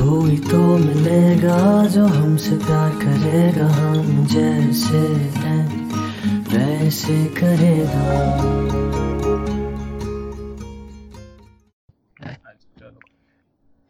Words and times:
کوئی 0.00 0.36
تو 0.50 0.58
ملے 0.78 1.24
گا 1.42 1.56
جو 1.94 2.04
ہم 2.16 2.36
سے 2.44 2.56
پیار 2.66 2.90
کرے 3.00 3.42
گا 3.56 3.66
ہم 3.76 4.06
جیسے 4.32 5.00
ہیں 5.36 5.64
ویسے 6.52 7.16
کرے 7.40 7.74
گا 7.94 8.18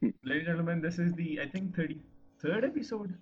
Ladies 0.03 0.47
and 0.47 0.47
gentlemen, 0.47 0.81
this 0.81 0.99
is 0.99 1.13
the, 1.15 1.41
I 1.41 1.47
think, 1.49 1.75
33rd 1.77 2.65
episode. 2.65 3.15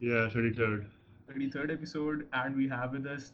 Yeah, 0.00 0.28
33rd. 0.34 0.86
33rd 1.30 1.72
episode, 1.72 2.26
and 2.32 2.56
we 2.56 2.68
have 2.68 2.92
with 2.92 3.06
us 3.06 3.32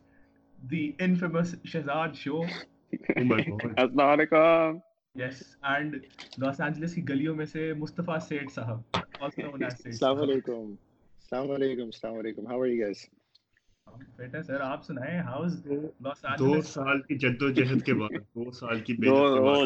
the 0.59 0.95
infamous 0.99 1.55
Shazad 1.67 2.17
Show. 2.17 2.41
oh 2.43 3.25
my 3.25 3.41
god. 3.43 3.75
Assalamualaikum. 3.77 4.81
Yes 5.15 5.43
and 5.65 5.95
Los 6.39 6.61
Angeles 6.95 7.09
گلیوں 7.09 7.35
میں 7.35 7.45
سے 7.47 7.73
مصطفیٰ 7.75 8.19
set 8.29 8.51
صاحب 8.53 8.81
السلام 9.21 10.21
علیکم 10.21 10.53
السلام 10.53 11.51
علیکم 11.51 11.85
السلام 11.85 12.15
علیکم 12.17 12.47
ہاؤ 12.47 12.61
آر 12.61 12.67
یو 12.67 12.79
گائز 12.81 13.05
بیٹا 14.19 14.43
سر 14.43 14.61
آپ 14.61 14.85
سنائیں 14.85 15.19
ہاؤز 15.21 15.57
لاس 15.67 16.25
اینجلس 16.25 16.41
دو 16.41 16.61
سال 16.65 17.01
کی 17.03 17.15
جدوجہد 17.19 17.83
کے 17.85 17.95
بعد 17.95 18.17
دو 18.35 18.51
سال 18.53 18.81
کی 18.81 18.95
بے 18.95 19.07
جو 19.07 19.17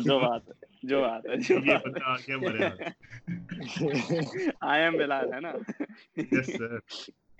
جو 0.00 0.18
بات 0.20 0.48
جو 0.82 1.00
بات 1.00 1.26
ہے 1.26 1.34
یہ 1.64 1.76
بندہ 1.78 2.04
آ 2.04 2.14
گیا 2.18 2.36
ہمارے 2.36 2.68
آئی 4.62 4.82
ایم 4.82 4.96
بلال 4.98 5.32
ہے 5.32 5.40
نا؟ 5.40 5.52
یس 6.16 6.46
سر 6.48 6.76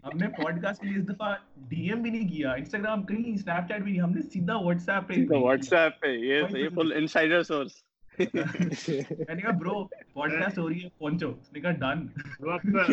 ہم 0.05 0.17
نے 0.17 0.29
پوڈ 0.37 0.63
کاسٹ 0.63 0.81
کے 0.81 0.89
لیے 0.89 0.99
اس 0.99 1.09
دفعہ 1.09 1.35
ڈی 1.69 1.81
ایم 1.89 2.03
بھی 2.03 2.11
نہیں 2.11 2.29
کیا 2.29 2.53
انسٹاگرام 2.55 3.03
کہیں 3.07 3.33
اسنیپ 3.33 3.69
چیٹ 3.69 3.83
بھی 3.83 4.01
ہم 4.01 4.13
نے 4.13 4.23
سیدھا 4.29 4.57
واٹس 4.59 4.89
ایپ 4.89 5.09
پہ 5.09 5.39
واٹس 5.39 5.73
ایپ 5.73 6.01
پہ 6.01 6.13
یہ 6.19 6.69
فل 6.75 6.93
انسائیڈر 6.97 7.43
سورس 7.45 7.83
میں 8.19 9.35
کہا 9.35 9.51
برو 9.51 9.85
پوڈکاسٹ 10.13 10.59
ہو 10.59 10.69
رہی 10.69 10.83
ہے 10.85 10.89
پہنچو 10.99 11.31
اس 11.31 11.53
نے 11.53 11.61
کہا 11.61 11.71
ڈن 11.81 12.07
برو 12.41 12.51
اپ 12.51 12.63
کا 12.67 12.87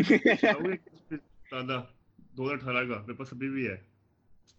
دادا 1.52 1.78
2018 2.40 2.88
کا 2.90 2.98
میرے 2.98 3.14
پاس 3.14 3.34
ابھی 3.34 3.50
بھی 3.50 3.68
ہے 3.68 3.76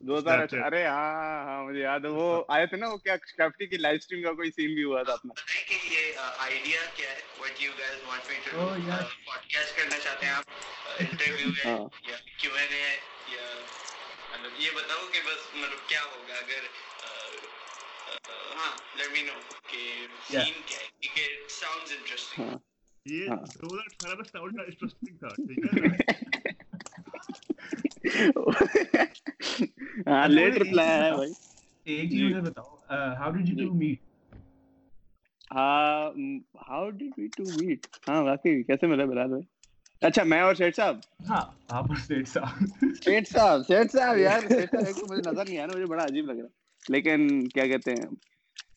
2018 0.00 0.64
ارے 0.64 0.84
ہاں 0.86 1.44
ہاں 1.44 1.62
مجھے 1.64 1.80
یاد 1.80 2.04
ہے 2.04 2.10
وہ 2.10 2.26
آئے 2.48 2.66
تھے 2.66 2.76
نا 2.76 2.88
وہ 2.88 2.96
کیا 2.98 3.16
کرافٹی 3.16 3.66
کی 3.66 3.76
لائیو 3.76 3.98
سٹریم 3.98 4.22
کا 4.22 4.32
کوئی 4.32 4.50
سین 4.50 4.74
بھی 4.74 4.84
ہوا 4.84 5.02
تھا 5.02 5.12
اپنا 5.12 5.32
یہ 5.90 6.18
آئیڈیا 6.38 6.80
کیا 6.96 7.10
ہے 7.10 7.20
what 7.40 7.62
you 7.62 7.72
guys 7.78 7.98
want 8.06 8.28
me 8.28 8.38
to 8.44 8.60
او 8.60 8.76
یا 8.88 8.96
پوڈ 9.26 9.52
کاسٹ 9.52 9.76
کرنا 9.76 9.98
چاہتے 9.98 10.26
ہیں 10.26 10.32
اپ 10.34 10.44
انٹرویو 10.98 11.50
ہے 11.58 11.76
یا 12.08 12.16
کیو 12.36 12.54
این 12.54 12.72
اے 12.72 12.96
یا 13.28 13.46
مطلب 14.32 14.60
یہ 14.60 14.70
بتاؤ 14.76 15.06
کہ 15.12 15.20
بس 15.26 15.54
مطلب 15.54 15.88
کیا 15.88 16.00
ہوگا 16.02 16.34
اگر 16.34 16.68
تھا 22.26 22.56
کیسے 38.66 38.86
ملا 38.86 39.26
بھائی 39.26 39.40
اچھا 40.00 40.22
میں 40.22 40.40
اور 40.40 40.54
شیٹ 40.54 40.76
صاحب 40.76 40.96
ہاں 41.30 41.44
آپ 41.68 41.84
اور 41.84 41.96
شیٹ 41.96 42.28
صاحب 42.28 42.64
شیٹ 43.04 43.28
صاحب 43.28 43.60
شیٹ 43.68 43.92
صاحب 43.92 44.18
یار 44.18 44.40
شیٹ 44.48 44.70
صاحب 44.72 45.08
مجھے 45.08 45.22
نظر 45.22 45.44
نہیں 45.44 45.58
آ 45.58 45.66
رہا 45.66 45.74
مجھے 45.74 45.86
بڑا 45.86 46.06
عجیب 46.06 46.26
لگ 46.26 46.32
رہا 46.32 46.48
ہے 46.48 46.59
لیکن 46.88 47.48
کیا 47.48 47.66
کہتے 47.66 47.90
ہیں 47.92 48.06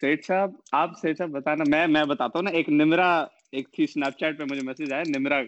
سیٹ 0.02 0.26
صاحب 0.26 0.52
آپ 0.72 0.90
سیٹ 1.02 1.18
صاحب 1.18 1.30
بتانا 1.30 1.64
میں 1.64 1.88
میں 1.88 2.06
بتاتا 2.06 2.40
ہوں 2.40 2.44
نا 2.44 2.50
ایک 2.50 2.70
نمرا 2.70 3.10
ایک 3.52 3.72
تھی 3.72 3.84
اسنیپ 3.84 4.18
چیٹ 4.20 4.38
پہ 4.38 4.44
مجھے 4.44 4.62
میسج 4.62 4.92
آیا 4.92 5.04
نمرا 5.08 5.42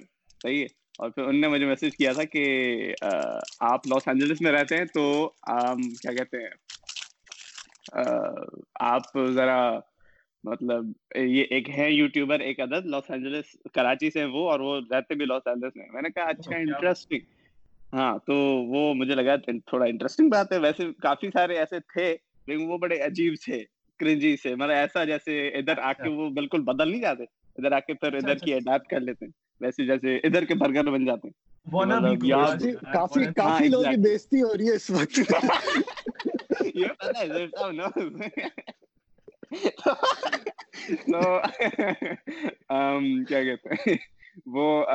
صحیح 0.43 0.61
ہے۔ 0.61 0.67
اور 0.97 1.09
پھر 1.09 1.23
ان 1.23 1.41
نے 1.41 1.47
مجھے 1.47 1.65
میسج 1.65 1.95
کیا 1.97 2.13
تھا 2.13 2.23
کہ 2.23 2.43
آپ 3.65 3.87
لاس 3.87 4.07
اینجلس 4.07 4.41
میں 4.41 4.51
رہتے 4.51 4.77
ہیں 4.77 4.85
تو 4.85 5.05
کیا 6.01 6.13
کہتے 6.13 6.37
ہیں 6.37 6.53
آپ 8.85 9.17
ذرا 9.35 9.59
مطلب 10.43 10.85
یہ 11.15 11.43
ایک 11.49 11.69
ہے 11.69 11.91
یوٹیوبر 11.91 12.39
ایک 12.39 12.59
عدد 12.59 12.85
لاس 12.85 13.09
اینجلس 13.11 13.45
کراچی 13.73 14.09
سے 14.09 14.25
وہ 14.25 14.49
اور 14.51 14.59
وہ 14.59 14.79
رہتے 14.91 15.15
بھی 15.15 15.25
لاس 15.25 15.47
اینجلس 15.47 15.75
میں۔ 15.75 15.85
میں 15.93 16.01
نے 16.01 16.09
کہا 16.09 16.23
اچھا 16.23 16.55
انٹرسٹنگ 16.55 17.19
ہاں 17.93 18.17
تو 18.25 18.35
وہ 18.67 18.93
مجھے 18.93 19.15
لگا 19.15 19.35
تھوڑا 19.35 19.85
انٹرسٹنگ 19.85 20.29
بات 20.29 20.51
ہے۔ 20.51 20.57
ویسے 20.59 20.91
کافی 21.01 21.29
سارے 21.29 21.57
ایسے 21.57 21.79
تھے 21.93 22.15
لیکن 22.47 22.67
وہ 22.67 22.77
بڑے 22.77 22.99
عجیب 22.99 23.33
تھے 23.45 23.63
کرنجی 23.99 24.37
سے 24.37 24.55
مطلب 24.55 24.71
ایسا 24.71 25.03
جیسے 25.03 25.47
ادھر 25.47 25.77
آ 25.77 25.93
کے 25.93 26.09
وہ 26.09 26.29
بالکل 26.29 26.61
بدل 26.61 26.91
نہیں 26.91 27.01
جاتے۔ 27.01 27.23
ادھر 27.23 27.71
آ 27.71 27.79
کے 27.79 27.93
پھر 27.93 28.13
ادھر 28.13 28.35
کی 28.35 28.53
اڈاپٹ 28.53 28.87
کر 28.87 28.99
لیتے 28.99 29.25
ہیں۔ 29.25 29.31
ویسے 29.61 29.85
جیسے 29.85 30.17
ادھر 30.17 30.45
کے 30.45 30.55
برگر 30.55 30.91
بن 30.91 31.05
جاتے 31.05 31.27
ہیں۔ 31.27 31.33
مطلب 31.85 32.03
کافی 32.93 33.25
کافی 33.35 33.67
لوگوں 33.67 33.85
کی 33.85 34.01
بےزتی 34.01 34.41
ہو 34.41 34.57
رہی 34.57 34.67
ہے 34.67 34.75
اس 34.75 34.89
وقت۔ 34.89 35.19
کیا 43.27 43.43
کہتے 43.43 43.69
ہیں؟ 43.69 43.95
وہ 44.45 44.85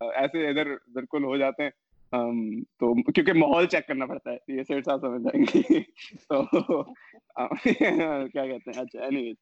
ایسے 0.00 0.48
ادھر 0.48 0.66
بالکل 0.94 1.24
ہو 1.24 1.36
جاتے 1.36 1.62
ہیں۔ 1.62 1.70
تو 2.12 3.12
کیونکہ 3.12 3.32
ماحول 3.32 3.66
چیک 3.66 3.86
کرنا 3.86 4.06
پڑتا 4.06 4.30
ہے 4.30 4.36
یہ 4.48 4.62
سیٹ 4.62 4.84
صاحب 4.84 5.00
سمجھ 5.00 5.22
جائیں 5.22 5.44
گے 5.44 5.80
تو 6.28 6.82
کیا 8.28 8.46
کہتے 8.46 8.70
ہیں؟ 8.70 8.80
اچھا 8.80 9.02
اینی 9.02 9.22
ویز 9.22 9.36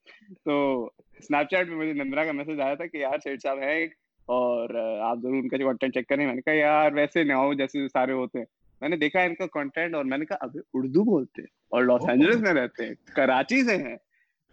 تو 0.45 0.85
اسنیپ 1.19 1.51
چیٹ 1.51 1.69
پہ 1.69 1.73
مجھے 1.73 1.93
نندرا 1.93 2.25
کا 2.25 2.33
میسج 2.33 2.61
آیا 2.61 2.75
تھا 2.75 2.87
کہ 2.87 2.97
یار 2.97 3.19
سیٹ 3.19 3.43
صاحب 3.43 3.59
ہیں 3.59 3.85
اور 4.29 4.75
آپ 5.01 5.19
ضرور 5.23 5.35
ان 5.35 5.49
کا 5.49 5.57
جو 5.57 5.67
کانٹینٹ 5.67 5.95
چیک 5.95 6.09
کریں۔ 6.09 6.27
میں 6.27 6.35
نے 6.35 6.41
کہا 6.41 6.53
یار 6.53 6.93
ویسے 6.93 7.25
نہ 7.25 7.33
ہو 7.33 7.55
جیسے 7.55 7.89
سارے 7.89 8.13
ہوتے 8.13 8.39
ہیں۔ 8.39 8.47
میں 8.81 8.89
نے 8.89 8.97
دیکھا 8.97 9.21
ان 9.21 9.35
کا 9.35 9.47
کانٹینٹ 9.47 9.95
اور 9.95 10.05
میں 10.05 10.19
نے 10.19 10.25
کہا 10.25 10.37
ابھی 10.41 10.61
اردو 10.75 11.05
بولتے 11.05 11.43
ہیں 11.43 11.49
اور 11.69 11.83
لاس 11.83 12.09
اینجلس 12.09 12.41
میں 12.41 12.53
رہتے 12.53 12.87
ہیں 12.87 12.95
کراچی 13.15 13.63
سے 13.65 13.77
ہیں۔ 13.77 13.97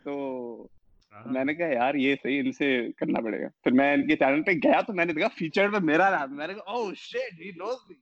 تو 0.04 0.68
میں 1.14 1.44
نے 1.46 1.54
کہا 1.54 1.68
یار 1.68 1.96
یہ 1.96 2.16
صحیح 2.24 2.40
ان 2.40 2.52
سے 2.52 2.68
کرنا 2.98 3.22
پڑے 3.22 3.42
گا۔ 3.42 3.48
پھر 3.64 3.72
میں 3.72 3.94
ان 3.94 4.08
کے 4.08 4.16
چینل 4.16 4.42
پہ 4.44 4.52
گیا 4.64 4.82
تو 4.82 4.94
میں 4.94 5.06
نے 5.06 5.14
دیکھا 5.14 5.28
فیچر 5.38 5.70
پہ 5.70 5.78
میرا 5.84 6.10
نام 6.10 6.36
میں 6.36 6.48
نے 6.48 6.54
کہا 6.54 6.72
او 6.72 6.94
شیٹ 6.98 7.40
ہی 7.42 7.50
نوز 7.58 7.78
می 7.90 7.96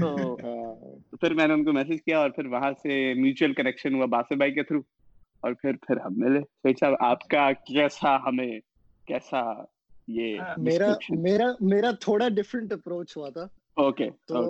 تو 0.00 0.36
پھر 1.16 1.34
میں 1.34 1.46
نے 1.46 1.54
ان 1.54 1.64
کو 1.64 1.72
میسج 1.72 2.02
کیا 2.02 2.18
اور 2.18 2.30
پھر 2.30 2.46
وہاں 2.46 2.72
سے 2.82 2.92
میوچل 3.14 3.54
کنیکشن 3.54 3.94
ہوا 3.94 4.06
باسر 4.06 4.36
بھائی 4.36 4.52
کے 4.52 4.62
تھرو 4.62 4.80
اور 5.42 5.52
پھر 5.52 5.76
پھر 5.86 5.96
ہم 5.96 6.14
ملے۔ 6.16 6.40
شیخ 6.62 6.78
صاحب 6.80 6.94
آپ 7.00 7.28
کا 7.28 7.50
کیسا 7.66 8.16
ہمیں 8.26 8.58
کیسا 9.08 9.42
یہ 10.08 10.38
ہاں، 10.40 10.54
میرا 10.58 10.86
میرا 11.18 11.46
میرا 11.60 11.90
تھوڑا 12.00 12.28
ڈیفرنٹ 12.28 12.72
اپروچ 12.72 13.16
ہوا 13.16 13.28
تھا۔ 13.30 13.46
اوکے 13.76 14.08
تو 14.26 14.42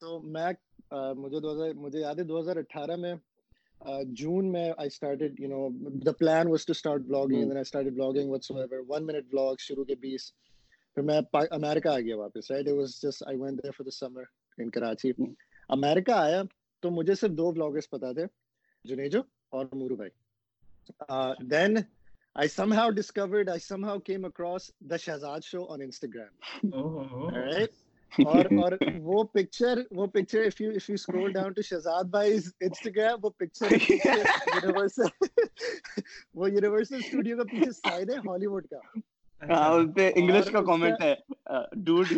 تو 0.00 0.18
میں 0.24 0.50
مجھے 1.16 1.40
دو 1.40 1.52
ہزار 1.52 1.74
مجھے 1.76 2.00
یاد 2.00 2.14
ہے 2.14 2.24
2018 2.24 2.96
میں 2.96 3.14
جون 4.10 4.50
میں 4.52 4.70
I 4.76 4.86
started 4.86 5.40
you 5.40 5.48
know 5.48 5.68
the 6.06 6.12
plan 6.18 6.48
was 6.48 6.66
to 6.66 6.72
start 6.72 7.02
blogging 7.02 7.42
then 7.42 7.52
I 7.52 7.60
started 7.60 7.94
blogging 7.94 8.30
whatsoever 8.50 8.82
one 8.88 9.06
minute 9.06 9.30
blog 9.30 9.54
شروع 9.58 9.84
کے 9.84 9.94
بیس 10.00 10.32
پھر 10.96 11.02
میں 11.02 11.20
امیرکا 11.32 11.92
آ 11.92 12.00
گیا 12.00 12.16
واپس 12.16 12.50
right 12.50 12.68
it 12.68 12.74
was 12.74 13.00
just 13.02 13.22
I 13.26 13.36
went 13.36 13.62
there 13.62 13.72
for 13.72 13.84
the 13.84 13.96
summer 13.98 14.22
in 14.58 14.70
Karachi 14.70 15.12
America 15.70 16.20
آیا 16.20 16.42
تو 16.82 16.90
مجھے 16.90 17.14
صرف 17.14 17.36
دو 17.38 17.50
بلاگرس 17.52 17.90
پتہ 17.90 18.12
تھے 18.12 18.26
جنیجو 18.84 19.20
اور 19.50 19.66
مورو 19.72 19.96
بھائی 19.96 20.10
then 21.50 21.76
I 22.36 22.48
somehow 22.48 22.90
discovered, 22.90 23.48
I 23.48 23.58
somehow 23.58 24.00
came 24.00 24.24
across 24.24 24.72
the 24.82 24.96
Shahzad 24.96 25.44
show 25.44 25.66
on 25.66 25.78
Instagram. 25.78 26.30
Oh, 26.72 26.78
oh, 26.78 27.08
oh. 27.14 27.30
right? 27.30 27.70
اور 28.18 28.44
اور 28.56 28.72
وہ 29.02 29.22
پکچر 29.24 29.78
وہ 29.90 30.06
picture 30.06 30.42
if 30.42 30.60
you 30.60 30.70
if 30.70 30.88
you 30.90 30.96
scroll 30.96 31.32
down 31.32 31.52
to 31.52 31.62
Shahzad 31.62 32.04
بھائی 32.10 32.34
انسٹاگرام 32.60 33.18
وہ 33.22 33.30
پکچر 33.38 33.72
یونیورسل 33.72 35.08
وہ 36.34 36.50
یونیورسل 36.50 36.96
اسٹوڈیو 36.96 37.36
کا 37.36 37.44
پیچھے 37.50 37.70
sign 37.72 38.10
ہے 38.10 38.16
ہالی 38.28 38.46
ووڈ 38.46 38.66
کا. 38.66 38.78
ہاں 39.42 39.68
اس 39.70 39.94
پہ 39.94 40.10
انگلش 40.16 40.50
کا 40.50 40.60
کمنٹ 40.60 41.02
ہے. 41.02 41.14
ڈوڈ 41.84 42.12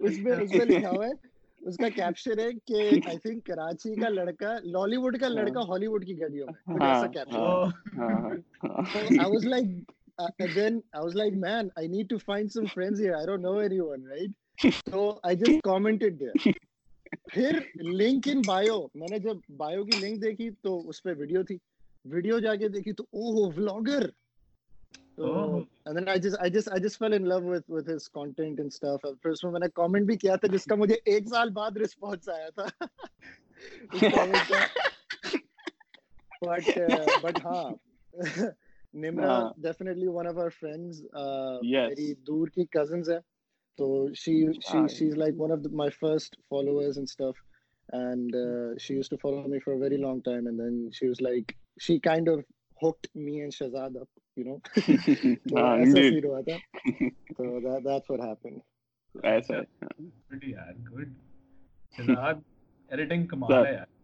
اس 0.00 0.18
میں 0.18 0.32
اس 0.32 0.50
میں 0.50 0.64
لکھا 0.64 0.90
ہوا 0.90 1.06
ہے 1.06 1.12
اس 1.60 1.76
کا 1.76 1.88
کیپشن 1.88 2.38
ہے 2.38 2.48
کہ 2.66 2.80
آئی 3.06 3.18
تھنک 3.18 3.44
کراچی 3.46 3.94
کا 4.00 4.08
لڑکا 4.08 4.54
لالی 4.64 4.96
ووڈ 4.96 5.18
کا 5.20 5.28
لڑکا 5.28 5.60
ہالی 5.60 5.86
ووڈ 5.86 6.04
کی 6.06 6.18
گلیوں 6.20 6.46
میں۔ 6.46 6.80
ہاں، 6.80 6.94
ایسا 6.94 7.06
caption 7.06 7.40
I 9.10 9.30
was 9.30 9.46
like 9.46 9.90
and 10.18 10.54
then 10.54 10.82
I 10.94 11.00
was 11.00 11.14
like, 11.14 11.32
man, 11.32 11.70
I 11.76 11.86
need 11.86 12.08
to 12.08 12.18
find 12.18 12.50
some 12.52 12.66
friends 12.66 12.98
here. 12.98 13.16
I 13.16 13.26
don't 13.26 13.42
know 13.42 13.58
anyone, 13.58 14.04
right? 14.04 14.30
So 14.90 15.20
I 15.24 15.34
just 15.34 15.62
commented 15.62 16.18
there. 16.18 16.52
پھر 17.32 17.58
لنک 17.82 18.28
ان 18.32 18.42
بایو 18.42 18.86
میں 18.94 19.08
نے 19.08 19.18
جب 19.18 19.36
bio 19.56 19.84
کی 19.84 19.94
link 19.94 20.22
دیکھی 20.22 20.50
تو 20.50 20.88
اس 20.88 21.02
پہ 21.02 21.10
video 21.18 21.42
تھی 21.42 21.58
video 22.04 22.38
جا 22.38 22.54
کے 22.54 22.68
دیکھی 22.68 22.92
تو 22.92 23.02
اوہ 23.02 23.50
ولاگر 23.56 24.02
کامنٹ 29.74 30.06
بھی 30.06 30.16
کیا 30.16 30.36
تھا 30.36 30.48
جس 30.52 30.64
کا 30.64 30.74
مجھے 30.74 30.94
ایک 31.04 31.28
سال 31.28 31.50
بعد 31.50 31.70
رسپانس 31.76 32.28
آیا 32.28 32.48
تھا 32.50 32.66
بٹ 37.20 37.38
ہاں 37.44 37.72
Nimra 38.96 39.38
definitely 39.62 40.06
one 40.06 40.26
of 40.26 40.36
our 40.36 40.48
friends 40.60 41.02
میری 41.62 42.12
دور 42.26 42.48
کی 42.48 42.64
کزنز 42.70 43.10
ہیں 43.10 43.18
تو 43.78 43.88
she 44.14 44.34
she 44.62 44.86
she 44.88 45.06
is 45.06 45.16
like 45.18 45.40
one 45.40 45.52
of 45.52 45.66
my 45.72 45.90
first 45.90 46.36
followers 46.48 46.98
and 46.98 47.08
stuff 47.08 47.42
and 47.88 48.36
she 48.80 48.94
used 48.94 49.10
to 49.10 49.16
follow 49.16 49.48
me 49.48 49.58
for 49.58 49.74
a 49.74 49.78
very 49.78 49.96
long 49.96 50.20
time 50.20 50.46
and 50.46 50.58
then 50.58 50.90
she 50.92 51.06
was 51.06 51.22
like 51.22 51.52
she 51.80 51.98
kind 51.98 52.28
of 52.28 52.40
hooked 52.80 53.06
me 53.16 53.40
and 53.40 53.52
Shahzad 53.52 53.96
up 53.96 54.38
you 54.38 54.44
know 54.44 54.56
ہاں 55.56 55.76
ایسا 55.78 56.00
ہی 56.00 56.18
ہوا 56.24 56.40
تھا 56.40 56.56
تو 57.36 57.58
that 57.60 57.84
that's 57.84 58.10
what 58.10 58.20
happened 58.20 59.24
ایسا 59.24 59.56
ہے 59.56 59.62
pretty 60.28 60.52
good 60.90 61.12
Shahzad 61.94 62.34
editing 62.90 63.26
کمال 63.26 63.66
ہے 63.66 63.72
یار 63.72 63.95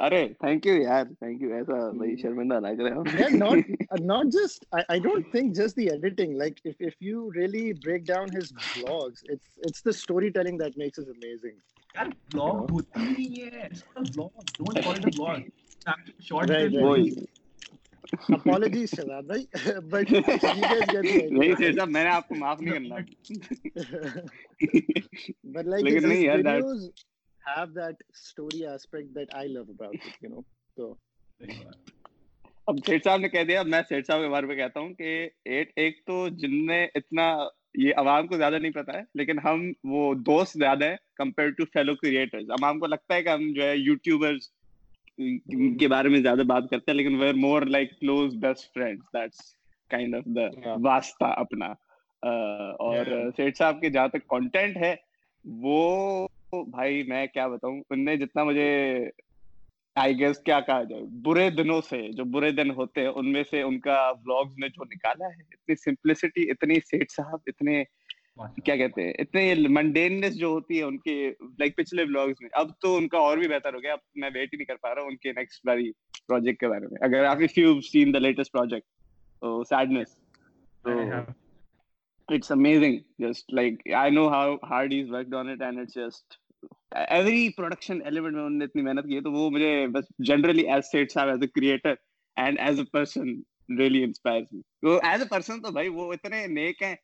ارے 0.00 0.26
تھینک 0.40 0.66
یو 0.66 0.74
یار 0.74 1.04
تھینک 1.04 1.40
یو 1.42 1.52
ایسا 1.54 1.72
hmm. 1.74 2.00
نہیں 2.00 2.16
شرمندہ 2.16 2.58
نہ 2.60 2.68
کرے 2.78 2.90
ہم 2.90 3.36
not 3.36 4.00
not 4.02 4.26
just 4.32 4.64
I 4.72 5.00
don't 5.00 5.30
think 5.30 5.54
just 5.54 5.76
the 5.76 5.88
editing 5.90 6.36
like 6.36 6.60
if 6.64 6.74
if 6.80 7.02
you 7.02 7.30
really 7.32 7.72
break 7.84 8.06
down 8.06 8.36
his 8.36 8.52
blogs 8.52 9.24
it's 9.28 9.58
it's 9.58 9.84
the 9.84 9.92
storytelling 10.30 10.58
that 10.58 10.78
makes 10.78 10.98
is 10.98 11.08
amazing 11.08 11.56
یار 11.94 12.06
blog 12.34 12.70
ہوتی 12.70 13.00
نہیں 13.02 13.44
ہے 13.44 13.68
blog 13.96 14.40
don't 14.58 14.84
call 14.84 14.94
it 14.94 15.16
blog 15.16 16.00
short 16.20 16.74
وہی 16.74 17.10
apologies 18.28 18.90
شباب 18.90 19.24
بھائی 19.24 19.44
but 19.90 20.10
you 20.10 20.20
guys 20.22 20.86
get 20.86 21.04
it 21.06 21.30
نہیں 21.30 21.54
سر 21.56 21.86
میں 21.86 22.04
نے 22.04 22.10
آپ 22.10 22.28
کو 22.28 22.34
معاف 22.34 22.60
نہیں 22.60 22.72
کرنا 22.72 22.96
but 25.54 25.66
like 25.66 25.82
لیکن 25.82 26.08
نہیں 26.08 26.22
یار 26.22 26.38
videos 26.38 26.88
have 27.40 27.74
that 27.74 27.96
story 28.12 28.64
aspect 28.66 29.14
that 29.14 29.34
I 29.34 29.46
love 29.46 29.68
about 29.68 29.94
it, 29.94 30.16
you 30.20 30.28
know. 30.28 30.44
So 30.76 30.96
اب 32.66 32.78
سیٹ 32.86 33.04
صاحب 33.04 33.20
نے 33.20 33.28
کہہ 33.28 33.44
دیا 33.44 33.62
میں 33.62 33.80
سیٹ 33.88 34.06
صاحب 34.06 34.20
کے 34.20 34.28
بارے 34.28 34.46
میں 34.46 34.56
کہتا 34.56 34.80
ہوں 34.80 34.92
کہ 34.94 35.28
ایٹ 35.44 35.70
ایک 35.76 36.04
تو 36.06 36.28
جن 36.28 36.66
نے 36.66 36.82
اتنا 36.94 37.22
یہ 37.74 37.94
عوام 37.96 38.26
کو 38.26 38.36
زیادہ 38.36 38.58
نہیں 38.58 38.72
پتا 38.72 38.98
ہے 38.98 39.02
لیکن 39.14 39.38
ہم 39.44 39.72
وہ 39.84 40.14
دوست 40.14 40.58
زیادہ 40.58 40.84
ہیں 40.84 40.96
کمپیئر 41.14 41.50
ٹو 41.50 41.64
فیلو 41.72 41.94
کریٹرز 41.94 42.50
عوام 42.50 42.78
کو 42.78 42.86
لگتا 42.86 43.14
ہے 43.14 43.22
کہ 43.22 43.28
ہم 43.28 43.52
جو 43.52 43.62
ہے 43.62 43.76
یوٹیوبرز 43.76 44.48
کے 45.80 45.88
بارے 45.88 46.08
میں 46.08 46.20
زیادہ 46.22 46.42
بات 46.46 46.70
کرتے 46.70 46.90
ہیں 46.90 46.96
لیکن 46.96 47.20
we 47.20 47.28
are 47.28 47.34
more 47.34 47.62
like 47.62 47.98
close 48.00 48.34
best 48.34 48.72
friends 48.74 49.12
that's 49.14 49.54
kind 49.90 50.14
of 50.14 50.24
the 50.36 50.74
واسطہ 50.82 51.24
اپنا۔ 51.24 51.72
اور 52.78 53.30
سیٹ 53.36 53.56
صاحب 53.56 53.80
کے 53.80 53.88
جہاں 53.90 54.08
تک 54.08 54.26
کنٹینٹ 54.28 54.76
ہے 54.76 54.94
وہ 55.44 56.28
بھائی 56.52 57.02
میں 57.02 57.26
کیا 57.26 57.46
بتاؤں 57.48 57.82
ان 57.90 58.04
نے 58.04 58.16
جتنا 58.16 58.44
مجھے 58.44 58.98
آئی 59.96 60.18
گیس 60.18 60.38
کیا 60.38 60.60
کہا 60.60 60.82
جائے 60.82 61.02
برے 61.22 61.50
دنوں 61.50 61.80
سے 61.80 62.12
جو 62.12 62.24
برے 62.24 62.50
دن 62.50 62.70
ہوتے 62.70 63.00
ہیں 63.00 63.08
ان 63.08 63.32
میں 63.32 63.42
سے 63.50 63.62
ان 63.62 63.80
کا 63.80 64.12
بلاگز 64.12 64.58
نے 64.58 64.68
جو 64.68 64.84
نکالا 64.84 65.26
ہے 65.26 65.40
اتنی 65.40 65.74
سمپلسٹی 65.74 66.50
اتنی 66.50 66.74
سیٹ 66.74 67.10
صاحب 67.10 67.38
اتنے 67.46 67.84
کیا 68.64 68.76
کہتے 68.76 69.02
ہیں 69.02 69.12
اتنے 69.18 69.54
منڈینس 69.68 70.38
جو 70.38 70.46
ہوتی 70.46 70.78
ہے 70.78 70.82
ان 70.82 70.98
کے 70.98 71.30
لائک 71.58 71.76
پچھلے 71.76 72.04
بلاگز 72.04 72.34
میں۔ 72.40 72.50
اب 72.52 72.70
تو 72.80 72.96
ان 72.96 73.08
کا 73.08 73.18
اور 73.18 73.38
بھی 73.38 73.48
بہتر 73.48 73.74
ہو 73.74 73.82
گیا 73.82 73.92
اب 73.92 73.98
میں 74.14 74.30
ویٹ 74.34 74.52
ہی 74.52 74.56
نہیں 74.56 74.66
کر 74.66 74.76
پا 74.76 74.94
رہا 74.94 75.02
ہوں 75.02 75.10
ان 75.10 75.16
کے 75.16 75.32
نیکسٹ 75.32 75.66
باری 75.66 75.90
پروجیکٹ 76.28 76.60
کے 76.60 76.68
بارے 76.68 76.86
میں۔ 76.86 76.98
اگر 77.00 77.24
آپ 77.24 77.36
if 77.36 77.58
you 77.58 77.80
seen 77.80 78.14
the 78.14 78.18
latest 78.18 78.52
project 78.52 78.86
تو 79.40 79.64
سیڈنس 79.64 80.16
تو 80.84 80.90
it's 82.28 82.50
amazing. 82.50 83.04
Just 83.20 83.44
like 83.50 83.80
i 83.96 84.10
know 84.10 84.28
how 84.30 84.58
hard 84.62 84.92
he's 84.92 85.10
worked 85.10 85.34
on 85.34 85.48
it 85.48 85.60
and 85.60 85.78
it's 85.78 85.94
just 85.94 86.38
every 87.10 87.42
production 87.50 88.02
element 88.02 88.36
میں 88.36 88.48
نے 88.50 88.64
اتنی 88.64 88.82
محنت 88.82 89.06
کی 89.06 89.16
ہے 89.16 89.20
تو 89.20 89.32
وہ 89.32 89.48
مجھے 89.50 89.86
بس 89.92 90.04
جنرلی 90.28 90.66
ایز 90.72 90.90
سیٹ 90.90 91.12
صاحب 91.12 91.28
as 91.28 91.42
a 91.42 91.46
creator 91.48 91.94
and 92.36 92.60
as 92.60 92.78
a 92.78 92.84
person 92.92 93.28
really 93.78 94.02
inspires 94.04 94.46
me 94.52 94.60
تو 94.82 94.98
ایز 95.02 95.22
اے 95.22 95.28
پرسن 95.30 95.62
تو 95.62 95.70
بھائی 95.72 95.88
وہ 95.88 96.12
اتنے 96.12 96.46
نیک 96.52 96.82
ہیں 96.82 96.94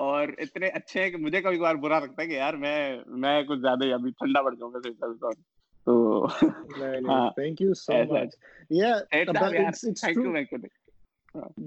اور 0.00 0.28
اتنے 0.38 0.68
اچھے 0.74 1.02
ہیں 1.02 1.10
کہ 1.10 1.16
مجھے 1.16 1.40
کبھی 1.42 1.56
کبھار 1.56 1.74
برا 1.82 1.98
لگتا 1.98 2.22
ہے 2.22 2.26
کہ 2.26 2.32
یار 2.32 2.54
میں 2.64 2.76
میں 3.24 3.42
کچھ 3.42 3.60
زیادہ 3.60 3.84
ہی 3.84 3.92
ابھی 3.92 4.10
ٹھنڈا 4.10 4.42
پڑ 4.42 4.54
جاؤں 4.54 4.72
گا 4.72 4.80
سیٹ 4.80 4.98
صاحب 4.98 5.32
تو 5.86 6.26
تھینک 7.34 7.60
یو 7.62 7.74
سو 7.74 8.02
مچ 8.10 8.34
یا 8.70 8.94
اٹس 9.12 9.84
ہم 11.38 11.64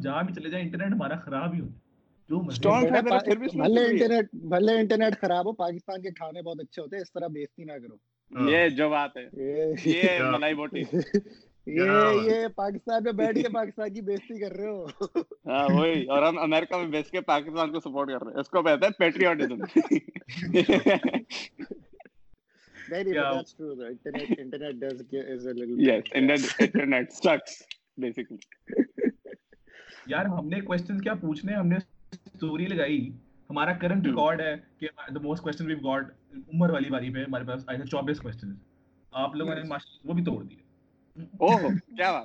جہاں 0.00 0.22
بھی 0.22 0.34
چلے 0.34 0.50
جائیں 0.50 1.16
خراب 1.16 1.54
بھلے 4.32 4.78
انٹرنیٹ 4.78 5.20
خراب 5.20 5.46
ہو 5.46 5.52
پاکستان 5.52 6.02
کے 6.02 6.10
کھانے 6.10 6.42
بہت 6.42 6.60
اچھے 6.60 6.82
ہوتے 6.82 6.96
اس 6.96 7.12
طرح 7.12 7.26
نہ 7.64 7.72
کرو۔ 7.72 7.96
ہاں۔ 8.38 8.50
یہ 8.50 8.68
جو 8.68 8.90
بات 8.90 9.16
ہے۔ 9.16 9.28
یہ 9.84 10.22
ملائی 10.38 10.54
بوٹی 10.54 10.82
یہ 11.66 12.46
پاکستان 12.54 13.04
میں 13.04 13.12
بیٹھ 13.12 13.38
کے 13.38 13.48
پاکستان 13.48 13.94
کی 13.94 14.00
کر 14.40 14.52
رہے 14.52 14.66
ہو۔ 14.66 14.86
ہاں 15.46 15.74
وہی۔ 15.74 16.04
اور 16.04 16.22
ہم 16.22 16.38
امریکہ 16.38 16.76
میں 16.76 16.86
کے 17.10 17.20
پاکستان 17.20 17.72
کو 17.72 17.80
سپورٹ 17.80 18.08
کر 18.08 18.22
رہے 18.22 18.32
ہیں۔ 18.32 18.40
اس 18.40 18.48
کو 18.48 18.62
کہتے 18.62 18.86
ہیں 18.86 18.98
پیٹریوٹزم 18.98 19.58
یار 30.06 30.24
ہم 30.24 30.48
نے 30.48 30.60
کیا؟ 31.00 31.14
پوچھنے 31.14 31.52
ہم 31.52 31.66
نے 31.66 31.76
اسٹوری 32.34 32.66
لگائی۔ 32.66 33.10
ہمارا 33.50 33.72
کرنٹ 33.72 34.06
ریکارڈ 34.06 34.40
ہے 34.40 34.54
کہ 34.78 34.88
the 35.14 35.20
most 35.20 35.42
question 35.42 35.66
we've 35.66 35.78
got 35.78 36.04
عمر 36.54 36.70
والی 36.70 36.90
باری 36.90 37.10
پہ 37.10 37.18
ہمارے 37.18 37.44
پاس 37.44 37.64
آئے 37.66 37.78
تھے 37.78 37.86
چوبیس 37.86 38.20
کوشچن 38.20 38.54
آپ 39.12 39.36
لوگوں 39.36 39.54
نے 39.54 39.60
وہ 40.04 40.14
بھی 40.14 40.24
توڑ 40.24 40.44
دیے 40.44 40.64
دیا 41.76 42.22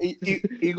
ایک 0.00 0.22
ایک 0.22 0.76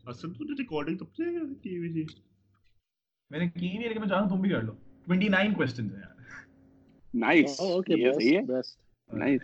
اصل 0.09 0.33
تو 0.33 0.43
ریکارڈنگ 0.59 0.97
تب 0.97 1.13
سے 1.13 1.23
کی 1.61 1.77
ہوئی 1.77 1.91
تھی۔ 1.93 2.05
میں 3.31 3.39
نے 3.39 3.47
کی 3.49 3.67
نہیں 3.67 3.87
لیکن 3.87 3.99
میں 3.99 4.07
چاہتا 4.09 4.23
ہوں 4.23 4.29
تم 4.29 4.41
بھی 4.41 4.49
کر 4.49 4.61
لو۔ 4.61 4.73
29 5.07 5.53
کوسچنز 5.55 5.93
ہیں 5.93 6.01
یار۔ 6.01 6.17
نائس 7.13 7.59
اوکے 7.59 8.13
صحیح 8.13 8.37
ہے؟ 8.37 8.41
بیسٹ 8.43 8.79
نائس 9.13 9.41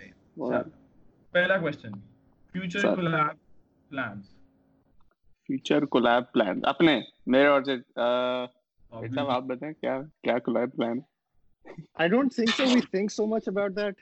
پہلا 1.32 1.58
question 1.58 1.92
future 2.54 2.96
collab 2.96 3.36
plans 3.90 4.30
future 5.50 5.86
collab 5.86 6.32
plans 6.32 6.66
اپنے 6.66 7.00
میرے 7.28 7.48
اور 7.48 7.62
سے 7.62 7.78
صاحب 9.16 9.30
آپ 9.30 9.44
بتائیں 9.44 9.74
کیا 9.74 10.00
کیا 10.24 10.38
کولاب 10.40 10.76
پلان 10.76 10.98
ہے؟ 10.98 11.74
I 11.94 12.10
don't 12.10 12.34
think 12.34 12.50
so 12.50 12.64
we 12.74 12.80
think 12.82 13.12
so 13.12 13.26
much 13.26 13.48
about 13.48 13.76
that 13.76 13.96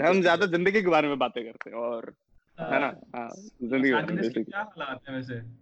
ہم 0.00 0.22
زیادہ 0.22 0.46
زندگی 0.46 0.80
کے 0.80 0.88
بارے 0.88 1.06
میں 1.06 1.16
باتیں 1.16 1.42
کرتے 1.44 1.70
ہیں 1.70 1.76
اور 1.76 2.02
ہے 2.58 2.78
نا 2.78 2.92
زندگی 3.60 3.88
کے 3.88 3.94
بارے 3.94 4.14
میں 4.14 4.28
کیا 4.44 4.62
حالات 4.62 5.08
ہیں 5.08 5.16
ویسے 5.16 5.61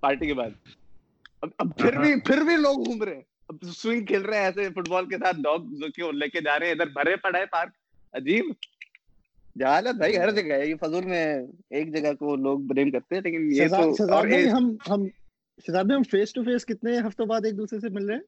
پارٹی 0.00 0.26
کے 0.26 0.34
بعد۔ 0.34 0.50
اب 1.42 1.48
اچھا۔ 1.58 1.84
پھر 1.84 1.98
بھی 1.98 2.20
پھر 2.20 2.40
بھی 2.40 2.56
لوگ 2.56 2.84
گھوم 2.84 3.02
رہے 3.02 3.14
ہیں۔ 3.14 3.22
سوئنگ 3.72 4.04
کھیل 4.06 4.22
رہے 4.22 4.38
ہیں 4.38 4.44
ایسے 4.44 4.68
فٹ 4.68 4.88
بال 4.88 5.08
کے 5.08 5.18
ساتھ 5.18 5.36
ڈاگ 5.36 5.72
لے 6.12 6.28
کے 6.28 6.40
جا 6.40 6.58
رہے 6.58 6.66
ہیں 6.66 6.72
ادھر 6.72 6.86
بھرے 6.86 7.16
پڑا 7.16 7.38
ہے 7.38 7.46
پارک۔ 7.46 7.72
عجیب۔ 8.14 8.44
بھائی 9.92 10.16
ہر 10.16 10.30
جگہ 10.30 10.52
ہے۔ 10.52 10.66
یہ 10.66 10.74
فضول 10.80 11.04
میں 11.04 11.24
ایک 11.70 11.94
جگہ 11.96 12.12
کو 12.12 12.36
لوگ 12.36 12.58
کرتے 12.92 13.14
ہیں 13.14 13.22
لیکن 13.22 13.48
یہ 13.52 13.68
تو 13.68 14.12
ہم 14.56 14.74
ہم 14.90 15.06
شہزاد 15.66 15.84
ہم 15.84 16.02
فیس 16.02 16.32
ٹو 16.32 16.42
فیس 16.42 16.64
کتنے 16.64 16.98
ہفتوں 16.98 17.26
بعد 17.26 17.44
ایک 17.44 17.56
دوسرے 17.58 17.78
سے 17.80 17.88
مل 17.88 18.06
رہے 18.06 18.14
ہیں؟ 18.14 18.22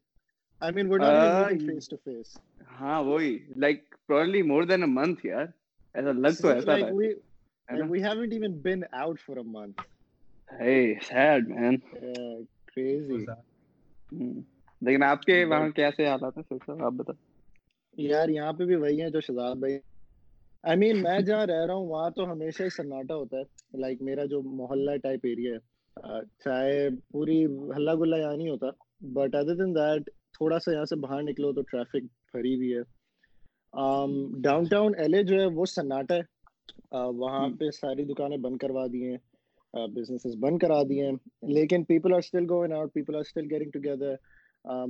I 0.60 0.72
mean 0.74 0.86
what 0.90 1.02
are 1.02 1.48
face 1.50 1.88
to 1.88 1.96
face 1.96 2.36
ہاں 2.80 3.02
وہی۔ 3.02 3.36
Like 3.56 3.94
probably 4.06 4.42
more 4.42 4.62
than 4.62 4.84
month 4.94 5.26
یار۔ 5.26 5.46
ایسا 5.94 6.12
لگ 6.12 6.40
تو 6.42 6.48
ایسا 6.48 6.76
ہے 6.76 6.90
we 7.88 8.02
haven't 8.02 8.32
even 8.32 8.52
been 8.58 8.82
out 8.92 9.20
for 9.20 9.36
month 9.46 9.80
Hey, 10.52 10.98
sad 11.00 11.48
man. 11.48 11.80
Yeah, 11.94 12.44
crazy. 12.66 13.24
لیکن 14.82 15.02
آپ 15.02 15.22
کے 15.22 15.44
وہاں 15.44 15.68
کیسے 15.68 16.06
حالات 16.08 16.36
ہیں 16.36 16.58
صاحب 16.66 17.00
آپ 17.00 17.10
یار 17.96 18.28
یہاں 18.28 18.52
پہ 18.52 18.64
بھی 18.64 18.76
وہی 18.76 19.00
ہیں 19.02 19.08
جو 19.08 19.20
شہزاد 19.20 19.54
بھائی 19.54 19.78
آئی 20.64 20.78
مین 20.78 21.02
میں 21.02 21.18
جہاں 21.18 21.46
رہ 21.46 21.64
رہا 21.66 21.74
ہوں 21.74 21.86
وہاں 21.86 22.10
تو 22.10 22.30
ہمیشہ 22.32 22.62
ہی 22.62 22.68
سناٹا 22.68 23.14
ہوتا 23.14 23.36
ہے 23.36 23.78
لائک 23.78 24.02
میرا 24.02 24.24
جو 24.24 24.42
محلہ 24.42 24.96
ٹائپ 25.02 25.20
ایریا 25.22 25.52
ہے 25.52 26.20
چاہے 26.44 26.88
پوری 27.12 27.44
ہلا 27.76 27.94
گلا 27.94 28.16
یہاں 28.16 28.36
نہیں 28.36 28.50
ہوتا 28.50 28.66
بٹ 29.12 29.34
ادر 29.34 29.54
دین 29.54 29.74
دیٹ 29.74 30.10
تھوڑا 30.34 30.58
سا 30.58 30.72
یہاں 30.72 30.84
سے 30.84 30.96
باہر 30.96 31.22
نکلو 31.22 31.52
تو 31.52 31.62
ٹریفک 31.62 32.12
بھری 32.32 32.54
ہوئی 32.54 32.74
ہے 32.74 32.82
ڈاؤن 34.40 34.64
ٹاؤن 34.64 34.92
ایل 34.98 35.14
اے 35.14 35.22
جو 35.22 35.40
ہے 35.40 35.46
وہ 35.46 35.64
سناٹا 35.64 36.14
ہے 36.14 37.06
وہاں 37.16 37.48
پہ 37.58 37.70
ساری 37.70 38.04
دکانیں 38.04 38.36
بند 38.36 38.56
کروا 38.56 38.86
دی 38.86 39.10
ہیں 39.10 39.18
بزنسز 39.74 40.36
بند 40.36 40.58
کرا 40.58 40.82
دیے۔ 40.82 41.04
ہیں 41.04 41.12
لیکن 41.42 41.84
people 41.84 42.12
are 42.12 42.18
still 42.18 42.50
going 42.50 42.72
out 42.72 42.94
people 42.94 43.14
are 43.14 43.20
still 43.20 43.46
getting 43.50 43.70
together 43.70 44.14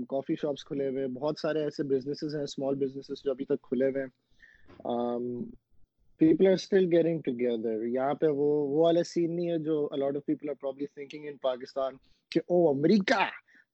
coffee 0.08 0.34
shops 0.34 0.64
کھلے 0.64 0.88
ہوئے۔ 0.88 1.06
بہت 1.06 1.38
سارے 1.38 1.64
ایسے 1.64 1.82
بزنسز 1.82 2.36
ہیں 2.36 2.42
اسمال 2.42 2.74
بزنسز 2.74 3.24
جو 3.24 3.30
ابھی 3.30 3.44
تک 3.44 3.62
کھلے 3.62 3.86
ہوئے۔ 3.86 4.02
ہیں 4.02 4.08
people 6.18 6.46
are 6.46 6.52
still 6.52 6.92
getting 6.92 7.20
together 7.20 7.84
یہاں 7.84 8.14
پہ 8.14 8.26
وہ 8.26 8.68
وہ 8.68 8.82
والا 8.82 9.02
سین 9.02 9.36
نہیں 9.36 9.50
ہے 9.50 9.58
جو 9.58 9.88
a lot 9.90 10.16
of 10.16 10.26
people 10.26 10.48
are 10.48 10.54
probably 10.54 10.86
thinking 10.86 11.26
in 11.26 11.36
Pakistan 11.36 11.94
کہ 12.30 12.38
oh 12.38 12.68
America! 12.68 13.24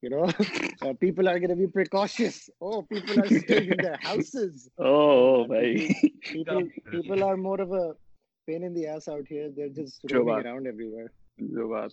You 0.03 0.11
know? 0.11 0.23
uh, 0.83 0.95
people 0.95 1.29
pain 8.49 8.65
in 8.65 8.75
the 8.75 8.87
ass 8.87 9.09
out 9.09 9.29
here. 9.29 9.49
They're 9.51 9.75
just 9.81 10.13
roaming 10.13 10.45
around 10.45 10.67
everywhere. 10.67 11.09
جو 11.39 11.69
بات 11.69 11.91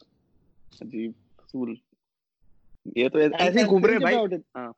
عجیب 0.82 1.12
اصول۔ 1.38 1.74
یہ 2.96 3.10
تو 3.10 3.20
ایسے 3.20 3.60
ہی 3.60 3.66
گھوم 3.66 3.86
رہے 3.86 4.00
بھائی 4.00 4.16
ہاں۔ 4.56 4.72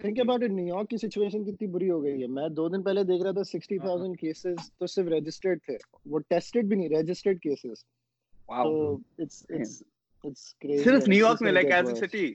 Think 0.00 0.20
about 0.20 0.42
it 0.42 0.50
New 0.50 0.66
York 0.90 0.96
situation 0.96 1.44
کتنی 1.44 1.66
بری 1.66 1.90
ہو 1.90 2.02
گئی 2.02 2.22
ہے۔ 2.22 2.26
میں 2.36 2.48
دو 2.48 2.68
دن 2.68 2.82
پہلے 2.82 3.02
دیکھ 3.02 3.22
رہا 3.22 3.30
تھا 3.30 3.42
سکسٹی 3.44 3.78
تھاؤزینڈ 3.78 4.18
کیسز 4.18 4.70
تو 4.78 4.86
صرف 4.86 5.06
رجسٹرڈ 5.08 5.58
تھے۔ 5.66 5.76
وہ 6.06 6.18
ٹیسٹڈ 6.28 6.68
بھی 6.68 6.76
نہیں 6.76 6.88
رجسٹرڈ 6.88 7.40
کیسز 7.40 7.84
صرف 10.84 11.08
نیو 11.08 11.24
یارک 11.26 11.42
میں 11.42 11.52
لائک 11.52 11.72
ایز 11.72 11.88
اے 11.88 11.94
سٹی 11.96 12.26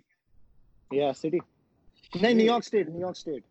یا 0.92 1.12
سٹی 1.14 1.38
نہیں 2.14 2.34
New 2.34 2.46
York 2.46 2.64
state 2.66 2.90
New 2.90 3.00
York 3.00 3.18
state 3.18 3.44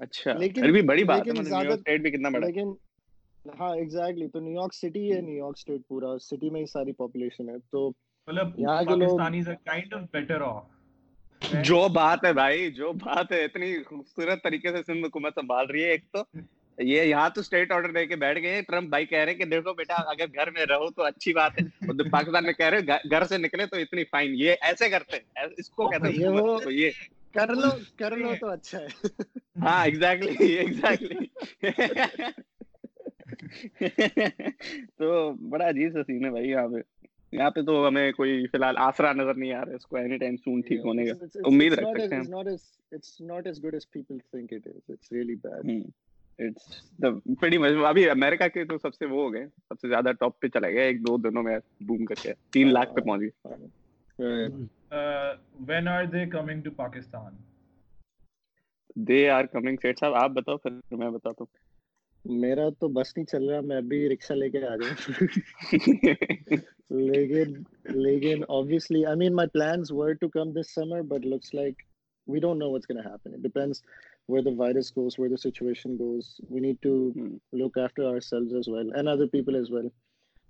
اچھا۔ 0.00 0.32
لیکن 0.32 0.86
بڑی 0.86 1.04
بات 1.04 1.26
ہے 1.26 1.32
نیو 1.32 1.52
یارک 1.52 1.78
اسٹیٹ 1.78 2.00
بھی 2.00 2.10
کتنا 2.10 2.28
بڑا 2.28 2.46
لیکن 2.46 2.72
ہاں 3.44 3.74
ایگزیکٹلی 3.76 4.28
تو 4.28 4.40
نیو 4.40 4.52
یارک 4.52 4.74
سٹی 4.74 5.12
ہے 5.12 5.20
نیو 5.20 5.36
یارک 5.36 5.58
اسٹیٹ 5.58 5.80
پورا 5.88 6.18
سٹی 6.18 6.50
میں 6.50 6.60
ہی 6.60 6.66
ساری 6.66 6.92
پاپولیشن 6.92 7.48
ہے۔ 7.48 7.56
تو 7.70 7.88
مطلب 8.28 8.58
یہاں 8.58 8.82
کے 8.82 9.54
کائنڈ 9.64 9.94
آف 9.94 10.00
بیٹر 10.12 10.40
آف 10.40 10.62
جو 11.64 11.88
بات 11.88 12.24
ہے 12.24 12.32
بھائی 12.32 12.70
جو 12.70 12.92
بات 12.92 13.32
ہے 13.32 13.44
اتنی 13.44 13.82
خوبصورت 13.82 14.42
طریقے 14.42 14.70
سے 14.70 14.82
سندھ 14.82 15.06
حکومت 15.06 15.34
سنبھال 15.34 15.66
رہی 15.66 15.82
ہے۔ 15.82 15.90
ایک 15.90 16.04
تو 16.12 16.22
یہ 16.78 17.02
یہاں 17.02 17.28
تو 17.28 17.40
اسٹیٹ 17.40 17.72
آرڈر 17.72 17.92
دے 17.92 18.06
کے 18.06 18.16
بیٹھ 18.16 18.38
گئے۔ 18.42 18.62
ٹرمپ 18.62 18.88
بھائی 18.88 19.06
کہہ 19.06 19.18
رہے 19.18 19.32
ہیں 19.32 19.38
کہ 19.38 19.44
دیکھو 19.44 19.72
بیٹا 19.72 19.94
اگر 20.10 20.26
گھر 20.34 20.50
میں 20.50 20.66
رہو 20.66 20.90
تو 20.90 21.02
اچھی 21.02 21.32
بات 21.32 21.60
ہے۔ 21.60 21.66
پاکستان 22.10 22.44
میں 22.44 22.52
کہہ 22.52 22.66
رہے 22.66 23.10
گھر 23.10 23.24
سے 23.24 23.38
نکلے 23.38 23.66
تو 23.66 23.76
اتنی 23.76 24.04
فائن 24.04 24.34
یہ 24.34 24.54
ایسے 24.60 24.88
کرتے 24.90 25.18
اس 25.56 25.70
کو 25.70 25.90
کہتے 25.90 26.08
ہیں 26.08 26.72
یہ 26.72 26.90
کر 27.34 27.54
لو 27.54 27.70
کر 27.98 28.16
لو 28.16 28.34
تو 28.40 28.48
اچھا 28.48 28.78
ہے۔ 28.78 29.08
ہاں 29.62 29.84
ایگزیکٹلی 29.84 30.52
ایگزیکٹلی 30.52 31.26
تو 34.98 35.32
بڑا 35.32 35.68
عجیب 35.68 35.92
سا 35.92 36.02
سین 36.02 36.24
ہے 36.24 36.30
بھائی 36.30 36.50
یہاں 36.50 36.68
پہ۔ 36.68 36.78
یہاں 37.32 37.50
پہ 37.50 37.62
تو 37.62 37.88
ہمیں 37.88 38.12
کوئی 38.12 38.46
فی 38.46 38.56
الحال 38.56 38.74
آسرا 38.78 39.12
نظر 39.12 39.34
نہیں 39.34 39.52
آ 39.52 39.64
رہا 39.64 39.74
اس 39.74 39.86
کو 39.86 39.96
اینی 39.96 40.18
ٹائم 40.18 40.36
سون 40.36 40.60
ٹھیک 40.60 40.80
ہونے 40.84 41.04
کا۔ 41.04 41.24
امید 41.44 41.72
رکھ 41.72 42.00
سکتے 42.00 42.14
ہیں 42.14 42.22
it's 42.92 43.20
not 43.20 43.46
as 43.46 43.64
good 43.64 43.74
as 43.74 43.90
people 43.90 44.18
think 44.18 44.52
it 44.52 44.66
is 44.66 44.90
it's 44.90 45.12
really 45.12 45.34
bad 45.34 45.82
it's 46.38 46.82
the 47.02 47.34
pretty 47.34 47.58
much 47.58 47.70
ابھی 47.86 48.10
امریکہ 48.10 48.48
کے 48.48 48.64
تو 48.64 48.78
سب 48.78 48.94
سے 48.94 49.06
وہ 49.06 49.22
ہو 49.22 49.32
گئے 49.32 49.46
سب 49.46 49.80
سے 49.80 49.88
زیادہ 49.88 50.12
ٹاپ 50.20 50.40
پہ 50.40 50.48
چلے 50.48 50.72
گئے 50.72 50.82
ایک 50.82 51.00
دو 51.00 51.16
دنوں 51.16 51.42
میں 51.42 51.58
بوم 51.80 52.04
کر 52.04 52.14
کے 52.14 52.32
3 52.50 52.72
لاکھ 52.72 52.94
پہ 52.94 53.00
پہنچ 53.00 53.20
گئے۔ 53.20 53.54
uh, 54.18 55.36
When 55.68 55.88
are 55.88 56.06
they 56.06 56.26
coming 56.26 56.62
to 56.62 56.70
pakistan? 56.72 57.30
They 59.08 59.22
are 59.30 59.46
coming 59.56 59.76
سیٹ 59.82 59.98
صاحب 59.98 60.14
آپ 60.14 60.30
بتاؤ 60.30 60.56
پھر 60.56 60.96
میں 60.96 61.10
بتاتا 61.10 61.44
ہوں۔ 61.44 61.63
میرا 62.24 62.68
تو 62.80 62.88
بس 62.88 63.16
نہیں 63.16 63.26
چل 63.30 63.48
رہا 63.48 63.60
میں 63.60 63.76
ابھی 63.76 64.08
رکشا 64.08 64.34
لے 64.34 64.48
کے 64.50 64.66
آ 64.66 64.76
جاؤں 64.82 66.56
لیکن 66.90 67.52
لیکن 68.04 68.42
obviously 68.56 69.02
I 69.10 69.14
mean 69.22 69.34
my 69.34 69.46
plans 69.56 69.92
were 69.92 70.14
to 70.14 70.28
come 70.36 70.52
this 70.52 70.72
summer 70.74 71.02
but 71.02 71.24
looks 71.24 71.52
like 71.58 71.84
we 72.26 72.40
don't 72.44 72.58
know 72.58 72.70
what's 72.70 72.86
going 72.86 73.02
to 73.02 73.08
happen 73.08 73.34
it 73.34 73.42
depends 73.42 73.82
where 74.32 74.42
the 74.42 74.54
virus 74.60 74.90
goes 74.98 75.18
where 75.18 75.32
the 75.34 75.38
situation 75.38 75.96
goes 75.96 76.30
we 76.48 76.60
need 76.60 76.80
to 76.82 76.94
hmm. 77.16 77.32
look 77.52 77.76
after 77.86 78.04
ourselves 78.04 78.54
as 78.54 78.68
well 78.68 78.92
and 78.94 79.14
other 79.14 79.28
people 79.36 79.62
as 79.62 79.70
well 79.76 79.90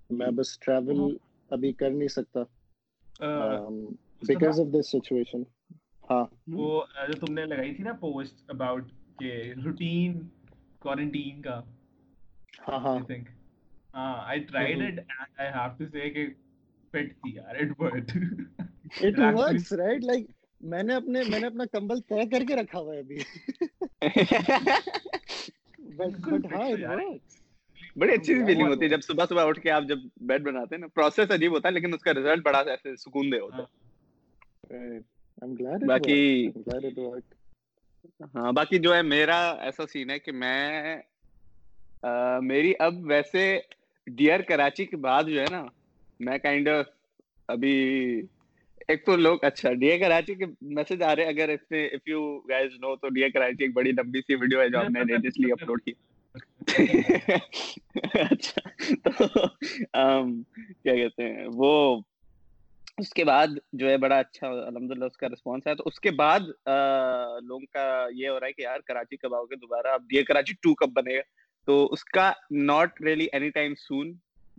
میں 0.09 0.27
بس 0.35 0.57
travel 0.59 1.15
ابھی 1.51 1.71
کر 1.73 1.89
نہیں 1.89 2.07
سکتا 2.07 2.41
because 4.27 4.59
of 4.59 4.67
this 4.73 4.91
situation 4.91 5.43
ہاں 6.09 6.23
وہ 6.47 6.81
جو 7.07 7.25
تم 7.25 7.33
نے 7.33 7.45
لگائی 7.45 7.73
تھی 7.75 7.83
نا 7.83 7.93
پوسٹ 7.99 8.43
اباؤٹ 8.47 8.91
کہ 9.19 9.31
روٹین 9.65 10.19
کوارنٹین 10.85 11.41
کا 11.41 11.59
ہاں 12.67 12.79
ہاں 12.79 12.97
I 14.25 14.39
tried 14.43 14.81
it 14.81 14.99
and 14.99 15.39
I 15.39 15.49
have 15.49 15.75
to 15.77 15.85
say 15.91 16.09
کہ 16.09 16.27
فٹ 16.93 17.13
تھی 17.21 17.35
یار 17.35 17.55
it 17.55 17.79
worked 17.79 18.11
it 19.01 19.19
works 19.19 19.71
right 19.73 20.03
like 20.03 20.27
میں 20.61 20.83
نے 20.83 20.95
اپنے 20.95 21.23
میں 21.23 21.39
نے 21.39 21.47
اپنا 21.47 21.65
کمبل 21.71 22.01
طے 22.01 22.25
کر 22.29 22.45
کے 22.47 22.55
رکھا 22.55 22.79
ہوا 22.79 22.93
ہے 22.93 22.99
ابھی 22.99 23.17
بٹ 25.95 26.27
ہاں 26.51 26.65
اٹ 26.65 26.83
ورکس 26.83 27.43
بڑی 27.97 28.13
اچھی 28.13 28.33
سی 28.33 28.43
فیلنگ 28.45 28.67
ہوتی 28.67 28.83
ہے 28.83 28.89
جب 28.89 29.01
صبح 29.01 29.25
صبح 29.29 29.47
اٹھ 29.47 29.59
کے 29.59 29.71
آپ 29.71 29.83
جب 29.87 29.99
بیڈ 30.21 30.43
بناتے 30.43 30.75
ہیں 30.75 30.79
نا 30.79 30.87
پروسیس 30.87 31.31
عجیب 31.31 31.51
ہوتا 31.51 31.67
ہے 31.67 31.73
لیکن 31.73 31.93
اس 31.93 32.01
کا 32.01 32.13
ریزلٹ 32.13 32.43
بڑا 32.43 32.59
ایسے 32.67 32.95
سکون 32.95 33.31
دے 33.31 33.39
ہوتا 33.39 33.63
ہے 33.63 34.99
باقی 35.87 36.49
ہاں 38.35 38.51
باقی 38.51 38.79
جو 38.79 38.95
ہے 38.95 39.01
میرا 39.01 39.37
ایسا 39.61 39.87
سین 39.87 40.09
ہے 40.09 40.19
کہ 40.19 40.31
میں 40.31 40.95
میری 42.41 42.73
اب 42.79 42.93
ویسے 43.03 43.59
ڈیئر 44.07 44.41
کراچی 44.41 44.85
کے 44.85 44.97
بعد 44.97 45.23
جو 45.23 45.39
ہے 45.39 45.45
نا، 45.51 45.63
میں 46.19 46.37
کائنڈ 46.37 46.67
آف 46.69 46.85
ابھی 47.47 47.75
ایک 48.87 49.05
تو 49.05 49.15
لوگ 49.15 49.37
اچھا 49.41 49.73
ڈیئر 49.73 49.99
کراچی 49.99 50.35
کے 50.35 50.45
میسج 50.61 51.03
آ 51.03 51.15
رہے 51.15 51.23
اگر 51.23 51.49
اس 51.49 51.71
میں 51.71 51.87
اف 51.87 52.07
یو 52.07 52.39
گائز 52.39 52.71
نو 52.73 52.95
تو 52.95 53.09
ڈیئر 53.09 53.29
کراچی 53.29 53.63
ایک 53.63 53.73
بڑی 53.73 53.91
لمبی 53.91 54.21
سی 54.21 54.35
ویڈیو 54.35 54.61
ہے 54.61 54.69
جو 54.69 54.79
ہم 54.79 54.91
نے 54.91 55.03
لیٹسٹلی 55.03 55.51
اپلوڈ 55.51 55.81
کی۔ 55.81 55.93
اچھا 58.13 58.69
تو 59.03 59.27
کیا 60.83 60.95
کہتے 60.95 61.23
ہیں، 61.23 61.45
وہ 61.53 61.71
اس 62.97 63.09
کے 63.09 63.23
بعد 63.25 63.47
جو 63.73 63.89
ہے 63.89 63.97
بڑا 63.97 64.17
اچھا 64.19 64.47
الحمد 64.47 64.91
للہ 64.91 65.05
اس 65.05 65.17
کا 65.17 65.27
رسپانس 65.27 65.67
ہے 65.67 65.75
تو 65.75 65.83
اس 65.85 65.99
کے 65.99 66.11
بعد 66.11 66.39
لوگوں 67.41 67.65
کا 67.71 68.07
یہ 68.11 68.29
ہو 68.29 68.39
رہا 68.39 68.47
ہے 68.47 68.53
کہ 68.53 68.61
یار 68.61 68.79
کراچی 68.79 69.17
کب 69.17 69.35
آؤ 69.35 69.43
گے 69.43 69.55
دوبارہ؟ 69.55 69.87
اب 69.87 70.03
یہ 70.11 70.23
کراچی 70.23 70.53
ٹو 70.53 70.73
کب 70.75 70.89
بنے 70.93 71.15
گا؟ 71.15 71.21
تو 71.65 71.85
اس 71.91 72.03
کا 72.03 72.31
not 72.51 73.01
really 73.01 73.27
any 73.31 73.49
time 73.49 73.73
soon 73.75 74.13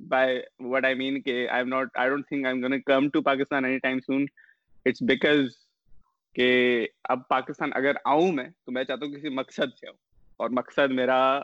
by 0.09 0.41
what 0.59 0.85
I 0.85 0.95
mean 0.95 1.23
کہ 1.23 1.49
I 1.49 1.61
am 1.61 1.69
not 1.69 1.89
I 1.95 2.09
don't 2.11 2.27
think 2.29 2.47
I 2.47 2.63
am 2.63 2.81
come 2.87 3.09
to 3.09 3.23
Pakistan 3.23 3.65
any 3.65 3.79
time 3.79 4.01
soon 4.01 4.25
it's 4.85 5.03
because 5.03 5.47
کہ 6.35 6.49
اب 7.05 7.19
پاکستان 7.29 7.71
اگر 7.75 7.93
آؤں 8.05 8.33
میں، 8.33 8.49
تو 8.65 8.73
میں 8.73 8.85
چاہتا 8.85 9.07
ہوں 9.07 9.13
کسی 9.13 9.29
مقصد 9.29 9.75
سے 9.81 9.89
آؤں۔ 9.89 9.97
اور 10.37 10.51
مقصد 10.51 10.91
میرا 10.91 11.41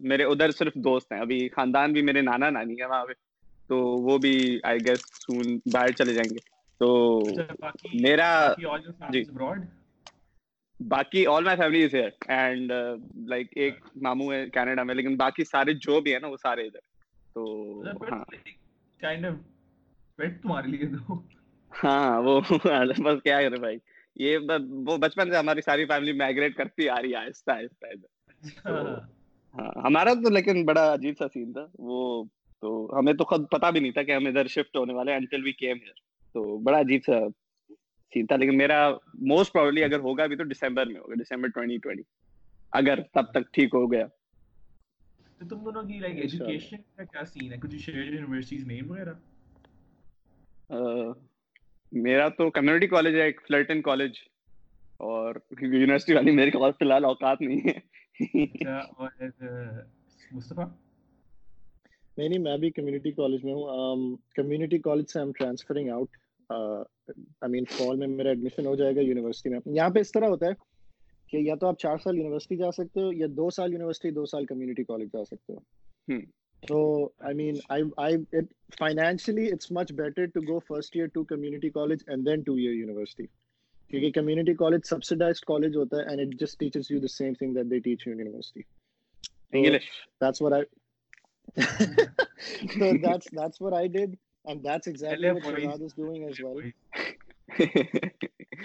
میرے 0.00 0.24
ادھر 0.24 0.50
صرف 0.50 0.74
دوست 0.74 1.12
ہیں۔ 1.12 1.20
ابھی 1.20 1.48
خاندان 1.48 1.92
بھی 1.92 2.02
میرے 2.02 2.20
نانا 2.20 2.50
نانی 2.50 2.74
ہے 2.80 2.86
وہاں 2.86 3.06
پہ۔ 3.06 3.27
تو 3.68 3.78
وہ 3.78 4.18
بھی 4.18 4.60
آئی 4.64 4.80
گیس 4.80 5.00
سون 5.00 5.58
باہر 5.72 5.90
چلے 5.90 6.14
جائیں 6.14 6.30
گے۔ 6.30 6.38
تو 6.78 7.28
میرا 7.94 8.54
جی۔ 9.12 9.24
باقی 10.88 11.26
all 11.26 11.44
my 11.44 11.56
family 11.56 11.84
is 11.84 11.94
here 11.94 12.10
and 12.28 12.72
like 13.28 13.46
ایک 13.56 13.74
ماموں 14.02 14.32
ہے 14.32 14.50
کینیڈا 14.50 14.82
میں 14.82 14.94
لیکن 14.94 15.16
باقی 15.16 15.44
سارے 15.44 15.72
جو 15.72 16.00
بھی 16.00 16.12
ہیں 16.12 16.20
نا 16.20 16.26
وہ 16.26 16.36
سارے 16.36 16.62
ادھر۔ 16.62 16.80
تو 17.34 17.82
ہاں۔ 18.12 18.24
ہمارا 29.84 30.14
تو 30.14 30.30
لیکن 30.30 30.64
بڑا 30.64 30.94
عجیب 30.94 31.14
سا 31.18 31.28
سین 31.28 31.52
تھا۔ 31.52 31.66
وہ 31.78 32.24
تو 32.62 32.98
ہمیں 32.98 33.12
تو 33.12 33.24
خود 33.24 33.48
پتا 33.50 33.70
بھی 33.70 33.80
نہیں 33.80 33.92
تھا 33.92 34.02
کہ 34.02 34.12
ہم 34.12 34.26
ادھر 34.26 34.46
شفٹ 34.46 34.76
ہونے 34.76 34.94
والے 34.94 35.14
انٹل 35.14 35.44
وی 35.44 35.52
کیم 35.52 35.76
ہیئر 35.76 36.00
تو 36.34 36.58
بڑا 36.58 36.80
عجیب 36.80 37.00
سا 37.06 37.18
سین 38.12 38.26
تھا 38.26 38.36
لیکن 38.36 38.56
میرا 38.56 38.78
موسٹ 39.26 39.52
پرابلی 39.52 39.84
اگر 39.84 40.00
ہوگا 40.00 40.26
بھی 40.26 40.36
تو 40.36 40.44
ڈسمبر 40.44 40.86
میں 40.86 41.00
ہوگا 41.00 41.14
ڈسمبر 41.14 41.48
2020 41.58 42.02
اگر 42.72 43.00
تب 43.14 43.30
تک 43.30 43.52
ٹھیک 43.52 43.74
ہو 43.74 43.92
گیا۔ 43.92 44.06
تو 45.38 45.48
تم 45.48 45.64
دونوں 45.64 45.82
کی 45.82 45.98
لائک 45.98 46.16
ایجوکیشن 46.16 46.76
اچھا۔ 46.76 46.94
کا 46.96 47.04
کیا 47.04 47.24
سین 47.24 47.52
ہے؟ 47.52 47.58
کچھ 47.58 47.76
شیئر 47.76 48.12
یونیورسٹیز 48.12 48.66
نیم 48.66 48.90
وغیرہ؟ 48.90 49.12
میرا 51.92 52.28
تو 52.28 52.50
کمیونٹی 52.50 52.86
کالج 52.86 53.14
ہے 53.14 53.22
ایک 53.22 53.40
فلرٹن 53.48 53.82
کالج 53.82 54.18
اور 55.00 55.34
یونیورسٹی 55.62 56.14
والی 56.14 56.30
میرے 56.30 56.50
پاس 56.50 56.74
فی 56.78 56.84
الحال 56.84 57.04
اوقات 57.04 57.40
نہیں 57.40 57.68
ہے 57.68 57.78
اچھا، 58.44 58.80
مصطفیٰ؟ 60.32 60.66
نہیں 62.18 62.28
نہیں 62.28 62.38
میں 62.38 62.56
بھی 62.56 62.70
کمیونٹی 62.70 63.10
کالج 63.12 63.44
میں 63.44 63.52
ہوں۔ 63.54 63.62
um, 63.62 64.16
کمیونٹی 64.34 64.78
کالج 64.78 65.10
سے 65.12 65.20
ہم 65.20 65.32
transferring 65.32 65.90
out 65.90 66.16
I 66.50 67.50
mean 67.50 67.64
fall 67.64 67.96
میں 67.96 68.06
میرا 68.06 68.28
ایڈمیشن 68.28 68.66
ہو 68.66 68.74
جائے 68.74 68.96
گا 68.96 69.00
یونیورسٹی 69.00 69.50
میں۔ 69.50 69.60
یہاں 69.66 69.90
پہ 69.90 70.00
اس 70.00 70.12
طرح 70.12 70.28
ہوتا 70.28 70.46
ہے 70.46 70.52
کہ 71.28 71.36
یا 71.36 71.54
تو 71.54 71.66
آپ 71.66 71.78
چار 71.78 71.96
سال 71.96 72.16
یونیورسٹی 72.16 72.56
جا 72.56 72.70
سکتے 72.72 73.00
ہو 73.00 73.12
یا 73.12 73.26
دو 73.30 73.48
سال 73.50 73.72
یونیورسٹی 73.72 74.10
دو 74.10 74.24
سال 74.26 74.46
کمیونٹی 74.46 74.84
کالج 74.84 75.08
جا 75.12 75.24
سکتے 75.24 75.52
ہو۔ 75.52 76.18
تو 76.62 76.78
I 77.18 77.34
mean 77.34 77.54
financially 78.78 79.46
it's 79.52 79.70
much 79.72 79.92
better 79.92 80.26
to 80.26 80.40
go 80.40 80.58
first 80.58 80.96
year 80.96 81.06
to 81.06 81.24
community 81.24 81.70
college 81.70 82.02
and 82.06 82.26
then 82.26 82.42
two 82.42 82.54
year 82.54 82.72
university 82.72 83.26
کیونکہ 83.90 84.10
کمیونٹی 84.10 84.54
کالج 84.54 84.86
سبسڈائز 84.86 85.40
کالج 85.40 85.76
ہوتا 85.76 85.96
ہے 85.96 86.02
and 86.02 86.20
it 86.20 86.40
just 86.40 86.58
teaches 86.60 86.90
you 86.90 86.98
the 86.98 87.08
same 87.08 87.34
thing 87.34 87.54
that 87.54 87.70
they 87.70 87.78
teach 87.78 88.06
university 88.06 88.60
English 89.52 89.90
that's 90.20 90.42
what 90.42 90.52
I 90.52 90.62
so 91.56 92.92
that's 93.02 93.28
that's 93.30 93.60
what 93.60 93.74
I 93.74 93.86
did, 93.88 94.18
and 94.44 94.62
that's 94.62 94.86
exactly 94.86 95.30
what 95.30 95.42
Shahzad 95.42 95.82
is 95.82 95.92
doing 95.94 96.24
as 96.24 96.40
well. 96.40 96.60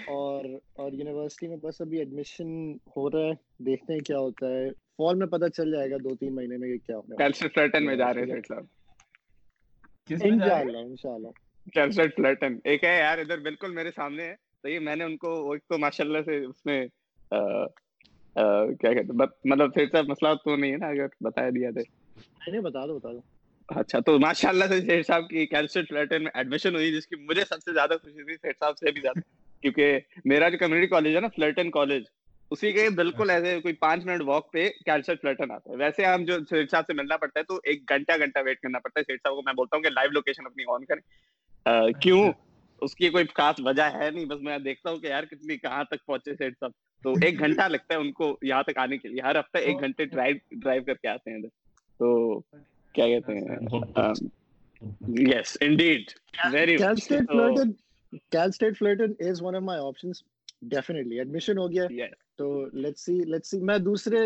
اور 0.08 0.44
اور 0.72 0.92
university 0.92 1.48
میں 1.48 1.56
بس 1.56 1.80
ابھی 1.80 1.98
admission 1.98 2.48
ہو 2.96 3.10
رہا 3.10 3.26
ہے 3.26 3.32
دیکھتے 3.64 3.92
ہیں 3.92 4.00
کیا 4.00 4.18
ہوتا 4.18 4.46
ہے 4.46 4.68
فال 4.70 5.18
میں 5.18 5.26
پتہ 5.26 5.48
چل 5.48 5.70
جائے 5.72 5.90
گا 5.90 5.96
دو 6.04 6.14
تین 6.14 6.34
مہینے 6.34 6.56
میں 6.56 6.78
کیا 6.78 6.96
ہوگا 6.96 7.16
کیلسٹر 7.16 7.48
فلٹن 7.54 7.86
میں 7.86 7.96
جا 7.96 8.12
رہے 8.14 8.26
تھے 8.26 8.38
مطلب 8.38 8.64
انشاءاللہ 10.10 10.78
انشاءاللہ 10.78 11.28
کیلسٹر 11.72 12.08
فلٹن 12.16 12.58
ایک 12.64 12.84
ہے 12.84 12.96
یار 12.98 13.18
ادھر 13.18 13.38
بالکل 13.38 13.74
میرے 13.74 13.90
سامنے 13.96 14.22
ہے. 14.22 14.34
تو 14.62 14.80
میں 14.80 14.96
نے 14.96 15.04
ان 15.04 15.16
کو 15.16 15.52
ایک 15.52 15.62
تو 15.68 15.78
ماشاءاللہ 15.78 16.18
سے 16.24 16.44
اس 16.44 16.66
میں 16.66 16.86
کیا 18.76 18.92
کہتے 18.92 19.12
مطلب 19.44 19.74
پھر 19.74 20.02
مسئلہ 20.02 20.34
تو 20.34 20.56
نہیں 20.56 20.72
ہے 20.72 20.76
نا 20.76 20.86
اگر 20.86 21.06
بتایا 21.20 21.50
دیا 21.50 21.70
تھا 21.70 21.80
نہیں 22.46 22.60
بتا 22.60 22.86
دو 22.86 22.98
بتا 22.98 23.12
دو۔ 23.12 23.20
اچھا 23.68 24.00
تو 24.00 24.18
ماشاء 24.18 24.48
اللہ 24.48 24.64
سے 24.64 24.80
سیٹ 24.80 25.06
صاحب 25.06 25.28
کی 25.28 25.46
کیلسٹ 25.46 25.78
فلیٹن 25.88 26.22
میں 26.22 26.30
ایڈمیشن 26.34 26.74
ہوئی 26.74 26.92
جس 26.92 27.06
کی 27.06 27.16
مجھے 27.16 27.42
سب 27.48 27.56
سے 27.64 27.72
زیادہ 27.72 27.92
خوشی 28.02 28.24
تھی 28.24 28.34
سیٹ 28.34 28.58
صاحب 28.58 28.78
سے 28.78 28.92
بھی 28.92 29.00
زیادہ۔ 29.00 29.20
کیونکہ 29.62 29.98
میرا 30.24 30.48
جو 30.48 30.58
کمیونٹی 30.58 30.86
کالج 30.86 31.16
ہے 31.16 31.20
نا 31.20 31.28
فلیٹن 31.36 31.70
کالج 31.70 32.02
اسی 32.50 32.72
کے 32.72 32.90
بالکل 32.90 33.30
ایسے 33.30 33.60
کوئی 33.60 33.74
پانچ 33.74 34.04
منٹ 34.04 34.22
واک 34.22 34.52
پہ 34.52 34.70
کیلسٹ 34.84 35.10
فلیٹن 35.22 35.50
آتا 35.50 35.70
ہے۔ 35.70 35.76
ویسے 35.76 36.04
ہم 36.04 36.24
جو 36.24 36.38
سیٹ 36.50 36.70
صاحب 36.70 36.84
سے 36.86 36.92
ملنا 36.92 37.16
پڑتا 37.16 37.40
ہے 37.40 37.44
تو 37.44 37.60
ایک 37.64 37.88
گھنٹہ 37.88 38.12
گھنٹہ 38.18 38.38
ویٹ 38.44 38.60
کرنا 38.60 38.78
پڑتا 38.78 39.00
ہے۔ 39.00 39.04
سیٹ 39.04 39.20
صاحب 39.22 39.34
کو 39.34 39.42
میں 39.42 39.52
بولتا 39.52 39.76
ہوں 39.76 39.82
کہ 39.82 39.88
لائیو 39.90 40.10
لوکیشن 40.10 40.46
اپنی 40.46 40.64
آن 40.68 40.84
کریں۔ 40.84 41.92
کیوں؟ 42.00 42.32
اس 42.80 42.94
کی 42.94 43.08
کوئی 43.08 43.24
خاص 43.34 43.54
وجہ 43.58 43.82
ہے 43.82 44.10
نہیں 44.10 44.24
بس 44.24 44.40
میں 44.40 44.58
دیکھتا 44.58 44.90
ہوں 44.90 44.96
کہ 44.96 45.06
یار 45.06 45.24
کتنی 45.24 45.56
کہاں 45.56 45.84
تک 45.84 46.06
پہنچے 46.06 46.34
سیٹ 46.34 46.54
صاحب۔ 46.60 46.70
تو 47.02 47.12
ایک 47.22 47.38
گھنٹہ 47.38 47.62
لگتا 47.62 47.94
ہے 47.94 47.98
ان 47.98 48.12
کو 48.12 48.38
یہاں 48.42 48.62
تک 48.62 48.78
آنے 48.78 48.98
کے 48.98 49.08
لیے۔ 49.08 49.20
ہر 49.22 49.40
ہفتہ 49.40 49.58
ایک 49.58 49.80
گھنٹے 49.80 50.04
ڈرائیو 50.04 50.82
کر 50.86 50.94
کے 50.94 51.08
آتے 51.08 51.30
ہیں 51.30 51.36
ادھر۔ 51.36 51.63
تو 52.00 52.38
کیا 52.94 53.06
کہتے 53.06 53.32
ہیں؟ 53.32 53.56
Yes 55.26 55.56
indeed 55.60 56.10
very 56.52 56.76
Cal 58.30 58.50
State 58.50 59.00
is 59.20 59.42
one 59.42 59.64
my 59.64 59.80
options 59.80 60.22
definitely 60.62 61.18
admission 61.18 61.58
ہو 61.58 61.70
گیا 61.70 62.06
تو 62.36 62.64
لیٹس 62.74 63.04
سی 63.04 63.18
لیٹس 63.24 63.50
سی 63.50 63.60
میں 63.60 63.78
دوسرے 63.78 64.20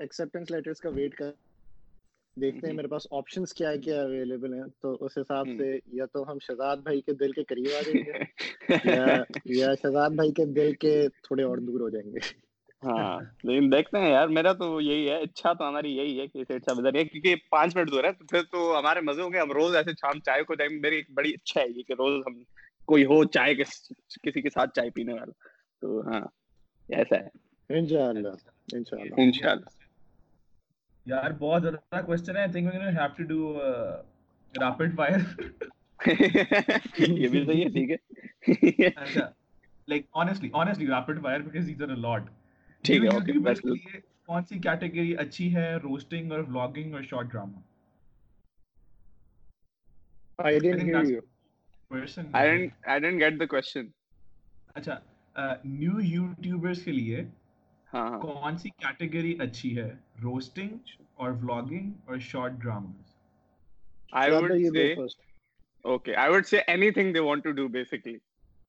ایکسیپٹنس 0.00 0.50
لیٹرز 0.50 0.80
کا 0.80 0.88
ویٹ 0.88 1.14
کر 1.14 1.30
دیکھتے 2.36 2.66
ہیں 2.66 2.72
جی۔ 2.72 2.76
میرے 2.76 2.88
پاس 2.88 3.52
کیا 3.52 3.74
کیا 3.76 4.02
اویلیبل 4.02 4.54
ہیں؟ 4.54 4.64
تو 4.80 4.96
اس 5.00 5.18
حساب 5.18 5.46
سے 5.58 5.78
یا 5.92 6.04
تو 6.06 6.30
ہم 6.30 6.38
شہزاد 6.38 6.76
بھائی 6.76 7.00
کے 7.00 7.12
دل 7.12 7.32
کے 7.32 7.42
قریب 7.44 7.68
آ 7.76 7.80
جائیں 7.82 8.04
گے 8.06 8.68
یا 9.58 9.74
شہزاد 9.74 10.10
بھائی 10.10 10.32
کے 10.32 10.44
دل 10.44 10.72
کے 10.74 11.08
تھوڑے 11.22 11.42
اور 11.42 11.58
دور 11.58 11.80
ہو 11.80 11.88
جائیں 11.88 12.12
گے۔ 12.12 12.47
ہاں 12.82 13.18
لیکن 13.44 13.72
دیکھتے 13.72 13.98
ہیں 13.98 14.10
یار 14.10 14.28
میرا 14.28 14.52
تو 14.52 14.80
یہی 14.80 15.10
ہے 15.10 15.16
اچھا 15.22 15.52
تو 15.52 15.68
ہماری 15.68 15.96
یہی 15.96 16.20
ہے 16.20 16.26
کہ 16.26 16.38
اسے 16.38 16.54
اچھا 16.54 16.72
ہے 16.94 17.04
کیونکہ 17.04 17.34
پانچ 17.50 17.76
منٹ 17.76 17.90
دور 17.92 18.04
ہے 18.04 18.12
تو 18.12 18.24
پھر 18.24 18.42
تو 18.42 18.78
ہمارے 18.78 19.00
مزے 19.00 19.22
ہوں 19.22 19.32
گے 19.32 19.40
ہم 19.40 19.52
روز 19.52 19.76
ایسے 19.76 19.92
شام 19.92 20.20
چائے 20.20 20.42
کو 20.42 20.54
میری 20.80 20.96
ایک 20.96 21.10
بڑی 21.10 21.32
اچھا 21.34 21.60
ہے 21.60 21.66
یہ 21.68 21.82
کہ 21.82 21.92
روز 21.92 22.22
ہم 22.26 22.42
کوئی 22.88 23.04
ہو 23.04 23.24
چائے 23.24 23.54
کسی 23.54 24.42
کے 24.42 24.50
ساتھ 24.50 24.74
چائے 24.74 24.90
پینے 24.90 25.12
والا 25.12 25.32
تو 25.82 26.00
ہاں 26.06 26.20
ایسا 26.88 27.16
ہے۔ 27.16 27.28
انشاءاللہ 27.70 28.28
انشاءاللہ۔ 28.68 29.70
یار 31.06 31.30
بہت 31.38 31.62
زیادہ 31.62 32.36
ہے 32.38 32.46
think 32.48 32.74
we 32.74 32.80
have 32.80 33.06
to 33.16 33.24
do 33.24 33.58
rapid 34.54 34.96
fire 34.96 35.18
یہ 36.98 37.28
بھی 37.28 37.44
صحیح 37.46 37.64
ہے 37.64 37.68
ٹھیک 37.68 37.90
ہے۔ 37.90 38.88
اچھا 38.96 39.28
لائک 39.88 40.06
ٹھیک 42.84 43.04
ہے 43.04 44.00
کون 44.26 44.44
سی 44.44 44.58
کیٹیگری 44.58 45.16
اچھی 45.16 45.54
ہے 45.54 45.74
روسٹنگ 45.76 46.32
اور 46.32 46.40
ولاگنگ 46.40 46.94
اور 46.94 47.02
شارٹ 47.02 47.32
ڈراما 47.32 47.60
I 50.38 50.58
didn't 50.58 50.90
اچھا 54.74 54.98
نیو 55.64 56.00
یوٹیوبرز 56.00 56.82
کے 56.84 56.92
لیے 56.92 57.22
کون 57.92 58.58
سی 58.58 58.70
کیٹیگری 58.70 59.34
اچھی 59.40 59.76
ہے 59.78 59.88
روسٹنگ 60.22 60.92
اور 61.14 61.30
ولاگنگ 61.32 61.90
اور 62.04 62.18
short 62.18 62.52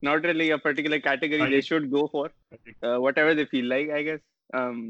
not 0.02 0.24
really 0.24 0.50
a 0.50 0.58
particular 0.58 0.98
category 0.98 1.50
they 1.50 1.60
should 1.60 1.90
go 1.90 2.06
for 2.08 2.26
uh, 2.82 2.98
whatever 2.98 3.34
they 3.34 3.46
feel 3.46 3.66
like 3.66 3.90
i 3.90 4.02
guess. 4.02 4.20
Um 4.54 4.82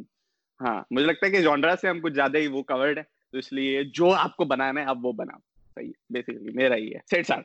ہاں 0.61 0.83
مجھے 0.91 1.07
لگتا 1.07 1.27
ہے 1.27 1.31
کہ 1.31 1.41
جانرا 1.43 1.75
سے 1.81 1.89
ہم 1.89 2.01
کچھ 2.01 2.15
زیادہ 2.15 2.39
ہی 2.39 2.47
وہ 2.47 2.63
کورڈ 2.63 2.99
ہے 2.99 3.03
تو 3.33 3.39
اس 3.39 3.53
لیے 3.53 3.83
جو 3.95 4.11
آپ 4.15 4.37
کو 4.37 4.45
بنانا 4.45 4.81
ہے 4.81 4.87
آپ 4.87 4.97
وہ 5.03 5.13
بناؤ 5.13 5.39
صحیح 5.77 5.93
بیسیکلی 6.11 6.53
میرا 6.55 6.77
ہی 6.77 6.93
ہے 6.95 6.99
سیٹ 7.11 7.27
سار 7.27 7.43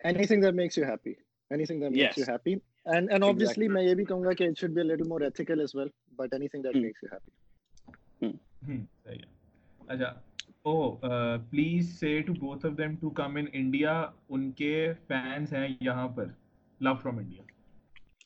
anything 0.26 0.42
that 0.42 0.54
makes 0.54 0.78
you 0.78 0.84
happy 0.84 1.12
anything 1.64 1.80
that 1.80 1.92
makes 1.92 2.18
you 2.18 3.24
obviously 3.24 3.68
میں 3.68 3.82
یہ 3.82 3.94
بھی 3.94 4.04
کہوں 4.04 4.24
گا 4.24 4.32
کہ 4.32 4.44
it 4.44 4.58
should 4.58 4.70
be 4.70 4.80
a 4.80 4.84
little 4.84 5.08
more 5.08 5.20
ethical 5.20 5.64
as 5.64 5.74
well 5.76 5.90
but 6.18 6.36
anything 6.40 6.62
that 6.62 6.76
hmm. 6.76 6.86
makes 6.86 7.02
you 7.02 7.10
happy. 7.12 7.36
ہم 8.22 8.84
صحیح 9.04 9.18
ہے 9.18 9.36
اچھا 9.88 10.12
please 11.50 11.98
say 12.00 12.20
to 12.22 12.32
both 12.32 12.66
of 12.66 12.72
them 12.78 12.96
to 12.96 13.10
come 13.10 13.36
in 13.36 13.44
India 13.52 13.92
ان 14.28 14.50
کے 14.52 14.92
فینس 15.08 15.52
ہیں 15.52 15.68
یہاں 15.80 16.08
پر 16.08 16.24
لو 16.80 16.94
فرام 16.94 17.18
انڈیا 17.18 17.42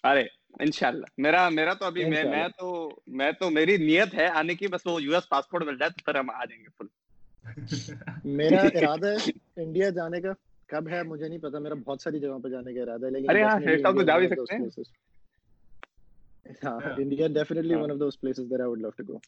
ارے 0.05 0.23
انشاءاللہ۔ 0.61 1.07
میرا 1.19 1.49
میرا 1.51 1.75
تو 1.75 1.85
ابھی 1.85 2.05
میں 2.05 2.25
میں 2.27 2.47
تو 2.51 2.67
میں 3.19 3.31
تو 3.33 3.51
میری 3.51 3.77
نیت 3.79 4.15
ہے 4.15 4.27
آنے 4.35 4.55
کی 4.55 4.69
بس 4.69 4.87
وہ 4.87 5.03
یو 5.03 5.15
ایس 5.15 5.29
پاسپورٹ 5.29 5.65
مل 5.65 5.79
جائے 5.79 5.91
تو 5.91 6.05
پھر 6.05 6.19
ہم 6.19 6.31
آ 6.33 6.45
جائیں 6.45 6.63
گے 6.63 6.69
فل 6.79 6.87
میرا 8.33 8.63
ارادہ 8.75 9.09
ہے 9.09 9.19
انڈیا 9.57 9.89
جانے 9.91 10.21
کا۔ 10.21 10.33
کب 10.69 10.89
ہے 10.89 11.03
مجھے 11.03 11.29
نہیں 11.29 11.39
پتا 11.39 11.59
میرا 11.59 11.75
بہت 11.85 12.03
ساری 12.03 12.21
جگہوں 12.21 12.39
پہ 12.39 12.49
جانے 12.49 12.75
کا 12.75 12.83
ارادہ 12.83 13.07
ہے 13.07 13.11
لیکن 13.11 13.31
ارے 13.31 13.43
ہاں 13.43 13.59
ہیڈ 13.61 13.83
ٹاؤن 13.83 13.97
تو 13.97 14.03
جا 14.03 14.17
بھی 14.19 14.29
سکتے 14.29 14.55
ہیں۔ 14.55 14.69
ہاں 16.63 16.79
India 16.97 17.27
definitely 17.31 17.75
one 17.75 17.91
of 17.91 17.99
those 18.01 18.19
places 18.21 18.51
that 18.51 18.61
I 18.61 18.71
would 18.71 18.81
love 18.81 18.91
to 18.91 19.03
go 19.05 19.19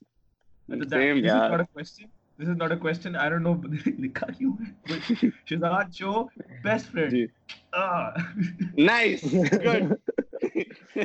same 0.91 1.17
یار 1.25 1.51
this 2.38 2.49
is 2.49 2.57
not 2.57 2.73
a 2.73 2.77
question 2.77 3.16
i 3.16 3.29
don't 3.29 3.44
know 3.47 3.55
likha 4.05 4.29
kyun 4.38 4.70
hai 4.92 4.99
shahzad 5.51 5.92
cho 5.99 6.12
best 6.64 6.90
friend 6.94 7.14
ji 7.16 7.23
ah 7.83 8.09
nice 8.88 9.25
good 9.66 9.87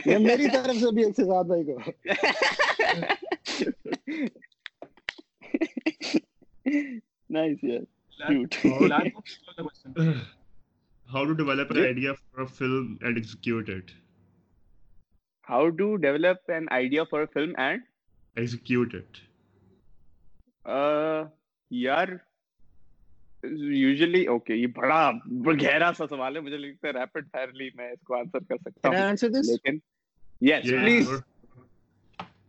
ye 0.10 0.18
meri 0.26 0.50
taraf 0.56 0.82
se 0.84 0.92
bhi 1.00 1.06
ek 1.10 1.15
se 1.20 1.28
zyada 1.32 1.48
bhai 1.52 1.62
ko 1.70 1.78
nice 7.38 7.65
yeah 7.72 7.88
cute 8.28 8.60
how 11.13 11.26
to 11.30 11.36
develop 11.36 11.72
an 11.72 11.86
idea 11.86 12.13
for 12.15 12.44
a 12.44 12.50
film 12.60 12.89
and 13.02 13.24
execute 13.24 13.74
it 13.78 13.96
how 15.52 15.63
to 15.82 15.88
develop 16.10 16.54
an 16.60 16.70
idea 16.82 17.06
for 17.13 17.22
a 17.24 17.32
film 17.38 17.56
and 17.58 17.88
execute 18.38 18.94
it 18.94 19.24
یار 21.72 22.08
usually 23.43 24.26
okay 24.26 24.54
یہ 24.54 24.67
بڑا 24.67 25.12
گہرا 25.62 25.91
سا 25.98 26.08
سوال 26.08 26.36
ہے 26.36 26.41
مجھے 26.41 26.58
لگتا 26.58 26.88
ہے 26.88 26.93
ریپڈ 26.93 27.28
فائرلی 27.32 27.69
میں 27.76 27.91
اس 27.91 28.02
کو 28.02 28.15
آنسر 28.15 28.39
کر 28.50 28.56
سکتا 28.62 28.89
ہوں۔ 28.89 28.95
لیکن 29.48 29.78
yes 30.41 30.63
please 30.63 31.10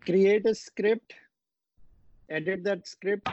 create 0.06 0.46
a 0.46 0.50
script 0.50 1.12
edit 2.28 2.64
that 2.64 2.78
script 2.84 3.28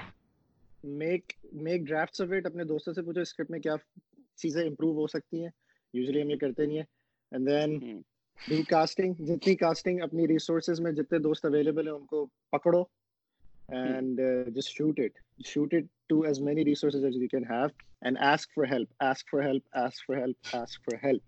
make 0.84 1.34
make 1.54 1.82
drafts 1.82 2.22
it 2.22 2.46
اپنے 2.46 2.64
دوستوں 2.64 2.94
سے 2.94 3.02
پوچھو 3.02 3.22
اسکرپٹ 3.22 3.52
میں 3.52 3.60
کیا 3.60 3.76
چیزیں 4.36 4.64
امپروو 4.64 4.94
ہو 4.94 5.08
سکتی 5.08 5.44
ہیں؟ 5.44 5.50
یوزلی 5.94 6.22
ہم 6.22 6.30
یہ 6.30 6.36
کرتے 6.36 6.66
نہیں 6.66 6.78
ہیں۔ 6.78 6.86
اینڈ 7.32 7.50
دین 7.50 8.02
ری 8.50 8.64
کاسٹنگ 8.64 9.14
جتنی 9.14 9.56
کاسٹنگ 9.56 10.02
اپنی 10.02 10.28
ریسورسز 10.28 10.80
میں 10.80 10.92
جتنے 10.92 11.20
دوست 11.20 11.46
اویلیبل 11.46 11.88
ہیں 11.88 11.96
ان 11.96 12.06
کو 12.06 12.26
پکڑو۔ 12.26 12.84
and 13.70 14.20
uh, 14.20 14.50
just 14.52 14.74
shoot 14.74 14.98
it 14.98 15.14
shoot 15.44 15.74
it 15.74 15.86
to 16.10 16.26
as 16.26 16.40
many 16.40 16.64
resources 16.64 17.04
as 17.04 17.16
you 17.16 17.28
can 17.28 17.44
have 17.44 17.72
and 18.02 18.18
ask 18.18 18.50
for 18.54 18.66
help 18.66 18.88
ask 19.02 19.26
for 19.30 19.42
help 19.42 19.64
ask 19.76 20.06
for 20.06 20.16
help 20.16 20.36
ask 20.54 20.80
for 20.84 20.98
help 20.98 21.22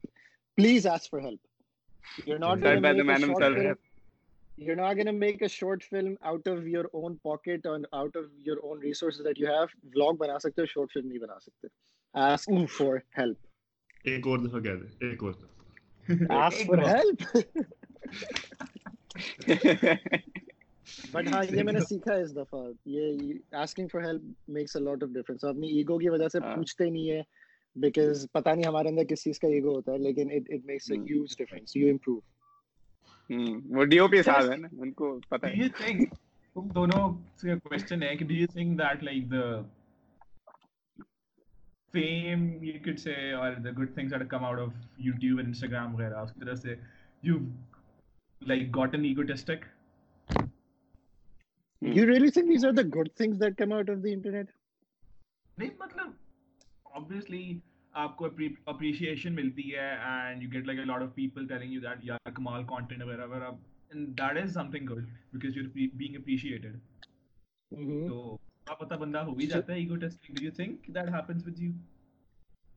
please 0.58 0.86
ask 0.86 1.10
for 1.10 1.20
help 1.20 1.40
you're 2.26 2.40
not 2.40 2.62
going 2.62 2.82
by 2.82 2.94
the 2.94 3.04
man 3.04 3.22
himself 3.22 3.78
you're 4.58 4.76
not 4.76 4.94
going 4.96 5.06
to 5.06 5.14
make 5.14 5.42
a 5.42 5.50
short 5.50 5.84
film 5.84 6.18
out 6.24 6.46
of 6.46 6.68
your 6.68 6.90
own 6.94 7.18
pocket 7.24 7.62
and 7.66 7.88
out 7.94 8.16
of 8.16 8.26
your 8.44 8.58
own 8.64 8.80
resources 8.80 9.24
that 9.24 9.38
you 9.38 9.48
have 9.48 9.70
vlog 9.96 10.18
bana 10.18 10.40
sakte 10.46 10.68
short 10.68 10.92
film 10.92 11.12
bana 11.26 11.38
sakte 11.46 11.70
ask 12.16 12.50
Oof. 12.50 12.72
for 12.72 13.04
help 13.12 13.38
ek 14.16 14.28
aur 14.34 14.38
dafa 14.48 14.64
kehte 14.68 14.88
ek 15.12 15.24
aur 15.30 15.36
ask 16.44 16.66
for 16.66 16.78
help 16.78 17.20
but 21.12 21.28
ہاں 21.28 21.44
یہ 21.52 21.64
میں 21.64 21.74
نے 21.74 21.80
سیکھا 21.80 22.14
ہے 22.16 22.22
اس 22.22 22.36
دفعہ 22.36 22.62
یہ 22.88 23.56
asking 23.58 23.88
for 23.88 24.02
help 24.02 24.50
makes 24.50 24.76
a 24.76 24.84
lot 24.84 25.04
of 25.04 25.10
difference 25.10 25.44
اپنی 25.46 25.68
ایگو 25.78 25.98
کی 25.98 26.10
وجہ 26.10 26.28
سے 26.28 26.40
پوچھتے 26.40 26.90
نہیں 26.90 27.10
ہے 27.10 27.22
بیکاز 27.76 28.26
پتہ 28.32 28.50
نہیں 28.50 28.68
ہمارے 28.68 28.90
اندر 28.90 29.04
کس 29.04 29.24
چیز 29.24 29.40
کا 29.40 29.48
ایگو 29.48 29.76
ہوتا 29.76 29.92
ہے 29.92 29.98
لیکن 29.98 30.32
it 30.32 30.50
it 30.50 30.66
makes 30.66 30.92
a 30.92 30.98
huge 31.00 31.38
difference 31.38 31.76
you 31.76 31.90
improve 31.90 32.20
ہم 33.30 33.78
وہ 33.78 33.84
ڈی 33.86 34.00
پی 34.12 34.22
صاحب 34.24 34.52
ہیں 34.52 34.70
ان 34.72 34.92
کو 34.92 35.20
پتہ 35.30 35.46
ہے 35.46 35.64
یہ 35.64 35.68
تھنک 35.78 36.14
تم 36.56 36.68
دونوں 36.76 37.08
سے 37.38 37.56
کوسچن 37.56 38.04
ہے 38.04 38.16
کہ 38.16 38.26
do 38.26 38.34
you 38.34 38.48
think 38.54 38.80
that 38.80 39.04
like 39.04 39.32
the 39.32 39.44
fame 41.94 42.48
you 42.64 42.74
could 42.84 43.00
say 43.00 43.14
اور 43.34 43.54
the 43.56 43.70
good 43.78 43.94
things 43.94 44.12
that 44.12 44.30
come 44.30 44.46
out 44.46 44.60
of 44.60 44.74
YouTube 44.98 45.38
and 45.38 45.48
Instagram 45.48 45.96
وغیرہ 45.96 46.20
اس 46.20 46.34
طرح 46.40 46.56
سے 46.56 46.76
you 47.24 47.38
like 48.42 48.76
got 48.76 48.96
an 48.96 49.06
egotistic 49.06 49.66
you 51.82 52.06
really 52.06 52.30
think 52.30 52.50
these 52.50 52.66
are 52.66 52.72
the 52.72 52.82
good 52.96 53.10
things 53.18 53.40
that 53.40 53.58
come 53.58 53.74
out 53.74 53.90
of 53.90 54.04
the 54.04 54.14
internet 54.14 54.52
نہیں 55.58 55.70
مطلب 55.80 56.12
obviously 56.92 57.44
آپ 57.94 58.16
کو 58.18 58.28
appreciation 58.66 59.36
ملتی 59.36 59.74
ہے 59.76 59.88
and 60.06 60.44
you 60.44 60.50
get 60.54 60.66
like 60.66 60.80
a 60.80 60.86
lot 60.86 61.02
of 61.02 61.14
people 61.16 61.48
telling 61.48 61.74
you 61.74 61.82
that 61.82 62.04
یا 62.04 62.18
کمال 62.36 62.64
content 62.68 63.04
وغیرہ 63.04 63.26
وغیرہ 63.26 63.50
and 63.92 64.08
that 64.18 64.44
is 64.44 64.54
something 64.72 64.90
good 64.90 65.06
because 65.34 65.58
you 65.58 65.64
being 65.94 66.16
appreciated 66.16 66.76
تو 67.72 68.36
کیا 68.36 68.74
پتہ 68.76 68.96
بندہ 68.96 69.20
ہو 69.20 69.36
ہی 69.38 69.48
جاتا 69.48 69.74
ہے 69.74 69.78
ego 69.80 69.96
testing 69.96 70.36
do 70.36 70.44
you 70.46 70.52
think 70.56 70.88
that 70.88 71.10
happens 71.10 71.48
with 71.48 71.60
you 71.60 71.72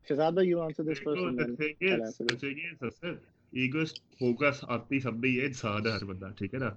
Shahzad 0.07 0.31
بھائی 0.31 0.49
you 0.49 0.61
answer 0.61 0.83
this 0.83 1.03
person 1.03 1.37
then 1.37 1.55
ٹھیک 1.55 1.83
ہے 1.83 2.35
ٹھیک 2.35 2.57
ہے 2.59 2.89
سر 2.91 3.13
ایگو 3.53 3.85
فوکس 4.19 4.63
آتی 4.69 4.99
سب 4.99 5.19
بھی 5.19 5.39
ہے 5.39 5.47
زیادہ 5.53 5.89
ہر 5.89 6.05
بندہ 6.05 6.31
ٹھیک 6.37 6.53
ہے 6.53 6.59
نا 6.59 6.69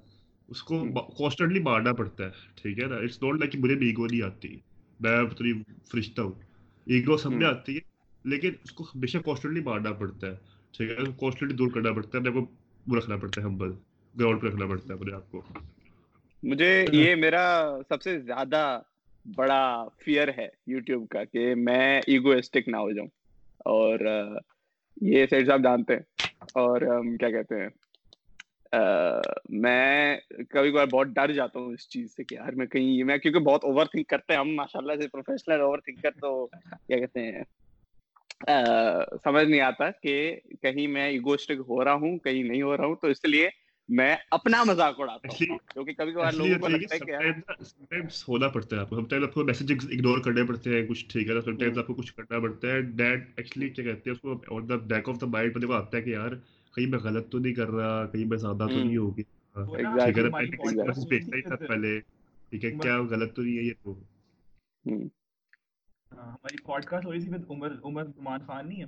اس 0.48 0.62
کو 0.62 0.85
کانسٹنٹلی 1.18 1.61
مارنا 1.61 1.92
پڑتا 1.92 2.24
ہے 2.24 2.30
ٹھیک 2.62 2.78
ہے 2.78 2.87
نا؟ 2.87 2.96
اٹس 2.96 3.22
ناٹ 3.22 3.35
لائک 3.35 3.56
مجھے 3.56 3.74
بھی 3.74 3.87
ایگو 3.87 4.06
نہیں 4.06 4.22
آتی۔ 4.22 4.56
میں 5.00 5.18
اتنی 5.18 5.62
فرشتہ 5.92 6.20
ہوں۔ 6.20 6.32
ایگو 6.87 7.16
سب 7.16 7.32
میں 7.32 7.46
آتی 7.46 7.74
ہے 7.74 7.80
لیکن 8.24 8.50
اس 8.64 8.72
کو 8.72 8.85
ہمیشہ 8.85 9.18
کانسٹنٹلی 9.18 9.61
مارنا 9.61 9.92
پڑتا 9.92 10.26
ہے۔ 10.26 10.35
ٹھیک 10.76 10.90
ہے 10.90 10.96
کانسٹنٹلی 10.96 11.56
دور 11.56 11.68
کرنا 11.68 11.92
پڑتا 11.92 12.18
ہے 12.18 12.22
میرے 12.22 12.35
کو 12.35 12.98
رکھنا 12.98 13.16
پڑتا 13.16 13.40
ہے 13.40 13.46
ہمبل 13.46 13.72
گراؤنڈ 14.20 14.40
پہ 14.40 14.46
رکھنا 14.46 14.66
پڑتا 14.66 14.88
ہے 14.88 14.98
اپنے 14.98 15.12
آپ 15.12 15.30
کو۔ 15.30 15.42
مجھے 16.42 16.87
یہ 16.92 17.14
میرا 17.14 17.76
سب 17.88 18.02
سے 18.02 18.20
زیادہ 18.20 18.82
بڑا 19.37 19.88
فیئر 20.04 20.28
ہے 20.38 20.48
یوٹیوب 20.66 21.09
کا 21.09 21.24
کہ 21.24 21.54
میں 21.54 22.00
ایگوئسٹک 22.06 22.68
نہ 22.68 22.76
ہو 22.76 22.92
جاؤں۔ 22.92 23.09
اور 23.59 23.98
یہ 25.00 25.26
سیٹ 25.30 25.46
صاحب 25.46 25.62
جانتے 25.62 25.92
ہیں۔ 25.92 26.00
اور 26.40 26.80
کیا 27.16 27.30
کہتے 27.30 27.61
ہیں؟ 27.61 27.68
میں 29.48 30.16
کبھی 30.50 30.70
کبھار 30.70 30.87
بہت 30.87 31.07
ڈر 31.07 31.33
جاتا 31.33 31.59
ہوں 31.59 31.72
اس 31.72 31.88
چیز 31.88 32.14
سے 32.16 32.24
کہ 32.24 32.35
یار 32.35 32.52
میں 32.52 32.66
کہیں 32.66 33.05
میں 33.05 33.18
کیونکہ 33.18 33.40
بہت 33.40 33.64
اوور 33.64 33.87
تھنک 33.87 34.09
کرتے 34.09 34.33
ہیں 34.33 34.40
ہم 34.40 34.55
ماشاء 34.55 34.81
اللہ 34.81 35.00
سے 35.02 35.09
پروفیشنل 35.09 35.61
اوور 35.61 35.79
تھنکر 35.79 36.11
تو 36.20 36.46
کیا 36.46 36.98
کہتے 36.98 37.22
ہیں 37.22 37.42
سمجھ 39.24 39.46
نہیں 39.48 39.61
آتا 39.61 39.90
کہ 40.02 40.40
کہیں 40.62 40.87
میں 40.87 41.07
ایگوسٹک 41.09 41.61
ہو 41.68 41.85
رہا 41.85 41.92
ہوں 41.92 42.18
کہیں 42.18 42.42
نہیں 42.42 42.62
ہو 42.62 42.76
رہا 42.76 42.87
ہوں 42.87 42.94
تو 42.94 43.07
اس 43.07 43.24
لیے 43.24 43.48
میں 43.88 44.16
اپنا 44.31 44.62
مذاق 44.64 45.00
اڑاتا 45.00 45.29
ہوں 45.29 45.59
کیونکہ 45.72 45.92
کبھی 45.92 46.12
کبھار 46.12 46.33
لوگوں 46.33 46.59
کو 46.61 46.68
لگتا 46.68 46.94
ہے 46.94 47.00
کہ 47.00 48.00
ہونا 48.29 48.48
پڑتا 48.48 48.76
ہے 48.76 48.81
آپ 48.81 48.90
کو 48.90 48.96
آپ 49.24 49.35
کو 49.35 49.44
میسیجز 49.44 49.87
اگنور 49.92 50.18
کرنے 50.18 50.44
پڑتے 50.44 50.70
ہیں 50.70 50.87
کچھ 50.87 51.05
ٹھیک 51.09 51.31
ہے 51.31 51.37
آپ 51.68 51.87
کو 51.87 51.94
کچھ 51.94 52.12
کرنا 52.14 52.38
پڑتا 52.38 52.68
ہے 52.68 53.12
ایکچولی 53.37 53.68
کیا 53.68 53.85
کہتے 53.85 54.11
ہیں 54.11 54.14
اس 54.14 54.20
کو 54.20 54.61
دا 54.61 54.76
بیک 54.76 55.09
دا 55.20 55.26
مائنڈ 55.26 55.62
دیکھو 55.62 55.74
آتا 55.74 55.96
ہے 55.96 56.02
کہ 56.02 56.11
یار 56.11 56.33
کہیں 56.76 56.92
پہ 56.92 56.96
غلط 56.96 57.30
تو 57.30 57.38
نہیں 57.38 57.54
کر 57.54 57.68
رہا 57.68 58.06
کہیں 58.06 58.30
پہ 58.30 58.36
زیادہ 58.36 58.66
تو 58.74 58.84
نہیں 58.84 58.96
ہوگی۔ 58.96 59.22
ہی 59.56 61.42
تھا 61.42 61.56
پہلے 61.56 62.00
ٹھیک 62.50 62.64
ہے 62.64 62.70
کیا 62.70 63.02
غلط 63.02 63.36
تو 63.36 63.42
نہیں 63.42 63.58
ہے 63.58 63.62
یہ 63.62 63.72
ہاں، 66.16 66.32
ہماری 66.32 66.62
پوڈ 66.62 66.84
کاسٹ 66.84 67.06
تھی 67.24 67.34
عمر 67.48 67.72
عمر 67.84 68.02
عمان 68.02 68.40
خان 68.46 68.68
نہیں 68.68 68.80
ہے۔ 68.80 68.86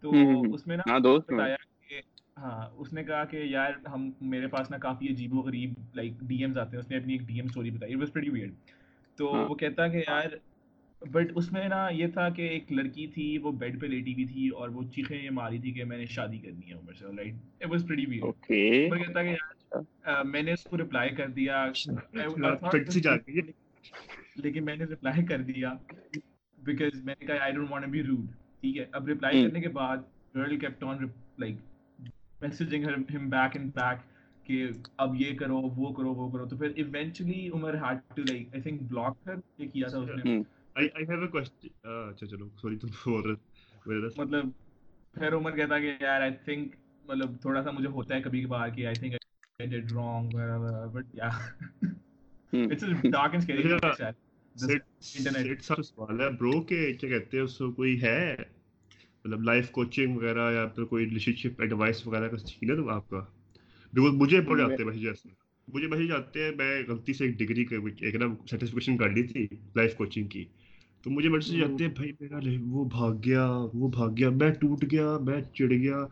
تو 0.00 0.10
اس 0.54 0.66
میں 0.66 0.76
نا 0.76 0.98
بتایا 0.98 1.56
کہ 1.88 2.00
ہاں 2.36 2.68
اس 2.76 2.92
نے 2.92 3.04
کہا 3.04 3.24
کہ 3.24 3.36
یار 3.36 3.72
ہم 3.86 4.10
میرے 4.20 4.46
پاس 4.46 4.70
نا 4.70 4.78
کافی 4.78 5.08
عجیب 5.08 5.34
و 5.34 5.40
غریب 5.40 5.72
لائک 5.94 6.12
ڈی 6.20 6.36
ایمز 6.36 6.58
آتے 6.58 6.76
ہیں۔ 6.76 6.84
اس 6.84 6.90
نے 6.90 6.96
اپنی 6.96 7.12
ایک 7.12 7.22
ڈی 7.22 7.34
ایم 7.34 7.44
اسٹوری 7.44 7.70
بتائی 7.70 7.94
واز 7.94 8.16
ویئرڈ 8.16 8.52
تو 9.16 9.26
وہ 9.26 9.54
کہتا 9.54 9.88
کہ 9.88 9.96
یار 9.96 10.24
بٹ 11.00 11.32
اس 11.34 11.52
میں 11.52 11.68
نا 11.68 11.88
یہ 11.88 12.06
تھا 12.06 12.28
کہ 12.28 12.42
ایک 12.42 12.72
لڑکی 12.72 13.06
تھی 13.06 13.38
وہ 13.38 13.52
بیڈ 13.52 13.80
پہ 13.80 13.86
لیٹی 13.86 14.12
ہوئی 14.12 14.24
تھی 14.24 14.48
اور 14.48 14.68
وہ 14.68 14.82
چیخیں 14.94 15.22
یہ 15.22 15.30
ماری 15.30 15.58
تھی 15.58 15.72
کہ 15.72 15.84
میں 15.84 15.98
نے 15.98 16.06
شادی 16.06 16.38
کرنی 16.38 16.68
ہے 16.68 16.74
عمر 16.74 16.92
سے 16.92 17.12
light 17.12 17.34
it 17.60 17.70
was 17.70 17.86
pretty 17.88 18.06
weird 18.06 18.22
okay 18.22 18.88
میں 18.90 19.02
کہتا 19.02 19.22
کہ 19.22 19.34
میں 20.24 20.42
نے 20.42 20.52
اس 20.52 20.64
کو 20.64 20.78
ریپلائی 20.78 21.10
کر 21.10 21.28
دیا۔ 21.28 21.62
اچھا، 21.62 22.54
پھٹ 22.54 22.92
سے 22.92 23.00
جاتی 23.00 23.36
ہے 23.36 23.42
لیکن 24.36 24.64
میں 24.64 24.76
نے 24.76 24.84
ریپلائی 24.84 25.24
کر 25.26 25.38
دیا 25.38 25.74
بیکاز 26.58 27.04
میں 27.04 27.14
نے 27.20 27.26
کہا 27.26 27.36
I 27.40 27.52
don't 27.52 27.70
want 27.70 27.84
to 27.84 27.90
be 27.90 28.02
rude 28.02 28.26
ٹھیک 28.60 28.78
ہے؟ 28.78 28.84
اب 28.92 29.06
ریپلائی 29.06 29.38
hmm. 29.38 29.48
کرنے 29.48 29.60
کے 29.60 29.68
بعد 29.68 29.96
girl 30.34 30.58
kept 30.58 30.84
on 30.84 30.96
like 31.38 31.56
messaging 32.40 32.84
ہم 32.84 33.28
بیک 33.28 33.56
اینڈ 33.56 33.74
بیک 33.74 33.98
کہ 34.46 34.66
اب 34.96 35.14
یہ 35.20 35.36
کرو 35.36 35.56
وہ 35.56 35.92
کرو 35.92 36.14
وہ 36.14 36.30
کرو۔ 36.30 36.46
تو 36.48 36.56
پھر 36.56 36.72
eventually 36.76 37.48
Umar 37.48 37.74
hard 37.74 37.98
to 38.14 38.22
like 38.22 38.48
I 38.52 38.62
think 38.62 38.82
block 38.82 39.24
کر 39.24 39.34
یہ 39.58 39.68
کیا 39.68 39.88
تھا 39.88 39.98
اس 39.98 40.10
نے۔ 40.24 40.32
hmm. 40.32 40.42
مطلب 44.16 44.50
پھر 45.14 45.34
عمر 45.34 45.56
کہتا 45.56 45.78
کہ 45.78 45.92
یار 46.00 46.20
آئی 46.20 46.30
تھنک 46.44 46.74
مطلب 47.04 47.40
تھوڑا 47.40 47.62
سا 47.62 47.70
مجھے 47.70 47.88
ہوتا 47.88 48.14
ہے 48.14 48.22
کبھی 48.22 48.42
کبھار 48.42 48.68
کہ 48.68 48.86
آئی 48.86 48.94
تھنک 48.94 49.14
آئی 49.60 49.80
بٹ 50.86 51.14
یا 51.14 51.28
it's 52.52 52.84
dark 53.02 53.34
and 53.34 53.42
scary 53.42 53.62
internet 55.16 55.62
sir 55.62 55.82
سوال 55.82 56.20
ہے 56.20 56.30
برو 56.30 56.60
کیا 56.60 57.08
کہتے 57.08 57.36
ہیں 57.36 57.44
اس 57.44 57.58
کو 57.58 57.72
کوئی 57.72 58.02
ہے 58.02 58.34
مطلب 59.24 59.42
لائف 59.42 59.70
کوچنگ 59.70 60.16
وغیرہ 60.16 60.52
یا 60.52 60.66
پھر 60.66 60.84
کوئی 60.84 61.06
ایڈوائس 61.58 62.06
وغیرہ 62.06 62.28
تو 62.76 62.88
آپ 62.88 63.10
کا 63.10 63.24
بیکاز 63.92 64.14
مجھے 64.14 64.36
ہیں 64.36 64.84
بھائی 64.84 65.00
جیسے 65.00 65.28
مجھے 65.68 65.88
بھائی 65.88 66.06
جاتے 66.08 66.44
ہیں 66.44 66.50
میں 66.56 66.82
غلطی 66.88 67.12
سے 67.12 67.24
ایک 67.24 67.38
ڈگری 67.38 67.64
ایک 68.00 68.14
نا 68.14 68.26
سرٹیفکیشن 68.50 68.96
کر 68.96 69.08
لی 69.08 69.22
تھی 69.22 69.46
لائف 69.76 69.94
کوچنگ 69.94 70.26
کی 70.26 70.44
تو 71.08 71.14
مجھے 71.14 71.28
میڈیسن 71.28 71.58
جاتے 71.58 71.84
ہیں 71.84 71.92
بھائی 71.94 72.12
میرا 72.20 72.40
لے 72.40 72.58
وہ 72.64 72.84
بھاگ 72.84 73.14
گیا 73.24 73.46
وہ 73.74 73.88
بھاگ 73.88 74.08
گیا 74.16 74.30
میں 74.30 74.50
ٹوٹ 74.50 74.84
گیا 74.90 75.18
میں 75.18 75.40
چڑ 75.54 75.70
گیا۔ 75.70 76.04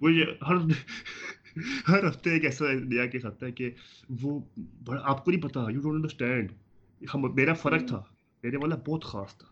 وہ 0.00 0.12
یہ 0.12 0.24
ہر 0.48 0.54
ہر 1.88 2.08
ہفتے 2.08 2.30
ایک 2.30 2.44
ایسا 2.44 2.64
دیا 2.90 3.06
کیس 3.06 3.24
آتا 3.24 3.46
ہے 3.46 3.52
کہ 3.52 3.70
وہ 4.20 4.40
بڑا 4.84 5.00
آپ 5.04 5.24
کو 5.24 5.30
نہیں 5.30 5.42
پتا 5.42 5.60
یو 5.60 5.80
ڈونٹ 5.80 5.94
انڈرسٹینڈ 5.94 6.52
ہم 7.14 7.34
میرا 7.34 7.54
فرق 7.54 7.88
تھا 7.88 8.02
میرے 8.42 8.56
والا 8.56 8.76
بہت 8.86 9.04
خاص 9.04 9.38
تھا 9.38 9.46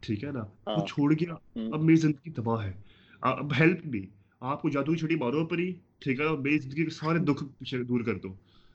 ٹھیک 0.00 0.24
ہے 0.24 0.30
نا؟ 0.30 0.40
ہاں۔ 0.40 0.76
وہ 0.76 0.86
چھوڑ 0.86 1.12
گیا 1.12 1.34
اب 1.72 1.82
میری 1.82 1.96
زندگی 1.96 2.30
تباہ 2.30 2.64
ہے۔ 2.64 2.72
اب 3.20 3.52
ہیلپ 3.60 3.86
بھی 3.86 4.06
آپ 4.40 4.62
کو 4.62 4.68
جادو 4.68 4.92
کی 4.92 4.98
چھٹی 4.98 5.14
مارو 5.14 5.46
پر 5.46 5.58
ہی 5.58 5.72
ٹھیک 5.98 6.20
ہے 6.20 6.26
میری 6.36 6.58
زندگی 6.58 6.84
کے 6.84 6.90
سارے 6.90 7.18
دکھ 7.18 7.44
دور 7.88 8.00
کر 8.00 8.18
دو۔ 8.18 8.34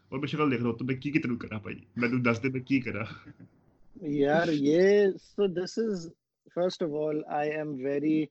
اور 0.09 0.19
میں 0.19 0.27
شکل 0.27 0.51
دیکھ 0.51 0.61
رہا 0.61 0.69
ہوں 0.69 0.77
تو 0.77 0.85
میں 0.85 0.95
کی 0.95 1.11
کتنا 1.11 1.35
کرا 1.35 1.57
بھائی؟ 1.57 1.75
میں 1.95 2.09
نے 2.09 2.21
دس 2.21 2.43
دن 2.43 2.51
میں 2.51 2.61
کی 2.61 2.79
کرا 2.79 3.03
یار 4.01 4.47
یہ 4.47 5.07
so 5.17 5.47
this 5.47 5.79
is 5.79 6.09
first 6.55 6.83
of 6.83 6.89
all 6.89 7.21
I 7.27 7.49
am 7.49 7.73
very 7.73 8.25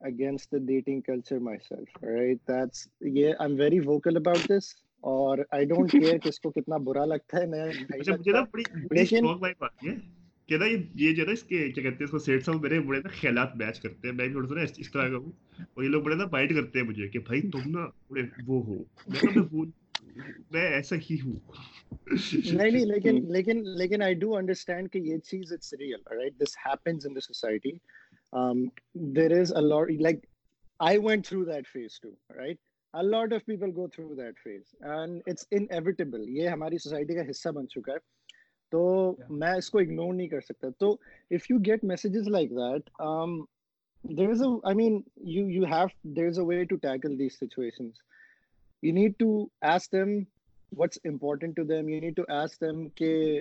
against 0.00 0.52
the 0.52 0.58
dating 0.58 1.00
culture 1.00 1.38
myself 1.68 2.04
right 2.04 2.38
that's 2.48 2.88
یہ 3.00 3.26
I 3.38 3.50
am 3.50 3.60
very 3.60 3.78
vocal 3.80 4.16
about 4.16 4.48
this 4.48 4.74
اور 5.00 5.38
آئی 5.50 5.64
ڈونٹ 5.64 5.90
کیئر 5.92 6.18
کس 6.18 6.40
کو 6.40 6.50
کتنا 6.50 6.76
برا 6.76 7.04
لگتا 7.04 7.38
ہے 7.38 7.46
میں 7.46 7.64
یہ 10.94 11.12
جو 11.12 11.26
ہے 11.26 11.32
اس 11.32 11.42
کے 11.42 11.70
کیا 11.70 11.90
کہتے 11.90 12.04
ہیں 12.04 12.12
وہ 19.38 19.64
میں 20.50 20.70
ایسا 20.70 20.96
ہی 20.96 21.16
ہوں۔ 21.20 21.36
نہیں 22.54 22.70
نہیں 22.70 22.84
لیکن 22.86 23.24
لیکن 23.32 23.62
لیکن 23.64 24.02
آئی 24.02 24.14
ڈو 24.14 24.36
انڈرسٹینڈ 24.36 24.92
کہ 24.92 24.98
یہ 24.98 25.18
چیز 25.18 25.52
it's 25.52 25.74
real 25.74 26.00
right 26.10 26.32
this 26.38 26.56
in 27.04 27.14
the 27.14 27.20
society 27.20 27.70
there 29.16 29.40
is 29.40 29.52
a 29.52 29.96
like 30.02 30.26
I 30.78 30.98
went 30.98 31.26
through 31.26 31.44
that 31.44 31.66
too 32.02 32.10
right 32.36 32.56
یہ 36.28 36.48
ہماری 36.48 36.78
سوسائٹی 36.78 37.14
کا 37.14 37.30
حصہ 37.30 37.48
بن 37.48 37.68
چکا 37.68 37.92
ہے۔ 37.92 37.98
تو 38.70 39.16
میں 39.30 39.52
اس 39.52 39.70
کو 39.70 39.78
اگنور 39.78 40.14
نہیں 40.14 40.28
کر 40.28 40.40
سکتا۔ 40.40 40.68
تو 40.78 40.96
if 41.30 41.50
you 41.50 41.58
get 41.58 41.84
messages 41.84 42.28
like 42.28 42.50
that 42.50 42.90
there 44.04 44.28
is 44.28 44.42
a 44.42 44.48
a 44.48 44.72
I 44.72 44.76
you 44.76 45.02
you 45.16 45.44
you 45.48 45.64
have 45.72 45.90
there 46.16 46.28
is 46.28 46.38
a 46.38 46.44
way 46.44 46.64
to 46.64 46.76
tackle 46.76 47.16
you 48.82 48.92
need 48.92 49.12
to 49.18 49.46
ask 49.60 49.92
them 49.92 50.08
what's 50.78 50.98
important 51.04 51.56
to 51.56 51.64
them 51.64 51.88
you 51.88 52.00
need 52.00 52.16
to 52.16 52.22
ask 52.28 52.60
them 52.60 52.88
کہ 52.88 53.40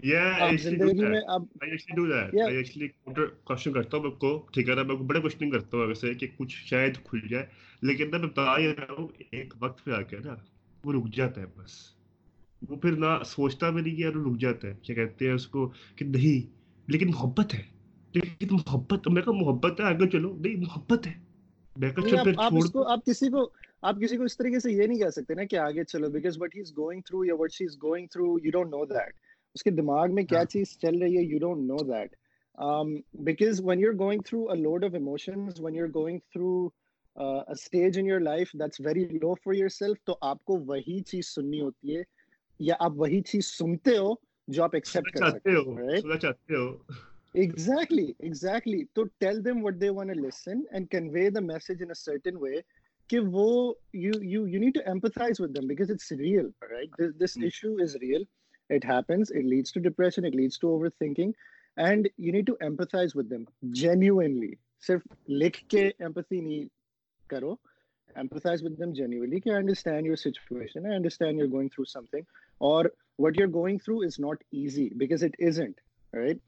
سوچتا 0.00 0.40
بھی 13.70 13.82
نہیں 13.82 14.76
کہتے 14.84 15.26
ہیں 15.26 15.34
اس 15.34 15.46
کو 15.46 15.72
کہ 15.96 16.04
نہیں 16.04 16.46
لیکن 16.88 17.08
محبت 17.08 17.54
ہے 17.54 17.62
لیکن 18.14 18.46
محبت 18.50 19.08
میں 19.08 19.22
کہا 19.22 19.32
محبت 19.32 19.80
ہے 19.80 19.84
آگے 19.84 20.08
چلو 20.08 20.36
نہیں 20.38 20.56
محبت 20.56 21.06
ہے 21.06 21.12
میں 21.76 21.90
کہا 21.90 23.44
آپ 23.82 24.00
کسی 24.00 24.16
کو 24.16 24.24
اس 24.24 24.36
طریقے 24.36 24.58
سے 24.60 24.72
یہ 24.72 24.86
نہیں 24.86 24.98
کہہ 24.98 25.10
سکتے 25.10 25.34
نا 25.34 25.44
کہ 25.44 25.56
آگے 25.58 25.84
چلو 25.84 26.08
because 26.10 26.36
what 26.40 26.56
he 26.56 26.60
is 26.60 26.72
going 26.78 27.00
through 27.02 27.24
یا 27.24 27.34
what 27.38 27.52
she 27.52 27.64
is 27.64 27.76
going 27.82 28.06
through 28.06 28.26
you 28.44 28.50
don't 28.50 28.70
know 28.70 28.84
that 28.86 29.14
اس 29.56 29.62
کے 29.62 29.70
دماغ 29.72 30.14
میں 30.14 30.22
کیا 30.24 30.44
چیز 30.44 30.76
چل 30.78 30.98
رہی 30.98 31.16
ہے 31.16 31.22
you 31.22 31.38
don't 31.38 31.66
know 31.68 31.76
that 31.86 32.16
because 33.24 33.60
when 33.64 33.80
you 33.80 33.90
are 33.90 33.98
going 33.98 34.22
through 34.26 34.42
a 34.44 34.58
load 34.58 34.84
of 34.84 34.94
emotions 34.94 35.60
when 35.60 35.74
you 35.74 35.84
are 35.84 35.90
going 35.94 36.18
through 36.32 36.68
stage 37.16 37.98
in 37.98 38.06
your 38.06 38.20
life 38.20 38.52
that's 38.54 38.80
very 38.80 39.04
low 39.14 39.34
for 39.34 39.54
yourself 39.68 40.02
تو 40.04 40.16
آپ 40.22 40.44
کو 40.44 40.58
وہی 40.66 41.00
چیز 41.02 41.34
سننی 41.34 41.60
ہوتی 41.60 41.96
ہے 41.96 42.02
یا 42.60 42.74
آپ 42.80 42.92
وہی 42.96 43.20
چیز 43.22 43.46
سنتے 43.48 43.96
ہو 43.96 44.12
جو 44.48 44.62
آپ 44.64 44.74
ایکسیپٹ 44.74 45.18
کر 45.18 45.30
سکتے 45.30 45.54
ہو 45.54 46.76
ایگزیکٹلی 47.34 48.12
ایگزیکٹلی 48.18 48.82
تو 48.94 49.04
tell 49.18 49.44
them 49.44 49.64
what 49.64 49.80
they 49.80 49.88
want 49.88 50.16
listen 50.16 50.60
and 50.70 50.90
convey 50.90 51.28
the 51.30 51.40
message 51.42 51.82
in 51.82 51.94
certain 51.94 52.36
way 52.36 52.60
کہ 53.10 53.18
وہ 53.32 53.48
you 53.94 54.12
you 54.22 54.46
you 54.48 54.60
need 54.60 54.74
to 54.74 54.80
empathize 54.86 55.40
with 55.40 55.56
them 55.56 55.66
because 55.66 55.90
it's 55.90 56.12
real 56.18 56.48
right 56.70 57.00
this 57.20 57.36
issue 57.42 57.74
is 57.82 57.96
real 58.02 58.24
it 58.70 58.84
happens 58.84 59.32
it 59.32 59.44
leads 59.44 59.72
to 59.72 59.80
depression 59.80 60.24
it 60.24 60.36
leads 60.36 60.58
to 60.60 60.68
over 60.68 60.88
thinking 60.88 61.32
and 61.76 62.08
you 62.18 62.32
need 62.32 62.46
to 62.46 62.54
empathize 62.60 63.16
with 63.16 63.30
them 63.30 63.42
genuinely 63.72 64.52
صرف 64.84 65.02
لکھ 65.28 65.64
کے 65.68 65.86
empathy 65.98 66.40
نہیں 66.40 66.66
کرو 67.30 67.54
empathise 68.16 68.62
with 68.64 68.78
them 68.78 68.92
genuinely 68.92 69.40
کہ 69.40 69.50
I 69.50 69.58
understand 69.58 70.06
your 70.06 70.16
situation 70.16 70.86
I 70.86 70.94
understand 70.94 71.38
your 71.38 71.48
going 71.48 71.68
through 71.68 71.84
something 72.04 72.22
اور 72.60 72.84
what 73.18 73.40
you 73.40 73.46
are 73.46 73.52
going 73.54 73.78
through 73.78 73.98
is 74.00 74.20
not 74.20 74.44
easy 74.52 74.88
because 74.94 75.24
it 75.24 75.36
isn't 75.40 75.80
right 76.12 76.38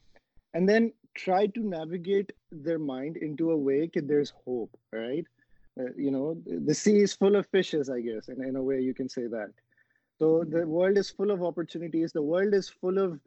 and 0.55 0.69
then 0.69 0.89
try 1.15 1.47
to 1.47 1.69
navigate 1.69 2.33
their 2.65 2.77
mind 2.87 3.19
into 3.37 3.51
a 3.51 3.63
way 3.65 3.87
کہ 3.87 4.01
there 4.01 4.21
is 4.21 4.33
hope 4.37 4.95
right 4.95 5.29
Uh, 5.77 5.85
you 5.97 6.11
know 6.11 6.37
the 6.45 6.75
sea 6.75 7.01
is 7.01 7.15
full 7.15 7.35
of 7.35 7.47
fishes 7.47 7.89
i 7.89 7.99
guess 8.01 8.29
and 8.29 8.45
in 8.45 8.57
a 8.57 8.63
way 8.63 8.79
you 8.79 8.93
can 8.93 9.09
say 9.09 9.27
that. 9.27 9.51
So 10.21 10.45
the 10.45 10.67
world 10.67 10.99
is 10.99 11.11
full 11.11 11.31
of 11.31 11.43
opportunities. 11.43 12.13
The 12.13 12.23
world 12.23 12.53
is 12.55 12.69
full 12.69 12.99
of 12.99 13.19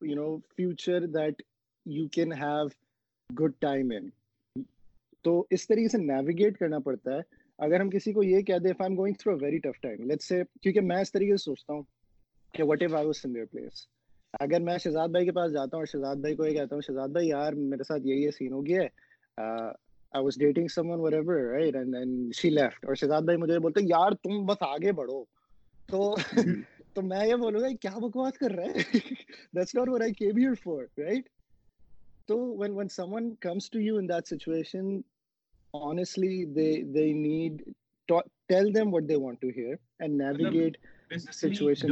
you 0.00 0.14
know 0.14 0.42
future 0.56 1.00
that 1.08 1.42
you 1.86 2.08
can 2.08 2.30
have 2.30 2.74
good 3.30 3.60
time 3.60 3.90
in. 3.90 4.10
تو 5.24 5.32
اس 5.50 5.66
طریقے 5.66 5.88
سے 5.88 5.98
navigate 5.98 6.58
کرنا 6.58 6.78
پڑتا 6.78 7.14
ہے. 7.14 7.20
اگر 7.58 7.80
ہم 7.80 7.90
کسی 7.90 8.12
کو 8.12 8.22
یہ 8.22 8.42
کہہ 8.42 8.58
دیں 8.58 8.70
if 8.70 8.80
I 8.80 8.90
am 8.90 8.98
going 8.98 9.14
through 9.14 9.32
a 9.32 9.38
very 9.44 9.58
tough 9.58 9.80
time 9.80 10.02
late 10.02 10.22
سے 10.22 10.42
کیونکہ 10.62 10.80
میں 10.80 11.00
اس 11.00 11.12
طریقے 11.12 11.36
سے 11.36 11.44
سوچتا 11.44 11.72
ہوں 11.72 11.82
کہ 12.54 12.62
what 12.62 12.82
if 12.82 12.94
I 12.94 13.06
was 13.06 13.20
in 13.24 13.34
their 13.34 13.44
place 13.44 13.86
اگر 14.40 14.60
میں 14.60 14.78
شہزاد 14.78 15.08
بھائی 15.08 15.24
کے 15.24 15.32
پاس 15.32 15.52
جاتا 15.52 15.76
ہوں 15.76 15.80
اور 15.80 15.86
شہزاد 15.86 16.16
بھائی 16.16 16.34
کو 16.36 16.46
یہ 16.46 16.52
کہتا 16.52 16.74
ہوں، 16.74 16.82
شہزاد 16.86 17.08
بھائی، 17.08 17.28
یار، 17.28 17.52
میرے 17.52 17.82
ساتھ 17.82 18.06
یہ 18.06 18.14
یہ 18.14 18.30
سین 18.30 18.52
ہو 18.52 18.66
گیا 18.66 18.82
ہے۔ 18.82 18.88
I 20.12 20.24
was 20.24 20.38
dating 20.38 20.66
some 20.66 20.90
one 20.90 21.00
Varur 21.00 21.34
right 21.52 21.76
and 21.76 21.94
then 21.94 22.30
she 22.34 22.50
left 22.50 22.84
اور 22.86 22.94
شہزاد 22.94 23.22
بھائی 23.22 23.38
مجھے 23.38 23.58
بولتے 23.58 23.80
یار 23.84 24.12
تم 24.12 24.44
بس 24.46 24.62
آگے 24.62 24.92
بڑھو. 24.92 25.24
تو 25.88 26.14
تو 26.94 27.02
میں 27.02 27.26
یہ 27.26 27.34
بولوں 27.34 27.60
گا 27.60 27.68
کیا 27.80 27.98
بکواس 27.98 28.38
کر 28.38 28.50
رہا 28.50 28.64
ہے? 28.64 28.98
That's 29.54 29.74
not 29.74 29.88
what 29.88 30.02
I 30.02 30.12
came 30.12 30.38
here 30.38 30.54
for 30.54 30.84
right 30.98 31.28
تو 32.26 32.38
when 32.58 32.72
when 32.72 32.88
someone 33.12 33.34
comes 33.34 33.70
to 33.70 33.80
you 33.80 33.96
in 33.96 34.08
that 34.08 34.28
situation 34.28 35.00
honestly 35.74 36.44
they 36.44 36.70
they 36.94 37.12
need 37.12 37.62
tell 38.46 38.74
them 38.74 38.94
what 38.94 39.08
they 39.08 39.16
want 39.16 39.40
to 39.40 39.48
hear 39.56 39.74
and 39.98 40.22
navigate 40.22 40.76
situation 41.32 41.88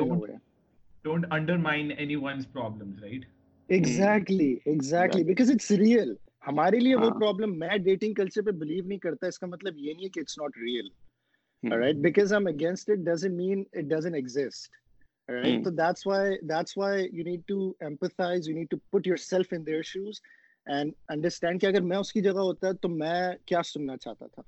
don't 1.05 1.27
undermine 1.57 1.93
anyone's 2.17 2.53
problems 2.53 3.03
right 3.03 3.25
exactly 3.69 4.55
exactly 4.65 5.25
because 5.25 5.51
it's 5.51 5.71
real 5.71 6.15
ہمارے 6.47 6.79
لیے 6.79 6.95
وہ 6.97 7.11
problem 7.11 7.59
میں 7.59 7.77
dating 7.85 8.15
culture 8.15 8.43
پہ 8.43 8.51
believe 8.59 8.85
نہیں 8.87 8.99
کرتا 8.99 9.27
اس 9.27 9.39
کا 9.39 9.47
مطلب 9.47 9.79
یہ 9.79 9.93
نہیں 9.93 10.05
ہے 10.05 10.09
کہ 10.09 10.21
it's 10.21 10.39
not 10.39 10.57
real 10.59 10.89
right 11.63 11.97
because 12.03 12.33
am 12.33 12.47
against 12.47 12.91
it 12.91 12.99
doesn't 13.07 13.37
mean 13.37 13.63
it 13.73 13.85
doesn't 13.91 14.15
exist 14.15 14.75
right 15.29 15.65
تو 15.65 15.71
that's 15.73 16.07
why 16.07 16.37
that's 16.49 16.77
why 16.79 17.07
you 17.13 17.25
need 17.25 17.41
to 17.47 17.73
you 17.81 18.55
need 18.55 18.71
to 18.71 18.77
put 18.91 19.07
yourself 19.23 19.53
in 19.53 19.67
their 19.67 19.83
shoes 19.85 20.21
and 20.67 20.93
understand 21.09 21.61
کہ 21.61 21.67
اگر 21.67 21.81
میں 21.83 21.97
اس 21.97 22.13
کی 22.13 22.21
جگہ 22.21 22.39
ہوتا 22.41 22.73
تو 22.83 22.89
میں 22.95 23.21
کیا 23.47 23.63
سننا 23.65 23.97
چاہتا 23.97 24.27
تھا۔ 24.27 24.43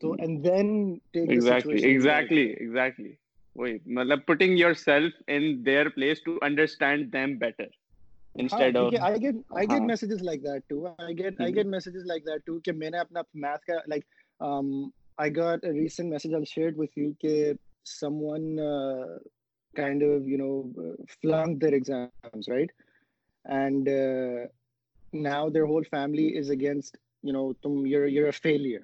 تو 0.00 0.12
and 0.12 0.44
then 0.44 0.94
take 1.12 1.30
exactly 1.30 1.82
exactly 1.84 2.44
exactly 2.44 3.12
وہی 3.56 3.76
مطلب 3.92 4.24
putting 4.26 4.58
yourself 4.74 5.22
in 5.28 5.44
their 5.66 5.88
place 5.88 6.22
to 6.22 6.38
understand 6.42 7.12
them 7.12 7.36
better 7.38 7.68
instead 8.38 8.76
of 8.76 8.94
I 9.00 9.20
get 9.22 9.34
I 9.50 9.66
get 9.66 9.82
messages 9.82 10.22
like 10.22 10.42
that 10.44 10.68
too 10.68 10.86
I 10.86 11.18
get 11.18 11.40
I 11.40 11.54
get 11.54 11.66
messages 11.66 12.06
like 12.06 12.26
that 12.26 12.46
too 12.46 12.58
کہ 12.60 12.72
میں 12.72 12.90
نے 12.90 12.98
اپنا 12.98 13.20
math 13.34 13.64
کا 13.64 13.74
like 13.86 14.04
um 14.40 14.68
I 15.18 15.36
got 15.36 15.64
a 15.64 15.72
recent 15.72 16.12
message 16.12 16.34
I 16.34 16.44
shared 16.44 16.78
with 16.78 16.98
you 16.98 17.12
کہ 17.20 17.52
someone 18.22 18.56
kind 19.74 20.02
of 20.02 20.28
you 20.28 20.38
know 20.38 20.50
failing 21.12 21.56
their 21.58 21.72
exams 21.72 22.48
right 22.48 22.72
and 23.44 23.88
now 25.12 25.48
their 25.48 25.64
whole 25.64 25.82
family 25.90 26.28
is 26.38 26.50
against 26.50 26.96
you 27.22 27.32
know 27.32 27.52
تم 27.52 27.86
you 27.86 28.02
are 28.02 28.08
you 28.08 28.22
are 28.22 28.28
a 28.28 28.42
failure 28.42 28.80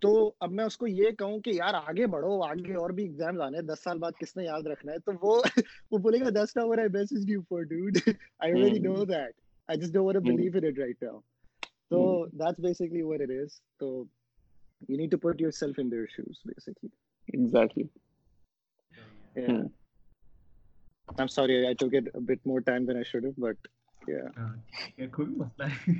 تو 0.00 0.32
اب 0.40 0.52
میں 0.52 0.64
اس 0.64 0.76
کو 0.76 0.86
یہ 0.86 1.10
کہوں 1.10 1.40
کہ 1.40 1.50
یار 1.50 1.74
آگے 1.74 2.06
بڑھو 2.06 2.42
آگے 2.42 2.74
اور 2.74 2.90
بھی 2.90 3.02
ایگزامز 3.02 3.40
آنے 3.40 3.62
دس 3.62 3.84
سال 3.84 3.98
بعد 3.98 4.12
کس 4.20 4.36
نے 4.36 4.44
یاد 4.44 4.66
رکھنا 4.66 4.92
ہے؟ 4.92 4.98
تو 4.98 5.12
وہ 5.22 5.42
وہ 5.90 5.98
بولے 5.98 6.20
گا 6.20 6.30
دس 6.30 6.54
ٹاور 6.54 6.78
یو 6.78 7.62
ڈوڈ 7.62 7.98
تو 11.88 11.88
تو 11.88 12.26
I'm 21.18 21.28
sorry, 21.28 21.68
I 21.68 21.74
took 21.74 21.92
it 21.92 22.08
a 22.14 22.20
bit 22.20 22.46
more 22.46 22.60
time 22.60 22.86
than 22.86 22.96
I 22.96 23.02
should 23.02 23.24
have, 23.24 23.38
but 23.38 23.56
yeah. 24.08 24.28
کوئی 25.10 25.28
مسئلہ 25.28 25.64
ہے 25.64 25.92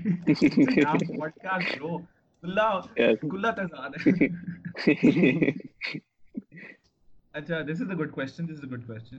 اچھا 7.33 7.63
this 7.63 7.81
is 7.81 7.91
a 7.91 7.97
good 7.97 8.13
question 8.13 8.49
this 8.49 8.51
is 8.51 8.65
a 8.65 8.71
good 8.71 8.87
question 8.87 9.17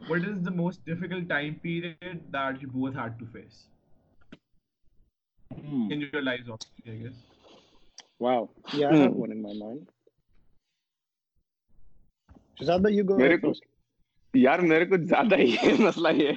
what 0.00 0.28
is 0.28 0.46
the 0.46 0.54
most 0.54 0.86
difficult 0.86 1.28
time 1.28 1.54
period 1.54 2.32
that 2.32 2.62
you 2.62 2.68
both 2.72 2.96
had 2.96 3.20
to 3.20 3.26
face 3.32 3.66
in 5.90 6.02
your 6.02 6.22
life 6.22 6.50
if 6.50 6.58
I 6.86 7.00
guess 7.00 7.24
wow 8.20 8.46
یا 8.74 8.90
have 8.90 9.14
one 9.14 9.32
in 9.32 9.42
my 9.42 9.58
mind 9.58 9.84
Shahzad 12.58 12.78
بھائی 12.78 12.96
you 12.96 13.04
گو 13.04 13.18
میرے 13.18 13.36
زیادہ 13.36 13.70
یار 14.34 14.58
میرے 14.58 14.86
کو 14.86 14.96
زیادہ 14.96 15.36
مسئلہ 15.82 16.08
یہ 16.08 16.32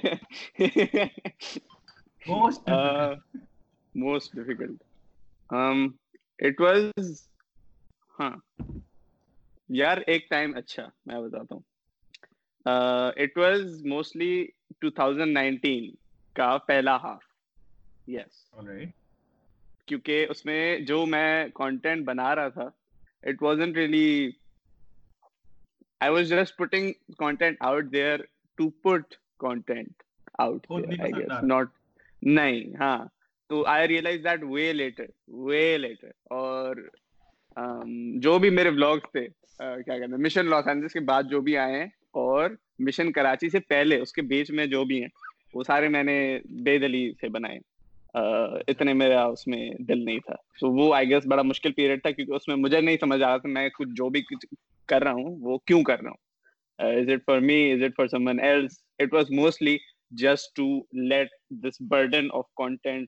اٹ 6.44 6.62
واز 6.62 7.22
ہاں. 8.20 8.36
یار 9.70 9.98
ایک 10.08 10.30
ٹائم 10.30 10.56
اچھا 10.56 10.88
میں 11.06 11.20
بتاتا 11.22 11.56
ہوں. 11.56 11.62
اٹ 13.16 13.38
واز 13.38 13.86
موسٹلی 13.86 14.46
2019 14.86 15.90
کا 16.36 16.58
پہلا 16.58 16.96
ہاف 16.96 17.22
یس 18.08 18.44
کیونکہ 19.86 20.26
اس 20.30 20.46
میں 20.46 20.78
جو 20.80 21.06
میں 21.06 21.46
کانٹینٹ 21.54 22.06
بنا 22.06 22.36
رہا 22.36 22.50
تھا 22.50 22.70
it 23.24 23.44
really 23.76 24.32
I 26.00 26.12
was 26.12 26.30
just 26.30 26.58
putting 26.58 26.92
content 27.18 27.58
out 27.60 27.92
there 27.92 28.22
to 28.58 28.70
put 28.70 29.16
content 29.38 30.04
out 30.40 30.72
not 31.44 31.70
نہیں 32.22 32.76
ہاں. 32.76 32.98
تو 33.54 33.64
I 33.68 33.88
realize 33.88 34.24
that 34.24 34.44
way 34.44 34.72
later 34.74 35.06
way 35.48 35.78
later 35.78 36.12
اور 36.36 36.76
um, 37.58 37.90
جو 38.22 38.38
بھی 38.40 38.50
میرے 38.50 38.72
بلاگس 38.72 39.12
تھے 39.12 39.26
کیا 39.58 39.98
کہتے 39.98 40.12
ہیں 40.12 40.22
مشن 40.24 40.50
لاس 40.50 40.68
اینجلس 40.68 40.94
کے 40.94 41.00
بعد 41.10 41.24
جو 41.32 41.42
بھی 41.42 41.58
آئے 41.58 41.74
ہیں، 41.74 41.86
اور 42.12 42.50
مشن 42.88 43.12
کراچی 43.12 43.50
سے 43.50 43.60
پہلے، 43.60 44.00
اس 44.02 44.14
کے 44.14 44.22
بیچ 44.32 44.52
میں 44.52 44.66
جو 44.66 44.84
بھی 44.86 45.02
ہیں، 45.02 45.10
وہ 45.54 45.64
سارے 45.64 45.90
میں 45.96 46.04
نے 46.04 46.18
بے 46.66 46.78
دلی 46.78 47.04
سے 47.22 47.30
بنائے 47.30 47.60
اتنے 48.72 48.94
میرا 48.94 49.24
اس 49.26 49.48
میں 49.48 49.70
دل 49.90 50.04
نہیں 50.06 50.20
تھا۔ 50.26 50.36
سو 50.60 50.72
وہ 50.76 50.94
آئی 50.96 51.10
گیس 51.10 51.28
بڑا 51.28 51.42
مشکل 51.44 51.74
پیریڈ 51.74 52.02
تھا، 52.04 52.12
کیونکہ 52.12 52.34
اس 52.34 52.48
میں 52.48 52.56
مجھے 52.56 52.82
نہیں 52.82 52.98
سمجھ 53.02 53.22
آ 53.24 53.28
رہا 53.28 53.38
تھا 53.38 53.50
میں 53.50 53.70
کچھ 53.78 53.90
جو 53.98 54.10
بھی 54.10 54.22
کر 54.90 55.04
رہا 55.04 55.12
ہوں، 55.12 55.36
وہ 55.42 55.58
کیوں 55.68 55.84
کر 55.84 56.02
رہا 56.02 56.10
ہوں۔ 56.10 56.92
Is 56.92 57.10
it 57.14 57.26
for 57.26 57.40
me 57.42 57.62
is 57.72 57.84
it 57.84 57.96
for 57.98 58.08
someone 58.28 58.40
else 58.40 58.84
it 59.00 59.14
was 59.14 59.32
mostly 59.40 59.78
just 60.22 60.56
to 60.56 60.68
let 61.10 61.30
this 61.64 61.82
burden 61.90 62.28
of 62.34 62.46
content 62.56 63.08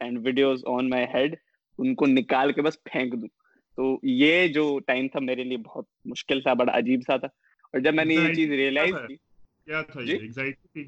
and 0.00 0.18
videos 0.24 0.64
on 0.66 0.90
my 0.90 1.04
head 1.14 1.36
ان 1.78 1.94
کو 1.94 2.06
نکال 2.06 2.52
کے 2.52 2.62
بس 2.62 2.82
پھینک 2.84 3.12
دوں 3.12 3.28
تو 3.76 3.98
یہ 4.02 4.48
جو 4.48 4.78
ٹائم 4.78 5.08
تھا 5.08 5.20
میرے 5.20 5.44
لیے 5.44 5.56
بہت 5.56 5.84
مشکل 6.04 6.40
تھا 6.40 6.52
بڑا 6.52 6.78
عجیب 6.78 7.00
سا 7.06 7.16
تھا۔ 7.16 7.28
اور 7.72 7.80
جب 7.80 7.94
میں 7.94 8.04
نے 8.04 8.14
یہ 8.14 8.34
چیز 8.34 8.50
ریئلائز 8.50 8.94
کی 9.08 9.16
کیا 9.64 9.82
تھا 9.82 10.00
یہ؟ 10.00 10.18
جی؟ 10.18 10.84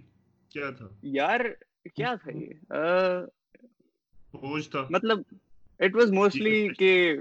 کیا 0.49 0.71
تھا؟ 0.71 0.89
یار 1.03 1.41
کیا 1.95 2.15
تھا 2.15 2.37
یہ؟ 2.37 2.75
بوجھ 4.33 4.71
تھا۔ 4.71 4.87
مطلب 4.91 5.19
اٹ 5.79 5.95
واز 5.95 6.13
موسٹلی 6.13 6.69
کہ 6.79 7.17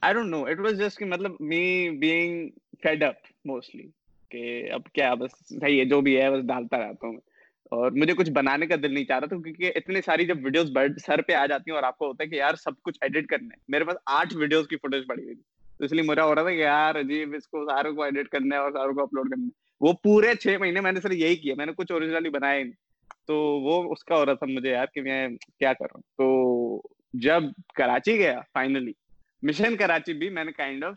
I 0.00 0.14
don't 0.14 0.30
know 0.30 0.44
it 0.44 0.60
was 0.60 0.78
just 0.78 0.98
کہ 0.98 1.04
مطلب 1.04 1.32
me 1.40 1.90
being 1.90 2.48
fed 2.82 3.02
up 3.02 3.14
mostly 3.44 3.88
کہ 4.28 4.72
اب 4.72 4.92
کیا 4.92 5.14
بس 5.14 5.30
صحیح 5.48 5.80
ہے 5.80 5.84
جو 5.84 6.00
بھی 6.00 6.20
ہے 6.20 6.30
بس 6.30 6.46
ڈالتا 6.46 6.78
رہتا 6.78 7.06
ہوں 7.06 7.12
میں۔ 7.12 7.27
اور 7.70 7.92
مجھے 7.92 8.14
کچھ 8.14 8.30
بنانے 8.30 8.66
کا 8.66 8.74
دل 8.82 8.94
نہیں 8.94 9.04
چاہ 9.04 9.18
رہا 9.18 9.26
تھا 9.26 9.36
کیونکہ 9.36 9.72
اتنے 9.74 10.00
ساری 10.06 10.26
جب 10.26 10.44
ویڈیوز 10.44 10.72
سر 11.06 11.22
پہ 11.22 11.32
آ 11.32 11.46
جاتی 11.46 11.70
ہیں 11.70 11.76
اور 11.76 11.82
آپ 11.82 11.98
کو 11.98 12.06
ہوتا 12.06 12.24
ہے 12.24 12.28
کہ 12.28 12.34
یار 12.34 12.54
سب 12.54 12.82
کچھ 12.82 12.98
ایڈٹ 13.00 13.26
کرنا 13.26 13.46
ہے 13.46 13.60
میرے 13.68 13.84
پاس 13.84 13.96
آٹھ 14.06 14.36
ویڈیوز 14.36 14.68
کی 14.68 14.76
فوٹیج 14.76 15.06
پڑی 15.08 15.24
ہوئی 15.24 15.34
تھی۔ 15.34 15.42
تو 15.78 15.84
اس 15.84 15.92
لیے 15.92 16.02
مجھے 16.02 16.22
ہو 16.22 16.34
رہا 16.34 16.42
تھا 16.42 16.50
کہ 16.50 16.56
یار 16.56 16.94
عجیب 16.94 17.34
اس 17.34 17.48
کو 17.48 17.64
ساروں 17.64 17.92
کو 17.92 18.02
ایڈٹ 18.02 18.28
کرنا 18.28 18.56
ہے 18.56 18.60
اور 18.60 18.72
ساروں 18.72 18.92
کو 18.92 19.02
اپلوڈ 19.02 19.30
کرنا 19.30 19.44
ہے۔ 19.44 19.48
وہ 19.80 19.92
پورے 19.92 20.34
چھ 20.34 20.56
مہینے 20.60 20.80
میں 20.80 20.92
نے 20.92 21.00
سر 21.00 21.10
یہی 21.10 21.36
کیا 21.36 21.54
میں 21.58 21.66
نے 21.66 21.72
کچھ 21.76 21.92
اوریجنلی 21.92 22.28
بنایا 22.28 22.62
نہیں۔ 22.62 22.72
تو 23.26 23.36
وہ 23.40 23.92
اس 23.92 24.04
کا 24.04 24.16
ہو 24.16 24.26
رہا 24.26 24.34
تھا 24.34 24.46
مجھے 24.46 24.70
یار 24.70 24.86
کہ 24.94 25.02
میں 25.02 25.28
کیا 25.28 25.72
کروں۔ 25.72 26.00
تو 26.00 26.82
جب 27.12 27.42
کراچی 27.74 28.18
گیا 28.18 28.40
فائنلی 28.52 28.92
مشن 29.42 29.76
کراچی 29.76 30.12
بھی 30.12 30.28
میں 30.28 30.44
نے 30.44 30.52
کائنڈ 30.52 30.84
آف 30.84 30.94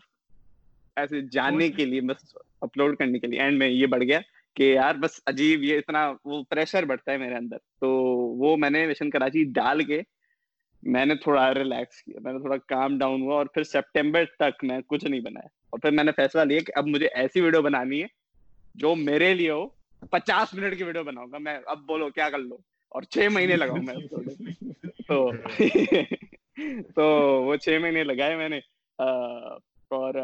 ایسے 0.96 1.20
جاننے 1.32 1.68
کے 1.68 1.84
لیے 1.84 2.00
بس 2.00 2.36
اپلوڈ 2.60 2.96
کرنے 2.96 3.18
کے 3.18 3.26
لیے 3.26 3.40
اینڈ 3.40 3.58
میں 3.58 3.68
یہ 3.68 3.86
بڑھ 3.86 4.04
گیا۔ 4.04 4.20
کہ 4.56 4.62
یار 4.62 4.94
بس 4.94 5.10
عجیب 5.26 5.62
یہ 5.62 5.78
اتنا 5.78 6.12
وہ 6.24 6.42
پریشر 6.50 6.82
بڑھتا 6.82 7.12
ہے 7.12 7.16
میرے 7.16 7.34
اندر۔ 7.34 7.56
تو 7.80 7.90
وہ 8.16 8.56
میں 8.56 8.70
نے 8.70 8.86
مشن 8.86 9.10
کراچی 9.10 9.44
ڈال 9.44 9.84
کے 9.84 10.00
میں 10.82 11.06
نے 11.06 11.14
تھوڑا 11.14 11.54
ریلیکس 11.54 12.02
کیا، 12.02 12.20
میں 12.20 12.32
نے 12.32 12.38
تھوڑا 12.38 12.56
کام 12.56 12.98
ڈاؤن 12.98 13.22
ہوا 13.22 13.34
اور 13.34 13.46
پھر 13.46 13.64
سپٹیمبر 13.64 14.24
تک 14.38 14.64
میں 14.64 14.80
کچھ 14.86 15.04
نہیں 15.04 15.20
بنایا۔ 15.20 15.46
اور 15.46 15.78
پھر 15.80 15.90
میں 15.90 16.04
نے 16.04 16.12
فیصلہ 16.12 16.40
لیا 16.40 16.58
کہ 16.66 16.72
اب 16.76 16.86
مجھے 16.86 17.08
ایسی 17.14 17.40
ویڈیو 17.40 17.62
بنانی 17.62 18.00
ہے 18.00 18.06
جو 18.74 18.94
میرے 18.94 19.34
لیے 19.34 19.50
ہو۔ 19.50 19.68
پچاس 20.10 20.54
منٹ 20.54 20.76
کی 20.76 20.84
ویڈیو 20.84 21.02
بناؤں 21.04 21.26
گا۔ 21.32 21.38
میں 21.38 21.58
اب 21.66 21.78
بولو 21.78 22.10
کیا 22.10 22.30
کر 22.30 22.38
لو؟ 22.38 22.54
اور 22.88 23.02
چھ 23.02 23.18
مہینے 23.32 23.56
لگاؤں 23.56 23.82
میں 23.82 23.94
تو 25.08 25.32
تو 26.94 27.04
وہ 27.44 27.56
چھ 27.56 27.78
مہینے 27.80 28.04
لگائے 28.04 28.36
میں 28.36 28.48
نے۔ 28.48 28.58
اور 28.98 30.14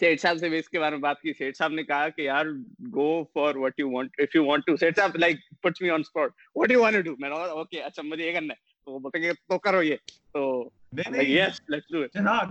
صاحب 0.00 0.38
سے 0.38 0.48
بھی 0.48 0.58
اس 0.58 0.68
کے 0.68 0.78
بارے 0.80 0.90
میں 0.90 1.02
بات 1.02 1.20
کی۔ 1.20 1.52
صاحب 1.52 1.72
نے 1.72 1.82
کہا 1.82 2.08
کہ 2.08 2.22
یار 2.22 2.46
go 2.94 3.24
for 3.24 3.54
you 3.78 3.90
want 3.90 4.10
if 4.18 4.36
you 4.36 4.44
want 4.44 4.66
to 4.66 4.76
صاحب 4.76 5.16
like 5.16 5.36
puts 5.60 5.82
me 5.82 5.90
on 5.90 6.00
spot 6.00 6.70
you 6.70 6.80
want 6.82 7.04
to 7.04 7.14
میں 7.18 7.28
نے 7.28 7.34
اوکے 7.34 7.82
اچھا 7.82 8.02
مجھے 8.02 8.26
یہ 8.26 8.32
کرنا 8.32 8.54
ہے۔ 8.54 8.68
تو 8.84 8.92
وہ 8.92 9.10
تو 9.48 9.58
کرو 9.58 9.82
یہ۔ 9.82 9.96
تو 10.32 10.68
یس 11.16 11.60
لیٹس 11.68 11.92
ڈو 11.92 12.02
اٹ 12.02 12.14
جناب 12.14 12.48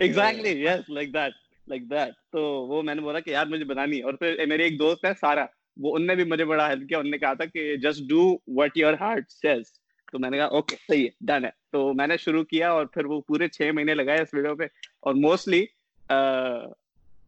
exactly 0.00 0.64
yes 0.64 0.90
like 0.90 1.14
that 1.14 1.32
like 1.68 1.82
that 1.82 2.14
تو 2.32 2.42
وہ 2.42 2.82
میں 2.82 2.94
نے 2.94 3.00
بولا 3.00 3.20
کہ 3.20 3.30
یار 3.30 3.46
مجھے 3.46 3.64
بنانی 3.64 3.98
ہے۔ 3.98 4.02
اور 4.02 4.12
پھر 4.12 4.46
میرے 4.46 4.62
ایک 4.62 4.78
دوست 4.78 5.04
ہے 5.04 5.10
سارا 5.20 5.44
وہ 5.76 5.96
ان 5.96 6.06
نے 6.06 6.14
بھی 6.14 6.24
مجھے 6.24 6.44
بڑا 6.44 6.68
ہیلپ 6.70 6.88
کیا۔ 6.88 7.02
نے 7.02 7.18
کہا 7.18 7.34
تھا 7.34 7.44
کہ 7.44 7.76
just 7.76 8.00
do 8.08 8.36
what 8.46 8.76
your 8.76 8.92
heart 9.00 9.30
says 9.30 9.77
تو 10.12 10.18
میں 10.18 10.30
نے 10.30 10.36
کہا 10.36 10.46
اوکے 10.46 10.76
صحیح 10.88 11.04
ہے 11.04 11.10
ڈن 11.26 11.44
ہے. 11.44 11.50
تو 11.72 11.92
میں 11.94 12.06
نے 12.06 12.16
شروع 12.16 12.42
کیا 12.44 12.70
اور 12.72 12.86
پھر 12.86 13.04
وہ 13.04 13.20
پورے 13.28 13.48
چھ 13.48 13.70
مہینے 13.74 13.94
لگائے 13.94 14.22
اس 14.22 14.34
ویڈیو 14.34 14.54
پہ 14.56 14.66
اور 15.00 15.14
موسٹلی 15.16 15.64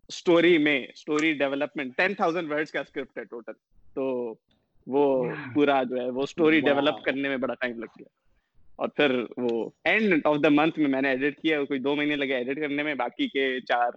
اسٹوری 0.08 0.56
میں 0.58 0.78
story 0.84 1.32
development 1.38 1.96
ten 1.96 2.14
thousand 2.14 2.50
words 2.52 2.72
کا 2.72 2.80
اسکرپٹ 2.80 3.18
ہے 3.18 3.24
ٹوٹل 3.24 3.52
تو 3.94 4.34
وہ 4.86 5.04
پورا 5.54 5.82
جو 5.82 6.00
ہے 6.00 6.08
وہ 6.10 6.22
اسٹوری 6.22 6.60
ڈیولپ 6.60 7.04
کرنے 7.04 7.28
میں 7.28 7.36
بڑا 7.36 7.54
ٹائم 7.54 7.78
لگ 7.78 7.98
گیا. 7.98 8.08
اور 8.78 8.88
پھر 8.88 9.14
وہ 9.36 9.68
اینڈ 9.84 10.26
آف 10.26 10.36
دا 10.44 10.48
منتھ 10.50 10.78
میں 10.78 10.88
میں 10.90 11.02
نے 11.02 11.08
ایڈٹ 11.08 11.40
کیا 11.40 11.62
کوئی 11.64 11.80
دو 11.80 11.94
مہینے 11.96 12.16
لگے 12.16 12.34
ایڈٹ 12.34 12.60
کرنے 12.60 12.82
میں 12.82 12.94
باقی 12.94 13.28
کے 13.28 13.48
چار 13.68 13.90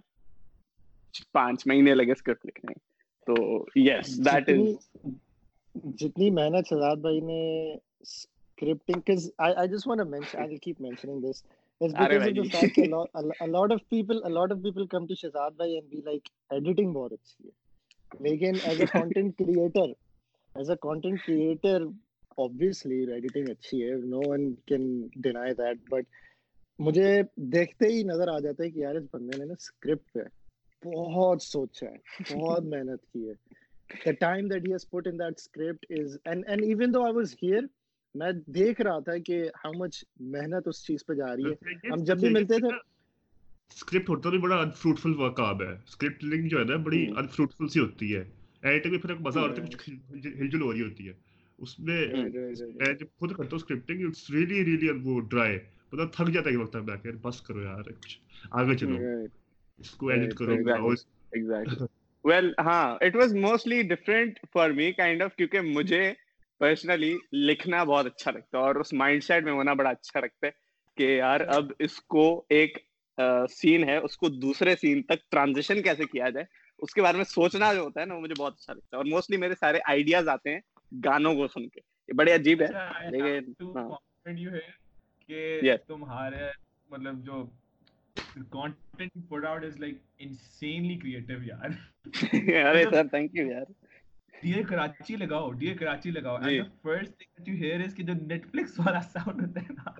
پانچ 1.32 1.66
مہینے 1.66 1.94
لگے 1.94 2.12
اسکرپٹ 2.12 2.46
لکھنے 2.46 2.68
میں. 2.68 2.78
تو 3.26 3.34
یس 3.78 4.16
دیٹ 4.24 4.48
از 4.48 4.76
جتنی 6.00 6.30
محنت 6.30 6.68
شہزاد 6.68 6.96
بھائی 7.02 7.20
نے 7.22 7.42
scripting 8.64 9.04
because 9.04 9.30
I, 9.38 9.54
I 9.54 9.66
just 9.66 9.86
want 9.86 10.00
to 10.00 10.04
mention 10.04 10.40
i'll 10.40 10.58
keep 10.58 10.80
mentioning 10.80 11.20
this 11.20 11.42
it's 11.80 11.92
because 11.92 12.26
of 12.26 12.34
the 12.34 12.48
fact 12.50 12.78
a, 12.78 12.88
lot, 12.88 13.10
a, 13.14 13.22
a 13.40 13.48
lot 13.48 13.72
of 13.72 13.80
people 13.90 14.22
a 14.24 14.28
lot 14.28 14.52
of 14.52 14.62
people 14.62 14.86
come 14.86 15.06
to 15.08 15.14
shazad 15.14 15.56
bhai 15.56 15.76
and 15.76 15.90
be 15.90 16.02
like 16.06 16.30
editing 16.52 16.92
boris 16.92 17.36
here 17.38 17.54
megan 18.20 18.60
as 18.60 18.80
a 18.80 18.86
content 18.86 19.36
creator 19.36 19.88
as 20.56 20.68
a 20.68 20.76
content 20.76 21.20
creator 21.24 21.78
obviously 22.38 23.06
editing 23.16 23.48
it 23.48 23.58
here 23.70 23.98
no 24.04 24.20
one 24.34 24.56
can 24.66 25.10
deny 25.28 25.52
that 25.52 25.88
but 25.96 26.06
مجھے 26.78 27.10
دیکھتے 27.52 27.88
ہی 27.88 28.02
نظر 28.02 28.28
آ 28.28 28.38
جاتا 28.44 28.64
ہے 28.64 28.70
کہ 28.70 28.78
یار 28.78 28.94
اس 28.94 29.04
بندے 29.12 29.36
نے 29.38 29.44
نا 29.44 29.54
اسکرپٹ 29.58 30.12
پہ 30.12 30.22
بہت 30.86 31.42
سوچا 31.42 31.86
ہے 31.86 32.34
بہت 32.38 32.64
محنت 32.72 33.12
کی 33.12 33.28
ہے 33.28 33.34
the 34.04 34.14
time 34.14 34.48
that 34.48 34.64
he 34.66 34.72
has 34.72 34.84
put 34.84 35.06
in 35.06 35.16
that 35.16 35.38
script 35.38 35.84
is 35.88 36.16
and 36.32 36.44
and 36.52 36.64
even 36.64 36.94
though 36.94 37.04
i 37.08 37.12
was 37.18 37.32
here 37.42 37.62
میں 38.14 38.32
دیکھ 38.46 38.80
رہا 38.80 38.98
تھا 38.98 39.18
کہ 39.18 39.42
ہاؤ 39.64 39.72
مچ 39.72 40.04
محنت 40.20 40.68
اس 40.68 40.86
چیز 40.86 41.06
پہ 41.06 41.14
جا 41.14 41.36
رہی 41.36 41.44
ہے۔ 41.44 41.74
ہم 41.92 42.04
جب 42.04 42.18
بھی 42.18 42.28
ملتے 42.28 42.58
تھے 42.58 42.76
اسکرپٹ 43.68 44.08
ہوتا 44.08 44.30
بڑا 44.30 44.56
انفروٹفل 44.56 45.12
ہے۔ 45.62 45.72
اسکرپٹ 45.72 46.24
لنک 46.24 46.50
جو 46.50 46.58
ہے 46.58 46.64
نا 46.64 46.76
بڑی 46.76 47.06
انفروٹفل 47.16 47.68
سی 47.68 47.80
ہوتی 47.80 48.16
ہے۔ 48.16 48.24
ایڈیٹنگ 48.62 48.92
میں 48.92 49.00
پھر 49.00 49.10
ایک 49.10 49.20
مزہ 49.20 49.38
ہے 49.38 49.66
کچھ 49.66 50.54
ہو 50.62 50.72
رہی 50.72 50.82
ہوتی 50.82 51.08
ہے۔ 51.08 51.12
اس 51.58 51.80
میں 51.80 52.06
میں 52.06 52.92
جب 52.92 53.06
خود 53.18 53.30
کرتا 53.30 53.48
ہوں 53.52 53.56
اسکرپٹنگ 53.56 54.08
اٹس 54.08 54.30
ریلی 54.30 54.64
ریلی 54.64 54.88
وہ 55.02 55.20
ڈرائی 55.20 55.58
تھک 56.12 56.30
جاتا 56.32 56.50
ہے 56.50 56.56
وقت 56.56 56.76
میں 56.76 56.96
کہ 56.96 57.12
بس 57.12 57.40
کرو 57.40 57.62
یار 57.62 57.82
کچھ 57.82 58.18
آگے 58.50 58.76
چلو۔ 58.76 58.96
اس 59.78 59.90
کو 59.90 60.08
ایڈٹ 60.08 60.34
کرو 60.34 60.52
ایگزیکٹلی 60.52 61.84
ویل 62.24 62.52
ہاں 62.58 62.96
it 63.00 63.16
was 63.16 63.34
mostly 63.34 63.82
for 64.52 64.70
me 64.70 64.92
kind 64.92 65.22
کیونکہ 65.36 65.60
مجھے 65.60 66.12
پرسنلی 66.58 67.16
لکھنا 67.32 67.84
بہت 67.84 68.06
اچھا 68.06 68.30
لگتا 68.30 68.58
ہے 68.58 68.62
اور 68.62 68.74
اس 68.74 68.92
مائنڈ 68.92 69.24
سیٹ 69.24 69.44
میں 69.44 69.52
ہونا 69.52 69.72
بڑا 69.72 69.90
اچھا 69.90 70.20
لگتا 70.20 70.46
ہے 70.46 70.52
کہ 70.96 71.02
یار 71.02 71.40
اب 71.40 71.64
اس 71.78 72.00
کو 72.00 72.44
ایک 72.48 72.78
سین 73.50 73.88
ہے 73.88 73.96
اس 73.96 74.16
کو 74.16 74.28
دوسرے 74.28 74.76
سین 74.76 75.02
تک 75.02 75.30
ٹرانزیشن 75.30 75.82
کیسے 75.82 76.04
کیا 76.04 76.28
جائے؟ 76.28 76.46
اس 76.78 76.94
کے 76.94 77.02
بارے 77.02 77.16
میں 77.16 77.24
سوچنا 77.24 77.74
جو 77.74 77.80
ہوتا 77.80 78.00
ہے 78.00 78.06
نا 78.06 78.14
وہ 78.14 78.20
مجھے 78.20 78.34
بہت 78.38 78.52
اچھا 78.52 78.72
لگتا 78.72 78.88
ہے 78.92 78.96
اور 78.96 79.04
موسٹلی 79.04 79.36
میرے 79.36 79.54
سارے 79.60 79.78
آئیڈیاز 79.84 80.28
آتے 80.28 80.52
ہیں 80.52 80.60
گانوں 81.04 81.34
کو 81.34 81.48
سن 81.48 81.68
کے۔ 81.68 81.80
یہ 82.08 82.12
بڑے 82.12 82.34
عجیب 82.34 82.60
ہے 82.60 82.66
اچھا، 82.66 83.10
لیکن 83.10 83.52
ہاں۔ 83.76 85.76
تمہارے 85.86 86.50
مطلب 86.90 87.24
جو 87.24 87.46
content 88.50 89.10
you 89.14 89.22
put 89.30 89.44
out 89.44 89.64
is 89.64 89.78
like 89.78 90.00
insanely 90.18 90.96
creative 90.96 91.42
yaar 91.42 91.76
arey 92.64 92.84
sir 92.84 92.86
مطلب 92.86 93.10
thank 93.10 93.30
you 93.34 93.64
ڈیئر 94.42 94.62
کراچی 94.68 95.16
لگاؤ 95.16 95.50
ڈیئر 95.52 95.76
کراچی 95.76 96.10
لگاؤ 96.10 96.36
and 96.36 96.60
the 96.60 96.88
first 96.88 97.12
thing 97.20 97.30
that 97.36 97.48
you 97.48 97.56
hear 97.56 97.78
is 97.86 97.94
کہ 97.94 98.02
جو 98.02 98.14
Netflix 98.32 98.78
والا 98.78 99.00
ساؤنڈ 99.12 99.42
ہوتا 99.42 99.60
ہے 99.60 99.72
نا۔ 99.72 99.90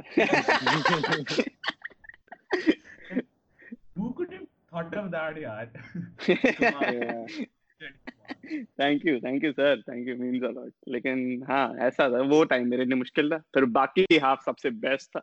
Who 3.97 4.12
could 4.12 4.32
have 4.32 4.47
thought 4.70 4.95
of 5.01 5.11
that 5.11 5.39
یار 5.39 5.66
thank 8.76 9.05
you 9.07 9.18
thank 9.20 9.45
you 9.45 9.53
sir 9.57 9.80
thank 9.80 10.09
you 10.09 10.16
means 10.18 10.45
a lot 10.45 10.89
لیکن 10.89 11.43
ہاں 11.49 11.66
ایسا 11.80 12.09
تھا 12.09 12.18
وہ 12.30 12.45
ٹائم 12.45 12.68
میرے 12.68 12.85
لیے 12.85 12.95
مشکل 12.95 13.28
تھا 13.28 13.39
پھر 13.53 13.62
باقی 13.72 14.05
ہاف 14.22 14.43
سب 14.45 14.59
سے 14.59 14.70
بیسٹ 14.82 15.11
تھا 15.12 15.20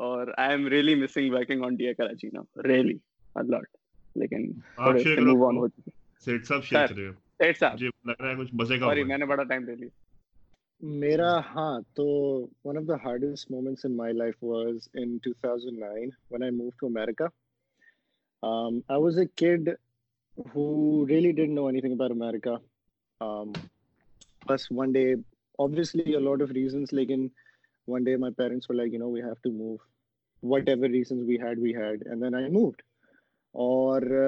اور 0.00 0.32
I 0.36 0.50
am 0.50 0.66
really 0.68 0.94
missing 0.94 1.32
working 1.32 1.64
on 1.64 1.74
dear 1.76 1.94
Karachi 1.94 2.28
نا 2.32 2.42
ریئلی 2.64 2.96
الاٹ 3.36 3.76
لیکن 4.16 4.50
موو 4.78 5.46
آن 5.48 5.56
ہو 5.56 5.68
چکی 5.68 5.90
سیٹ 6.26 6.46
سب 6.46 6.64
شیئر 6.64 6.86
کرے 6.86 7.08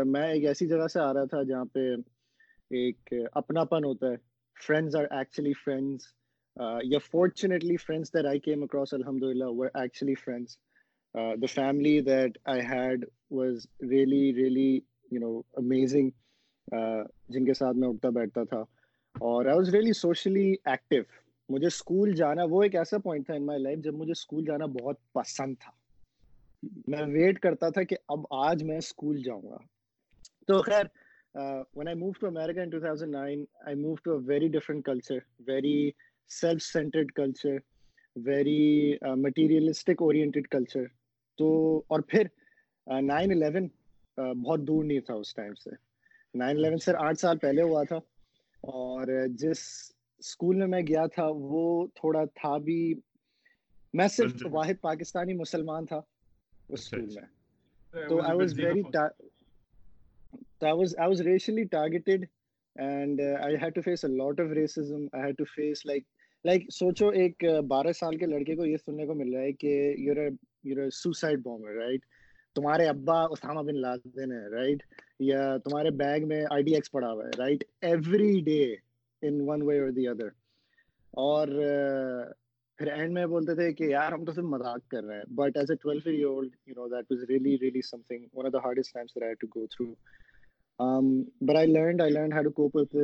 میں 0.05 0.33
ایک 0.33 0.45
ایسی 0.45 0.67
جگہ 0.67 0.87
سے 0.87 1.01
آ 1.01 1.13
رہا 1.13 1.25
تھا 1.25 1.43
جہاں 1.43 1.65
پہ 1.65 1.95
ایک 2.77 3.13
اپنا 3.33 3.65
پن 3.65 3.85
ہوتا 3.85 4.11
ہے۔ 4.11 4.17
فرینڈز 4.67 4.97
آر 4.97 5.05
ایکچولی 5.11 5.53
فرینڈز 5.65 6.07
یا 6.85 6.99
fortunately 6.99 7.77
friends 7.77 8.13
that 8.15 8.27
I 8.27 8.39
came 8.41 8.63
across 8.63 8.95
الحمد 8.95 9.23
للہ 9.23 9.45
were 9.49 9.67
actually 9.75 10.15
friends 10.15 10.57
the 11.15 11.47
family 11.55 12.01
that 12.01 12.39
I 12.45 12.61
had 12.61 13.05
was 13.31 13.67
really 13.91 14.35
really 14.35 14.71
you 15.11 15.21
know 15.21 15.39
amazing 15.39 16.11
جن 17.29 17.45
کے 17.45 17.55
ساتھ 17.55 17.77
میں 17.77 17.89
اٹھتا 17.89 18.09
بیٹھتا 18.09 18.45
تھا۔ 18.45 18.61
اور 19.15 19.47
I 19.47 19.57
was 19.57 19.69
really 19.75 19.93
socially 19.93 20.55
active 20.65 21.03
مجھے 21.49 21.67
اسکول 21.67 22.15
جانا، 22.15 22.43
وہ 22.51 22.63
ایک 22.63 22.75
ایسا 22.77 22.99
پوائنٹ 22.99 23.27
تھا 23.27 23.35
ان 23.35 23.47
مائی 23.47 23.63
لائف 23.63 23.79
جب 23.79 23.95
مجھے 23.95 24.13
اسکول 24.13 24.45
جانا 24.45 24.67
بہت 24.67 24.97
پسند 25.13 25.55
تھا۔ 25.61 25.71
میں 26.89 27.03
ویٹ 27.03 27.39
کرتا 27.39 27.69
تھا 27.69 27.83
کہ 27.83 27.97
اب 28.09 28.21
آج 28.31 28.63
میں 28.63 28.79
اسکول 28.79 29.23
جاؤں 29.23 29.43
گا۔ 29.43 29.57
تو 30.47 30.63
خیر 30.63 30.85
when 31.73 31.89
I 31.89 31.95
moved 31.95 32.21
to 32.21 32.27
America 32.27 32.63
in 32.63 32.71
2009, 32.71 33.47
I 33.67 33.75
moved 33.75 34.05
to 34.05 34.13
a 34.13 34.21
very 34.21 34.49
different 34.49 34.85
culture, 34.85 35.23
very 35.41 35.95
self 36.31 36.63
centered 36.63 37.15
culture, 37.15 37.63
very 38.17 38.99
uh, 39.03 39.17
materialistic 39.17 40.01
oriented 40.01 40.51
culture. 40.51 40.87
تو 41.39 41.47
اور 41.87 42.01
پھر 42.01 42.27
نائن 42.87 43.33
الیون 43.33 43.67
بہت 44.43 44.61
دور 44.61 44.85
نہیں 44.85 45.01
تھا 45.01 45.15
اس 45.15 45.35
ٹائم 45.35 45.55
سے 45.55 45.71
نائن 46.35 46.57
الیون 46.57 46.79
سر 46.79 46.95
آٹھ 46.95 47.19
سال 47.19 47.39
پہلے 47.39 47.63
ہوا 47.63 47.83
تھا 47.83 47.97
اور 48.65 49.07
جس 49.39 49.59
اسکول 50.19 50.57
میں 50.57 50.67
میں 50.67 50.81
گیا 50.83 51.07
تھا 51.07 51.27
وہ 51.31 51.87
تھوڑا 51.95 52.25
تھا 52.35 52.57
بھی 52.59 52.95
میں 53.95 54.09
صرف 54.09 54.47
واحد 54.51 54.81
پاکستانی 54.81 55.35
مسلمان 55.35 55.87
تھا 55.87 55.97
اس 55.97 56.81
اسکول 56.81 57.15
میں 57.15 58.07
تو 58.09 58.21
I 58.23 58.37
was 58.39 58.59
very 58.59 58.83
I 60.63 60.73
was 60.73 60.95
I 60.97 61.07
was 61.07 61.23
racially 61.23 61.67
targeted, 61.67 62.29
and 62.77 63.21
uh, 63.21 63.39
I 63.43 63.57
had 63.57 63.75
to 63.75 63.83
face 63.83 64.05
a 64.05 64.09
lot 64.11 64.41
of 64.41 64.49
racism. 64.51 65.09
I 65.13 65.19
had 65.19 65.39
to 65.39 65.47
face 65.47 65.85
like 65.85 66.05
like 66.45 66.67
سوچو 66.73 67.09
ایک 67.21 67.45
بارہ 67.69 67.93
سال 67.93 68.17
کے 68.19 68.27
لڑکے 68.27 68.57
کو 68.57 68.67
یہ 68.67 68.77
سننے 68.77 69.07
کو 69.07 69.15
مل 69.15 69.35
رہا 69.35 69.43
ہے 69.43 69.53
کہ 69.55 69.95
you're 69.99 70.87
a 70.87 70.91
suicide 70.93 71.43
bomber 71.43 71.75
right 71.77 72.05
تمہارے 72.57 72.89
ابا 72.89 73.23
اسامہ 73.33 73.63
بن 73.63 73.81
لادن 73.81 74.33
ہے 74.33 74.47
رائٹ 74.51 74.83
یا 75.21 75.57
تمہارے 75.65 75.91
بیگ 75.97 76.27
میں 76.29 76.45
آئی 76.51 76.63
ڈی 76.63 76.75
ایکس 76.75 76.91
پڑا 76.91 77.13
ہوا 77.13 77.25
ہے 77.25 77.31
right 77.39 77.65
every 77.83 78.41
day 79.23 79.41
in 79.49 79.63
one 79.63 79.79
way 79.81 79.91
the 79.91 80.09
other 80.09 80.29
اور 81.15 81.49
پھر 82.79 82.93
اینڈ 82.93 83.13
میں 83.13 83.27
بولتے 83.27 83.55
تھے 83.55 83.73
کہ 83.73 83.85
یار 83.85 84.13
ہم 84.13 84.25
تو 84.25 84.33
صرف 84.33 84.45
مذاق 84.45 84.89
کر 84.91 85.05
رہے 85.05 85.17
ہیں 85.17 85.25
but 85.37 85.57
as 85.57 85.71
a 85.71 85.77
twelve 85.83 86.11
year 86.11 86.25
old 86.27 86.55
you 86.67 86.75
know 86.75 86.89
that 86.89 87.13
was 87.13 87.23
really 87.29 87.57
really 87.61 87.83
something 88.09 88.27
one 88.35 88.47
of 88.47 88.53
the 88.53 88.65
hardest 88.65 88.95
times 88.95 89.15
to 89.41 89.47
go 89.55 89.67
through 89.67 89.93
but 90.79 91.57
I 91.57 91.67
learned 91.67 92.01
I 92.01 92.13
learn 92.13 92.33
how 92.33 92.43
to 92.43 92.51
cope 92.53 92.77
with 92.77 92.97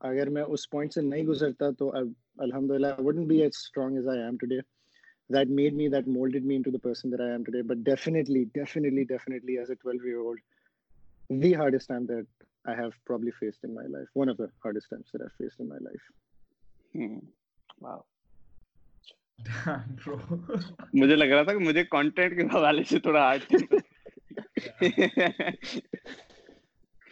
اگر 0.00 0.28
میں 0.28 0.42
اس 0.42 0.68
پوائنٹ 0.70 0.94
سے 0.94 1.00
نہیں 1.00 1.24
گزرتا 1.24 1.70
تو 1.78 1.90
الحمد 1.94 2.70
للہ 2.70 2.86
I 2.86 3.04
wouldn't 3.04 3.26
be 3.26 3.40
as 3.42 3.52
strong 3.54 3.96
as 3.96 4.08
I 4.08 4.22
am 4.22 4.36
today 4.46 4.58
that 5.30 5.50
made 5.50 5.74
me 5.74 5.88
that 5.88 6.08
moulded 6.08 6.44
me 6.44 6.56
into 6.62 6.70
the 6.70 6.78
person 6.82 7.12
that 7.12 7.20
I 7.20 7.30
am 7.30 7.42
today 7.52 7.62
but 7.64 7.84
definitely 7.86 8.44
definitely 8.54 9.04
definitely 9.04 9.58
as 9.58 9.70
a 9.70 9.76
twelve 9.76 10.04
year 10.04 10.16
old 10.16 10.40
the 11.42 11.54
hardest 11.56 11.88
time 11.88 12.04
that 12.04 12.44
I 12.64 12.76
have 12.76 12.90
probably 13.06 13.30
faced 13.30 13.64
in 13.64 13.74
my 13.74 13.88
life 13.88 14.16
one 14.16 14.30
of 14.30 14.38
the 14.38 14.44
hardest 14.64 14.90
times 14.90 15.12
that 15.12 15.22
I 15.22 15.36
faced 15.38 15.60
in 15.60 15.68
my 15.68 15.84
life 15.84 16.02
مجھے 20.94 21.16
لگ 21.16 21.24
رہا 21.24 21.42
تھا 21.42 21.52
کہ 21.52 21.58
مجھے 21.58 21.84
content 21.84 22.36
کے 22.36 22.42
حوالے 22.54 22.82
سے 22.84 22.98
تھوڑا 22.98 23.20
hard 23.22 23.42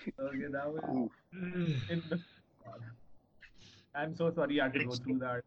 Okay, 0.02 0.48
that 0.50 0.66
was. 0.66 0.82
I'm 3.94 4.16
so 4.16 4.32
sorry 4.32 4.60
I 4.60 4.64
had 4.64 4.74
to 4.74 4.84
go 4.84 4.94
through 4.96 5.18
that. 5.20 5.44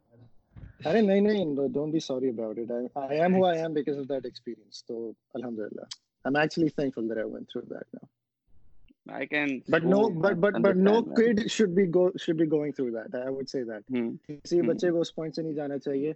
ارے 0.79 1.01
نہیں 1.01 1.21
نہیں 1.21 1.55
don't 1.73 1.93
be 1.93 1.99
sorry 1.99 2.29
about 2.29 2.57
it 2.59 2.71
I 2.71 3.19
am 3.19 3.35
who 3.35 3.45
I 3.45 3.59
am 3.59 3.73
because 3.73 3.97
that 4.09 4.25
experience 4.25 4.83
تو 4.85 5.11
الحمدللہ. 5.33 5.81
I 5.81 6.25
am 6.25 6.35
actually 6.35 6.69
thankful 6.69 7.09
that 7.09 7.17
I 7.17 7.43
through 7.43 7.61
that 7.63 7.93
now 7.93 9.15
I 9.15 9.27
can 9.27 9.57
but 9.69 9.85
no 9.85 10.01
but 10.21 10.35
but 10.37 10.59
but 10.63 10.75
no 10.77 11.01
kid 11.15 11.39
should 11.51 11.75
be 11.75 11.85
go 11.95 12.07
should 12.19 12.35
be 12.35 12.45
going 12.51 12.71
through 12.71 12.89
that 12.91 13.15
I 13.15 13.45
say 13.51 13.63
that 13.63 13.91
کسی 14.27 14.61
بچے 14.61 14.91
کو 14.91 15.01
اس 15.01 15.13
point 15.15 15.35
سے 15.35 15.41
نہیں 15.41 15.53
جانا 15.53 15.77
چاہیے 15.77 16.13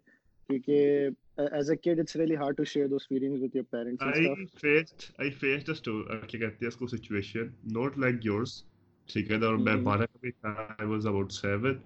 کیونکہ 0.50 1.48
as 1.54 1.70
a 1.70 1.76
kid 1.78 2.00
it's 2.00 2.16
really 2.16 2.36
hard 2.36 2.58
to 2.58 2.64
share 2.64 2.88
those 2.88 3.08
feelings 3.08 3.42
with 3.42 3.56
your 3.56 3.64
parents 3.72 4.04
I 4.04 4.46
faced 4.62 5.04
I 5.18 5.30
faced 5.32 5.70
a 5.70 6.20
کیا 6.28 6.40
کہتے 6.40 6.58
ہیں 6.58 6.68
اس 6.68 6.76
کو 6.76 6.88
سچویشن 6.88 7.48
ناٹ 7.74 7.98
لائک 7.98 8.26
یورز 8.26 8.62
ٹھیک 9.10 9.32
ہے 9.32 9.38
اور 9.46 9.56
میں 9.60 9.76
بارہ 9.84 10.06
کا 10.06 10.18
بھی 10.22 10.32
تھا 10.32 10.54
I 10.70 10.90
was 10.90 11.08
about 11.08 11.32
seven 11.32 11.78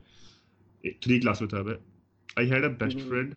three 0.84 1.20
class 1.20 1.42
میں 1.42 1.50
تھا 1.50 1.62
میں 1.62 1.76
I 2.38 2.52
had 2.52 2.64
a 2.64 2.70
best 2.80 3.08
friend 3.10 3.34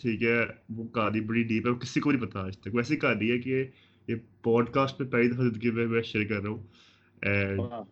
ٹھیک 0.00 0.22
ہے 0.22 0.38
وہ 0.68 0.84
کہانی 0.94 1.20
بڑی 1.22 1.42
ڈیپ 1.44 1.66
ہے 1.66 1.72
کسی 1.82 2.00
کو 2.00 2.12
نہیں 2.12 2.22
پتا 2.22 2.40
آج 2.40 2.58
تک 2.58 2.74
ویسی 2.74 2.96
کہانی 2.96 3.30
ہے 3.30 3.38
کہ 3.38 3.64
یہ 4.08 4.14
پوڈ 4.42 4.70
کاسٹ 4.70 5.00
میں 5.00 5.10
پہلی 5.10 5.28
دفعہ 5.28 5.44
زندگی 5.44 5.70
میں 5.70 5.86
میں 5.86 6.02
شیئر 6.04 6.28
کر 6.28 6.42
رہا 6.42 6.50
ہوں 6.50 7.84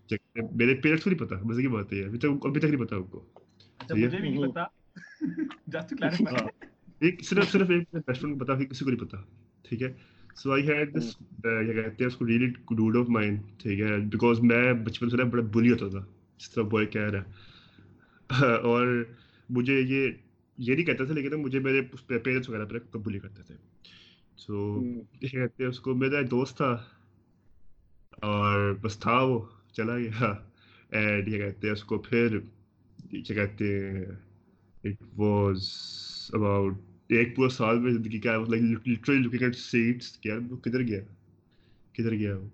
میرے 0.52 0.74
پیرنٹس 0.74 1.04
کو 1.04 1.10
نہیں 1.10 1.20
پتا 1.20 1.36
مزے 1.42 1.62
کی 1.62 1.68
بات 1.68 1.92
ہے 1.92 2.04
ابھی 2.04 2.18
تک 2.18 2.46
ابھی 2.46 2.60
تک 2.60 2.66
نہیں 2.66 2.84
پتا 2.84 2.96
ان 2.96 3.02
کو 3.04 3.24
مجھے 3.90 4.08
بھی 4.08 4.28
نہیں 4.28 4.48
پتہ 4.50 4.66
صرف 7.22 7.50
صرف 7.52 7.70
ایک 7.70 8.38
پتا 8.38 8.54
کسی 8.54 8.84
کو 8.84 8.90
نہیں 8.90 9.00
پتا 9.00 9.16
ٹھیک 9.62 9.82
ہے 9.82 9.92
سو 10.36 10.52
آئی 10.52 10.66
ہیڈ 10.68 10.94
دس 10.96 11.14
کیا 11.16 11.72
کہتے 11.72 12.04
ہیں 12.04 12.06
اس 12.06 12.16
کو 12.16 12.26
ریلی 12.26 12.46
ڈوڈ 12.70 12.96
آف 12.96 13.08
مائنڈ 13.08 13.40
ٹھیک 13.58 13.80
ہے 13.80 13.96
بیکاز 14.06 14.40
میں 14.40 14.72
بچپن 14.84 15.10
سے 15.10 15.24
بڑا 15.24 15.42
بلی 15.54 15.70
ہوتا 15.70 15.88
تھا 15.88 16.04
جس 16.38 16.50
طرح 16.50 16.64
بوائے 16.64 16.86
کہہ 16.86 17.08
رہا 17.10 17.20
ہے 17.20 18.54
اور 18.62 19.04
مجھے 19.48 19.80
یہ 19.80 20.10
یہ 20.58 20.74
نہیں 20.74 20.86
کہتا 20.86 21.04
تھا 21.04 21.14
لیکن 21.14 21.34
مجھے 21.34 21.58
میرے 21.58 21.82
پیرنٹس 22.06 22.48
وغیرہ 22.48 22.64
میرا 22.64 22.78
قبول 22.90 23.18
کرتے 23.18 23.42
تھے 23.42 23.54
سو 24.36 24.82
یہ 25.20 25.28
کہتے 25.28 25.62
ہیں 25.62 25.70
اس 25.70 25.80
کو 25.80 25.94
میرا 25.94 26.20
دوست 26.30 26.56
تھا 26.56 26.76
اور 28.22 28.72
بس 28.74 28.98
تھا 28.98 29.20
وہ 29.22 29.40
چلا 29.72 29.96
گیا 29.98 30.32
اینڈ 30.90 31.28
یہ 31.28 31.38
کہتے 31.38 31.66
ہیں 31.66 31.72
اس 31.72 31.84
کو 31.84 31.98
پھر 31.98 32.38
کیا 33.10 33.34
کہتے 33.34 33.78
ہیں 33.80 34.04
it 34.84 34.98
was 35.16 35.60
about 36.34 36.72
ایک 37.08 37.36
پورا 37.36 37.48
سال 37.48 37.78
میں 37.78 37.92
زندگی 37.92 38.18
کیا 38.18 38.32
ہے۔ 38.32 38.38
Like 38.48 38.88
literally 38.88 39.18
looking 39.18 39.42
at 39.42 39.56
sets 39.56 40.12
کیا؟ 40.12 40.34
وہ 40.50 40.56
کدھر 40.56 40.80
گیا؟ 40.80 41.00
کدھر 41.92 42.12
گیا 42.12 42.36
وہ؟ 42.36 42.48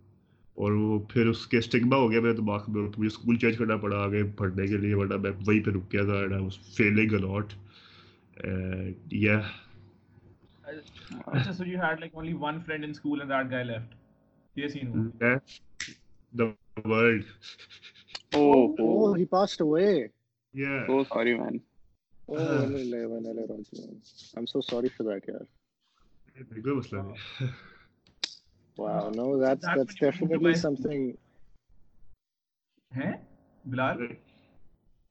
اور 0.54 0.72
وہ 0.72 0.98
پھر 0.98 1.26
اس 1.26 1.46
کے 1.46 1.58
اسٹگما 1.58 1.96
ہو 1.96 2.10
گیا 2.10 2.20
میرے 2.20 2.32
دماغ 2.32 2.60
میں 2.68 2.90
تو 2.90 3.00
مجھے 3.00 3.06
اسکول 3.06 3.36
چینج 3.36 3.56
کرنا 3.56 3.76
پڑا 3.76 3.96
آگے 3.96 4.22
پڑھنے 4.36 4.66
کے 4.66 4.76
لیے 4.76 4.94
ورنہ 4.94 5.16
میں 5.16 5.30
وہیں 5.46 5.60
پہ 5.60 5.70
رک 5.70 5.92
گیا 5.92 6.04
تھا 6.04 6.12
and 6.12 6.32
I 6.32 6.42
was 6.42 6.58
feeling 6.76 7.12
a 7.12 7.18
lot 7.18 7.52
and 8.36 9.12
یا 9.12 9.40
اچھا 11.26 11.52
so 11.52 11.64
you 11.64 11.78
had 11.80 12.00
like 12.00 12.14
only 12.14 12.32
one 12.32 12.60
friend 12.66 12.84
in 12.84 12.92
school 12.92 13.20
and 13.20 13.32
that 13.32 13.50
guy 13.50 13.64
left 13.64 13.94
یہ 14.56 14.68
سین 14.68 15.08
the 16.32 16.44
world 16.84 17.24
oh 18.34 18.50
oh 18.78 19.12
he 19.14 19.24
passed 19.24 19.62
away 19.62 20.06
یا 20.54 20.70
او 20.70 21.02
sorry 21.04 21.34
man 21.34 21.58
I'm 24.36 24.46
so 24.46 24.60
sorry 24.60 24.88
for 24.88 25.04
that, 25.04 25.22
yeah. 25.28 25.44
Wow, 28.76 29.10
no, 29.10 29.38
that's 29.38 29.64
that 29.64 29.76
that's 29.76 29.94
definitely 29.94 30.54
something. 30.54 31.16
Hey, 32.92 33.20
Bilal. 33.64 34.08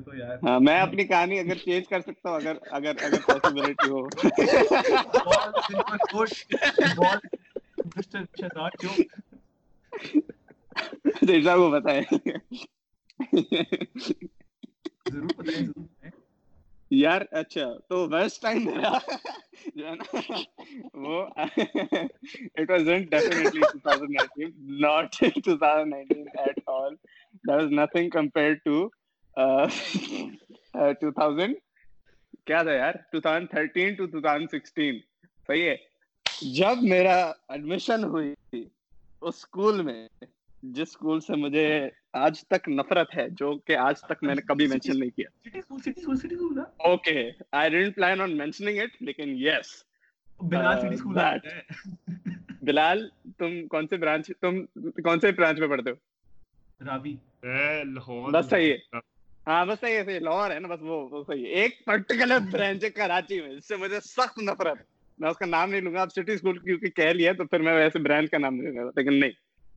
تو 0.00 0.16
یار 0.16 0.58
میں 0.60 0.80
اپنی 0.80 1.04
کہانی 1.04 1.38
اگر 1.38 1.54
change 1.54 1.88
کر 1.88 2.00
سکتا 2.00 2.28
ہوں 2.28 2.36
اگر 2.36 2.56
اگر 2.70 2.92
اگر 3.02 3.18
پاسبلٹی 3.26 3.88
ہو 3.90 4.06
ریٹا 11.28 11.56
کو 11.56 11.66
یار 16.90 17.20
اچھا 17.30 17.66
تو 17.88 18.08
ویسٹ 18.08 18.42
ٹائم 18.42 18.64
میرا 18.64 18.92
جو 19.76 19.86
ہے 19.86 19.94
نا 19.94 20.36
وہ 20.94 21.22
it 21.36 22.70
was 22.70 22.82
definitely 23.10 23.60
2019 23.60 24.50
not 24.80 25.16
2019 25.46 26.22
at 26.36 26.58
nothing 27.72 28.08
compare 28.10 28.54
to 28.64 28.88
2000 31.02 31.52
کیا 32.46 32.62
تھا 32.62 32.72
یار 32.72 32.94
2013 33.16 33.96
ٹو 33.96 34.06
2016 34.16 34.98
صحیح 35.48 35.68
ہے 35.68 35.76
جب 36.54 36.82
میرا 36.82 37.18
ایڈمیشن 37.48 38.04
ہوئی 38.04 38.34
اس 39.20 39.34
اسکول 39.34 39.82
میں 39.82 40.08
جس 40.62 40.88
اسکول 40.88 41.20
سے 41.20 41.36
مجھے 41.36 41.88
آج 42.12 42.40
تک 42.46 42.68
نفرت 42.68 43.16
ہے 43.16 43.28
جو 43.30 43.58
کہ 43.58 43.76
آج 43.76 44.00
تک 44.00 44.22
میں 44.22 44.34
نے 44.34 44.42
کبھی 44.42 44.66
مینشن 44.66 45.00
نہیں 45.00 45.10
کیا۔ 45.10 45.28
Okay 46.76 47.30
I 47.52 47.70
didn't 47.70 47.94
plan 47.94 48.20
on 48.20 48.38
mentioning 48.38 48.78
it 48.78 49.02
لیکن 49.02 49.34
یس 49.36 49.84
uh, 50.44 51.38
بلال 52.62 53.08
تم 53.38 53.68
کون 53.68 53.86
سے 53.88 53.96
برانچ 53.96 54.30
تم 54.40 54.66
کون 55.02 55.20
سے 55.20 55.32
برانچ 55.32 55.58
میں 55.58 55.68
پڑھتے 55.68 55.90
ہو؟ 55.90 55.94
لاہور۔ 57.84 58.32
بس 58.32 58.46
صحیح 58.46 58.72
ہے۔ 58.72 58.98
ہاں 59.46 59.66
بس 59.66 59.80
صحیح 59.80 59.96
ہے 59.96 60.18
لاہور 60.18 60.50
ہے 60.50 60.58
نا 60.58 60.68
بس 60.68 60.78
وہ 60.82 61.24
صحیح 61.26 61.46
ایک 61.46 61.84
پرٹیکولر 61.84 62.38
برانچ 62.50 62.84
ہے 62.84 62.90
کراچی 62.90 63.40
میں 63.40 63.56
جس 63.56 63.68
سے 63.68 63.76
مجھے 63.76 64.00
سخت 64.00 64.38
نفرت۔ 64.38 64.78
ہے 64.78 64.95
میں 65.18 65.30
اس 65.30 65.36
کا 65.36 65.46
نام 65.46 65.70
نہیں 65.70 65.80
لوں 65.80 65.94
گا 65.94 66.00
آپ 66.02 66.08
سٹی 66.12 66.32
اسکول 66.32 66.58
کیونکہ 66.58 66.86
کہہ 66.86 67.10
لیا 67.10 67.32
تو 67.32 67.44
پھر 67.44 67.60
میں 67.60 67.74
ویسے 67.74 67.98
برانڈ 67.98 68.28
کا 68.28 68.38
نام 68.38 68.54
نہیں 68.54 68.72
لوں 68.72 68.84
گا 68.84 68.90
لیکن 68.96 69.14
نہیں۔ 69.20 69.30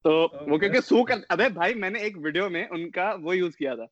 تو 0.03 0.27
وہ 0.51 0.57
کیونکہ 0.57 0.79
سو 0.79 1.03
کر 1.03 1.15
ابے 1.29 1.49
بھائی 1.53 1.73
میں 1.73 1.89
نے 1.89 1.99
ایک 1.99 2.17
ویڈیو 2.17 2.49
میں 2.49 2.65
ان 2.69 2.89
کا 2.91 3.15
وہ 3.21 3.37
یوز 3.37 3.55
کیا 3.55 3.75
تھا۔ 3.75 3.85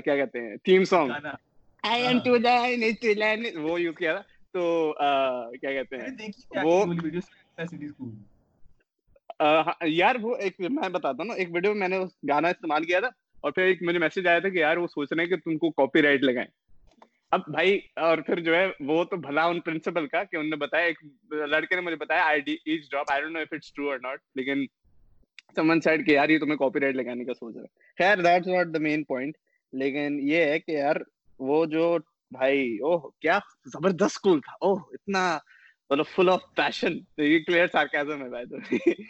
کیا 0.00 0.16
کہتے 0.16 0.40
ہیں؟ 0.40 0.56
تھیم 0.56 0.84
سانگ 0.84 1.10
ہاں۔ 1.10 2.12
وہ 3.56 3.80
یوز 3.80 3.94
کیا 3.94 4.14
تھا۔ 4.14 4.22
تو 4.52 4.92
کیا 5.60 5.72
کہتے 5.72 5.96
ہیں؟ 5.96 6.28
وہ 6.64 6.84
ہاں، 9.40 9.72
یار 9.86 10.14
وہ 10.22 10.36
ایک 10.36 10.60
میں 10.60 10.88
بتاتا 10.88 11.22
ہوں 11.22 11.34
ایک 11.36 11.48
ویڈیو 11.54 11.74
میں 11.74 11.88
نے 11.88 11.98
گانا 12.28 12.48
استعمال 12.48 12.84
کیا 12.84 13.00
تھا 13.00 13.08
اور 13.40 13.52
پھر 13.52 13.62
ایک 13.62 13.82
مجھے 13.82 13.98
میسج 13.98 14.26
آیا 14.26 14.38
تھا 14.38 14.48
کہ 14.48 14.58
یار 14.58 14.76
وہ 14.76 14.86
سوچ 14.86 15.08
رہے 15.12 15.22
ہیں 15.22 15.30
کہ 15.30 15.36
تم 15.36 15.58
کو 15.58 15.70
کاپی 15.70 16.02
رائٹ 16.02 16.22
لگائیں۔ 16.22 16.65
اب 17.32 17.40
بھائی، 17.48 17.80
اور 17.96 18.18
پھر 18.18 18.40
جو 18.40 18.54
ہے، 18.56 18.66
وہ 18.80 19.04
تو 19.04 19.16
بھلا 19.16 19.44
ان 19.44 19.60
پرنسپل 19.60 20.06
کا 20.06 20.24
کہ 20.24 20.36
انہوں 20.36 20.50
نے 20.50 20.56
بتایا، 20.56 20.84
ایک 20.84 20.98
لڑکے 21.30 21.74
نے 21.74 21.80
مجھے 21.80 21.96
بتایا 21.96 22.24
I 22.24 22.40
D 22.40 22.56
H 22.64 22.90
drop 22.90 23.12
I 23.12 23.22
don't 23.22 23.32
know 23.32 23.40
if 23.40 23.48
it's 23.50 23.72
true 23.72 23.90
اور 23.90 23.98
ناٹ 23.98 24.18
لیکن 24.34 24.64
سمن 25.56 25.80
سائڈ 25.80 26.06
کہ 26.06 26.10
یار، 26.10 26.28
یہ 26.28 26.38
تمہیں 26.38 26.56
کاپی 26.56 26.80
رائٹ 26.80 26.94
لگانے 26.94 27.24
کا 27.24 27.34
سوچ 27.34 27.56
رہا 27.56 27.62
ہے 27.62 27.68
خیر 27.98 28.22
that's 28.22 28.46
not 28.46 28.66
the 28.74 28.78
main 28.78 29.04
point 29.04 29.36
لیکن 29.72 30.18
یہ 30.22 30.36
ہے 30.36 30.58
کہ 30.58 30.70
یار، 30.70 30.96
وہ 31.38 31.66
جو 31.66 31.98
بھائی 32.30 32.76
او 32.76 33.10
کیا 33.10 33.38
زبردست 33.64 34.10
سکول 34.10 34.40
تھا۔ 34.40 34.52
او 34.52 34.72
اتنا 34.72 35.38
مطلب 35.90 36.06
فل 36.16 36.28
آف 36.28 36.42
پیشن 36.56 36.92
یہ 37.18 37.38
کلیئر 37.38 37.66
سارکیزم 37.66 38.22
ہے 38.22 38.28
بھائی 38.28 38.46
تو 38.46 38.56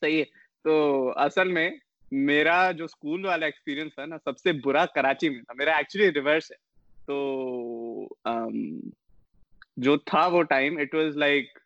صحیح 0.00 0.18
ہے۔ 0.18 0.24
تو 0.64 1.12
اصل 1.16 1.52
میں 1.52 1.70
میرا 2.12 2.72
جو 2.72 2.84
اسکول 2.84 3.24
والا 3.26 3.46
ایکسپیرینس 3.46 3.94
تھا 3.94 4.06
نا، 4.06 4.18
سب 4.18 4.38
سے 4.38 4.52
برا 4.64 4.86
کراچی 4.86 5.28
میں 5.28 5.38
تھا۔ 5.38 5.54
میرا 5.58 5.76
ایکچولی 5.76 6.10
ریورس 6.14 6.50
ہے۔ 6.50 6.66
تو 7.08 8.08
جو 9.76 9.96
تھا 10.06 10.26
وہ 10.26 10.42
time 10.42 10.78
it 10.78 10.94
was 10.94 11.16
like 11.16 11.58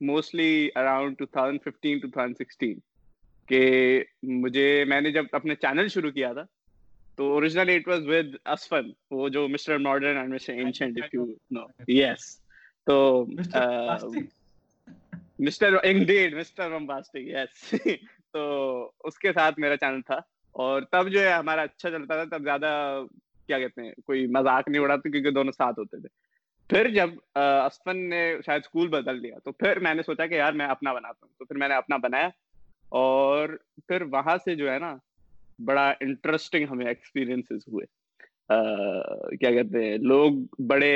mostly 0.00 0.68
around 0.76 1.18
two 1.18 1.26
thousand 1.26 1.62
fifteen 1.64 1.98
two 1.98 2.08
thousand 2.08 2.36
sixteen 2.36 2.78
کہ 3.48 4.02
مجھے 4.22 4.84
میں 4.84 5.00
نے 5.00 5.10
جب 5.10 5.24
اپنے 5.32 5.54
چینل 5.54 5.88
شروع 5.88 6.10
کیا 6.10 6.32
تھا 6.32 6.44
تو 7.18 7.32
اوریجنلی 7.32 7.76
اٹ 7.76 7.88
واز 7.88 8.06
ود 8.06 8.34
اسفن 8.44 8.90
وہ 9.10 9.28
جو 9.28 9.46
mister 9.48 9.78
modern 9.78 10.16
and 10.16 10.34
mister 10.34 10.52
ancient 10.54 10.98
of 11.02 11.14
you 11.14 11.26
know 11.50 11.66
yes 11.88 12.26
تو 12.86 13.24
mister 15.38 15.76
indeed 15.82 16.34
mister 16.34 16.70
bombastic 16.70 17.26
yes 17.26 17.74
تو 18.32 18.90
اس 19.04 19.18
کے 19.18 19.32
ساتھ 19.32 19.58
میرا 19.58 19.76
چینل 19.76 20.00
تھا 20.02 20.20
اور 20.54 20.82
تب 20.82 21.08
جو 21.08 21.20
ہے 21.20 21.32
ہمارا 21.32 21.62
اچھا 21.62 21.90
چلتا 21.90 22.22
تھا 22.22 22.36
تب 22.36 22.44
زیادہ 22.44 23.00
کیا 23.48 23.58
کہتے 23.58 23.82
ہیں، 23.82 23.92
کوئی 24.06 24.26
مذاق 24.26 24.68
نہیں 24.68 24.82
اڑاتے 24.82 25.10
کیونکہ 25.10 25.30
دونوں 25.30 25.52
ساتھ 25.52 25.78
ہوتے 25.78 26.00
تھے۔ 26.00 26.08
پھر 26.70 26.88
جب 26.90 27.10
اسفن 27.34 28.08
نے 28.08 28.22
شاید 28.46 28.62
اسکول 28.64 28.88
بدل 28.88 29.20
لیا، 29.22 29.38
تو 29.44 29.52
پھر 29.52 29.78
میں 29.80 29.94
نے 29.94 30.02
سوچا 30.02 30.26
کہ 30.26 30.34
یار 30.34 30.52
میں 30.52 30.66
اپنا 30.66 30.92
بناتا 30.92 31.26
ہوں۔ 31.26 31.34
تو 31.38 31.44
پھر 31.44 31.56
میں 31.56 31.68
نے 31.68 31.74
اپنا 31.74 31.96
بنایا 31.96 32.28
اور 32.88 33.56
پھر 33.88 34.02
وہاں 34.12 34.36
سے 34.44 34.54
جو 34.54 34.72
ہے 34.72 34.78
نا، 34.78 34.94
بڑا 35.64 35.92
انٹرسٹنگ 36.00 36.66
ہمیں 36.70 36.86
ایکسپیرینسز 36.86 37.68
ہوئے۔ 37.68 37.86
کیا 39.36 39.50
کہتے 39.50 39.84
ہیں، 39.84 39.96
لوگ 39.98 40.32
بڑے 40.68 40.92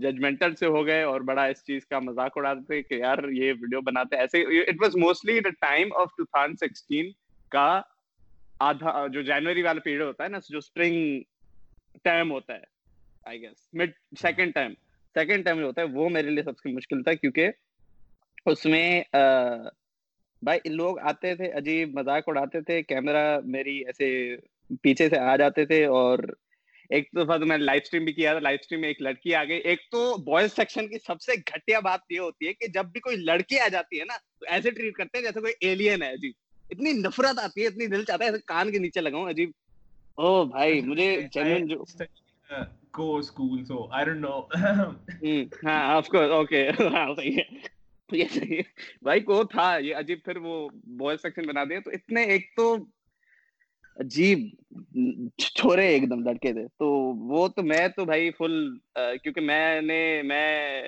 ججمنٹل 0.00 0.54
سے 0.54 0.66
ہو 0.66 0.84
گئے 0.86 1.02
اور 1.02 1.20
بڑا 1.28 1.44
اس 1.44 1.64
چیز 1.66 1.86
کا 1.86 1.98
مذاق 1.98 2.36
اڑاتے 2.36 2.60
تھے 2.66 2.82
کہ 2.82 2.94
یار 2.94 3.28
یہ 3.32 3.52
ویڈیو 3.60 3.80
بناتے۔ 3.80 4.16
ایسے 4.16 4.42
it 4.60 4.82
was 4.82 4.96
mostly 4.96 5.38
the 5.40 5.50
time 5.60 5.88
of 5.94 6.14
two 6.18 6.24
thousand 6.24 6.58
sixteen 6.60 7.10
کا 7.48 7.80
آدھا، 8.60 9.06
جو 9.12 9.22
جنوری 9.22 9.62
والا 9.62 9.80
پیریڈ 9.80 10.02
ہوتا 10.02 10.24
ہے 10.24 10.28
نا، 10.28 10.38
جو 10.48 10.58
اسپرنگ 10.58 11.20
ٹائم 12.04 12.30
ہوتا 12.30 12.54
ہے 12.54 12.64
I 13.26 13.40
guess 13.42 13.68
mid 13.78 13.90
second 14.20 14.54
time 14.54 14.74
second 15.16 15.44
time 15.44 15.58
جو 15.58 15.66
ہوتا 15.66 15.82
ہے، 15.82 15.86
وہ 15.92 16.08
میرے 16.08 16.30
لیے 16.30 16.42
سب 16.42 16.58
سے 16.58 16.72
مشکل 16.72 17.02
تھا، 17.02 17.14
کیونکہ 17.14 17.50
اس 18.46 18.64
میں 18.66 19.02
بھائی، 20.42 20.68
لوگ 20.70 20.98
آتے 21.08 21.34
تھے، 21.36 21.50
عجیب 21.52 21.94
مذاق 21.94 22.28
اڑاتے 22.28 22.60
تھے، 22.60 22.82
کیمرہ 22.82 23.24
میری 23.46 23.76
ایسے 23.86 24.10
پیچھے 24.82 25.08
سے 25.08 25.18
آ 25.18 25.34
جاتے 25.36 25.64
تھے، 25.66 25.84
اور 25.86 26.18
ایک 26.90 27.08
دفعہ 27.16 27.36
تو 27.38 27.46
میں 27.46 27.56
نے 27.58 27.64
لائف 27.64 27.82
اسٹریم 27.84 28.04
بھی 28.04 28.12
کیا 28.12 28.32
تھا 28.32 28.40
لائف 28.40 28.60
اسٹریم 28.62 28.80
میں 28.80 28.88
ایک 28.88 29.02
لڑکی 29.02 29.34
آ 29.34 29.42
گئی۔ 29.44 29.58
ایک 29.70 29.80
تو 29.90 30.00
بوائز 30.24 30.52
سیکشن 30.52 30.88
کی 30.88 30.98
سب 31.06 31.20
سے 31.20 31.32
گھٹیا 31.48 31.80
بات 31.80 32.00
یہ 32.10 32.20
ہوتی 32.20 32.46
ہے 32.46 32.52
کہ 32.54 32.66
جب 32.74 32.86
بھی 32.92 33.00
کوئی 33.00 33.16
لڑکی 33.16 33.58
آ 33.60 33.68
جاتی 33.72 34.00
ہے 34.00 34.04
نا، 34.04 34.16
تو 34.40 34.46
ایسے 34.48 34.70
ٹریٹ 34.70 34.94
کرتے 34.94 35.18
ہیں 35.18 35.24
جیسے 35.24 35.40
کوئی 35.40 35.52
ایلین 35.60 36.02
ہے 36.02 36.16
جی۔ 36.16 36.30
اتنی 36.70 36.92
نفرت 36.92 37.38
آتی 37.38 37.62
ہے 37.62 37.66
اتنی 37.66 37.86
دل 37.86 38.04
چاہتا 38.04 38.24
ہے 38.24 38.30
کان 38.46 38.70
کے 38.72 38.78
نیچے 38.78 39.00
لگاؤں 39.00 39.28
عجیب۔ 39.28 39.50
او 40.18 40.44
بھائی 40.44 40.80
مجھے 40.86 41.20
جنون 41.32 41.66
جو 41.66 41.84
ہاں 45.64 46.00
ہاں 46.94 47.14
صحیح 47.14 47.36
ہے۔ 47.36 47.58
یہ 48.12 48.24
صحیح 48.30 48.56
ہے۔ 48.56 48.62
بھائی 49.02 49.20
کو 49.20 49.44
تھا 49.44 49.76
یہ 49.76 49.94
عجیب 49.94 50.18
پھر 50.24 50.36
وہ 50.36 50.68
بوائز 50.98 51.22
سیکشن 51.22 51.46
بنا 51.46 51.64
دیا 51.64 51.80
تو 51.80 51.90
اتنے 51.90 52.22
ایک 52.24 52.46
تو 52.56 52.74
عجیب 53.96 54.38
چھوڑے 55.38 55.86
ایک 55.88 56.10
دم 56.10 56.22
لڑکے 56.22 56.52
تھے۔ 56.52 56.66
تو 56.78 56.86
وہ 57.28 57.48
تو 57.48 57.62
میں 57.62 57.88
تو 57.88 58.04
بھائی 58.04 58.30
فل 58.30 58.78
کیونکہ 59.22 59.40
میں 59.40 59.80
نے 59.80 60.22
میں 60.24 60.82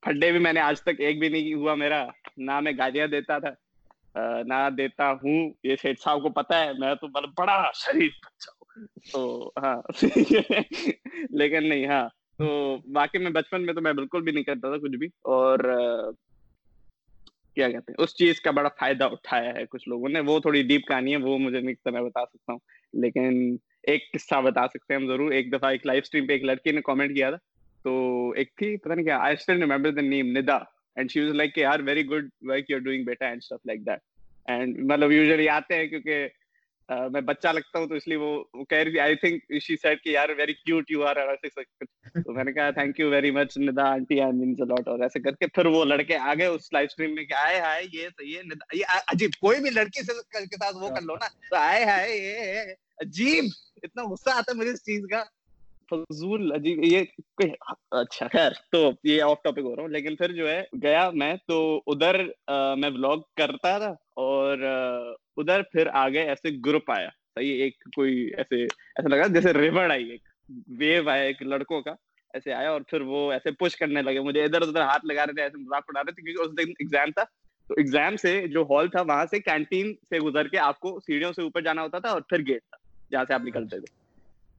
پھڈے 0.00 0.30
بھی 0.32 0.38
میں 0.38 0.52
نے 0.52 0.60
آج 0.60 0.82
تک 0.82 1.00
ایک 1.00 1.18
بھی 1.18 1.28
نہیں 1.28 1.54
ہوا 1.54 1.74
میرا 1.74 2.06
نہ 2.36 2.60
میں 2.60 2.72
گالیاں 2.78 3.06
دیتا 3.06 3.38
تھا۔ 3.38 3.50
نہ 4.46 4.70
دیتا 4.78 5.12
ہوں، 5.12 5.52
یہ 5.64 5.76
شیٹ 5.82 6.00
صاحب 6.00 6.22
کو 6.22 6.28
پتا 6.28 6.64
ہے، 6.64 6.70
میں 6.78 6.94
تو 6.94 7.08
مطلب 7.08 7.30
بڑا 7.38 7.70
شریف 7.74 8.12
بچہ 8.12 8.50
ہوں۔ 8.50 8.86
تو 9.12 9.50
ہاں 9.62 9.82
لیکن 11.30 11.68
نہیں 11.68 11.86
ہاں۔ 11.86 12.08
تو 12.38 12.76
واقعی 12.94 13.20
میں 13.20 13.30
بچپن 13.30 13.66
میں 13.66 13.74
تو 13.74 13.80
میں 13.80 13.92
بالکل 13.92 14.22
بھی 14.22 14.32
نہیں 14.32 14.44
کرتا 14.44 14.68
تھا 14.68 14.76
کچھ 14.76 14.96
بھی۔ 14.96 15.06
اور 15.06 15.58
کیا 17.54 17.70
کہتے 17.70 17.92
ہیں، 17.92 18.02
اس 18.02 18.16
چیز 18.16 18.40
کا 18.40 18.50
بڑا 18.50 18.68
فائدہ 18.80 19.04
اٹھایا 19.04 19.54
ہے 19.54 19.66
کچھ 19.66 19.88
لوگوں 19.88 20.08
نے۔ 20.08 20.20
وہ 20.20 20.40
تھوڑی 20.40 20.62
ڈیپ 20.62 20.88
کہانی 20.88 21.12
ہے، 21.12 21.16
وہ 21.16 21.38
مجھے 21.38 21.60
نہیں 21.60 21.74
میں 21.90 22.02
بتا 22.02 22.26
سکتا 22.26 22.52
ہوں۔ 22.52 22.58
لیکن 22.92 23.56
ایک 23.82 24.12
قصہ 24.12 24.40
بتا 24.40 24.68
سکتے 24.68 24.94
ہیں 24.94 25.00
ہم 25.00 25.06
ضرور۔ 25.06 25.32
ایک 25.32 25.52
دفعہ 25.52 25.70
ایک 25.70 25.86
لائف 25.86 26.02
اسٹریم 26.04 26.26
پہ 26.26 26.32
ایک 26.32 26.44
لڑکی 26.44 26.72
نے 26.72 26.80
کامنٹ 26.80 27.16
کیا 27.16 27.30
تھا۔ 27.30 27.38
تو 27.82 28.30
ایک 28.30 28.56
تھی، 28.56 28.76
پتہ 28.76 28.92
نہیں 28.92 29.04
کیا 29.04 29.18
I 29.18 29.34
still 29.34 29.62
remember 29.62 29.90
the 29.90 30.00
name 30.00 30.26
Nida 30.26 30.56
and 30.96 31.10
she 31.10 31.20
was 31.20 31.30
like 31.30 31.54
کہ 31.54 31.64
are 31.64 31.80
very 31.80 32.06
good 32.06 32.28
work 32.40 32.70
you 32.70 32.76
are 32.76 32.82
doing 32.82 33.04
better 33.04 33.24
and 33.24 33.38
stuff 33.42 33.66
like 33.66 33.80
that 33.80 34.00
and 34.48 34.78
مطلب 34.90 35.12
یوزلی 35.12 35.48
آتے 35.48 35.74
ہیں 35.74 35.86
کیونکہ 35.86 36.28
میں 36.88 37.20
بچہ 37.20 37.48
لگتا 37.48 37.78
ہوں 37.78 37.86
تو 37.86 37.94
اس 37.94 38.06
لیے 38.08 38.16
وہ 38.16 38.44
کہہ 38.70 38.78
رہی 38.78 38.90
تھی 38.90 39.00
آئی 39.00 39.14
تھنک 39.14 39.52
شی 39.62 39.76
سیڈ 39.76 40.00
کہ 40.02 40.08
یار 40.08 40.28
ویری 40.38 40.52
کیوٹ 40.52 40.90
یو 40.90 41.04
آر 41.04 41.16
ایسے 41.16 41.62
تو 42.22 42.32
میں 42.32 42.44
نے 42.44 42.52
کہا 42.52 42.70
thank 42.70 43.00
you 43.00 43.10
very 43.10 43.30
much 43.30 43.56
Nida 43.58 43.88
aunty 43.92 44.20
I 44.20 44.32
means 44.32 44.60
lot 44.60 44.88
اور 44.88 45.00
ایسے 45.00 45.20
کر 45.20 45.34
کے 45.34 45.46
پھر 45.46 45.66
وہ 45.66 45.84
لڑکے 45.84 46.16
آ 46.16 46.34
گئے 46.34 46.46
اس 46.46 46.72
لائف 46.72 46.90
سٹریم 46.90 47.14
میں 47.14 47.24
کہ 47.24 47.34
آئے 47.34 47.60
ہائے 47.60 47.82
یہ 47.92 48.08
تو 48.16 48.24
یہ 48.24 48.42
یہ 48.72 48.84
عجیب، 49.06 49.30
کوئی 49.40 49.60
بھی 49.60 49.70
لڑکی 49.70 50.02
سے 50.02 50.12
کے 50.32 50.56
ساتھ 50.56 50.76
وہ 50.76 50.88
کر 50.88 51.02
لو 51.02 51.14
نا۔ 51.14 51.28
تو 51.50 51.56
آئے 51.56 51.84
ہائے 51.84 52.16
یہ، 52.16 52.72
عجیب، 52.98 53.44
اتنا 53.82 54.02
غصہ 54.02 54.30
آتا 54.30 54.52
ہے 54.52 54.56
مجھے 54.56 54.70
اس 54.70 54.84
چیز 54.84 55.04
کا۔ 55.10 55.24
فضول 55.90 56.52
عجیب، 56.52 56.84
یہ 56.84 57.44
اچھا 57.90 58.26
خیر، 58.32 58.52
تو 58.72 58.90
یہ 59.04 59.22
آف 59.22 59.42
ٹاپک 59.44 59.58
ہو 59.58 59.74
رہا 59.76 59.82
ہوں، 59.82 59.88
لیکن 59.88 60.16
پھر 60.16 60.32
جو 60.32 60.48
ہے، 60.48 60.62
گیا 60.82 61.08
میں 61.14 61.34
تو 61.46 61.60
ادھر 61.86 62.20
میں 62.78 62.90
بلاگ 62.90 63.18
کرتا 63.36 63.76
تھا 63.78 63.92
اور 64.16 64.58
ادھر 65.36 65.62
پھر 65.62 65.88
آگے 65.92 66.22
ایسے 66.22 66.48
گروپ 66.66 66.90
آیا۔ 66.90 67.08
صحیح، 67.34 67.62
ایک 67.62 67.82
کوئی 67.96 68.14
ایسے، 68.36 68.62
ایسا 68.62 69.08
لگا 69.08 69.26
جیسے 69.34 69.52
ریور 69.52 69.90
آئی، 69.90 70.10
ایک 70.10 70.22
ویو 70.78 71.08
آیا، 71.10 71.22
ایک 71.22 71.42
لڑکوں 71.42 71.80
کا 71.82 71.92
ایسے 72.34 72.52
آیا 72.52 72.70
اور 72.70 72.80
پھر 72.88 73.00
وہ 73.00 73.30
ایسے 73.32 73.50
پش 73.58 73.76
کرنے 73.76 74.02
لگے۔ 74.02 74.20
مجھے 74.20 74.44
ادھر 74.44 74.62
ادھر 74.62 74.82
ہاتھ 74.82 75.06
لگا 75.06 75.26
رہے 75.26 75.34
تھے، 75.34 75.42
ایسے 75.42 75.58
مذاق 75.58 75.84
اڑا 75.88 76.00
رہے 76.00 76.12
تھے، 76.12 76.22
کیونکہ 76.22 76.42
اس 76.42 76.56
دن 76.58 76.72
ایگزام 76.78 77.10
تھا۔ 77.10 77.24
تو 77.68 77.74
ایگزام 77.76 78.16
سے 78.16 78.46
جو 78.48 78.62
ہال 78.70 78.88
تھا، 78.88 79.02
وہاں 79.02 79.24
سے 79.30 79.38
کینٹین 79.40 79.92
سے 80.08 80.18
گزر 80.18 80.48
کے 80.48 80.58
آپ 80.58 80.78
کو 80.80 80.98
سیڑھیوں 81.00 81.32
سے 81.32 81.42
اوپر 81.42 81.60
جانا 81.62 81.82
ہوتا 81.82 81.98
تھا 81.98 82.10
اور 82.10 82.20
پھر 82.20 82.46
گیٹ 82.46 82.62
تھا، 82.62 82.76
جہاں 83.10 83.24
سے 83.28 83.34
آپ 83.34 83.44
نکلتے 83.44 83.80
تھے۔ 83.80 84.07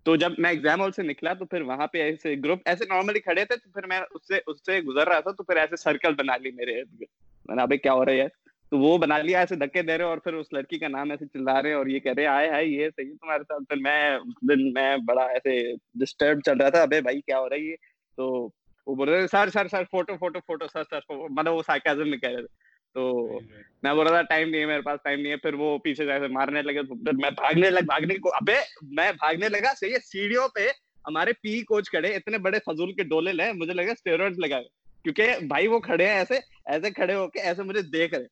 تو 0.03 0.15
جب 0.15 0.31
میں 0.37 0.49
ایگزام 0.49 0.81
ہال 0.81 0.91
سے 0.91 1.03
نکلا 1.03 1.33
تو 1.33 1.45
پھر 1.45 1.61
وہاں 1.61 1.87
پہ 1.87 2.01
ایسے 2.01 2.35
گروپ 2.43 2.59
ایسے 2.65 2.85
نارملی 2.89 3.19
کھڑے 3.19 3.45
تھے 3.45 3.55
تو 3.55 3.71
پھر 3.71 3.87
میں 3.87 3.99
اس 4.11 4.27
سے 4.27 4.39
اس 4.47 4.65
سے 4.65 4.81
گزر 4.81 5.07
رہا 5.07 5.19
تھا 5.19 5.31
تو 5.31 5.43
پھر 5.43 5.57
ایسے 5.57 5.75
سرکل 5.77 6.13
بنا 6.13 6.37
لی 6.37 6.51
میرے 6.51 6.79
ارد 6.79 6.91
گرد۔ 6.91 7.47
میں 7.47 7.55
نے 7.55 7.61
ابھی 7.61 7.77
کیا 7.77 7.93
ہو 7.93 8.05
رہا 8.05 8.11
ہے 8.11 8.27
تو 8.69 8.77
وہ 8.77 8.97
بنا 8.97 9.17
لیا، 9.17 9.39
ایسے 9.39 9.55
دھکے 9.55 9.81
دے 9.81 9.97
رہے 9.97 10.05
اور 10.05 10.17
پھر 10.17 10.33
اس 10.33 10.53
لڑکی 10.53 10.79
کا 10.79 10.87
نام 10.87 11.11
ایسے 11.11 11.25
چلا 11.25 11.61
رہے 11.61 11.73
اور 11.73 11.87
یہ 11.87 11.99
کہہ 11.99 12.13
رہے، 12.17 12.25
آئے 12.25 12.49
ہے 12.51 12.65
یہ 12.65 12.89
صحیح 12.95 13.13
تمہارے 13.21 13.43
ساتھ۔ 13.43 13.63
پھر 13.69 13.77
میں 13.77 14.15
اس 14.15 14.49
دن 14.49 14.73
میں 14.73 14.97
بڑا 14.97 15.23
ایسے 15.23 15.73
ڈسٹرب 15.93 16.39
چل 16.45 16.57
رہا 16.57 16.69
تھا، 16.69 16.81
ابھی 16.81 17.01
بھائی، 17.01 17.21
کیا 17.21 17.39
ہو 17.39 17.49
رہا 17.49 17.55
ہے 17.55 17.61
یہ؟ 17.61 17.75
تو 18.15 18.49
وہ 18.87 18.95
بول 18.95 19.09
رہے، 19.09 19.27
sir 19.27 19.49
sir 19.49 19.67
sir 19.67 19.83
photo 19.91 20.17
photo 20.17 20.39
photo 20.39 20.65
sir 20.73 20.83
sir 20.89 20.99
مطلب 21.09 21.53
وہ 21.53 21.63
سائیکل 21.65 22.09
میں 22.09 22.17
کہہ 22.17 22.29
رہے 22.29 22.41
تھے۔ 22.41 22.68
تو 22.93 23.39
میں 23.83 23.93
بول 23.93 24.07
رہا 24.07 24.21
تھا 24.21 24.21
ٹائم 24.21 24.49
نہیں 24.49 24.61
ہے 24.61 24.65
میرے 24.65 24.81
پاس 24.81 24.99
ٹائم 25.03 25.19
نہیں 25.19 25.31
ہے 25.31 25.37
پھر 25.37 25.53
وہ 25.53 25.77
پیچھے 25.77 26.05
جیسے 26.05 26.27
مارنے 26.27 26.61
لگے۔ 26.61 26.81
پھر 26.81 27.13
میں 27.13 27.29
بھاگنے 27.29 27.69
لگ 27.69 27.79
بھاگنے 27.79 28.15
کو 28.15 28.29
ابے 28.33 28.55
میں 28.91 29.11
بھاگنے 29.11 29.49
لگا 29.49 29.73
صحیح 29.79 29.93
ہے 29.93 29.99
سیڑھیوں 29.99 30.47
پہ 30.47 30.67
ہمارے 31.07 31.33
پی 31.33 31.61
کوچ 31.61 31.89
کھڑے 31.89 32.15
اتنے 32.15 32.37
بڑے 32.37 32.59
فضول 32.59 32.93
کے 32.93 33.03
ڈولے 33.03 33.33
لے 33.33 33.51
مجھے 33.53 33.73
لگا 33.73 33.91
اسٹیرائڈ 33.91 34.39
لگا 34.39 34.61
کیونکہ 35.03 35.35
بھائی 35.47 35.67
وہ 35.67 35.79
کھڑے 35.79 36.07
ہیں 36.07 36.15
ایسے 36.15 36.39
ایسے 36.65 36.91
کھڑے 36.91 37.13
ہو 37.13 37.27
کے 37.27 37.39
ایسے 37.39 37.63
مجھے 37.63 37.81
دیکھ 37.81 38.13
رہے 38.13 38.25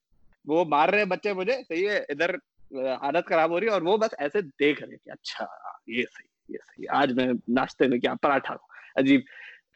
وہ 0.45 0.65
مار 0.65 0.89
رہے 0.89 1.05
بچے 1.05 1.33
مجھے 1.33 1.53
صحیح 1.67 1.89
ہے 1.89 1.97
ادھر 1.97 2.35
حالت 3.01 3.25
خراب 3.25 3.49
ہو 3.49 3.59
رہی 3.59 3.67
ہے 3.67 3.71
اور 3.71 3.81
وہ 3.81 3.97
بس 3.97 4.15
ایسے 4.17 4.41
دیکھ 4.41 4.83
رہے 4.83 4.97
کہ 4.97 5.09
اچھا 5.09 5.45
یہ 5.87 6.03
صحیح 6.03 6.53
یہ 6.53 6.57
صحیح۔ 6.65 6.85
آج 6.89 7.13
میں 7.13 7.25
ناشتے 7.47 7.87
میں 7.87 7.99
کیا 7.99 8.13
پراٹھا 8.21 8.55
عجیب۔ 8.95 9.21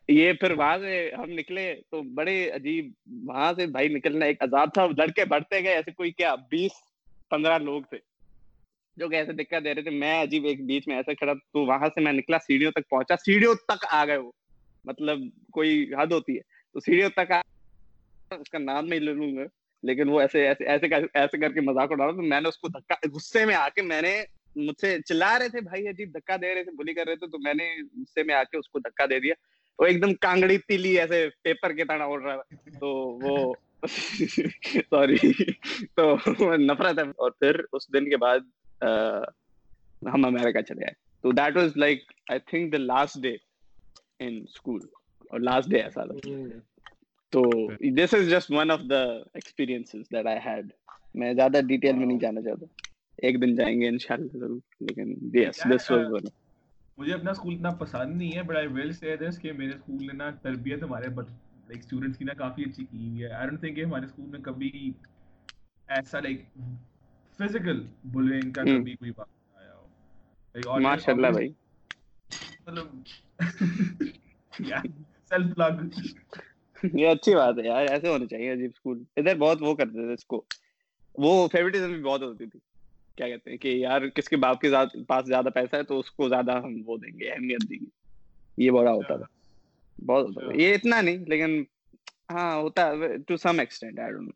یہ 0.09 0.33
پھر 0.33 0.51
وہاں 0.51 0.77
سے 0.77 1.09
ہم 1.17 1.29
نکلے 1.29 1.73
تو 1.89 2.01
بڑے 2.01 2.49
عجیب 2.51 2.91
وہاں 3.27 3.53
سے 3.53 3.65
بھائی 3.65 3.87
نکلنا 3.87 4.25
ایک 4.25 4.41
عذاب 4.43 4.73
تھا 4.73 4.85
لڑکے 4.97 5.25
بڑھتے 5.25 5.63
گئے 5.63 5.73
ایسے 5.73 5.91
کوئی 5.91 6.11
کیا 6.11 6.35
بیس، 6.35 6.71
پندرہ 7.29 7.57
لوگ 7.57 7.81
تھے، 7.81 7.97
جو 8.97 9.09
کہ 9.09 9.15
ایسے 9.15 9.31
دکھا 9.31 9.59
دے 9.63 9.73
رہے 9.73 9.81
تھے، 9.81 9.89
میں 9.89 10.21
عجیب 10.23 10.45
ایک 10.45 10.65
بیچ 10.65 10.87
میں 10.87 10.95
ایسے 10.95 11.15
کھڑا، 11.15 11.33
تو 11.33 11.65
وہاں 11.65 11.87
سے 11.87 12.01
میں 12.01 12.13
نکلا، 12.13 12.37
سیڑھیوں 12.39 12.71
تک 12.71 12.89
پہنچا، 12.89 13.15
سیڑھیوں 13.15 13.53
تک 13.55 13.85
آ 13.89 14.05
گئے 14.05 14.17
وہ 14.17 14.31
مطلب 14.85 15.19
کوئی 15.51 15.93
حد 15.99 16.11
ہوتی 16.11 16.35
ہے، 16.35 16.41
تو 16.73 16.79
سیڑھیوں 16.79 17.09
تک 17.09 17.31
آ، 17.31 17.39
اس 18.31 18.49
کا 18.49 18.57
نام 18.57 18.87
نہیں 18.87 18.99
لے 18.99 19.13
لوں 19.13 19.35
گا، 19.35 19.43
لیکن 19.83 20.09
وہ 20.09 20.21
ایسے 20.21 20.47
ایسے 20.47 20.65
ایسے 20.65 20.85
ایسے 21.13 21.37
کر 21.37 21.51
کے 21.51 21.61
مذاق 21.61 21.91
اڑا 21.91 22.05
رہا 22.05 22.11
تو 22.11 22.21
میں 22.21 22.41
نے 22.41 22.49
اس 22.49 22.57
کو 22.57 22.67
دھکا، 22.67 22.95
غصے 23.13 23.45
میں 23.45 23.55
آ 23.55 23.67
کے 23.75 23.81
میں 23.81 24.01
نے 24.01 24.23
مجھ 24.55 24.79
سے 24.81 24.97
چلا 25.05 25.39
رہے 25.39 25.49
تھے، 25.49 25.61
بھائی 25.61 25.87
عجیب 25.87 26.13
دھکا 26.13 26.35
دے 26.41 26.53
رہے 26.55 26.63
تھے 26.63 26.71
بلی 26.71 26.93
کر 26.93 27.07
رہے 27.07 27.15
تھے، 27.15 27.27
تو 27.27 27.39
میں 27.39 27.53
نے 27.53 27.73
غصے 28.01 28.23
میں 28.23 28.35
آ 28.35 28.43
کے 28.43 28.57
اس 28.57 28.69
کو 28.69 28.79
دھکا 28.79 29.05
دے 29.05 29.19
دیا 29.19 29.33
وہ 29.81 29.85
ایک 29.85 30.03
دم 30.03 30.13
کانگڑی 30.13 30.57
تیلی 30.57 30.99
ایسے 30.99 31.29
پیپر 31.43 31.73
کے 31.73 31.85
طرح 31.85 32.03
اڑ 32.03 32.21
رہا 32.21 32.35
تھا۔ 32.35 32.69
تو 32.79 32.87
وہ 33.19 33.53
سوری۔ 34.89 35.17
تو 35.95 36.15
نفرت 36.57 36.99
ہے۔ 36.99 37.03
اور 37.09 37.31
پھر 37.31 37.61
اس 37.73 37.93
دن 37.93 38.09
کے 38.09 38.17
بعد 38.17 38.39
ہم 40.13 40.25
امیرکا 40.25 40.61
چلے 40.61 40.85
آئے۔ 40.85 40.93
تو 41.21 41.31
that 41.31 41.57
was 41.57 41.77
like 41.77 42.11
I 42.29 42.39
think 42.39 42.73
the 42.73 42.77
last 42.77 43.21
day 43.23 43.35
in 44.19 44.43
school 44.47 44.81
اور 45.29 45.39
لاسٹ 45.39 45.69
ڈے 45.69 45.79
ایسا 45.79 46.03
تھا۔ 46.05 46.13
تو 47.29 47.41
this 47.97 48.13
is 48.13 48.29
just 48.29 48.51
one 48.51 48.71
of 48.71 48.79
the 48.89 49.01
experience 49.33 49.93
that 49.93 50.25
I 50.25 50.39
had 50.45 50.67
میں 51.13 51.33
زیادہ 51.33 51.57
ڈیٹیل 51.67 51.95
میں 51.95 52.05
نہیں 52.05 52.19
جانا 52.19 52.41
چاہتا۔ 52.41 52.65
ایک 53.17 53.41
دن 53.41 53.55
جائیں 53.55 53.81
گے 53.81 53.87
انشاءاللہ 53.87 54.37
ضرور 54.37 54.59
لیکن 54.79 55.13
یس 55.33 55.67
دس 55.75 55.91
واز 55.91 56.05
ون 56.11 56.27
مجھے 57.01 57.13
اپنا 57.13 57.31
اسکول 57.31 57.53
اتنا 57.53 57.69
پسند 57.75 58.15
نہیں 58.15 58.35
ہے 58.35 58.41
بٹ 58.43 58.55
آئی 58.55 58.67
ویل 58.67 58.91
سے 58.93 59.15
دس 59.17 59.37
کہ 59.39 59.51
میرے 59.51 59.71
اسکول 59.71 60.05
نے 60.07 60.13
نا 60.13 60.29
تربیت 60.41 60.83
ہمارے 60.83 61.07
لائک 61.07 61.79
اسٹوڈنٹس 61.79 62.17
کی 62.17 62.25
نا 62.25 62.33
کافی 62.33 62.63
اچھی 62.63 62.85
کی 62.85 62.97
ہوئی 62.97 63.23
ہے. 63.23 63.31
آئی 63.31 63.47
ڈونٹ 63.47 63.59
تھنک 63.59 63.75
کہ 63.75 63.83
ہمارے 63.83 64.05
اسکول 64.05 64.25
میں 64.25 64.39
کبھی 64.39 64.91
ایسا 65.89 66.19
لائک 66.19 66.41
فزیکل 67.39 67.85
بلینگ 68.13 68.51
کا 68.51 68.63
کبھی 68.63 68.95
کوئی 68.95 69.11
بات 69.11 69.27
آیا 69.53 69.73
ہو. 69.73 70.79
ماشاء 70.79 71.13
اللہ 71.13 71.31
بھائی. 71.31 71.49
مطلب 72.67 72.87
سیلف 75.29 75.55
پلگ 75.55 75.99
یہ 76.95 77.07
اچھی 77.07 77.35
بات 77.35 77.57
ہے 77.57 77.67
یار 77.67 77.87
ایسے 77.87 78.07
ہونے 78.07 78.27
چاہیے 78.27 78.51
عجیب 78.51 78.71
اسکول 78.75 79.03
ادھر 79.17 79.37
بہت 79.37 79.61
وہ 79.61 79.73
کرتے 79.75 80.05
تھے 80.05 80.13
اس 80.13 80.25
کو. 80.25 80.43
وہ 81.15 81.47
فیوریٹزم 81.47 81.91
بھی 81.91 82.01
بہت 82.03 82.21
ہوتی 82.21 82.45
تھی. 82.45 82.59
کیا 83.17 83.27
کہتے 83.27 83.51
ہیں 83.51 83.57
کہ 83.57 83.67
یار 83.67 84.01
کس 84.07 84.29
کے 84.29 84.35
باپ 84.37 84.61
کے 84.61 84.69
پاس 85.07 85.25
زیادہ 85.25 85.49
پیسہ 85.53 85.75
ہے 85.75 85.83
تو 85.83 85.99
اس 85.99 86.11
کو 86.11 86.29
زیادہ 86.29 86.51
ہم 86.63 86.81
وہ 86.85 86.97
دیں 86.97 87.19
گے 87.19 87.29
اہمیت 87.31 87.69
دیں 87.69 87.77
گے۔ 87.81 87.89
یہ 88.57 88.71
بڑا 88.71 88.91
ہوتا 88.91 89.17
تھا۔ 89.17 89.25
بہت 90.05 90.37
یہ 90.55 90.73
اتنا 90.73 91.01
نہیں 91.01 91.17
لیکن 91.17 91.63
ہاں 92.31 92.55
ہوتا 92.55 92.87
ہے 92.87 93.17
to 93.17 93.37
some 93.37 93.59
extent 93.59 93.99
I 93.99 94.11
don't 94.11 94.27
know 94.27 94.31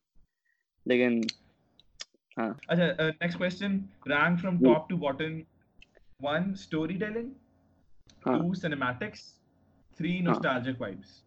لیکن 0.86 1.22
ہاں۔ 2.38 2.54
اچھا 2.68 2.86
next 3.08 3.38
question 3.38 3.78
rank 4.06 4.42
from 4.42 4.58
top 4.58 4.90
to 4.90 4.98
bottom 4.98 5.40
telling 6.70 7.30
nostalgic 10.22 10.82
vibes 10.82 11.22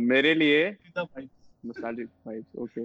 میرے 0.00 0.34
لیے 0.34 0.70
نوسٹالجک 0.96 2.26
وائبس 2.26 2.54
اوکے 2.54 2.80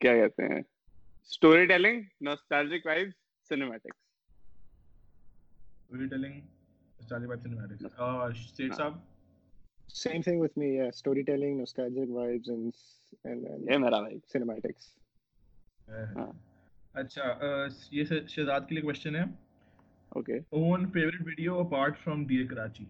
کیا 0.00 0.14
کہتے 0.14 0.54
ہیں؟ 0.54 0.62
Story 1.22 1.66
telling 1.66 2.02
nostalgic 2.20 2.86
wise 2.86 3.08
cinematics 3.48 4.06
apart 21.60 21.98
from 21.98 22.24
the 22.24 22.46
Karachi 22.46 22.84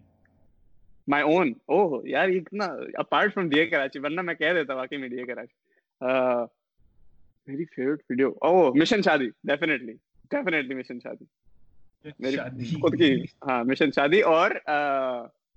my 1.07 1.23
اون 1.23 1.53
او 1.65 2.07
یار 2.07 2.29
اتنا 2.29 2.65
اپارٹ 2.93 3.33
فرام 3.33 3.49
ڈی 3.49 3.65
کراچی 3.65 3.99
ورنہ 3.99 4.21
میں 4.21 4.33
کہہ 4.33 4.53
دیتا 4.53 4.73
واقعی 4.73 4.97
میں 4.97 5.09
the 5.09 5.25
Karachi 5.25 5.55
very 7.47 7.65
favourite 7.65 8.01
video 8.09 8.31
oh 8.41 8.73
mission 8.73 9.01
Shaadi 9.01 9.29
definitely 9.43 9.93
definitely 10.31 10.75
mission 10.75 10.99
Shaadi 10.99 11.25
میری 12.19 12.37
خود 12.81 12.97
کی 12.97 13.13
ہاں 13.47 13.63
مشن 13.63 13.91
شادی 13.91 14.21
اور 14.21 14.51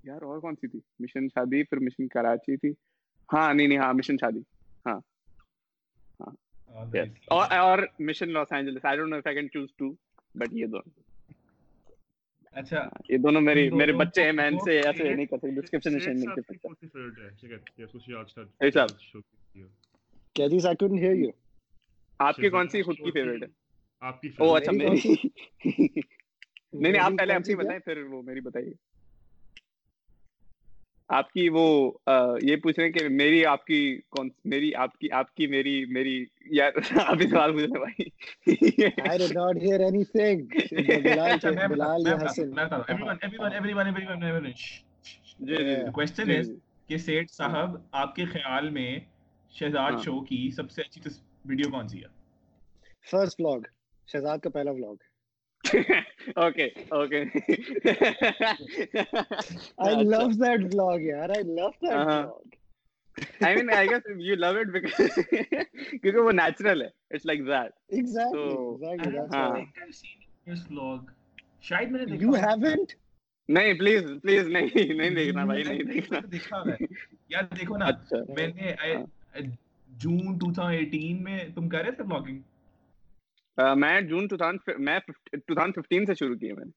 یار 0.03 0.21
اور 0.21 0.39
کون 0.39 0.55
سی 0.55 0.67
تھی 0.67 0.79
مشن 0.99 1.27
شادی 1.27 1.63
پھر 1.63 1.77
مشن 1.77 2.07
کراچی 2.07 2.57
تھی 2.57 2.71
ہاں 3.33 3.53
نہیں 3.53 3.67
نہیں 3.67 3.77
ہاں 3.77 3.93
مشن 3.93 4.17
شادی 4.17 4.39
ہاں 4.85 4.99
اور 7.29 7.79
mission 7.99 8.29
Los 8.29 8.51
Angeles 8.51 8.85
I 8.85 8.97
don't 8.97 9.09
know 9.09 9.15
if 9.15 9.27
I 9.27 9.35
can 9.35 9.49
choose 9.49 9.69
to 9.75 9.91
but 10.35 10.53
یہ 10.53 10.65
دونوں 10.65 11.10
اچھا 12.51 12.89
یہ 13.09 13.17
دونوں 13.17 13.41
میری 13.41 13.69
میرے 13.69 13.93
بچے 13.93 14.23
ہیں 14.23 14.31
میں 14.31 14.47
ان 14.47 14.57
سے 14.65 14.79
ایسے 14.79 15.13
نہیں 15.13 15.25
کر 15.25 15.37
سکتا 15.37 15.61
ڈسکرپشن 15.61 15.91
میں 15.91 15.99
شیئر 15.99 16.13
نہیں 16.13 16.35
کر 16.35 16.41
سکتا۔ 16.41 16.67
اے 18.63 18.71
صاحب 18.71 18.89
کیا 20.35 20.47
جی 20.47 20.67
آئی 20.67 20.75
couldn't 20.75 21.03
hear 21.03 21.15
you 21.15 21.31
آپ 22.19 22.35
کی 22.35 22.49
کون 22.49 22.67
سی 22.67 22.81
خود 22.81 22.97
کی 22.97 23.11
فیورٹ 23.11 23.43
ہے؟ 23.43 23.47
آپ 24.01 24.21
کی 24.21 24.29
او 24.39 24.55
اچھا 24.55 24.71
میری 24.71 25.13
نہیں 26.73 26.73
نہیں 26.73 26.99
آپ 26.99 27.11
پہلے 27.19 27.33
اپنی 27.33 27.55
بتائیں 27.55 27.79
پھر 27.79 28.03
وہ 28.03 28.21
میری 28.21 28.39
بتائیے۔ 28.39 28.90
آپ 31.11 31.31
کی 31.31 31.47
وہ 31.49 31.65
یہ 32.41 32.55
پوچھ 32.55 32.79
رہے 32.79 32.85
ہیں 32.85 32.93
کہ 32.93 33.07
میری 33.11 33.45
آپ 33.45 33.65
کی 33.65 33.79
کون 34.09 34.29
میری 34.45 34.73
آپ 34.75 34.97
کی 34.97 35.11
آپ 35.11 35.33
کی 35.35 35.47
میری 35.47 35.73
میری 35.85 36.13
یار 36.51 36.71
آپ 37.05 37.21
ہی 37.21 37.29
سوال 37.29 37.51
پوچھ 37.51 37.65
رہے 37.65 37.79
بھائی؟ 37.79 38.09
I 39.07 39.17
did 39.17 39.33
not 39.33 39.61
hear 39.61 39.79
anything. 39.81 40.45
Bilal 41.69 42.01
یا 42.07 42.15
Hassan? 42.15 42.59
everyone 42.59 43.17
everyone 43.21 43.53
everyone 43.53 43.87
everyone 43.87 44.23
everyone 44.23 44.53
جی، 45.39 45.55
جی، 45.55 45.55
جی۔ 45.55 45.75
the 45.75 45.91
question 45.91 46.35
is 46.37 46.53
کہ 46.89 46.97
سیٹ 46.97 47.31
صاحب 47.31 47.75
آپ 47.91 48.15
کے 48.15 48.25
خیال 48.25 48.69
میں 48.69 48.89
شہزاد 49.53 49.91
ہاں۔ 49.91 50.01
شو 50.03 50.19
کی 50.21 50.49
سب 50.55 50.71
سے 50.71 50.81
اچھی 50.81 51.01
ویڈیو 51.45 51.69
کون 51.71 51.87
سی 51.87 51.99
ہے؟ 51.99 52.09
فرسٹ 53.11 53.41
ولاگ 53.41 53.61
شہزاد 54.07 54.37
کا 54.37 54.49
پہلا 54.49 54.71
vlog 54.71 55.10
okay 55.63 56.67
okay 56.89 57.23
I 59.77 60.03
love 60.05 60.27
that 60.35 60.61
blog 60.63 60.99
یار 61.01 61.29
I 61.29 61.43
love 61.45 61.69
that 61.71 61.91
blog 61.91 63.45
I 63.45 63.55
mean 63.55 63.73
I 63.75 63.89
guess 63.89 64.09
you 64.19 64.35
love 64.35 64.53
it 64.59 64.67
because 64.67 65.19
کیونکہ 65.21 66.17
وہ 66.17 66.31
نیچرل 66.33 66.81
ہے 66.81 66.87
it's 67.11 67.25
like 67.25 67.45
that 67.47 67.71
exactly 67.89 68.87
exactly 69.17 70.55
blog 70.69 70.99
شاید 71.61 71.91
میں 71.91 72.05
نے 72.05 72.17
یو 72.21 72.33
ہیونٹ 72.35 72.93
نہیں 73.49 73.73
پلیز 73.73 74.03
پلیز 74.21 74.47
نہیں 74.47 74.93
نہیں 74.93 75.09
دیکھنا 75.09 75.45
بھائی 75.45 75.63
نہیں 75.63 75.83
دیکھنا 76.31 76.59
یار 77.29 77.43
دیکھو 77.59 77.77
نا 77.77 77.89
میں 78.29 78.47
نے 78.47 78.73
جون 79.89 80.37
2018 80.43 81.21
میں 81.21 81.39
تم 81.55 81.69
کر 81.69 81.83
رہے 81.83 81.91
تھے 81.91 82.03
بلاگنگ 82.03 82.39
میں 83.57 84.01
جون 84.01 84.27
میں 84.77 84.99
2015 85.47 86.05
سے 86.05 86.15
شروع 86.15 86.35
کی 86.35 86.51
میں 86.53 86.65
نے۔ 86.65 86.71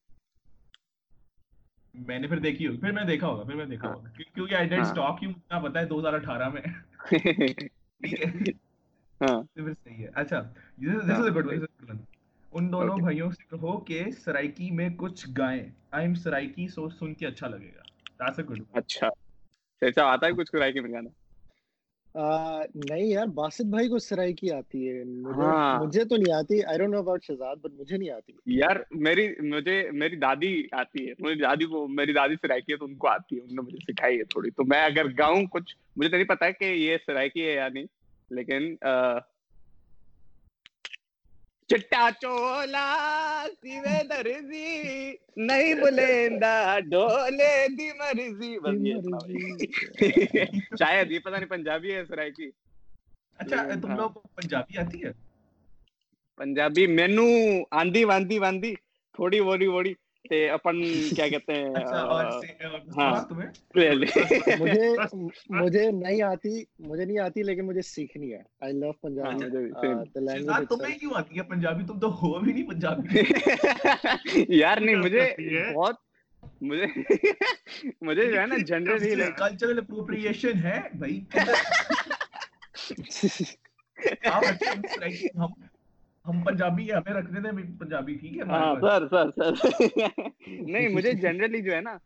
میں 1.95 2.19
نے 2.19 2.29
پھر 2.29 2.39
دیکھی 2.39 2.67
ہوگی 2.67 2.79
پھر 2.79 2.93
میں 2.93 3.05
دیکھا 3.05 3.27
ہوگا 3.27 3.45
پھر 3.45 3.55
میں 3.55 3.67
دیکھا 3.67 3.89
ہاں۔ 3.89 3.95
ہوگا۔ 3.95 4.09
کیونکہ 4.35 4.55
آئی 4.55 4.69
ڈیڈ 4.69 4.85
سٹاک 4.85 5.23
ہی 5.23 5.29
مجھے 5.29 5.69
پتا 5.69 5.81
ہے 5.81 5.85
2018 5.85 6.49
میں۔ 6.49 6.63
ہاں۔ 9.21 9.43
اچھا 10.15 10.41
سن 16.89 17.15
کے 17.15 17.27
اچھا 17.27 17.49
لگے 17.49 17.71
گا۔ 17.77 17.83
اچھا۔, 18.73 19.09
اچھا۔ 19.81 20.05
آتا 20.05 20.27
ہے 20.27 20.33
کچھ 20.33 20.55
میں 20.81 20.93
گانا۔ 20.93 21.24
نہیں 22.17 23.07
یار 23.07 23.27
باسط 23.27 23.63
بھائی 23.63 23.89
کو 23.89 23.99
سرائی 23.99 24.33
کی 24.33 24.51
آتی 24.51 24.89
ہے۔ 24.89 25.05
مجھے 25.05 25.43
ہاں۔ 25.43 26.09
تو 26.09 26.17
نہیں 26.17 26.35
آتی۔ 26.35 26.65
I 26.65 26.79
don't 26.79 26.93
know 26.93 26.99
about 26.99 27.25
Shahzad 27.25 27.57
but 27.57 27.71
مجھے 27.73 27.97
نہیں 27.97 28.11
آتی۔ 28.11 28.33
یار 28.47 28.77
میری 28.91 29.29
مجھے 29.43 29.91
میری 29.93 30.17
دادی 30.17 30.63
آتی 30.73 31.09
ہے۔ 31.09 31.35
دادی 31.35 31.65
کو 31.65 31.89
میری 31.89 32.13
دادی 32.13 32.35
سرائی 32.43 32.61
کی 32.61 32.73
ہے 32.73 32.77
تو 32.77 32.85
ان 32.85 32.95
کو 32.95 33.09
آتی 33.09 33.37
ہے 33.37 33.41
انہوں 33.41 33.55
نے 33.57 33.63
مجھے 33.63 33.93
سکھائی 33.93 34.19
ہے 34.19 34.25
تھوڑی۔ 34.25 34.51
تو 34.51 34.65
میں 34.65 34.85
اگر 34.85 35.05
گاؤں 35.19 35.47
کچھ 35.47 35.77
مجھے 35.97 36.17
نہیں 36.17 36.29
پتا 36.29 36.51
کہ 36.51 36.65
یہ 36.65 36.97
سرائی 37.07 37.31
کی 37.31 37.47
ہے 37.47 37.53
یا 37.53 37.69
نہیں 37.69 37.85
لیکن 38.31 38.75
چٹا 41.69 42.09
چولا 42.21 42.87
سیوے 43.61 44.03
درزی 44.09 45.13
نہیں 45.39 45.75
بلیندہ 45.75 46.79
ڈولے 46.91 47.55
دی 47.69 47.89
مرضی 47.93 48.57
شاید 50.79 51.11
یہ 51.11 51.19
پتہ 51.19 51.31
نہیں 51.31 51.49
پنجابی 51.49 51.95
ہے 51.95 52.05
سرائکی 52.05 52.51
اچھا 53.39 53.63
تم 53.83 53.97
لوگ 53.97 54.11
پنجابی 54.35 54.79
آتی 54.79 55.05
ہے 55.05 55.13
پنجابی 56.41 56.87
مینو 56.89 57.27
آندھی 57.71 58.05
واندھی 58.05 58.39
واندھی 58.39 58.75
تھوڑی 59.15 59.41
ووڑی 59.41 59.67
ووڑی 59.67 59.95
تے 60.25 60.51
اپن 60.51 60.83
کیا 61.17 61.29
کہتے 61.29 61.53
ہیں 61.53 61.75
اچھا، 61.75 62.31
ہاں۔ 62.97 63.25
مجھے 64.59 64.95
مجھے 65.51 65.91
نہیں 65.91 66.23
آتی 66.23 66.65
مجھے 66.79 67.05
نہیں 67.05 67.19
آتی 67.19 67.43
لیکن 67.43 67.67
مجھے 67.67 67.83
سیکھنی 67.83 68.33
ہے۔ 68.33 68.43
آئی 68.61 68.73
لو 68.73 68.93
پنجابی 68.93 69.39
تمہیں 70.71 70.99
کیوں 70.99 71.13
آتی 71.15 71.39
ہے 71.39 71.43
پنجابی؟ 71.43 71.87
تم 71.87 71.99
تو 71.99 72.15
ہو 72.15 72.39
بھی 72.39 72.53
نہیں 72.53 72.69
پنجابی۔ 72.69 73.05
یار 74.55 74.77
نہیں 74.77 74.97
مجھے 74.97 75.35
بہت 75.75 75.95
مجھے 76.63 76.87
مجھے 78.01 78.33
جو 78.33 78.41
ہے 78.41 78.47
نا 78.47 78.55
جنرلی 78.67 79.15
کلچرل 79.39 79.79
اپروپریشن 79.79 80.53
ہے؟ 80.63 80.81
بھائی۔ 80.95 81.21
ہم 84.27 85.53
ہم 86.25 86.41
پنجابی 86.43 86.93
ہمیں 86.93 87.13
رکھنے 87.13 87.41
دیں 87.41 87.51
پنجابی 87.79 88.15
ٹھیک 88.15 88.37
ہے 88.39 88.43
ہاں 88.43 88.75
سر 88.81 89.07
سر 89.09 89.31
سر۔ 89.33 89.53
نہیں 90.67 90.89
مجھے 90.89 91.13
جنرلی 91.17 91.61
جو 91.63 91.73
ہے 91.73 91.81
نا 91.81 91.97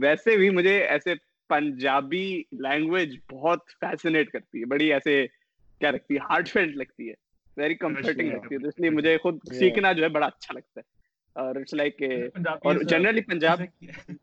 ویسے 0.00 0.36
بھی 0.36 0.50
مجھے 0.50 0.76
ایسے 0.86 1.14
پنجابی 1.50 2.26
لینگویج 2.60 3.16
بہت 3.32 3.58
فیسنیٹ 3.80 4.30
کرتی 4.30 4.60
ہے 4.60 4.66
بڑی 4.66 4.92
ایسے 4.92 5.24
کیا 5.80 5.92
رکھتی 5.92 6.14
ہے 6.14 6.24
ہارڈ 6.30 6.48
فیلڈ 6.48 6.76
لگتی 6.76 7.08
ہے 7.08 7.14
ویری 7.56 7.74
کمفرٹنگ 7.76 8.28
لگتی 8.28 8.54
ہے۔ 8.54 8.60
تو 8.60 8.68
اس 8.68 8.78
لیے 8.78 8.90
مجھے 8.90 9.16
خود 9.18 9.38
سیکھنا 9.50 9.92
جو 9.92 10.02
ہے 10.04 10.08
بڑا 10.08 10.26
اچھا 10.26 10.54
لگتا 10.54 10.80
ہے۔ 10.80 10.94
اور 11.36 11.56
اٹس 11.56 11.74
لائک 11.74 12.02
اور 12.62 12.82
جنرلی 12.84 13.20
پنجاب 13.22 13.60
ہم 13.60 14.16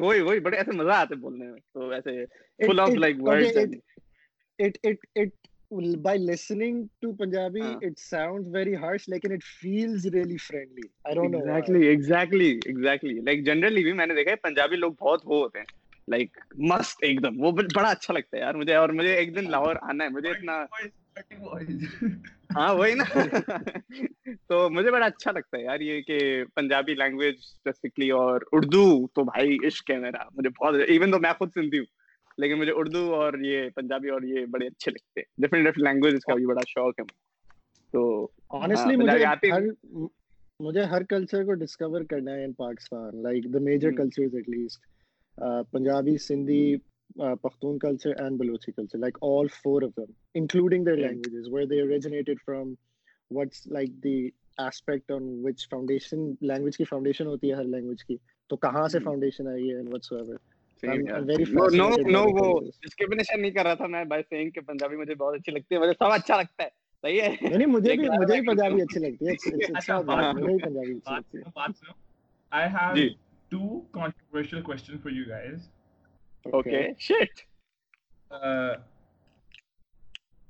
وہی 0.00 0.20
وہی 0.20 0.40
بڑے 0.40 0.56
ایسے 0.56 0.72
مزہ 0.72 0.92
آتے 0.94 1.14
بولنے 1.16 1.44
میں۔ 1.44 1.60
تو 1.74 1.88
ایسے 1.90 2.24
full 2.58 2.80
of 2.80 2.96
like 2.96 3.16
words 3.20 3.56
it 4.58 4.76
it 4.84 5.06
it 5.14 5.45
by 5.70 6.16
listening 6.16 6.88
to 7.02 7.12
punjabi 7.12 7.60
uh, 7.60 7.78
it 7.82 7.98
sound 7.98 8.46
very 8.46 8.76
harsh 8.76 9.08
لیکن 9.08 9.32
it 9.32 9.44
feels 9.60 10.06
really 10.06 10.36
friendly 10.36 10.88
I 11.04 11.14
don't 11.14 11.30
know 11.30 11.38
exactly 11.38 11.86
exactly 11.86 12.48
exactly 12.48 13.14
exactly. 13.14 13.38
Exactly 13.38 13.82
بھی 13.82 13.92
میں 13.92 14.06
نے 14.06 14.14
دیکھا 14.14 14.30
ہے 14.30 14.36
پنجابی 14.36 14.76
لوگ 14.76 14.92
بہت 14.92 15.20
وہ 15.24 15.42
ہوتے 15.42 15.58
ہیں. 15.58 15.66
لائک 16.08 16.38
مست 16.58 16.98
ایک 17.02 17.22
دم. 17.22 17.44
وہ 17.44 17.50
بڑا 17.50 17.88
اچھا 17.88 18.14
لگتا 18.14 18.36
ہے 18.36 18.42
یار 18.42 18.54
مجھے 18.54 18.74
اور 18.74 18.88
مجھے 18.88 19.14
ایک 19.14 19.36
دن 19.36 19.50
لاہور 19.50 19.76
آنا 19.82 20.04
ہے. 20.04 20.08
مجھے 20.08 20.30
اتنا 20.30 20.64
ہاں 22.56 22.74
وہی 22.74 22.94
نا. 22.94 23.04
تو 24.48 24.70
مجھے 24.70 24.90
بڑا 24.90 25.06
اچھا 25.06 25.32
لگتا 25.32 25.58
ہے 25.58 25.62
یار 25.62 25.80
یہ 25.80 26.00
کہ 26.00 26.44
پنجابی 26.54 26.94
لینگویج 26.94 27.34
اسپیسیفکلی 27.34 28.10
اور 28.10 28.40
اردو 28.52 29.06
تو 29.06 29.24
بھائی 29.24 29.58
عشق 29.66 29.90
ہے 29.90 29.96
میرا. 29.96 30.24
مجھے 30.34 30.50
بہت 30.50 30.74
ایون 30.88 31.12
تو 31.12 31.18
میں 31.18 31.32
خود 31.32 31.50
سندھی 31.54 31.78
ہوں. 31.78 31.86
لیکن 32.38 32.58
مجھے 32.58 32.72
اردو 32.72 33.14
اور 33.14 33.38
یہ 33.40 33.68
پنجابی 33.74 34.08
اور 34.08 34.22
یہ 34.22 34.46
بڑے 34.46 34.66
اچھے 34.66 34.90
لگتے 34.90 35.20
ہیں۔ 35.20 35.26
ڈفرینٹ 35.38 35.68
ڈفرینٹ 35.68 35.88
لینگویجز 35.88 36.24
کا 36.24 36.34
بھی 36.34 36.46
بڑا 36.46 36.60
شوق 36.68 37.00
ہے 37.00 37.04
تو 37.92 38.28
آنیسٹلی 38.50 38.94
ہاں، 38.94 39.02
مجھے 39.02 39.50
ہر 39.52 39.64
مجھے 40.60 40.82
ہر 40.82 41.02
کلچر 41.02 41.44
کو 41.44 41.54
ڈسکور 41.54 42.00
کرنا 42.00 42.34
ہے 42.34 42.44
in 42.44 42.52
Pakistan 42.52 43.22
like 43.22 43.44
the 43.54 43.58
major 43.58 43.90
cultures 43.90 44.34
at 44.34 44.48
least 44.48 44.84
Punjabi 45.72 46.16
Sindhi 46.18 46.74
hmm. 46.74 47.34
Pakhtun 47.42 47.78
culture 47.78 48.10
and 48.18 48.38
Balochi 48.38 48.72
culture 48.72 48.98
like 48.98 49.18
all 49.22 49.46
four 49.62 49.82
of 49.82 49.96
them 49.96 50.12
including 50.34 50.84
their 50.84 50.96
languages 50.96 51.48
where 51.52 51.66
they 51.66 51.80
originated 51.80 52.40
from 52.46 52.74
what's 53.30 53.66
like 53.66 53.90
the 54.04 54.16
aspect 54.58 55.10
on 55.10 55.28
which 55.44 55.68
foundation 55.70 56.30
language 56.40 56.76
کی 56.76 56.84
foundation 56.84 57.26
ہوتی 57.26 57.50
ہے 57.50 57.54
ہر 57.54 57.64
language 57.64 58.04
کی 58.04 58.16
تو 58.50 58.56
کہاں 58.56 58.86
سے 58.88 58.98
hmm. 58.98 59.06
Foundation 59.06 59.48
آئی 59.48 59.70
ہے 59.70 59.76
and 59.76 59.92
what's 59.92 60.12
ever 60.12 60.34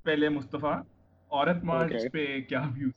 پہلے 0.02 0.28
مصطفیٰ 0.28 0.80
عورت 1.30 1.64
مارچ 1.64 1.92
پہ 2.12 2.40
کیا 2.40 2.62
ویوز 2.74 2.94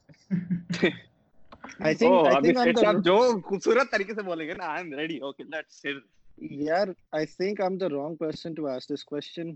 جو 3.04 3.42
خوبصورت 3.42 3.92
طریقے 3.92 4.14
سے 4.14 4.22
بولیں 4.22 4.48
گے 4.48 4.54
نا 4.54 4.76
I 4.76 4.82
am 4.84 6.04
یار 6.42 6.88
I 7.12 7.26
think 7.26 7.62
I 7.62 7.70
am 7.70 7.78
the 7.78 7.90
wrong 7.90 8.16
person 8.16 8.54
to 8.54 8.68
ask 8.68 8.90
this 8.90 9.06
question 9.06 9.56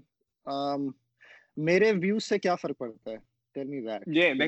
میرے 1.57 1.91
ویو 1.91 2.19
سے 2.19 2.39
کیا 2.39 2.55
فرق 2.55 2.77
پڑتا 2.77 3.11
ہے 3.11 3.17
میں 3.55 4.47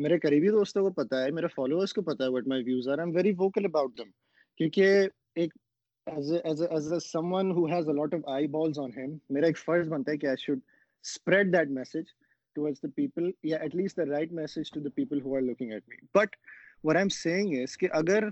میرے 0.00 0.18
قریبی 0.18 0.48
دوستوں 0.48 0.82
کو 0.82 0.90
پتا 1.02 1.22
ہے، 1.22 1.30
میرے 1.30 1.46
فالوورس 1.54 1.92
کو 1.92 2.02
پتا 2.02 2.24
ہے 2.24 2.28
what 2.30 2.46
my 2.48 2.62
views 2.64 2.88
are 2.88 2.98
am 2.98 3.14
very 3.16 3.32
vocal 3.38 3.64
about 3.64 3.96
them 3.98 4.10
کیونکہ 4.60 5.08
ایک 5.34 5.54
as 6.06 6.32
a 6.32 6.98
someone 7.32 7.50
who 7.52 7.64
has 7.72 7.88
a 7.88 7.94
lot 7.94 8.14
of 8.14 8.28
eyeballs 8.56 8.78
on 8.78 8.90
him 8.96 9.16
میرا 9.30 9.46
ایک 9.46 9.58
فرض 9.58 9.88
بنتا 9.88 10.12
ہے 10.12 10.16
کہ 10.16 10.26
I 10.26 10.36
should 10.40 10.58
spread 11.04 11.52
that 11.52 11.70
message 11.70 12.12
towards 12.56 12.82
the 12.82 12.88
people 12.94 13.30
یا 13.42 13.58
at 13.58 13.74
least 13.76 13.96
the 13.96 14.04
right 14.06 14.32
message 14.32 14.70
to 14.74 14.80
the 14.80 14.88
people 14.94 15.20
who 15.24 15.34
are 15.36 15.42
looking 15.42 15.72
at 15.72 15.88
me 15.88 15.96
but 16.14 16.36
what 16.84 16.96
I 16.96 17.02
am 17.02 17.08
seeing 17.14 17.62
is 17.62 17.76
کہ 17.78 17.88
اگر 17.92 18.28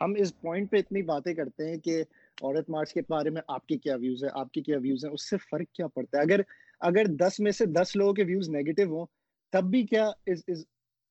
ہم 0.00 0.14
اس 0.18 0.32
پوائنٹ 0.40 0.70
پہ 0.70 0.76
اتنی 0.76 1.02
باتیں 1.02 1.32
کرتے 1.34 1.68
ہیں 1.68 1.76
کہ 1.78 2.02
عورت 2.42 2.70
مارچ 2.70 2.92
کے 2.94 3.00
بارے 3.08 3.30
میں 3.30 3.42
آپ 3.48 3.66
کے 3.66 3.76
کیا 3.78 3.96
ویوز 3.96 4.22
ہیں، 4.24 4.30
آپ 4.34 4.52
کے 4.52 4.62
کیا 4.62 4.78
ویوز 4.82 5.04
ہیں، 5.04 5.12
اس 5.12 5.28
سے 5.30 5.36
فرق 5.50 5.74
کیا 5.74 5.86
پڑتا 5.86 6.18
ہے؟ 6.18 6.22
اگر 6.22 6.40
اگر 6.80 7.06
دس 7.18 7.38
میں 7.40 7.52
سے 7.52 7.66
دس 7.72 7.94
لوگوں 7.96 8.12
کے 8.14 8.24
ویوز 8.24 8.48
نیگیٹو 8.50 8.84
ہوں 8.90 9.06
تب 9.52 9.64
بھی 9.64 9.82
کیا 9.86 10.10
is, 10.30 10.40
is, 10.54 10.62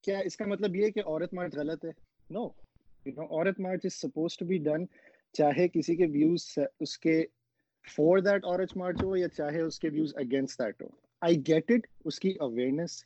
کیا 0.04 0.20
اس 0.20 0.38
کا 0.38 0.46
مطلب 0.46 0.76
یہ 0.76 0.86
ہے 0.86 0.92
کہ 0.92 1.00
عورت 1.00 1.34
مارچ 1.34 1.56
غلط 1.56 1.86
ہے؟ 1.86 1.92
نو 2.30 2.48
یو 3.06 3.14
نو 3.14 3.26
عورت 3.26 3.60
march 3.60 3.86
is 3.86 3.94
suppose 3.94 4.38
to 4.38 4.46
be 4.46 4.58
done 4.58 4.86
چاہے 5.34 5.68
کسی 5.68 5.96
کے 5.96 6.06
ویوز 6.06 6.44
اس 6.80 6.98
کے 6.98 7.24
فور 7.88 8.20
دیٹ 8.20 8.46
عورت 8.46 8.78
مارچ 8.78 9.04
ہو 9.04 9.16
یا 9.18 9.28
چاہے 9.28 9.62
اس 9.62 9.80
کے 9.80 9.90
ویوز 9.90 10.14
اگینسٹ 10.16 10.60
دیٹ 10.60 10.82
ہو۔ 10.82 10.88
آئی 11.22 11.38
گیٹ 11.48 11.72
اٹ 11.72 11.88
اس 12.06 12.20
کی 12.20 12.34
اویئرنیس 12.40 13.04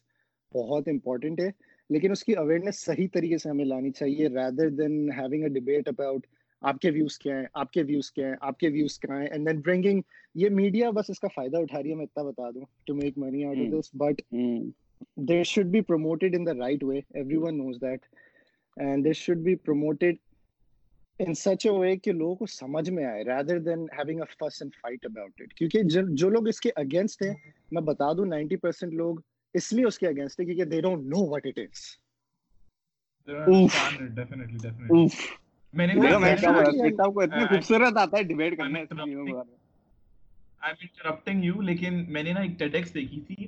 بہت 0.51 0.87
امپورٹنٹ 0.87 1.39
ہے 1.39 1.49
لیکن 1.89 2.11
اس 2.11 2.23
کی 2.23 2.33
اویئرنیس 2.33 2.79
صحیح 2.85 3.07
طریقے 3.13 3.37
سے 3.37 3.49
ہمیں 3.49 3.65
لانی 3.65 3.91
چاہیے 3.91 4.27
rather 4.27 4.69
than 4.69 5.11
having 5.11 5.43
a 5.43 5.49
debate 5.49 5.87
about 5.87 6.27
آپ 6.61 6.79
کے 6.79 6.89
ویوز 6.89 7.17
کیا 7.19 7.37
ہیں 7.39 7.45
آپ 7.53 7.71
کے 7.71 7.83
ویوز 7.83 8.11
کیا 8.11 8.27
ہیں 8.27 8.35
آپ 8.41 8.59
کے 8.59 8.69
ویوز 8.69 8.99
کیا 8.99 9.19
ہیں 9.19 9.27
اینڈ 9.27 9.47
دین 9.49 9.59
برنگنگ 9.59 10.01
یہ 10.35 10.49
میڈیا 10.49 10.89
بس 10.89 11.09
اس 11.09 11.19
کا 11.19 11.27
فائدہ 11.35 11.57
اٹھا 11.57 11.83
رہی 11.83 11.89
ہے 11.89 11.95
میں 11.95 12.05
اتنا 12.05 12.23
بتا 12.23 12.49
دوں 12.49 12.65
to 12.87 12.95
make 12.95 13.17
money 13.17 13.43
out 13.45 13.57
of 13.57 13.79
this 13.79 13.89
but 13.93 14.21
they 15.29 15.43
should 15.43 15.65
be 15.65 15.81
promoted 15.81 16.35
in 16.35 16.45
the 16.45 16.51
right 16.59 16.83
way 16.83 16.97
everyone 17.37 17.57
knows 17.57 17.81
that 17.81 18.05
and 18.77 19.05
they 19.05 19.13
should 19.13 19.37
be 19.37 19.55
promoted 19.65 20.15
in 21.19 21.33
such 21.33 21.65
a 21.65 21.71
way 21.71 21.95
کہ 21.95 22.11
لوگوں 22.11 22.35
کو 22.35 22.45
سمجھ 22.45 22.89
میں 22.89 23.05
آئے 23.05 23.23
رادر 23.23 23.59
دین 23.59 23.85
ہیونگ 23.97 24.19
اے 24.19 24.33
فس 24.33 24.61
اینڈ 24.61 24.75
فائٹ 24.81 25.05
اباؤٹ 25.05 25.41
اٹ 25.41 25.53
کیونکہ 25.53 25.81
جو 26.13 26.29
لوگ 26.29 26.47
اس 26.47 26.61
کے 26.61 26.69
اگینسٹ 26.75 27.21
ہیں 27.21 27.33
میں 27.71 27.81
بتا 27.81 28.13
دوں 28.13 28.25
نائنٹی 28.25 28.55
پرسینٹ 28.55 28.93
لوگ 28.93 29.15
اس 29.55 29.73
لیے 29.73 29.85
اس 29.85 29.99
کے 29.99 30.07
اگینسٹ 30.07 30.39
ہیں 30.39 30.45
کیونکہ 30.45 30.65
they 30.65 30.81
don't 30.81 31.07
know 31.07 31.29
what 31.29 31.45
it 31.45 31.59
is 31.59 31.97
میں 35.73 35.87
نے 35.87 35.93
میں 35.93 36.11
نے 42.23 42.33
نا 42.33 42.39
ایک 42.39 42.59
ٹیڈیکس 42.59 42.93
دیکھی 42.93 43.21
تھی 43.21 43.47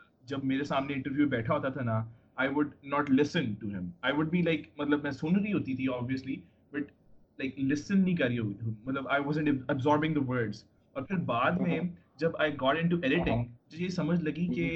جب 0.31 0.43
میرے 0.43 0.63
سامنے 0.63 0.93
انٹرویو 0.93 1.27
بیٹھا 1.27 1.53
ہوتا 1.53 1.69
تھا 1.69 1.83
نا 1.83 2.03
I 2.35 2.49
would 2.55 2.73
not 2.83 3.09
listen 3.11 3.53
to 3.53 3.67
him 3.67 3.89
I 4.01 4.13
would 4.17 4.29
be 4.29 4.41
like 4.41 4.69
مطلب 4.77 5.03
میں 5.03 5.11
سن 5.11 5.35
رہی 5.35 5.53
ہوتی 5.53 5.75
تھی 5.75 5.87
آبویسلی 5.93 6.35
بٹ 6.71 6.91
لائک 7.39 7.59
لسن 7.59 7.99
نہیں 7.99 8.15
کر 8.15 8.27
رہی 8.27 8.39
ہوتی 8.39 8.69
مطلب 8.85 9.07
آئی 9.09 9.23
واز 9.25 9.39
ابزاربنگ 9.67 10.13
دا 10.13 10.23
ورڈس 10.27 10.63
اور 10.95 11.03
پھر 11.03 11.17
بعد 11.25 11.59
میں 11.59 11.79
جب 12.17 12.37
I 12.39 12.53
got 12.61 12.77
in 12.81 12.89
to 12.89 12.97
editing 13.03 13.43
تو 13.69 13.77
یہ 13.77 13.87
سمجھ 13.89 14.21
لگی 14.21 14.47
کہ 14.47 14.69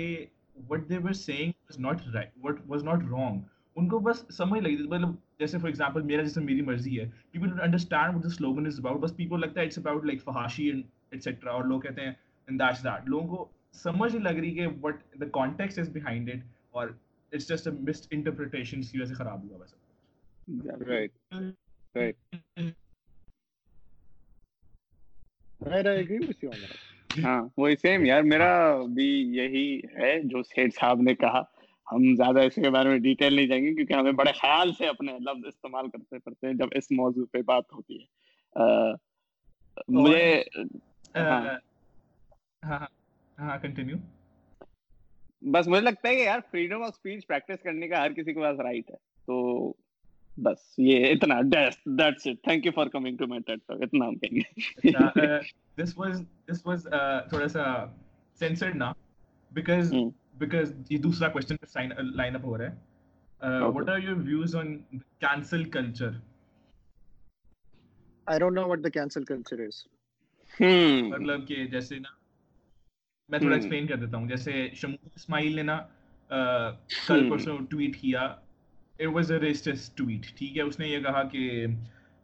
what 0.70 0.90
they 0.90 0.98
were 0.98 1.14
saying 1.14 1.52
was 1.62 1.80
not 1.80 2.08
right 2.14 2.32
what 2.44 2.60
was 2.68 2.84
not 2.84 3.04
wrong 3.12 3.40
ان 3.76 3.88
کو 3.88 4.00
بس 4.00 4.26
سمجھ 4.30 4.62
لگی 4.62 4.76
تھی 4.76 4.88
مطلب 4.88 5.16
جیسے 5.40 5.58
فار 5.58 5.68
ایگزامپل 5.68 6.02
میرا 6.02 6.22
جیسے 6.22 6.42
میری 6.42 6.62
مرضی 6.62 7.00
ہے۔ 7.00 7.10
People 7.32 7.48
don't 7.48 7.62
understand 7.62 8.16
what 8.16 8.24
the 8.24 8.30
slogan 8.30 8.66
is 8.66 8.80
about 8.80 9.00
بس 9.02 9.16
پیپل 9.16 9.42
لگتا 9.42 9.62
ہے 9.62 9.66
اٹس 9.66 9.78
اباؤٹ 9.78 10.06
لائک 10.06 10.24
فہاشی 10.24 10.68
اینڈ 10.68 10.84
ایٹسٹرا 11.12 11.52
اور 11.52 11.64
لوگ 11.64 11.82
کہتے 11.82 12.02
ہیں 12.02 12.14
اینڈ 12.48 12.62
لوگوں 13.06 13.28
کو 13.28 13.48
سمجھ 13.76 14.16
نہیں 14.16 14.24
لگ 14.24 14.40
رہی 14.40 14.54
کہ 14.56 14.68
what 14.82 14.96
the 15.20 15.26
context 15.34 15.80
is 15.80 15.90
behind 15.90 16.30
it 16.30 16.40
اور 16.72 16.88
اٹس 17.32 17.48
جسٹ 17.50 17.68
مس 17.80 18.08
انٹرپریٹیشن 18.12 18.82
کی 18.82 18.98
وجہ 18.98 19.06
سے 19.06 19.14
خراب 19.14 19.44
ہوا 19.44 19.58
ویسا 19.58 19.76
رائٹ 20.86 21.12
رائٹ 21.96 22.16
ہاں 27.26 27.42
وہی 27.58 27.76
سیم 27.76 28.06
یار 28.06 28.22
میرا 28.24 28.52
بھی 28.86 29.08
یہی 29.38 29.80
ہے 29.96 30.20
جو 30.24 30.44
سیٹ 30.44 30.74
صاحب 30.76 31.02
نے 31.02 31.16
کہا۔ 31.16 31.42
ہم 31.88 32.16
زیادہ 32.16 32.40
اس 32.40 32.56
کے 32.56 32.70
بارے 32.70 32.90
میں 32.90 32.98
ڈیٹیل 32.98 33.34
نہیں 33.34 33.48
جائیں 33.48 33.64
گے 33.64 33.74
کیونکہ 33.76 33.94
ہمیں 33.94 34.12
بڑے 34.12 34.32
خیال 34.32 34.74
سے 34.74 34.88
اپنے 34.88 35.18
لفظ 35.20 35.46
استعمال 35.46 35.90
کرتے 35.90 36.20
پڑتے 36.20 36.48
ہیں 36.48 36.54
جب 36.54 36.68
اس 36.72 36.92
موضوع 36.92 37.26
پہ 37.32 37.42
بات 37.42 37.74
ہوتی 37.74 38.00
ہے۔ 38.00 38.06
مجھے 39.88 40.44
ہاں۔, 41.16 41.42
ہاں،, 42.64 42.80
ہاں۔ 42.80 42.88
ہاں 43.38 43.58
کنٹینیو 43.58 43.98
بس 45.44 45.68
مجھے 45.68 45.82
لگتا 45.82 46.10
ہے 46.10 46.16
کہ 46.16 46.22
یار 46.22 46.40
فریڈم 46.52 46.84
آف 46.84 46.90
اسپیچ 46.90 47.28
پریکٹس 47.28 47.64
کرنے 47.64 47.88
کا 47.88 48.04
ہر 48.04 48.14
کسی 48.14 48.34
کے 48.34 48.42
پاس 48.42 48.60
رائٹ 48.60 48.90
ہے۔ 48.92 48.96
تو 49.28 49.36
بس 50.38 50.74
یہ 50.78 51.06
اتنا 51.06 51.40
that's 51.46 52.28
it 52.28 52.44
thank 52.44 52.66
you 52.66 52.72
for 52.76 52.88
coming 52.88 53.18
to 53.18 53.28
my 53.28 53.42
TED 53.42 53.60
talk 53.68 53.82
اتنا 53.82 54.08
ہم 54.08 54.16
کہیں 54.16 54.36
گے۔ 54.36 55.44
دس 55.78 55.98
واز 55.98 56.22
دس 56.48 56.66
واز 56.66 56.88
تھوڑا 57.30 57.48
سا 57.48 57.64
سینسرڈ 58.40 58.76
نا۔ 58.76 58.92
بیکاز 59.52 59.94
بیکاز 60.34 60.74
یہ 60.90 60.98
دوسرا 60.98 61.28
کوسچن 61.30 61.56
پہ 61.56 61.80
لائن 62.16 62.36
اپ 62.36 62.46
ہو 62.46 62.58
رہا 62.58 62.72
ہے۔ 62.72 63.60
What 63.64 63.90
are 63.90 64.00
your 64.00 64.16
views 64.18 64.56
cancel 65.20 65.64
culture 65.70 66.12
I 68.28 68.40
don't 68.40 68.56
know 68.56 68.68
what 68.68 68.92
cancel 68.94 69.24
culture 69.24 69.60
is 69.60 69.84
مطلب 71.10 71.48
کہ 71.48 71.66
جیسے 71.68 72.00
نا 72.00 72.10
میں 73.30 73.40
تھوڑا 73.40 73.56
ایکسپلین 73.56 73.88
کر 73.88 73.96
دیتا 73.96 74.18
ہوں۔ 74.18 74.28
جیسے 74.28 74.68
شمول 74.76 75.10
اسماعیل 75.16 75.56
نے 75.56 75.64
نا 75.64 75.80
کل 77.08 77.30
پرسوں 77.30 77.58
ٹویٹ 77.70 77.96
کیا۔ 78.02 78.22
It 79.00 79.08
was 79.14 79.32
a 79.32 79.40
racist 79.40 79.90
tweet 79.96 80.26
ٹھیک 80.38 80.58
ہے؟ 80.58 80.64
اس 80.64 80.80
نے 80.80 80.88
یہ 80.88 81.00
کہا 81.04 81.24
کہ 81.32 81.66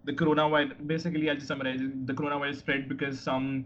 دا 0.04 0.14
کرونا 0.18 0.46
وائرس 0.46 0.82
بیسیکلی 0.88 1.30
آج 1.30 1.44
سمر 1.44 1.66
ہے 1.66 1.74
the 2.08 2.14
coronavirus 2.36 2.58
spread 2.58 2.88
because 2.90 3.20
some 3.20 3.62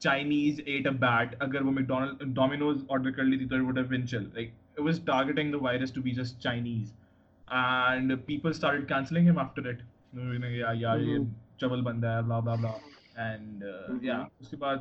Chinese 0.00 0.60
ate 0.66 0.86
a 0.86 0.92
bat 0.98 1.34
اگر 1.38 1.62
وہ 1.62 1.70
میکڈونلڈ 1.70 2.22
ڈومینوز 2.34 2.84
آرڈر 2.88 3.10
کر 3.10 3.24
لی 3.24 3.36
تھی 3.38 3.46
تو 3.46 3.56
it 3.56 3.62
would 3.62 3.78
have 3.78 3.86
been 3.86 4.06
chill 4.08 4.24
like 4.34 4.50
it 4.72 4.80
was 4.80 5.00
targeting 5.04 5.52
the 5.52 5.58
virus 5.60 5.92
to 5.92 6.02
be 6.02 6.10
just 6.10 6.40
Chinese 6.40 6.92
and 7.48 8.12
people 8.26 8.50
start 8.50 8.88
cancelling 8.88 9.28
him 9.28 9.38
after 9.38 9.68
it 9.68 9.82
یار 10.74 10.98
یہ 10.98 11.18
چبل 11.58 11.80
بندہ 11.80 12.08
ہے 12.08 12.22
بلا 12.22 12.38
بلا 12.38 12.54
بلا 12.54 12.72
اینڈ 13.24 13.64
یا 14.02 14.24
اس 14.40 14.48
کے 14.48 14.56
بعد 14.56 14.76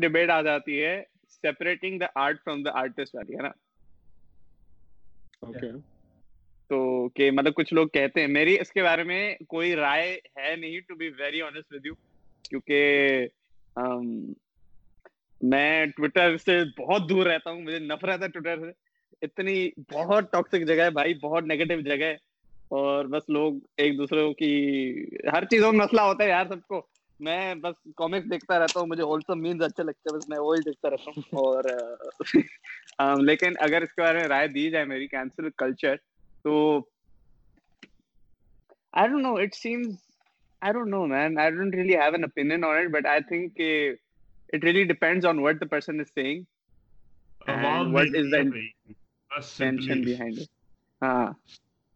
ڈبیٹ 0.00 0.30
آ 0.30 0.42
جاتی 0.42 0.84
ہے 0.84 1.02
آرٹ 2.14 2.44
فروم 2.44 2.62
دا 2.62 2.70
آرٹسٹ 2.72 3.14
والی 3.14 3.36
ہے 3.36 3.42
نا 3.42 3.50
تو 6.68 7.08
کہ 7.08 7.30
مطلب 7.30 7.54
کچھ 7.54 7.74
لوگ 7.74 7.88
کہتے 7.88 8.20
ہیں، 8.20 8.28
میری 8.28 8.60
اس 8.60 8.72
کے 8.72 8.82
بارے 8.82 9.02
میں 9.02 9.34
کوئی 9.48 9.76
رائے 9.76 10.18
ہے 10.36 10.56
نہیں 10.56 10.80
to 10.80 10.94
be 10.94 11.08
very 11.08 11.42
honest 11.42 11.74
with 11.74 11.86
you 11.86 11.94
کیونکہ 12.50 13.26
میں 15.42 15.86
ٹویٹر 15.86 16.36
سے 16.36 16.58
بہت 16.78 17.10
دور 17.10 17.26
رہتا 17.26 17.50
ہوں، 17.50 17.60
مجھے 17.60 17.78
نفرت 17.78 18.22
ہے 18.22 18.28
ٹویٹر 18.28 18.60
سے۔ 18.60 18.88
اتنی 19.22 19.68
بہت 19.92 20.32
ٹاکسک 20.32 20.66
جگہ 20.66 20.82
ہے 20.82 20.90
بھائی، 20.90 21.14
بہت 21.14 21.44
نیگیٹو 21.44 21.80
جگہ 21.80 22.04
ہے۔ 22.04 22.16
اور 22.68 23.04
بس 23.04 23.22
لوگ 23.28 23.54
ایک 23.76 23.98
دوسرے 23.98 24.34
کی، 24.34 25.02
ہر 25.32 25.44
چیزوں 25.44 25.72
میں 25.72 25.80
مسئلہ 25.80 26.00
ہوتا 26.00 26.24
ہے 26.24 26.28
یار 26.28 26.46
سب 26.48 26.62
کو۔ 26.68 26.86
میں 27.20 27.54
بس 27.54 27.74
کامکس 27.96 28.30
دیکھتا 28.30 28.58
رہتا 28.58 28.80
ہوں، 28.80 28.86
مجھے 28.86 29.02
ہولسم 29.02 29.40
مینز 29.40 29.62
اچھے 29.62 29.82
لگتے 29.82 30.10
ہیں، 30.10 30.18
بس 30.18 30.28
میں 30.28 30.38
وہی 30.38 30.60
دیکھتا 30.60 30.90
رہتا 30.90 31.10
ہوں۔ 31.10 31.22
اور 31.30 31.64
لیکن 33.22 33.52
اگر 33.58 33.82
اس 33.82 33.92
کے 33.92 34.02
بارے 34.02 34.18
میں 34.18 34.28
رائے 34.28 34.48
دی 34.48 34.70
جائے 34.70 34.84
میری 34.84 35.06
کینسل 35.06 35.50
کلچر 35.50 35.94
تو 36.42 36.54
I 38.92 39.08
don't 39.08 39.22
know 39.22 39.34
it 39.34 39.54
seems 39.54 39.96
I 40.62 40.72
don't 40.72 40.88
know 40.88 41.06
man 41.06 41.38
I 41.38 41.50
don't 41.50 41.74
really 41.74 41.96
have 41.96 42.12
an 42.12 42.24
opinion 42.24 42.64
on 42.64 42.76
it 42.76 42.90
but 42.90 43.06
I 43.06 43.20
think 43.28 43.56
کہ 43.56 43.92
it 44.52 44.64
really 44.64 44.84
depends 44.84 45.26
on 45.26 45.38
what 45.38 45.60
the 45.60 45.66
person 45.66 46.00
is 46.00 46.06
saying 46.14 46.42
what 47.92 48.16
is 48.16 48.32
the 48.32 48.42
behind 50.04 50.38
ہاں 51.02 51.32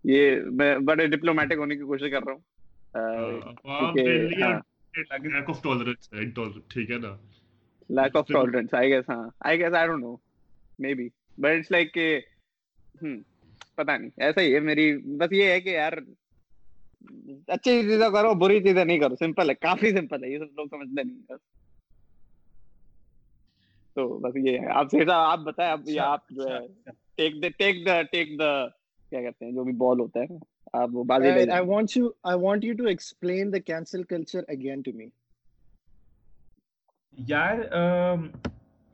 یہ 0.04 0.40
میں 0.52 0.78
بڑے 0.78 1.06
diplomatic 1.06 1.58
ہونے 1.58 1.76
کی 1.76 1.82
کوشش 1.82 2.10
کر 2.10 2.22
رہا 2.22 2.32
ہوں 2.32 2.40
لیک 5.24 5.50
آف 5.50 5.62
ٹولرنس 5.62 6.10
ٹھیک 6.68 6.90
ہے 6.90 6.98
نا 6.98 7.16
lack 7.90 8.16
of 8.16 8.28
tolerance 8.28 8.74
I 8.74 8.90
guess 8.90 9.08
ہاں 9.08 9.24
I 9.40 9.58
guess 9.58 9.74
I 9.74 9.88
don't 9.88 10.04
know 10.04 10.16
maybe 10.94 11.08
but 11.38 11.58
it's 11.58 11.70
like 11.70 11.94
کہ 11.94 12.20
ہم 13.02 13.20
پتا 13.78 13.96
نہیں 13.96 14.10
ایسا 14.18 14.40
ہی 14.40 14.54
ہے 14.54 14.60
میری 14.60 14.92
بس 15.16 15.32
یہ 15.32 15.50
ہے 15.50 15.60
کہ 15.60 15.68
یار 15.68 15.92
اچھی 17.48 17.80
چیزیں 17.82 18.10
کرو 18.10 18.34
بری 18.34 18.60
چیزیں 18.62 18.84
نہیں 18.84 18.98
کرو 18.98 19.16
سمپل 19.16 19.50
ہے 19.50 19.54
کافی 19.54 19.90
سمپل 19.90 20.24
ہے 20.24 20.30
یہ 20.30 20.38
سب 20.38 20.56
لوگ 20.56 20.66
سمجھتے 20.66 21.02
نہیں 21.02 21.36
تو 23.96 24.08
بس 24.18 24.36
یہ 24.36 24.58
ہے 24.58 24.70
آپ 24.72 24.90
سیدھا 24.90 25.16
آپ 25.22 25.38
بتائیں 25.38 25.70
آپ 26.00 26.28
جو 26.30 26.48
ہے 26.48 26.58
ٹیک 27.16 27.42
دا 27.42 27.48
ٹیک 27.58 27.86
دا 27.86 28.00
ٹیک 28.02 28.38
دا 28.38 28.52
کیا 29.12 29.20
کہتے 29.20 29.44
ہیں 29.44 29.52
جو 29.52 29.64
بھی 29.64 29.72
بال 29.76 30.00
ہوتا 30.00 30.20
ہے 30.20 30.38
آپ 30.72 30.88
وہ 30.92 31.04
بازی 31.04 31.30
لے 31.30 31.50
I 31.52 31.66
want 31.66 31.96
you 31.96 32.08
I 32.22 32.38
want 32.40 32.64
you 32.64 32.74
to 32.76 32.86
explain 32.86 33.52
the 33.52 33.58
cancel 33.58 34.02
culture 34.04 34.42
again 34.48 34.82
to 34.82 34.92
me 34.94 35.08
یار 37.14 37.62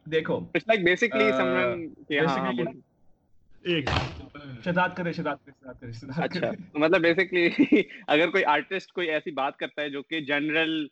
دیکھو 0.07 0.37
it's 0.37 0.69
like 0.69 0.85
basically 0.85 1.31
some 1.33 1.55
one 1.57 2.81
اچھا، 6.19 6.51
مطلب 6.75 7.01
بیسکلی 7.01 7.49
اگر 8.07 8.31
کوئی 8.31 8.45
آرٹسٹ 8.45 8.93
کوئی 8.93 9.11
ایسی 9.11 9.31
بات 9.31 9.57
کرتا 9.57 9.83
ہے 9.83 9.91
جو 9.91 10.03
کہ 10.03 10.21
جنرل 10.21 10.87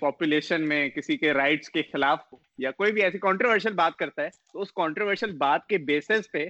پاپولیشن 0.00 0.68
میں 0.68 0.88
کسی 0.88 1.16
کے 1.16 1.32
رائٹس 1.32 1.70
کے 1.70 1.82
خلاف 1.82 2.34
یا 2.58 2.70
کوئی 2.70 2.92
بھی 2.92 3.02
ایسی 3.02 3.18
کانٹروورشل 3.18 3.72
بات 3.72 3.96
کرتا 3.96 4.22
ہے 4.22 4.28
تو 4.52 4.60
اس 4.60 4.72
کانٹروورشل 4.72 5.32
بات 5.32 5.66
کے 5.66 5.78
بیسس 5.78 6.32
پہ 6.32 6.48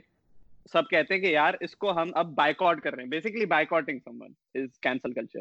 سب 0.72 0.89
کہتے 0.91 1.14
ہیں 1.14 1.20
کہ 1.20 1.26
یار 1.26 1.55
اس 1.61 1.76
کو 1.76 2.03
ہم 2.03 2.11
اب 2.14 2.35
بائیکاٹ 2.35 2.80
کر 2.80 2.95
رہے 2.95 3.03
ہیں۔ 3.03 3.11
Basically 3.11 3.47
boycotting 3.47 3.99
someone 4.22 4.32
is 4.55 4.78
cancel 4.80 5.12
culture 5.12 5.41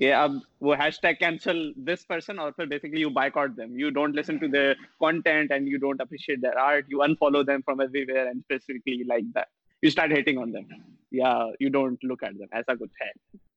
کہ 0.00 0.12
اب 0.14 0.32
وہ 0.60 0.74
hash 0.76 1.00
tag 1.00 1.14
cancel 1.18 1.58
this 1.86 2.06
person 2.08 2.38
اور 2.38 2.52
پھر 2.52 2.66
basically 2.66 3.00
you 3.00 3.08
boycott 3.30 3.56
them 3.56 3.78
you 3.78 3.90
don't 3.90 4.14
listen 4.16 4.36
to 4.36 4.46
their 4.46 4.72
content 5.00 5.52
and 5.52 5.68
you 5.68 5.78
don't 5.78 6.00
appreciate 6.00 6.42
their 6.42 6.56
art 6.58 6.92
you 6.92 7.02
unfollow 7.14 7.42
them 7.42 7.60
from 7.66 7.80
everywhere 8.04 8.26
and 8.26 8.38
specifically 8.38 9.02
like 9.04 9.24
that 9.34 9.48
you 9.82 9.88
start 9.88 10.12
hating 10.12 10.38
on 10.38 10.52
them 10.54 10.72
یا 11.12 11.32
you 11.60 11.70
don't 11.70 12.04
look 12.04 12.24
at 12.24 12.38
them 12.38 12.46
ایسا 12.52 12.74
کچھ 12.80 13.02
ہے 13.02 13.10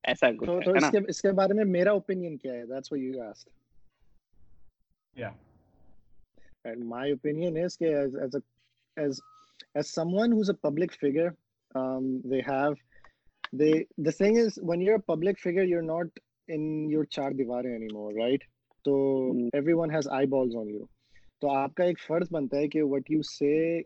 ایسا 0.04 0.32
کچھ 0.40 0.50
ہے 0.50 0.90
تو 0.92 1.06
اس 1.08 1.22
کے 1.22 1.32
بارے 1.32 1.54
میں 1.54 1.66
میرا 1.70 1.92
اوپینین 1.92 2.38
کیا 2.38 2.54
ہے 2.54 2.66
دیٹس 2.66 2.92
واٹ 2.92 3.02
یو 3.02 3.22
آسکڈ 3.22 3.52
یا 5.16 5.30
اینڈ 6.66 6.84
مائی 6.86 7.12
اوپینین 7.12 7.64
از 7.64 7.78
کہ 7.78 7.96
as 7.96 8.16
as 8.18 8.36
as 8.98 9.22
as 9.76 9.94
someone 10.14 10.34
who's 10.34 10.50
a 10.50 10.56
public 10.62 10.94
figure 10.94 11.30
um 11.76 12.22
they 12.24 12.42
have 12.42 12.76
they 13.54 13.86
the 13.98 14.12
thing 14.12 14.36
is 14.36 14.60
when 14.62 14.82
you're 14.82 14.96
a 14.96 15.08
public 15.12 15.40
figure 15.40 15.64
you're 15.64 15.82
not 15.84 16.08
in 16.50 16.92
your 16.92 17.04
چار 17.06 17.32
دیواریں 17.32 17.72
any 17.72 17.88
more 17.94 18.14
right 18.14 18.44
تو 18.86 18.96
everyone 19.74 19.92
has 19.92 20.08
eyeballs 20.28 20.56
on 20.56 20.70
you 20.70 20.86
تو 21.40 21.50
آپ 21.50 21.76
کا 21.76 21.84
ایک 21.84 22.00
فرض 22.00 22.32
بنتا 22.32 22.58
ہے 22.58 22.68
کہ 22.68 22.82
what 22.84 23.12
you 23.12 23.22
say 23.22 23.82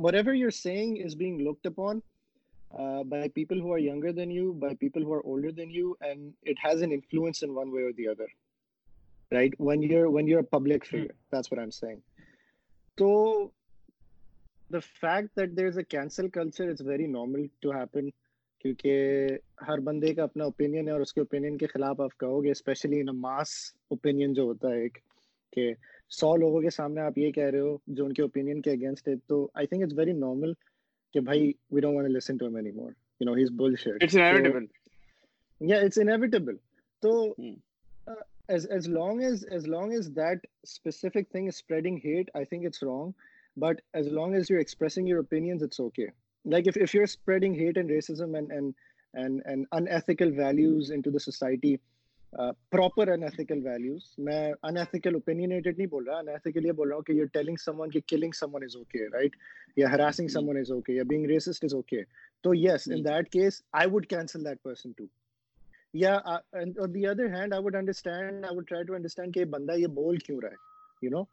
whatever 0.14 0.34
you're 0.34 0.50
saying 0.50 1.04
is 1.04 1.16
being 1.16 1.40
looked 1.40 1.66
upon 1.66 2.00
by 3.08 3.28
people 3.28 3.60
who 3.60 3.72
are 3.72 3.78
یگر 3.78 4.12
than 4.12 4.30
you 4.30 4.52
by 4.52 4.76
people 4.76 5.04
who 5.04 5.14
are 5.14 5.20
older 5.24 5.50
than 5.50 5.70
you 5.70 5.92
and 6.00 6.32
it 6.42 6.64
has 6.64 6.82
an 6.82 6.92
influence 6.92 7.44
in 7.44 7.50
one 7.50 7.72
way 7.72 7.82
or 7.82 7.92
the 7.92 8.08
other 8.08 8.34
right 9.32 9.54
one 9.58 9.82
your 9.82 10.06
one 10.06 10.28
your 10.28 10.42
public 10.42 10.86
figure 10.86 11.06
that's 11.32 11.52
what 11.52 11.58
I 11.58 11.64
am 11.64 11.70
saying 11.70 12.00
تو 12.98 13.48
the 14.70 14.78
fact 14.78 15.36
that 15.36 15.56
there 15.56 15.66
is 15.66 15.78
a 15.78 15.84
cancel 15.84 16.28
culture 16.28 16.68
is 16.68 16.86
very 16.86 17.06
normal 17.06 17.46
to 17.60 17.70
happen 17.70 18.08
کیونکہ 18.64 19.28
ہر 19.68 19.78
بندے 19.80 20.12
کا 20.14 20.22
اپنا 20.22 20.44
opinion 20.44 20.88
ہے 20.88 20.92
اور 20.92 21.00
اس 21.00 21.12
کے 21.14 21.20
opinion 21.20 21.56
کے 21.58 21.66
خلاف 21.66 22.00
آپ 22.00 22.18
کہو 22.20 22.42
گے 22.44 22.50
اسپیشلی 22.50 23.00
ان 23.00 23.16
ماس 23.20 23.54
اوپینین 23.90 24.34
جو 24.34 24.42
ہوتا 24.42 24.68
ہے 24.68 24.82
ایک 24.82 24.98
کہ 25.52 25.72
سو 26.10 26.34
لوگوں 26.36 26.60
کے 26.62 26.70
سامنے 26.70 27.00
آپ 27.00 27.18
یہ 27.18 27.30
کہہ 27.32 27.50
رہے 27.50 27.60
ہو 27.60 27.76
جو 27.88 28.04
ان 28.04 28.12
کے 28.12 28.22
اوپینین 28.22 28.60
کے 28.62 28.70
اگینسٹ 28.70 29.08
ہے 29.08 29.14
تو 29.26 29.46
I 29.54 29.66
think 29.66 29.82
it's 29.82 29.98
very 29.98 30.12
normal 30.18 30.52
کہ 31.14 31.20
بھائی 31.20 31.52
we 31.70 31.80
don't 31.80 31.96
want 31.96 32.10
listen 32.10 32.36
to 32.36 32.46
him 32.46 32.56
anymore 32.72 32.90
you 33.20 33.26
know 33.26 33.34
he 33.34 33.42
is 33.42 33.50
bullshit 33.76 34.02
it's 34.02 34.16
inevitable 34.16 34.64
یا 35.60 35.78
اٹس 35.78 35.98
انیویٹیبل 35.98 36.56
تو 37.02 37.12
as 38.48 38.64
as 38.66 38.86
long 38.88 39.22
as 39.22 39.44
as 39.56 39.66
long 39.66 39.92
as 39.92 40.08
that 40.12 40.46
specific 40.64 41.28
thing 41.28 41.46
is 41.46 41.56
spreading 41.56 41.98
hate 41.98 42.32
i 42.34 42.44
think 42.44 42.64
it's 42.64 42.82
wrong. 42.82 43.14
But 43.56 43.80
as 43.94 44.08
long 44.08 44.34
as 44.34 44.50
you're 44.50 44.60
expressing 44.60 45.06
your 45.06 45.20
opinions 45.20 45.62
it's 45.62 45.80
okay. 45.80 46.08
like 46.44 46.66
if, 46.66 46.76
if 46.76 46.94
you're 46.94 47.06
spreading 47.08 47.54
hate 47.54 47.76
and 47.76 47.90
racism 47.90 48.36
and 48.36 48.50
and 48.50 48.74
and, 49.14 49.42
and 49.44 49.66
unethical 49.72 50.30
values 50.32 50.90
into 50.90 51.10
the 51.10 51.20
society 51.20 51.78
proper 52.72 53.08
unethical 53.22 53.58
values 53.64 54.04
میں 54.18 54.52
ان 54.62 54.76
ethical 54.76 55.14
opinionated 55.14 55.78
نہیں 55.78 55.86
بول 55.86 56.04
رہا 56.04 56.18
ان 56.18 56.28
ethical 56.28 56.66
یہ 56.66 56.72
بول 56.72 56.88
رہا 56.88 56.96
ہوں 56.96 57.02
کہ 57.02 57.12
you 57.12 57.24
telling 57.32 57.56
some 57.56 57.80
one 57.80 57.90
کہ 57.90 58.00
killing 58.08 58.32
someone 58.54 58.62
is 58.64 58.76
okay 58.76 59.08
right 59.08 59.36
یا 59.76 59.90
harassing 59.92 60.28
some 60.28 60.48
one 60.48 60.56
is 60.56 60.70
okay 60.70 60.92
یا 60.92 61.02
بینگ 61.08 61.26
ریسسٹ 61.26 61.64
از 61.64 61.74
اوکے 61.74 62.02
تو 62.44 62.54
yes 62.54 62.88
in 62.88 63.04
that 63.04 63.28
case 63.32 63.62
I 63.72 63.90
would 63.90 64.06
cancel 64.06 64.44
that 64.44 64.62
person 64.62 64.92
too 64.92 65.06
یا 65.94 66.18
on 66.24 66.72
the 66.94 67.06
other 67.08 67.26
hand 67.34 67.54
I 67.54 67.62
would 67.62 67.76
understand 67.76 68.44
I 68.44 68.54
would 68.54 68.68
try 68.68 68.84
to 68.84 68.94
understand 68.94 69.34
کہ 69.34 69.40
یہ 69.40 69.44
بندہ 69.50 69.78
یہ 69.78 69.86
بول 69.94 70.16
کیوں 70.18 70.40
رہا 70.40 70.50
ہے 70.50 71.06
یو 71.06 71.10
نو 71.10 71.24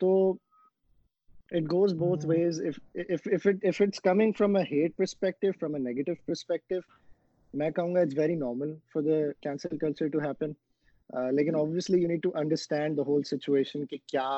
تو 0.00 0.16
it 1.50 1.66
goes 1.66 1.92
both 1.94 2.20
mm. 2.20 2.26
ways. 2.26 2.58
If 2.60 2.78
if 2.94 3.26
if 3.28 3.46
it 3.46 3.58
if 3.62 3.80
it's 3.80 4.00
coming 4.00 4.32
from 4.32 4.56
a 4.56 4.62
hate 4.64 4.96
perspective 4.96 5.54
from 5.56 5.74
a 5.74 5.78
negative 5.80 6.24
perspective 6.26 6.82
میں 7.54 7.70
کہوں 7.70 7.94
گا 7.94 8.00
it's 8.00 8.16
very 8.18 8.34
normal 8.34 8.72
for 8.92 9.02
the 9.02 9.18
cancel 9.40 9.76
culture 9.78 10.08
to 10.08 10.18
happen 10.20 10.50
لیکن 11.34 11.54
obviously 11.56 12.00
you 12.02 12.08
need 12.08 12.22
to 12.22 12.30
understand 12.34 12.96
the 12.96 13.02
whole 13.06 13.22
situation 13.22 13.86
کہ 13.86 13.96
کیا 14.06 14.30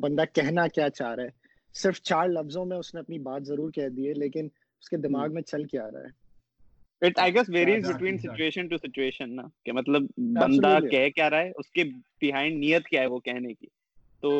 بندہ 0.00 0.24
کہنا 0.32 0.66
کیا 0.68 0.88
چاہ 0.90 1.14
رہا 1.14 1.24
ہے 1.24 1.74
صرف 1.74 2.00
چار 2.02 2.28
لفظوں 2.28 2.64
میں 2.64 2.76
اس 2.76 2.94
نے 2.94 3.00
اپنی 3.00 3.18
بات 3.22 3.46
ضرور 3.46 3.70
کہہ 3.70 3.88
دی 3.88 4.08
ہے 4.08 4.14
لیکن 4.14 4.48
اس 4.82 4.88
کے 4.90 4.96
دماغ 4.98 5.34
میں 5.34 5.42
چل 5.42 5.64
کیا 5.64 5.90
رہا 5.90 6.02
ہے 6.02 7.06
it 7.06 7.18
I 7.18 7.34
guess 7.34 7.48
varies 7.48 7.86
between 7.86 8.18
situation 8.18 8.68
to 8.68 8.76
situation 8.78 9.34
نا 9.36 9.42
کہ 9.64 9.72
مطلب 9.72 10.06
بندہ 10.34 10.78
کہہ 10.90 11.08
کیا 11.16 11.30
رہا 11.30 11.40
ہے 11.40 11.50
اس 11.50 11.70
کے 11.70 11.84
بیہائنڈ 12.20 12.58
نیت 12.58 12.86
کیا 12.86 13.00
ہے 13.00 13.06
وہ 13.06 13.18
کہنے 13.20 13.54
کی 13.54 13.66
تو 14.22 14.30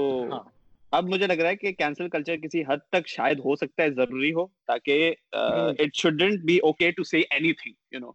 اب 0.92 1.08
مجھے 1.08 1.26
لگ 1.26 1.40
رہا 1.40 1.48
ہے 1.48 1.56
کہ 1.56 1.72
کینسل 1.72 2.08
کلچر 2.08 2.36
کسی 2.42 2.62
حد 2.68 2.84
تک 2.90 3.08
شاید 3.08 3.38
ہو 3.44 3.54
سکتا 3.56 3.82
ہے 3.82 3.90
ضروری 3.92 4.32
ہو 4.34 4.46
تاکہ 4.66 5.14
it 5.32 5.96
shouldn't 5.96 6.44
be 6.44 6.56
okay 6.64 6.90
to 6.90 7.04
say 7.04 7.20
anything 7.54 7.74
you 7.92 8.00
know 8.00 8.12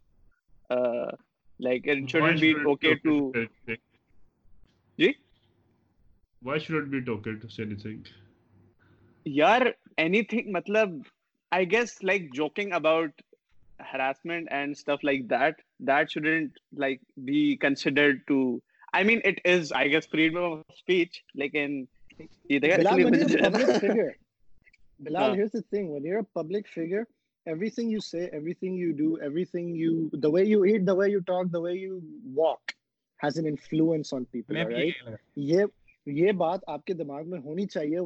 like 1.60 1.90
it 1.90 2.10
shouldn't 2.12 2.40
be 2.40 2.52
okay 2.64 2.94
to 3.04 3.18
G? 5.00 5.12
Why 6.42 6.60
should 6.60 6.88
be 6.90 7.00
okay 7.08 7.34
to 7.34 7.48
say 7.48 7.62
anything 7.78 8.14
یار 9.26 9.62
اینی 9.98 10.22
تھنگ 10.26 10.52
مطلب 10.52 10.98
I 11.52 11.72
guess 11.72 11.98
like 12.04 12.34
joking 12.36 12.74
about 12.74 13.22
harassment 13.94 14.52
and 14.52 14.76
stuff 14.78 15.04
like 15.04 15.30
that 15.30 15.62
that 15.88 16.12
shouldn't 16.12 16.60
like 16.80 17.02
be 17.20 17.56
considered 17.62 18.20
to 18.28 18.44
I 18.94 19.06
mean 19.06 19.20
it 19.24 19.48
is 19.48 19.74
I 19.74 19.92
guess 19.92 20.10
freedom 20.10 20.38
of 20.44 20.60
speech 20.70 21.24
لیکن 21.36 21.84
یہ 36.08 36.32
بات 36.32 36.60
آپ 36.68 36.86
کے 36.86 36.94
دماغ 36.94 37.30
میں 37.30 37.40
ہونی 37.40 37.66
چاہیے 37.66 38.00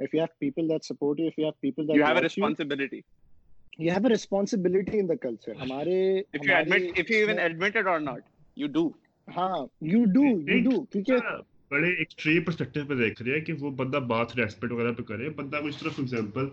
if 0.00 0.14
you 0.14 0.20
have 0.20 0.34
people 0.40 0.68
that 0.68 0.84
support 0.84 1.18
you 1.18 1.28
if 1.28 1.38
you 1.38 1.44
have 1.44 1.60
people 1.60 1.86
that 1.86 1.96
you 1.96 2.04
have 2.04 2.16
a 2.16 2.22
responsibility 2.22 2.98
you, 2.98 3.84
you 3.84 3.90
have 3.90 4.04
a 4.04 4.08
responsibility 4.10 4.98
in 4.98 5.06
the 5.06 5.18
culture. 5.18 5.54
ہمارے 5.60 6.00
if 6.32 6.46
you 6.46 6.54
admit 6.54 6.98
if 6.98 7.10
you 7.10 7.22
even 7.22 7.38
admit 7.40 7.76
it 7.76 7.86
or 7.86 8.00
not 8.00 8.26
you 8.56 8.68
do. 8.70 8.84
ہاں 9.28 9.54
you 9.90 10.02
do 10.08 10.26
you 10.48 10.60
do 10.64 10.84
کیونکہ 10.92 11.38
بڑے 11.70 11.88
extreme 11.94 12.44
perspective 12.44 12.84
پہ 12.88 12.94
دیکھ 12.94 13.22
رہے 13.22 13.32
ہیں 13.32 13.44
کہ 13.44 13.52
وہ 13.60 13.70
بندہ 13.76 13.98
بات 14.06 14.36
ریسپیکٹ 14.36 14.72
وغیرہ 14.72 14.92
پہ 14.92 15.02
کرے 15.08 15.28
بندہ 15.36 15.60
کچھ 15.64 15.78
طرح 15.80 15.98
ایگزامپل 15.98 16.48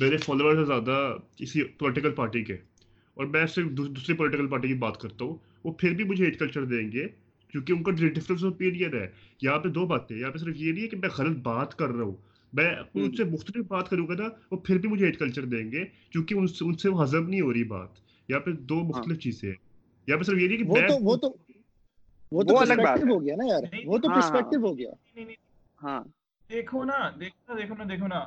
میرے 0.00 0.16
فالوور 0.26 0.54
سے 0.56 0.64
زیادہ 0.64 0.98
کسی 1.36 1.62
پولیٹیکل 1.78 2.14
پارٹی 2.14 2.44
کے 2.44 2.56
اور 3.16 3.26
میں 3.26 3.46
صرف 3.46 3.70
دوسری 3.78 4.14
پولیٹیکل 4.16 4.46
پارٹی 4.48 4.68
کی 4.68 4.74
بات 4.84 5.00
کرتا 5.00 5.24
ہوں 5.24 5.36
وہ 5.64 5.72
پھر 5.80 5.94
بھی 5.94 6.04
مجھے 6.04 6.24
ہیٹ 6.24 6.38
کلچر 6.38 6.64
دیں 6.64 6.90
گے 6.92 7.06
کیونکہ 7.54 7.72
ان 7.72 7.82
کا 7.82 7.90
ڈفرینس 7.92 8.44
اوپینین 8.44 8.94
ہے 8.94 9.06
یہاں 9.42 9.58
پہ 9.58 9.68
دو 9.68 9.86
باتیں 9.86 10.16
یہاں 10.16 10.30
پہ 10.30 10.38
صرف 10.38 10.56
یہ 10.56 10.72
نہیں 10.72 10.82
ہے 10.82 10.88
کہ 10.88 10.96
میں 10.96 11.08
غلط 11.18 11.36
بات 11.42 11.74
کر 11.78 11.88
رہا 11.88 12.04
ہوں 12.04 12.16
میں 12.52 12.76
ان 12.94 13.16
سے 13.16 13.24
مختلف 13.24 13.66
بات 13.68 13.88
کروں 13.88 14.08
گا 14.08 14.14
نا 14.14 14.28
وہ 14.50 14.56
پھر 14.56 14.78
بھی 14.78 14.88
مجھے 14.88 15.06
ہیٹ 15.06 15.18
کلچر 15.18 15.44
دیں 15.44 15.72
گے 15.72 15.84
کیونکہ 16.10 16.34
ان 16.60 16.74
سے 16.74 16.88
وہ 16.88 17.02
ہضم 17.02 17.28
نہیں 17.28 17.40
ہو 17.40 17.52
رہی 17.52 17.64
بات۔ 17.64 17.88
یا 18.28 18.38
پھر 18.38 18.52
دو 18.52 18.74
مختلف 18.74 19.18
چیزیں 19.18 19.48
ہیں۔ 19.48 19.56
یا 20.06 20.16
پھر 20.16 20.24
صرف 20.24 20.38
یہ 20.38 20.48
نہیں 20.48 20.58
کہ 20.58 20.64
وہ 20.64 20.76
تو 20.88 21.04
وہ 21.04 21.16
تو 21.16 21.36
وہ 22.32 22.42
تو 22.42 22.56
پرسپیکٹو 22.58 23.14
ہو 23.14 23.24
گیا 23.24 23.36
نا 23.36 23.44
یار۔ 23.46 23.62
وہ 23.84 23.98
تو 23.98 24.08
پرسپیکٹو 24.08 24.66
ہو 24.66 24.78
گیا۔ 24.78 24.90
ہاں۔ 25.82 26.04
دیکھو 26.50 26.84
نا 26.84 27.10
دیکھو 27.20 27.54
دیکھو 27.56 27.74
نا 27.78 27.84
دیکھو 27.88 28.06
نا 28.06 28.20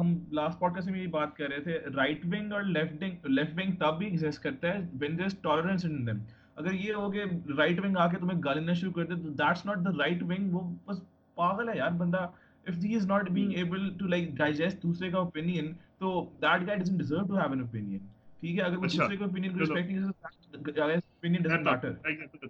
ہم 0.00 0.14
لاسٹ 0.32 0.58
پوڈ 0.58 0.74
کاسٹ 0.74 0.90
میں 0.90 1.02
یہ 1.02 1.06
بات 1.06 1.36
کر 1.36 1.48
رہے 1.48 1.60
تھے۔ 1.60 1.78
رائٹ 1.96 2.26
ونگ 2.26 2.52
اور 2.52 2.62
لیفٹ 2.62 3.02
ونگ 3.02 3.26
لیفٹ 3.26 3.50
ونگ 3.54 3.72
تب 3.72 3.98
بھی 3.98 4.06
ایگزسٹ 4.06 4.42
کرتا 4.42 4.68
ہے 4.68 4.80
وین 5.00 5.18
دیر 5.18 5.24
از 5.24 5.38
ٹالرنس 5.42 5.84
ان 5.84 6.08
اگر 6.56 6.72
یہ 6.72 6.94
ہو 6.94 7.10
کہ 7.10 7.22
رائٹ 7.56 7.84
ونگ 7.84 7.96
آ 7.96 8.06
کے 8.06 8.16
تمہیں 8.16 8.40
گالینا 8.44 8.72
شروع 8.72 8.92
کر 8.92 9.04
دے 9.04 9.14
تو 9.14 9.28
that's 9.28 9.66
not 9.66 9.76
the 9.76 9.90
right 9.98 10.22
wing 10.22 10.52
وہ 10.52 10.60
بس 10.86 11.00
پاگل 11.34 11.68
ہے 11.68 11.76
یار 11.76 11.90
بندہ۔ 11.90 12.26
if 12.66 12.82
he 12.82 12.94
is 12.94 13.06
not 13.06 13.32
being 13.34 13.52
able 13.54 13.84
to 13.92 14.08
like 14.08 14.32
digest 14.36 14.82
دوسرے 14.82 15.10
کا 15.10 15.18
opinion 15.20 15.72
تو 15.98 16.14
that 16.40 16.66
guy 16.66 16.76
doesn't 16.76 16.98
deserve 16.98 17.28
to 17.28 17.38
have 17.38 17.52
an 17.52 17.62
opinion. 17.62 18.08
ٹھیک 18.40 18.58
ہے 18.58 18.62
اگر 18.62 18.76
وہ 18.76 18.86
دوسرے 18.86 19.16
کا 19.16 19.24
opinion 19.24 19.54
کو 19.54 19.64
respect 19.64 19.86
نہیں 19.86 20.62
کرتا 20.64 20.86
opinion 20.86 21.46
doesn't 21.46 21.64
matter. 21.64 21.92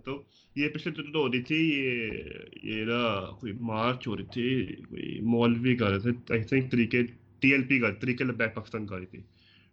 تو 0.05 0.23
یہ 0.57 0.69
پچھلے 0.69 0.95
تو 0.95 1.03
تو 1.13 1.23
ہوتی 1.23 1.43
تھی 1.43 1.57
یہ 1.57 2.71
یہ 2.71 2.85
نا 2.85 3.01
کوئی 3.41 3.53
مارچ 3.63 4.07
ہو 4.09 4.17
رہی 4.17 4.25
تھی 4.33 4.67
کوئی 4.89 5.19
مولوی 5.27 5.77
کر 5.77 5.91
رہے 5.91 5.99
تھے 6.01 6.35
آئی 6.35 6.43
تھنک 6.45 6.71
طریقے 6.73 7.03
ٹی 7.41 7.53
ایل 7.53 7.67
پی 7.69 7.79
کا 7.81 7.91
طریقے 8.01 8.25
لبیک 8.25 8.55
پاکستان 8.55 8.87
کا 8.87 8.99
رہی 8.99 9.07
تھی 9.07 9.21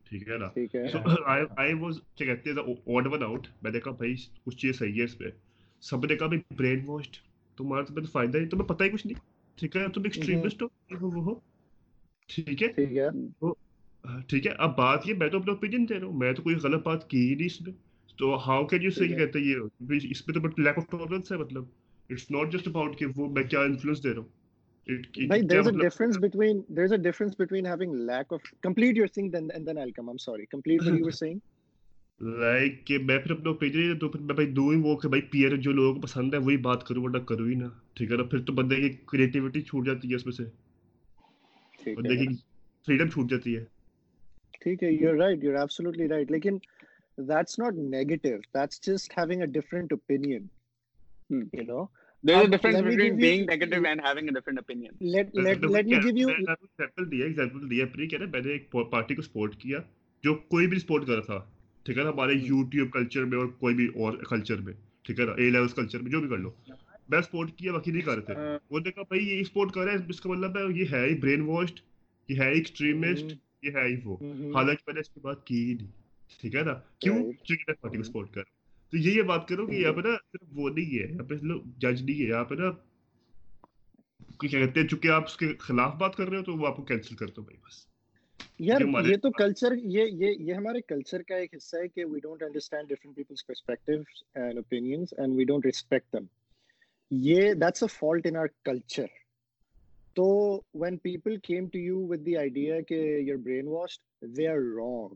ٹھیک 0.09 0.27
ہے 0.29 0.38
نا 0.38 0.47
سو 0.91 0.99
آئی 1.25 1.73
واز 1.73 1.99
کیا 2.15 2.27
کہتے 2.27 2.51
ہیں 2.51 2.75
آڈ 2.95 3.07
ون 3.07 3.23
آؤٹ 3.23 3.47
میں 3.61 3.71
نے 3.71 3.79
کہا 3.79 3.91
بھائی 3.91 4.15
کچھ 4.43 4.57
چیز 4.57 4.77
صحیح 4.79 4.99
ہے 4.99 5.03
اس 5.03 5.17
پہ 5.17 5.29
سب 5.83 6.05
نے 6.05 6.15
کہا 6.15 6.27
بھائی 6.27 6.55
برین 6.55 6.85
واشڈ 6.85 7.17
تمہارا 7.57 7.83
تو 7.85 8.05
فائدہ 8.11 8.38
نہیں 8.38 8.49
تمہیں 8.49 8.67
پتہ 8.67 8.83
ہی 8.83 8.89
کچھ 8.89 9.07
نہیں 9.07 9.19
ٹھیک 9.60 9.76
ہے 9.76 9.89
تم 9.89 10.01
ایکسٹریمسٹ 10.03 10.62
ہو 10.62 10.68
وہ۔ 11.01 11.24
ہو 11.24 11.34
ٹھیک 12.28 12.64
ہے۔ 12.64 12.68
ٹھیک 12.68 12.97
ہے۔ 12.97 13.10
ٹھیک 14.28 14.47
ہے۔ 14.47 14.51
اب 14.58 14.78
بات 14.78 15.08
یہ 15.08 15.14
میں 15.14 15.30
تو 15.30 15.38
اپنا 15.38 15.51
اوپین 15.51 15.86
دے 15.89 15.99
رہا 15.99 16.08
ہوں۔ 16.08 16.14
میں 16.14 16.34
تو 16.34 16.43
کوئی 16.43 16.55
غلط 16.55 16.84
بات 16.84 17.10
کی 17.10 17.30
ہی 17.30 17.36
نہیں 17.36 17.45
اس 17.45 17.62
میں۔ 17.62 17.74
تو 18.20 18.49
ہاؤ 18.49 18.66
کین 18.66 18.82
یو 18.82 18.89
سی 18.89 19.08
کہتے 19.08 19.39
یہ؟ 19.39 19.55
اس 20.12 20.28
میں 20.28 20.34
تو 20.34 20.39
بٹ 20.39 20.60
لیک 20.60 20.78
آف 20.78 20.84
ٹالرنس 20.91 21.32
ہے 21.32 21.38
مطلب۔ 21.38 21.64
اٹس 22.10 22.32
ناٹ 22.32 22.53
جسٹ 22.53 22.68
اباؤٹ 22.68 22.97
کہ 22.97 23.05
وہ 23.16 23.30
میں 23.30 23.43
کیا 23.43 23.60
انفلوئنس 23.60 24.03
دے 24.03 24.10
رہا 24.10 24.18
ہوں۔ 24.18 24.28
بھائی 24.88 25.41
Bhai, 25.41 25.41
there's 25.41 25.68
a 25.68 25.68
مطلب؟ 25.68 25.82
difference 25.82 26.18
between 26.18 26.58
there's 26.74 26.91
a 26.91 27.01
difference 27.01 27.45
between 27.45 27.74
having 27.74 27.91
lack 28.10 28.30
of 28.32 28.39
complete 28.68 28.91
your 28.91 29.05
thing 29.05 29.30
then 29.30 29.47
and 29.58 29.68
then 29.68 29.78
I'll 29.78 29.93
come. 29.99 30.08
I'm 30.08 30.22
sorry. 30.30 30.43
Complete 30.55 30.86
what 30.86 30.93
you 30.93 31.03
were 31.03 31.28
saying. 31.28 31.57
Like 32.22 32.86
کہ 32.88 32.97
میں 32.97 33.20
پھر 33.20 33.32
اپنا 33.32 33.49
اوپینین 33.49 33.97
تو 33.99 34.09
پھر 34.09 34.20
میں 34.20 34.36
بھائی 34.36 34.53
وہ 34.76 34.95
کہ 34.97 35.09
بھائی 35.09 35.22
پیئر 35.22 35.55
جو 35.55 35.72
لوگوں 35.72 35.93
کو 35.95 36.01
پسند 36.01 36.34
ہے 36.34 36.39
وہی 36.39 36.57
بات 36.57 36.84
کروں 36.84 37.03
کروں 37.26 37.47
ہی 37.47 37.53
ٹھیک 37.93 38.11
ہے 38.11 38.18
نا؟ 38.18 38.24
پھر 38.24 38.41
تو 38.41 38.53
بندے 38.53 38.76
کی 38.76 39.61
چھوٹ 39.61 39.86
جاتی 39.86 40.09
ہے 40.09 40.15
اس 40.15 40.26
میں 40.26 40.34
سے۔ 40.34 40.43
بندے 41.95 42.15
کی 42.15 42.34
فریڈم 42.88 43.09
چھوٹ 43.09 43.30
جاتی 43.30 43.55
ہے۔ 43.57 43.63
ٹھیک 44.61 44.84
ہے 44.84 44.91
یو 44.91 45.13
رائٹ 45.20 45.43
یو 45.43 45.51
رائٹ 46.07 46.32
لیکن 46.32 46.57
that's 47.18 47.59
not 47.59 47.74
negative 47.74 48.38
that's 48.53 48.82
just 48.88 49.18
having 49.18 49.43
different 49.51 49.93
opinion 49.93 50.47
you 51.30 51.63
know 51.63 51.86
دیا, 52.24 52.43
دیا. 57.70 57.86
پری 57.86 58.07
کہہ 58.07 58.20
رہا 58.20 58.26
ہے, 58.26 58.32
میں 58.32 58.41
نے 58.41 58.51
ایک 58.51 58.70
پارٹی 58.91 59.15
کو 59.15 59.22
سپورٹ 59.22 59.55
کیا 59.55 59.80
جو 60.24 60.36
کوئی 60.36 60.68
بھی 60.68 60.80
سپورٹ 60.80 61.07
کر 61.07 61.13
رہا 61.13 61.22
تھا 61.22 61.57
ٹھیک 61.88 61.97
ہے 61.97 62.03
نا؟ 62.03 62.09
ہمارے 62.09 62.33
یوٹیوب 62.33 62.91
کلچر 62.91 63.25
میں 63.25 63.38
اور 63.38 63.45
کوئی 63.45 63.75
بھی 63.75 63.85
اور 63.85 64.17
کلچر 64.17 64.55
میں 64.55 64.73
ٹھیک 65.01 65.19
ہے 65.19 65.25
نا؟ 65.25 65.31
اے 65.31 65.49
کلچر 65.75 65.99
میں 65.99 66.11
جو 66.11 66.21
بھی 66.21 66.29
کر 66.29 66.38
لو۔ 66.38 66.51
میں 67.09 67.21
کیا 67.57 67.71
باقی 67.71 67.91
نہیں 67.91 68.01
کر 68.01 68.15
رہے 68.15 68.21
تھے۔ 68.21 68.33
نے 68.85 68.91
کہا 68.91 69.03
بھائی 69.03 69.27
یہ 69.29 69.43
کر 69.73 69.81
اس 70.09 70.21
کا 70.21 70.29
مطلب 70.29 70.57
ہے 70.57 70.63
یہ 70.75 70.85
ہے 70.91 71.09
ہی 71.09 71.15
برین 71.15 71.41
واشڈ 71.41 71.79
یہ 72.29 72.39
ہے 72.39 72.53
ایکسٹریمسٹ 72.53 73.23
یہ 73.63 73.69
ہے 73.75 73.88
ہی 73.88 73.95
وہ۔ 74.03 74.17
حالانکہ 74.55 74.83
میں 74.88 74.93
نے 74.93 74.99
اس 74.99 75.09
کی 75.09 75.19
بات 75.19 75.45
کی 75.45 75.69
ہی 75.69 75.73
نہیں 75.73 75.91
ٹھیک 76.41 76.55
ہے 76.55 76.61
نا؟ 76.61 76.73
کیوں؟ 76.99 77.31
میں 77.67 77.75
پارٹی 77.81 77.97
کو 77.97 78.03
سپورٹ 78.03 78.27
کر 78.27 78.41
رہا 78.41 78.51
ہوں۔ 78.51 78.91
تو 78.91 78.97
یہ 78.97 79.21
بات 79.21 79.47
کروں 79.47 79.67
کہ 79.67 79.75
یہاں 79.75 79.93
پہ 79.93 80.01
نا 80.01 80.15
صرف 80.31 80.47
وہ 80.51 80.69
نہیں 80.69 80.99
ہے 80.99 81.13
یہاں 81.13 81.23
پہ 81.23 81.35
جج 81.77 82.01
نہیں 82.03 82.21
ہے 82.21 82.27
یہاں 82.27 82.43
پہ 82.43 82.55
نا 82.55 82.71
کیا 84.39 84.59
کہتے 84.59 84.79
ہیں 84.79 84.88
چونکہ 84.88 85.07
آپ 85.07 85.23
اس 85.25 85.38
کے 85.38 85.53
خلاف 85.59 85.95
بات 85.95 86.15
کر 86.15 86.29
رہے 86.29 86.38
ہو 86.38 86.43
تو 86.43 86.53
وہ 86.53 86.67
آپ 86.67 86.75
کو 86.75 86.83
کینسل 86.83 87.15
کر 87.15 87.27
دو 87.27 87.41
بھائی 87.41 87.57
بس۔ 87.57 87.96
یار 88.60 88.82
یہ 89.05 89.16
تو 89.18 89.30
کلچر 89.32 89.74
یہ 89.76 90.05
یہ 90.14 90.36
یہ 90.39 90.53
ہمارے 90.53 90.82
کلچر 90.82 91.22
کا 91.22 91.36
ایک 91.36 91.53
حصہ 91.55 91.78
ہے 91.78 91.88
کہ 91.88 92.05
we 92.05 92.20
don't 92.20 92.43
understand 92.43 92.89
different 92.89 93.16
people's 93.16 93.45
perspectives 93.47 94.24
and 94.36 94.58
opinions 94.58 95.14
and 95.18 95.36
we 95.38 95.43
don't 95.43 95.66
respect 95.66 96.14
them 96.14 96.26
یہ 97.12 97.53
that's 97.53 97.84
a 97.84 97.89
fault 97.93 98.28
in 98.28 98.36
our 98.36 98.47
culture 98.66 99.05
تو 100.16 100.28
when 100.76 100.97
people 100.97 101.38
came 101.43 101.68
to 101.68 101.80
you 101.80 102.05
with 102.08 102.26
the 102.26 102.38
idea 102.38 102.82
کہ 102.82 103.01
you're 103.20 103.38
brain 103.43 103.68
washed 103.68 104.26
they 104.38 104.47
are 104.47 105.14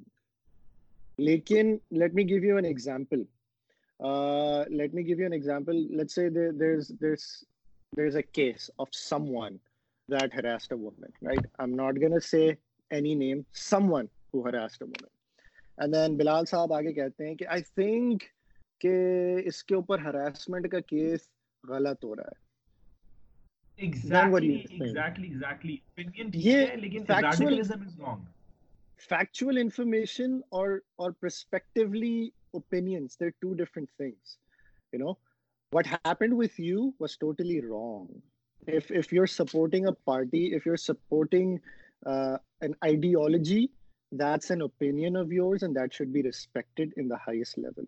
لیکن 1.20 1.76
let 1.92 2.14
me 2.14 2.28
give 2.30 2.44
you 2.46 2.56
an 2.56 2.66
example 2.66 3.24
let 4.78 4.94
me 4.94 5.06
give 5.08 5.18
you 5.18 5.26
an 5.26 5.34
example 5.34 5.86
let 5.98 6.12
say 6.12 6.30
there 6.30 6.76
is 6.76 6.92
there 7.02 8.06
is 8.06 8.16
a 8.16 8.22
case 8.32 8.72
of 8.78 8.96
someone 9.36 9.58
that 10.10 10.36
harassed 10.36 10.74
a 10.74 10.80
woman 10.80 11.26
right 11.26 11.28
I 11.28 11.48
am 11.60 11.76
not 11.76 12.02
gonna 12.02 12.20
say 12.20 12.50
any 12.92 13.14
name 13.16 13.42
someone 13.92 14.06
who 14.34 14.44
harassed 14.46 14.82
a 14.82 14.88
woman 14.88 15.08
and 15.78 15.94
then 15.94 16.16
Bilal 16.18 16.46
Sahab 16.46 16.74
آگے 16.74 16.94
کہتے 16.94 17.28
ہیں 17.28 17.36
کہ 17.36 17.48
I 17.48 17.62
think 17.76 18.24
کہ 18.82 18.94
اس 19.46 19.64
کے 19.64 19.76
اوپر 19.76 20.00
harassment 20.00 20.72
کا 20.72 20.80
case 20.88 21.28
غلط 21.64 22.04
ہو 22.04 22.16
رہا 22.16 22.32
ہے 22.32 22.39
فیکچوئل 29.10 29.58
انفارمیشن 29.58 30.39
اور 30.50 30.78
اور 30.96 31.12
perspectively 31.12 32.30
they're 32.54 33.30
two 33.30 33.54
different 33.54 33.89
things 33.89 34.38
you 34.94 35.00
know 35.00 35.14
what 35.72 35.88
happened 35.88 36.34
with 36.34 36.60
you 36.62 36.89
was 37.00 37.18
totally 37.18 37.62
wrong 37.62 38.20
if 38.68 38.92
if 38.92 39.12
you're 39.12 39.28
supporting 39.28 39.88
a 39.88 39.92
party 39.92 40.54
if 40.54 40.66
you're 40.66 40.78
supporting 40.78 41.60
an 42.04 42.76
ideology 42.84 43.72
that's 44.12 44.49
an 44.49 44.62
opinion 44.62 45.16
of 45.16 45.32
yours 45.32 45.64
and 45.64 45.76
that 45.76 45.93
should 45.93 46.12
be 46.12 46.22
respected 46.22 46.93
in 46.97 47.08
the 47.08 47.18
highest 47.20 47.58
level. 47.58 47.86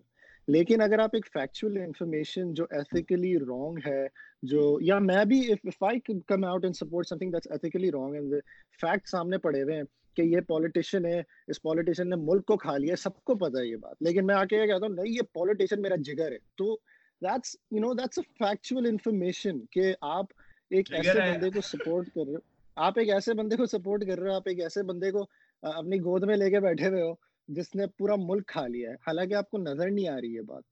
لیکن 0.48 0.82
اگر 0.82 1.00
آپ 1.00 1.10
ایک 1.14 1.28
factual 1.34 1.78
information 1.78 2.54
جو 2.54 2.66
ethically 2.72 3.38
wrong 3.40 3.78
ہے 3.86 4.06
جو 4.44 4.78
یا 4.82 4.98
میں 5.00 5.24
بھی 5.26 5.40
if 5.52 5.84
I 5.84 6.00
come 6.00 6.44
out 6.46 6.64
and 6.64 6.76
support 6.76 7.08
something 7.18 7.32
that's 7.32 7.52
ethically 7.52 7.92
wrong 7.92 8.16
and 8.16 8.34
fact 8.80 9.08
سامنے 9.10 9.38
پڑے 9.38 9.62
ہوئے 9.62 9.76
ہیں 9.76 9.84
کہ 10.18 10.22
یہ 10.24 10.42
پالیٹیشین 10.48 11.06
ہے 11.06 11.22
اس 11.48 11.62
پالیٹیشین 11.62 12.10
نے 12.10 12.16
ملک 12.22 12.46
کو 12.46 12.58
کھا 12.58 12.78
لیا 12.78 12.92
ہے 12.92 13.02
سب 13.02 13.24
کو 13.24 13.36
پتہ 13.36 13.58
ہے 13.58 13.68
یہ 13.68 13.76
بات 13.76 14.02
لیکن 14.02 14.26
میں 14.26 14.36
آ 14.36 14.44
کے 14.46 14.58
یہ 14.58 14.66
کہتا 14.66 14.86
ہوں 14.86 14.96
نہیں 14.96 15.14
یہ 15.14 15.34
پالیٹیشین 15.34 15.82
میرا 15.82 15.96
جگر 16.02 16.32
ہے 16.32 16.38
تو 16.58 16.76
that's 17.22 17.56
you 17.72 17.80
know 17.80 17.94
that's 17.94 18.20
a 18.20 18.24
factual 18.38 18.86
information 18.86 19.66
کہ 19.72 19.94
آپ 20.12 20.34
ایک 20.72 20.94
ایسے 20.94 21.20
بندے 21.20 21.50
کو 21.50 21.62
سپورٹ 21.64 22.10
کر 22.10 22.26
رہے 22.26 22.34
ہو 22.34 22.40
آپ 22.78 22.94
ایک 23.00 23.10
ایسے 23.10 23.34
بندے 23.34 23.56
کو 23.56 23.66
سپورٹ 23.66 24.06
کر 24.08 24.20
رہے 24.20 24.30
ہو، 24.30 24.36
آپ 24.36 24.44
ایک 24.46 24.60
ایسے 24.60 24.84
بندے 24.84 25.12
کو 25.12 25.26
اپنی 25.62 25.98
گود 25.98 26.24
میں 26.24 26.38
لے 26.38 26.50
کے 26.50 26.60
بیٹھے 26.60 26.88
ہوئے 26.88 27.02
ہو، 27.02 27.14
جس 27.48 27.76
نے 27.76 27.88
پورا 27.88 28.16
ملک 28.18 28.48
کھا 28.48 28.68
لیا 28.68 28.90
ہے۔ 28.90 28.96
حالانکہ 28.96 29.34
آپ 29.34 29.50
کو 29.50 29.58
نظر 29.58 29.92
نہیں 29.92 30.08
آ 30.08 30.22
رہی 30.22 30.36
ہے 30.36 30.42
بات۔ 30.42 30.64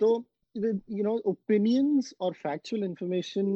تو 0.00 0.18
یو 0.88 1.04
نو 1.04 1.14
اوپینینس 1.24 2.14
اور 2.18 2.32
factual 2.42 2.82
information 2.82 3.46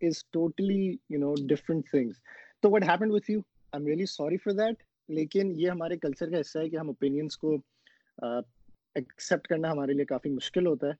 is 0.00 0.24
totally 0.24 0.84
you 1.10 1.18
know 1.18 1.34
different 1.46 1.90
things 1.90 2.16
تو 2.62 2.70
what 2.70 2.82
happen 2.82 3.10
with 3.10 3.30
you 3.30 3.38
I 3.38 3.80
am 3.80 3.86
really 3.86 4.06
sorry 4.06 4.36
for 4.36 4.52
that 4.52 4.82
لیکن 5.08 5.52
یہ 5.56 5.70
ہمارے 5.70 5.96
کلچر 5.96 6.30
کا 6.30 6.40
حصہ 6.40 6.58
ہے 6.58 6.68
کہ 6.68 6.76
ہم 6.76 6.86
اوپینینس 6.86 7.36
کو 7.36 7.56
ایکسیپٹ 8.96 9.46
کرنا 9.46 9.70
ہمارے 9.72 9.92
لیے 9.92 10.04
کافی 10.04 10.30
مشکل 10.30 10.66
ہوتا 10.66 10.86
ہے۔ 10.86 10.92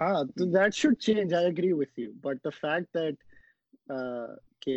ہاں 0.00 0.24
تو 0.24 0.50
that 0.50 0.74
should 0.74 0.96
change 0.98 1.34
I 1.34 1.46
agree 1.46 1.72
with 1.72 2.00
you 2.00 2.12
but 2.22 2.44
the 2.44 2.50
fact 2.60 2.94
that 2.94 3.24
کہ 4.62 4.76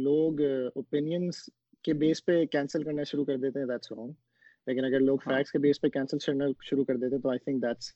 لوگ 0.00 0.40
اوپینینس 0.74 1.48
کے 1.84 1.92
بیس 1.94 2.24
پہ 2.24 2.44
کینسل 2.46 2.82
کرنا 2.82 3.04
شروع 3.04 3.24
کر 3.24 3.36
دیتے 3.36 3.58
ہیں 3.58 3.66
دیٹس 3.66 3.92
رانگ 3.92 4.12
لیکن 4.66 4.84
اگر 4.84 5.00
لوگ 5.00 5.18
فیکٹس 5.24 5.52
کے 5.52 5.58
بیس 5.58 5.80
پہ 5.80 5.88
کینسل 5.88 6.18
کرنا 6.18 6.44
شروع 6.64 6.84
کر 6.84 6.96
دیتے 6.96 7.14
ہیں 7.14 7.22
تو 7.22 7.28
I 7.28 7.38
think 7.38 7.62
that's 7.62 7.92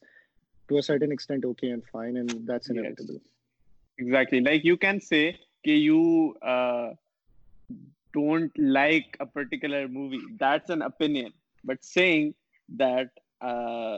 to 0.68 0.74
a 0.74 0.82
certain 0.82 1.10
extent 1.10 1.44
okay 1.44 1.70
and 1.70 1.82
fine 1.90 2.16
and 2.16 2.30
that's 2.48 2.70
inevitable 2.70 3.16
exactly 3.98 4.40
like 4.40 4.66
you 4.66 4.76
can 4.76 5.00
say 5.00 5.30
کہ 5.64 5.70
you 5.70 6.00
don't 8.14 8.62
like 8.76 9.16
a 9.20 9.26
particular 9.28 9.86
movie. 9.88 10.22
That's 10.40 10.70
an 10.70 10.82
opinion. 10.82 11.32
But 11.64 11.84
saying 11.84 12.34
that 12.68 13.24
uh 13.42 13.96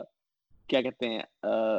کیا 0.69 0.81
کہتے 0.81 1.09
ہیں 1.09 1.21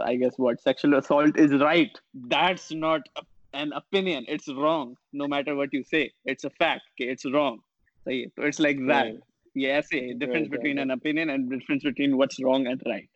I 0.02 0.18
guess 0.20 0.38
what 0.40 0.60
sexual 0.60 0.94
assault 0.94 1.40
is 1.40 1.52
right 1.62 1.98
that's 2.30 2.70
not 2.74 3.08
an 3.54 3.72
opinion. 3.72 4.24
It's 4.28 4.48
wrong 4.50 4.90
no 5.12 5.26
matter 5.26 5.54
what 5.54 5.72
you 5.72 5.82
say. 5.84 6.10
It's 6.24 6.44
a 6.44 6.50
fact 6.52 6.82
okay 6.90 7.10
it's 7.12 7.24
wrong. 7.26 7.58
So 8.06 8.10
it's 8.10 8.60
like 8.60 8.86
that. 8.88 9.04
Right. 9.04 9.24
یہ 9.56 9.72
ایسے 9.72 10.00
ہے 10.00 10.12
difference 10.18 10.48
between 10.48 10.78
an 10.78 10.90
opinion 10.90 11.30
and 11.30 11.50
difference 11.50 11.84
between 11.84 12.12
what's 12.14 12.40
wrong 12.40 12.66
and 12.66 12.86
right 12.86 13.06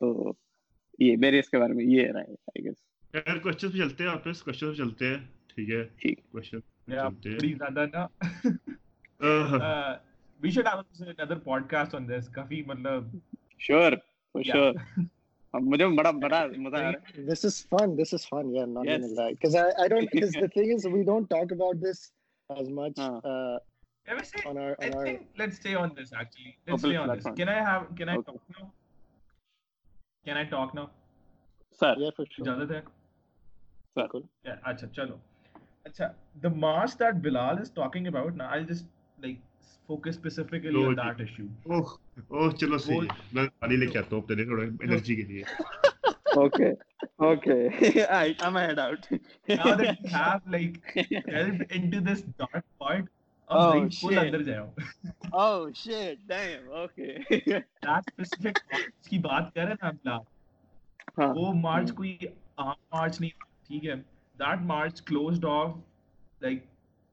تو 0.00 0.32
یہ 0.98 1.16
میرے 1.20 1.38
اس 1.38 1.50
کے 1.50 1.58
بارے 1.58 1.72
میں 1.72 1.84
یہ 1.84 2.10
رائے 2.12 2.32
آئی 2.32 2.64
گیس 2.64 2.76
خیر 3.14 3.38
کوشچن 3.42 3.70
پہ 3.70 3.78
چلتے 3.78 4.04
ہیں 4.04 4.10
واپس 4.10 4.42
کوشچن 4.42 4.70
پہ 4.70 4.76
چلتے 4.76 5.08
ہیں 5.08 5.18
ٹھیک 5.54 5.70
ہے 5.70 5.82
ٹھیک 6.00 6.22
کوشچن 6.30 6.60
پہ 6.60 6.92
چلتے 6.92 7.28
ہیں 7.28 7.36
بڑی 7.36 7.52
زیادہ 7.52 7.86
نا 7.92 8.06
uh, 9.20 9.96
we 10.40 10.50
should 10.50 10.66
have 10.66 10.84
another 11.00 11.36
podcast 11.36 11.94
on 11.94 12.06
this 12.06 12.28
kafi 12.28 12.66
matlab 12.66 13.04
sure 13.58 13.96
for 14.32 14.42
yeah. 14.42 14.52
sure 14.52 14.74
مجھے 15.54 15.86
بڑا 15.86 16.10
بڑا 16.10 16.46
مزہ 16.56 16.76
آ 16.76 16.80
رہا 16.80 16.90
ہے 16.90 17.22
دس 17.26 17.44
از 17.44 17.66
فن 17.66 17.98
دس 17.98 18.14
از 18.14 18.26
فن 18.28 18.54
یا 18.54 18.64
نان 18.66 18.88
ان 18.88 19.14
like 19.14 19.40
cuz 19.42 19.54
i 19.56 19.66
i 19.84 19.88
don't 19.88 20.10
cuz 20.14 20.32
the 20.40 20.48
thing 20.56 20.72
is 20.76 20.86
we 20.86 21.02
don't 21.10 21.28
talk 21.30 21.52
about 21.52 21.80
this 21.84 22.00
as 22.50 22.68
much 22.78 22.98
uh 22.98 23.58
اچھا 34.62 34.86
چلو 34.86 35.16
اچھا 35.84 36.12
the 36.42 36.48
march 36.48 36.98
that 36.98 37.14
Bilal 37.14 37.58
is 37.58 37.72
talking 37.72 38.06
about 38.06 38.34
نا 38.36 38.44
آئی 38.44 38.64
جسٹ 38.64 38.86
بات 59.22 59.54
کر 59.54 59.64
رہے 59.64 59.88
نا 60.04 60.18
وہ 61.18 61.52
مارچ 61.52 61.92
کوئی 61.92 62.18
ٹھیک 63.66 63.84
ہے 63.84 63.94
that 64.38 64.62
march 64.62 65.02
closed 65.02 65.44
off 65.44 65.76
like 66.40 66.64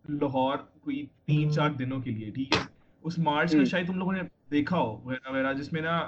Lahore 0.06 0.58
کوئی 0.82 1.06
تین 1.26 1.52
چار 1.52 1.70
دنوں 1.70 2.02
کے 2.02 2.12
لیے 2.12 2.32
ٹھیک 2.32 2.56
ہے؟ 2.56 2.62
اس 3.04 3.18
مارچ 3.20 3.52
کا 3.52 3.64
شاید 3.64 3.88
تم 3.88 3.98
لوگوں 3.98 4.14
نے 4.14 4.22
دیکھا 4.52 4.78
ہو 4.78 5.00
وغیرہ 5.04 5.32
وغیرہ 5.32 5.54
جس 5.54 5.74
میں 5.74 5.82
نا 5.82 6.00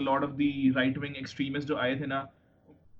lot 0.00 0.24
of 0.24 0.38
the 0.38 0.50
right 0.74 0.98
wing 0.98 1.14
extremist 1.14 1.68
جو 1.68 1.76
آئے 1.76 1.94
تھے 1.94 2.06
نا 2.06 2.22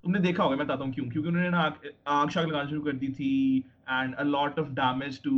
تم 0.01 0.11
نے 0.11 0.19
دیکھا 0.19 0.43
ہوگا 0.43 0.55
میں 0.55 0.65
بتاتا 0.65 0.83
ہوں 0.83 0.91
کیوں؟ 0.91 1.09
کیونکہ 1.09 1.29
انہوں 1.29 1.43
نے 1.43 1.49
نا 1.49 1.69
آگ 2.05 2.27
شاگ 2.27 2.45
لگانا 2.45 2.69
شروع 2.69 2.83
کر 2.83 2.91
دی 2.91 3.07
تھی 3.07 3.61
and 3.87 4.15
a 4.17 4.23
lot 4.23 4.59
of 4.59 4.67
damage 4.75 5.21
to 5.21 5.35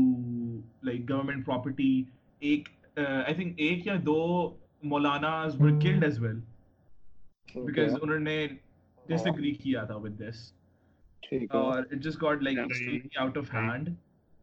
like 0.84 1.10
government 1.10 1.46
property 1.46 2.04
ایک 2.40 2.70
آئی 2.96 3.34
تھنک 3.34 3.54
ایک 3.58 3.88
یا 3.88 3.96
دو 4.06 4.20
Maulana 4.84 5.44
killed 5.82 6.04
as 6.04 6.20
well 6.20 6.40
because 7.56 7.96
انہوں 8.02 8.20
نے 8.20 8.46
ڈس 9.06 9.26
ایگری 9.26 9.52
کیا 9.54 9.84
تھا 9.84 9.96
وتھ 9.96 10.14
دس 10.14 10.52
اور 11.52 11.84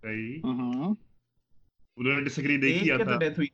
صحیح۔ 0.02 0.40
ہاں۔ 0.44 0.94
انہوں 1.96 2.14
نے 2.14 2.24
ڈسگری 2.24 2.56
نہیں 2.56 2.78
کیا 2.80 2.96
تھا۔ 2.98 3.16
ڈیتھ 3.16 3.38
ہوئی? 3.38 3.48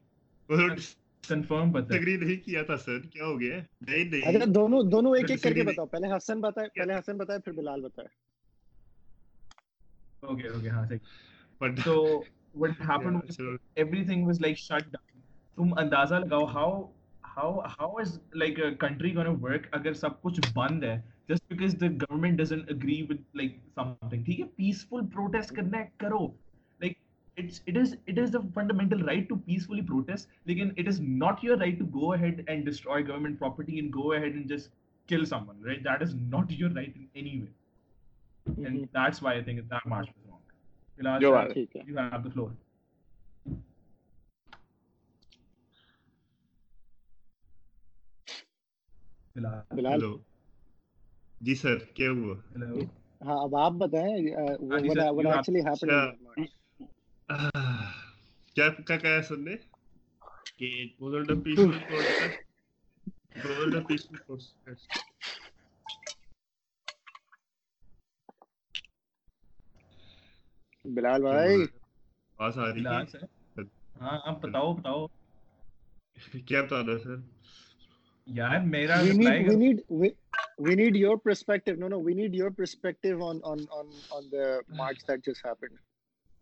کنفرم 1.29 1.73
پتہ 1.73 1.89
ڈسگری 1.89 2.17
نہیں 2.17 2.45
کیا 2.45 2.63
تھا 2.63 2.77
سر۔ 2.77 3.01
کیا 3.07 3.25
ہو 3.25 3.41
گیا؟ 3.41 3.57
نہیں 3.81 4.05
نہیں۔ 4.05 4.23
اچھا 4.23 4.45
دونوں 4.55 4.83
دونوں 4.91 5.17
ایک 5.17 5.31
ایک 5.31 5.43
کر 5.43 5.53
کے 5.53 5.63
بتاؤ۔ 5.63 5.87
پہلے 5.87 6.17
حسن 6.17 6.41
بتائے 6.41 6.69
پہلے 6.69 6.95
حسن 6.95 7.17
بتائے 7.17 7.39
پھر 7.39 7.53
بلال 7.53 7.81
بتائے۔ 7.81 8.09
اوکے 10.23 10.49
اوکے 10.49 10.69
ہاں 10.69 10.87
بٹ 11.61 11.81
تو 11.85 11.95
تم 15.57 15.79
اندازہ 15.79 16.15
لگاؤ 16.15 16.47
اگر 19.73 19.93
سب 19.95 20.23
کچھ 20.23 20.41
بند 20.55 20.85
ہے؟ 20.85 21.01
Just 21.29 21.49
because 21.49 21.75
the 21.81 21.87
government 22.01 22.39
doesn't 22.39 22.61
agree 22.69 23.03
with 23.03 23.21
like 23.35 23.57
something 24.09 24.25
ٹھیک 24.25 24.41
ہے 24.41 24.47
پیسفل 24.57 25.07
پروٹیسٹ 25.13 25.55
کرنا 25.57 25.79
ہے 25.79 25.87
کرو 25.97 26.27
like 26.81 26.99
it's 27.37 27.63
it 27.67 27.77
is 27.77 27.95
it 28.07 28.19
is 28.19 28.33
the 28.33 28.39
fundamental 28.55 29.05
right 29.05 29.29
to 29.29 29.37
peacefully 29.47 29.83
protest 29.83 30.31
لیکن 30.47 30.71
it 30.77 30.89
is 30.89 31.01
not 31.01 31.45
your 31.45 31.59
right 31.59 31.79
to 31.79 31.87
go 31.95 32.13
ahead 32.13 32.41
and 32.47 32.67
destroy 32.67 33.07
government 33.07 33.39
property 33.39 33.75
and 33.75 33.95
go 33.95 34.11
ahead 34.13 34.33
and 34.33 34.49
just 34.49 34.73
kill 35.09 35.25
someone 35.49 35.65
right 35.65 35.85
that 35.85 36.03
is 36.03 36.15
not 36.17 36.53
your 36.53 36.71
right 36.71 36.97
in 36.97 37.07
any 37.15 37.41
way 37.41 38.65
and 38.65 38.81
that's 38.95 39.23
why 39.23 39.37
I 39.37 39.45
think 39.45 39.71
that 39.71 39.87
march 39.87 40.09
was 40.09 40.25
wrong 40.99 41.21
جو 41.21 41.33
بات 41.33 41.53
ٹھیک 41.55 41.77
ہے 41.77 41.83
you 41.87 41.99
have 41.99 42.23
the 42.23 42.31
floor 42.31 42.51
Bilal 49.37 49.93
hello 49.93 50.17
G 51.45 51.55
sir 51.55 51.79
کیا 51.95 52.11
ہوا؟ 52.11 52.35
ہاں 53.25 53.43
اب 53.43 53.57
آپ 53.57 53.73
بتائیں 53.73 54.16
کیا 58.87 58.97
کہا 58.97 59.23
سر 59.23 59.37
نے؟ 59.37 59.55
بلال 70.85 71.23
بھائی؟ 71.23 71.65
بس 72.39 72.59
آ 72.59 72.69
رہی 72.69 72.85
ہے 72.85 73.62
ہاں 74.01 74.19
آپ 74.25 74.41
بتاؤ 74.41 74.73
بتاؤ۔ 74.75 75.07
کیا 76.47 76.62
بتا 76.62 76.81
رہا 76.81 76.99
سر؟ 76.99 77.16
یار 78.27 78.61
میرا 78.61 78.95
we 80.59 80.75
need 80.75 80.97
your 80.97 81.19
perspective. 81.19 81.79
No, 81.79 81.89
no, 81.89 81.99
we 81.99 82.15
need 82.15 82.35
your 82.35 82.51
perspective 82.51 83.21
on 83.21 83.41
on 83.45 83.67
on 83.71 83.89
on 84.11 84.29
the 84.31 84.63
march 84.71 84.99
that 85.07 85.25
just 85.25 85.43
happened. 85.43 85.79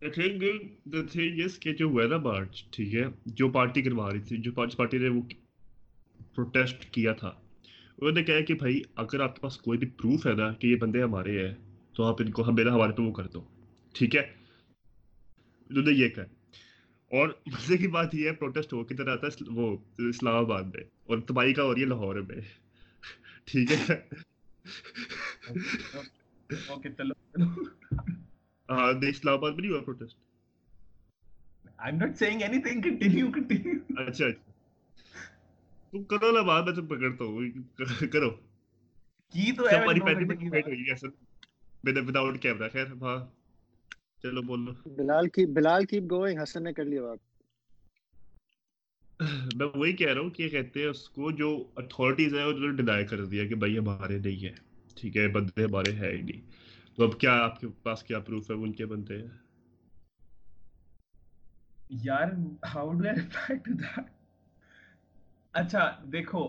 The 0.01 0.09
thing 0.11 0.41
is, 0.41 0.59
the 0.87 1.03
thing 1.05 1.39
is 1.39 1.57
کہ 1.59 1.73
جو 1.73 1.89
ویدا 1.89 2.17
مارچ 2.19 2.63
ٹھیک 2.71 2.95
ہے 2.95 3.03
جو 3.33 3.49
پارٹی 3.49 3.81
کروا 3.81 4.09
رہی 4.11 4.21
تھی 4.21 4.37
جو 4.37 4.51
پارٹی 4.51 4.77
پارٹی 4.77 4.97
نے 4.97 5.09
وہ 5.09 5.21
پروٹیسٹ 6.35 6.85
کیا 6.91 7.13
نے 8.01 8.23
کہا 8.23 8.41
کہ 8.41 8.53
بھائی 8.53 8.81
اگر 8.95 9.19
آپ 9.19 9.35
کے 9.35 9.41
پاس 9.41 9.57
کوئی 9.57 9.77
بھی 9.77 9.89
پروف 9.97 10.25
ہے 10.27 10.33
نا 10.33 10.51
کہ 10.53 10.67
یہ 10.67 10.75
بندے 10.75 11.03
ہمارے 11.03 11.39
ہیں 11.39 11.53
تو 11.95 12.03
آپ 12.03 12.21
ان 12.21 12.31
کو 12.31 12.47
ہم 12.47 12.55
میرا 12.55 12.73
ہمارے 12.73 12.93
پہ 12.93 13.01
وہ 13.01 13.11
کر 13.11 13.27
دو 13.27 13.41
ٹھیک 13.95 14.15
ہے 14.15 14.21
انہوں 15.69 15.83
نے 15.83 15.91
یہ 15.91 16.09
کہا 16.09 16.23
اور 17.11 17.29
مزے 17.47 17.77
کی 17.77 17.87
بات 17.87 18.13
یہ 18.15 18.27
ہے 18.27 18.33
پروٹیسٹ 18.35 18.73
ہو 18.73 18.83
کی 18.83 18.95
طرح 18.95 19.15
ہے 19.23 19.29
وہ 19.51 19.75
اسلام 20.09 20.35
آباد 20.35 20.75
میں 20.75 20.83
اور 21.05 21.19
تباہی 21.27 21.53
کا 21.53 21.63
ہو 21.63 21.73
رہی 21.73 21.81
ہے 21.81 21.87
لاہور 21.87 22.15
میں 22.21 22.41
ٹھیک 23.45 23.71
ہے۔ 23.71 23.95
ہاں 28.69 28.93
اسلام 29.09 29.33
آباد 29.33 29.51
میں 29.51 29.61
نہیں 29.61 29.71
ہوا 29.71 29.81
protest 29.81 30.17
I'm 31.79 31.97
not 31.97 32.13
saying 32.19 32.41
anything. 32.43 32.77
Continue, 32.83 33.29
continue. 33.33 33.79
اچھا, 34.07 34.25
اچھا۔ 34.25 34.51
تم 35.91 36.03
کرو 36.03 36.31
نا 36.31 36.41
بعد 36.41 36.63
میں 36.63 36.73
تم 36.73 36.85
پکڑتا 36.87 37.23
ہوں۔ 37.23 37.49
کرو۔ 38.11 38.29
کی 39.33 39.51
تو 39.51 39.65
اچھا، 39.65 39.77
ہے 39.77 39.83
ہماری 39.83 39.99
پہلی 39.99 40.23
ڈبیٹ 40.25 40.67
ہوئی 40.67 40.83
ہے 40.83 40.91
اصل 40.91 41.09
ود 41.83 42.15
آؤٹ 42.15 42.41
کیمرہ 42.41 42.69
خیر 42.69 42.87
ہاں۔ 43.01 43.25
چلو 44.23 44.41
بولو۔ 44.41 44.71
بلال 44.85 45.29
کی 45.29 45.45
بلال 45.45 45.85
کیپ 45.85 46.03
گوئنگ 46.11 46.39
حسن 46.39 46.63
نے 46.63 46.73
کر 46.73 46.85
لیا 46.85 47.01
بات 47.01 47.32
میں 49.53 49.67
وہی 49.75 49.93
کہہ 49.93 50.13
رہا 50.13 50.21
ہوں 50.21 50.29
کہ 50.29 50.49
کہتے 50.49 50.81
ہیں 50.81 50.87
اس 50.87 51.07
کو 51.09 51.31
جو 51.33 51.49
اتھارٹیز 51.75 52.33
ہیں 52.33 52.43
انہوں 52.43 52.67
نے 52.67 52.75
ڈینائی 52.77 53.05
کر 53.05 53.25
دیا 53.25 53.47
کہ 53.47 53.55
بھائی 53.55 53.77
ہمارے 53.77 54.17
نہیں 54.19 54.43
ہیں۔ 54.43 54.55
ٹھیک 54.97 55.17
ہے، 55.17 55.27
بندے 55.29 55.63
ہمارے 55.63 55.91
ہیں 55.93 56.11
ہی 56.11 56.21
نہیں۔ 56.21 56.41
تو 56.97 57.03
اب 57.03 57.19
کیا 57.19 57.33
آپ 57.39 57.59
کے 57.59 57.67
پاس 57.83 58.03
کیا 58.03 58.19
پروف 58.21 58.49
ہے 58.49 58.55
ان 58.55 58.71
کے 58.73 58.85
بندے 58.85 59.17
ہیں؟ 59.17 59.27
یار 61.89 62.27
how 62.73 62.91
do 62.91 63.07
I 63.07 63.15
reply 63.15 63.57
to 63.59 63.73
that 63.73 64.05
اچھا 65.53 65.83
دیکھو 66.13 66.41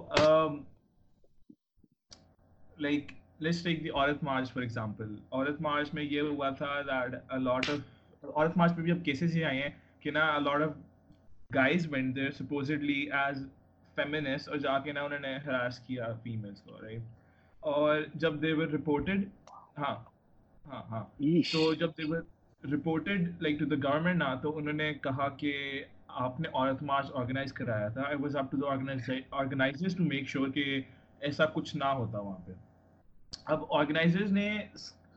like 2.76 3.12
let's 3.40 3.62
take 3.64 3.82
the 3.84 3.90
Aurat 3.90 4.22
march 4.22 4.52
for 4.52 4.62
example 4.62 5.14
Aurat 5.30 5.60
march 5.60 5.92
میں 5.94 6.04
یہ 6.04 6.20
ہوا 6.22 6.50
تھا 6.58 6.80
that 6.82 7.14
a 7.28 7.36
lot 7.38 7.70
of 7.70 7.80
Aurat 8.26 8.56
march 8.56 8.76
پہ 8.76 8.82
بھی 8.82 8.92
اب 8.92 9.04
کیسز 9.04 9.36
ہی 9.36 9.44
آئے 9.44 9.60
ہیں 9.60 9.70
کہ 10.00 10.10
نا 10.10 10.26
a 10.26 10.38
lot 10.40 10.62
of 10.62 10.76
guys 11.54 11.86
went 11.90 12.14
there 12.16 12.30
supposedly 12.30 13.00
as 13.12 13.46
feminists 13.96 14.48
اور 14.48 14.56
جا 14.56 14.78
کے 14.78 14.92
نا 14.92 15.02
انہوں 15.02 15.18
نے 15.18 15.36
ہراس 15.36 15.78
کیا 15.78 16.12
فیمیلس 16.22 16.60
کو 16.60 16.80
رائٹ 16.82 17.02
اور 17.62 18.00
جب 18.14 18.40
دے 18.42 18.52
ور 18.52 18.68
رپورٹڈ 18.68 19.24
ہاں 19.78 19.94
ہاں 20.64 20.82
ہاں۔ 20.90 21.04
تو 21.52 21.72
جب 21.74 21.90
they 21.98 22.04
were 22.04 22.20
reported 22.62 23.42
like 23.42 23.58
to 23.58 23.64
the 23.64 23.76
government 23.84 24.18
نا 24.18 24.34
تو 24.34 24.56
انہوں 24.58 24.72
نے 24.72 24.92
کہا 24.94 25.28
کہ 25.28 25.52
آپ 26.06 26.40
نے 26.40 26.48
عورت 26.48 26.82
مارچ 26.82 27.10
آرگنائز 27.14 27.52
کرایا 27.52 27.88
تھا۔ 27.88 28.02
I 28.02 28.16
was 28.16 28.36
up 28.36 28.50
to 28.50 28.56
the 28.56 28.68
organizers 29.38 29.96
to 29.96 30.04
make 30.04 30.28
sure 30.28 30.48
کہ 30.48 30.80
ایسا 31.20 31.46
کچھ 31.46 31.76
نہ 31.76 31.84
ہوتا 31.84 32.18
وہاں 32.18 32.38
پہ۔ 32.46 32.52
اب 33.44 33.64
آرگنائزرز 33.70 34.32
نے 34.32 34.48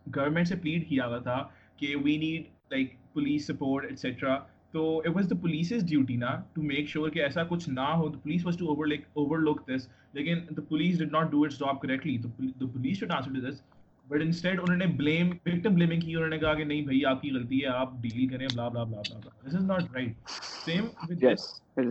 گورنمنٹ 0.05 0.47
سے 0.47 0.55
پلیڈ 0.55 0.87
کیا 0.89 1.05
ہوا 1.07 1.17
تھا 1.19 1.37
کہ 1.77 1.95
we 1.95 2.17
need 2.17 2.43
like 2.71 2.93
police 3.13 3.47
support 3.47 3.85
etcetera 3.85 4.37
تو 4.73 4.97
it 4.99 5.15
was 5.15 5.29
the 5.29 5.35
police's 5.41 5.87
duty 5.89 6.15
نا 6.15 6.35
ٹو 6.53 6.61
میک 6.63 6.89
شیور 6.89 7.09
کہ 7.09 7.23
ایسا 7.23 7.43
کچھ 7.49 7.69
نہ 7.69 7.87
ہو. 7.93 8.09
The 8.09 8.19
police 8.23 8.45
was 8.45 8.57
to 8.57 8.67
overlook 8.87 9.01
overlook 9.39 9.67
this 9.67 9.87
لیکن 10.13 10.39
the 10.57 10.61
police 10.69 10.99
did 10.99 11.11
not 11.11 11.31
do 11.31 11.43
its 11.43 11.59
job 11.59 11.81
correctly 11.81 12.17
the 12.17 12.65
police 12.65 12.99
should 12.99 13.11
answer 13.11 13.33
to 13.33 13.47
this 13.49 13.61
but 14.07 14.21
instead 14.21 14.59
انہوں 14.59 14.77
نے 14.77 14.85
blame 14.97 15.29
victim 15.29 15.73
blaming 15.75 15.99
کی. 15.99 16.15
انہوں 16.15 16.29
نے 16.29 16.37
کہا 16.39 16.53
کہ 16.53 16.63
نہیں 16.63 16.81
بھائی 16.81 17.03
آپ 17.05 17.21
کی 17.21 17.31
غلطی 17.31 17.61
ہے. 17.61 17.67
آپ 17.67 17.93
ڈیل 18.01 18.27
کریں. 18.27 18.45
Blah 18.53 18.67
blah 18.67 18.83
blah 18.83 19.01
blah 19.03 19.29
this 19.47 19.55
is 19.55 19.63
not 19.63 19.93
right 19.93 20.29
same 20.65 20.85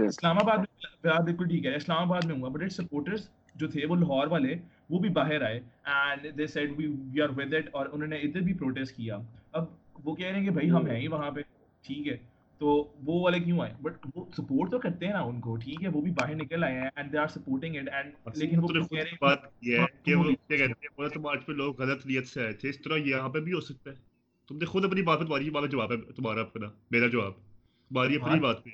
Islamabad 0.39 0.59
میں 0.59 1.19
بالکل 1.25 1.49
ٹھیک 1.49 1.67
ہے. 1.67 1.75
اسلام 1.77 2.03
آباد 2.03 2.25
میں 2.27 2.37
ہوا. 2.37 2.49
بٹ 2.49 2.63
اٹ 2.63 2.73
سپورٹرز 2.73 3.29
جو 3.55 3.69
تھے 3.69 3.87
وہ 3.87 3.97
لاہور 3.97 4.27
والے 4.27 4.55
وہ 4.91 4.99
بھی 4.99 5.09
باہر 5.11 5.43
آئے. 5.43 5.61
And 5.85 6.27
they 6.39 6.47
said 6.47 6.73
we 6.77 6.87
we 6.87 7.21
are 7.23 7.29
with 7.37 7.55
it 7.55 7.69
اور 7.73 7.87
انہوں 7.93 8.09
نے 8.09 8.17
ادھر 8.19 8.41
بھی 8.41 8.55
پروٹیسٹ 8.55 8.97
کیا. 8.97 9.19
اب 9.53 9.65
وہ 10.05 10.15
کہہ 10.15 10.27
رہے 10.27 10.39
ہیں 10.39 10.45
کہ 10.45 10.51
بھائی 10.51 10.71
ہم 10.71 10.77
hmm. 10.77 10.91
ہیں 10.91 11.01
ہی 11.01 11.09
وہاں 11.09 11.31
پہ. 11.31 11.41
ٹھیک 11.85 12.09
ہے. 12.09 12.17
تو 12.59 12.95
وہ 13.05 13.23
والے 13.23 13.41
کیوں 13.41 13.61
آئے؟ 13.61 13.75
بٹ 13.83 14.07
وہ 14.15 14.25
سپورٹ 14.37 14.71
تو 14.71 14.79
کرتے 14.79 15.07
ہیں 15.07 15.13
نا 15.13 15.21
ان 15.21 15.41
کو 15.41 15.57
ٹھیک 15.57 15.83
ہے 15.83 15.89
وہ 15.89 16.01
بھی 16.01 16.11
باہر 16.11 16.35
نکل 16.35 16.65
آئے 16.65 16.81
ہیں 16.81 16.89
and 16.97 17.13
they 17.13 17.19
are 17.19 17.27
supporting 17.27 17.77
it 17.77 17.89
and 17.93 18.37
لیکن 18.37 18.59
وہ 18.59 18.69
کہہ 18.69 18.83
رہے 18.93 19.01
ہیں 19.01 19.17
بات 19.21 19.39
یہ 19.63 19.79
ہے 19.79 19.85
کہ 20.03 20.15
وہ 20.15 20.25
کیا 20.25 20.57
کہتے 20.57 20.65
ہیں 20.65 20.97
بولا 20.97 21.09
تم 21.09 21.27
آج 21.27 21.39
پہ 21.47 21.53
لوگ 21.53 21.81
غلط 21.81 22.07
نیت 22.07 22.27
سے 22.27 22.45
آئے 22.45 22.53
تھے 22.53 22.69
اس 22.69 22.79
طرح 22.79 22.97
یہاں 22.97 23.29
پہ 23.29 23.41
بھی 23.41 23.53
ہو 23.53 23.61
سکتا 23.61 23.91
ہے۔ 23.91 23.97
تم 24.49 24.57
نے 24.57 24.65
خود 24.65 24.85
اپنی 24.85 25.03
بات 25.03 25.19
پہ 25.19 25.25
تمہاری 25.25 25.51
بات 25.51 25.71
جواب 25.71 25.93
ہے 25.93 25.97
تمہارا 25.97 26.41
اپنا 26.41 26.67
میرا 26.91 27.07
جواب۔ 27.07 27.33
تمہاری 27.91 28.17
اپنی 28.17 28.41
بات 28.41 28.65
پہ 28.65 28.71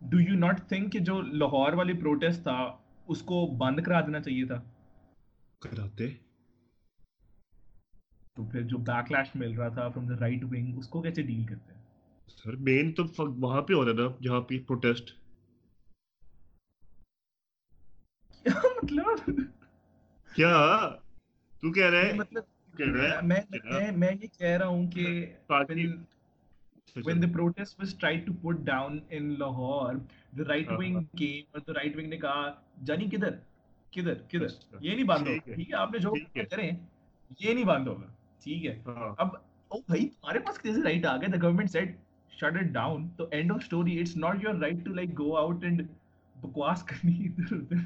ڈو 0.00 0.20
یو 0.20 0.34
ناٹ 0.34 0.68
تھنک 0.68 0.92
کہ 0.92 0.98
جو 0.98 1.20
لاہور 1.22 1.72
والی 1.72 1.92
پروٹیسٹ 1.92 2.42
تھا 2.42 2.76
اس 3.08 3.22
کو 3.22 3.46
بند 3.46 3.80
کرا 3.80 4.00
دینا 4.00 4.20
چاہیے 4.20 4.44
تھا؟ 4.44 4.62
کراتے۔ 5.60 6.08
تو 8.36 8.44
پھر 8.44 8.62
جو 8.62 8.78
بیک 8.78 9.12
لیش 9.12 9.36
مل 9.36 9.52
رہا 9.52 9.68
تھا 9.68 9.88
فرام 9.88 10.06
دا 10.06 10.14
رائٹ 10.20 10.44
ونگ 10.44 10.78
اس 10.78 10.88
کو 10.88 11.02
کیسے 11.02 11.22
ڈیل 11.22 11.44
کرتے؟ 11.44 11.75
سر 12.28 12.56
مین 12.58 12.92
تو 12.92 13.04
وہاں 13.18 13.62
پہ 13.62 13.74
ہوتا 13.74 13.90
ہے 13.90 13.94
نا 13.94 14.08
جہاں 14.22 14.40
پہ 14.40 14.58
پروٹیسٹ 14.66 15.10
کیا 18.44 18.54
مطلب؟ 18.82 19.40
کیا؟ 20.30 20.56
تو 21.62 21.72
کہہ 21.72 21.90
رہا 21.90 22.00
ہے 22.00 22.12
مطلب 22.12 22.44
رہا 22.74 23.20
میں 23.20 24.10
یہ 24.12 24.26
کہہ 24.28 24.56
رہا 24.56 24.66
ہوں 24.66 24.90
کہ 24.90 25.06
party 25.46 25.86
when 26.96 27.18
the 27.20 27.28
protest 27.28 27.78
was 27.78 27.90
tried 27.94 28.20
to 28.26 28.34
put 28.34 28.60
down 28.64 28.94
in 29.10 29.24
Lahore, 29.38 29.96
the 30.32 30.44
right 30.44 30.70
wing 30.72 30.94
Uh-huh. 30.96 31.18
came 31.18 31.58
the 31.66 31.74
right 31.74 31.96
wing 31.96 32.08
نے 32.08 32.16
کہا 32.16 32.44
جانی 32.84 33.06
کدھر؟ 33.06 33.34
کدھر؟ 33.92 34.14
کدھر؟ 34.28 34.44
اچھا، 34.44 34.78
یہ 34.80 34.94
نہیں 34.94 35.04
بند 35.04 35.26
ٹھیک 35.46 35.70
ہے، 35.70 35.74
آپ 35.74 35.92
نے 35.92 35.98
جو۔ 35.98 36.12
کریں 36.50 36.70
یہ 37.40 37.52
نہیں 37.52 37.64
ہوگا 37.88 38.06
ٹھیک 38.44 38.66
ہے۔ 38.66 38.74
ہاں۔ 38.86 39.14
اب 39.18 39.34
او 39.70 39.78
بھائی 39.78 40.08
تمہارے 40.08 40.38
پاس 40.38 40.58
کیسے 40.58 40.82
رائٹ 40.82 41.06
آ 41.06 41.16
گیا 41.16 41.28
the 41.28 41.40
government 41.40 41.70
said 41.70 41.94
shut 42.36 42.56
it 42.56 42.72
down 42.72 43.06
تو 43.18 43.28
end 43.32 43.52
of 43.52 43.62
story 43.62 43.98
it's 43.98 44.16
not 44.16 44.42
your 44.42 44.54
right 44.56 44.84
to 44.84 44.94
like 44.94 45.14
go 45.14 45.30
out 45.36 45.64
and 45.64 45.86
بکواس 46.36 46.82
کرنی 46.84 47.12
ادھر 47.28 47.56
ادھر 47.56 47.76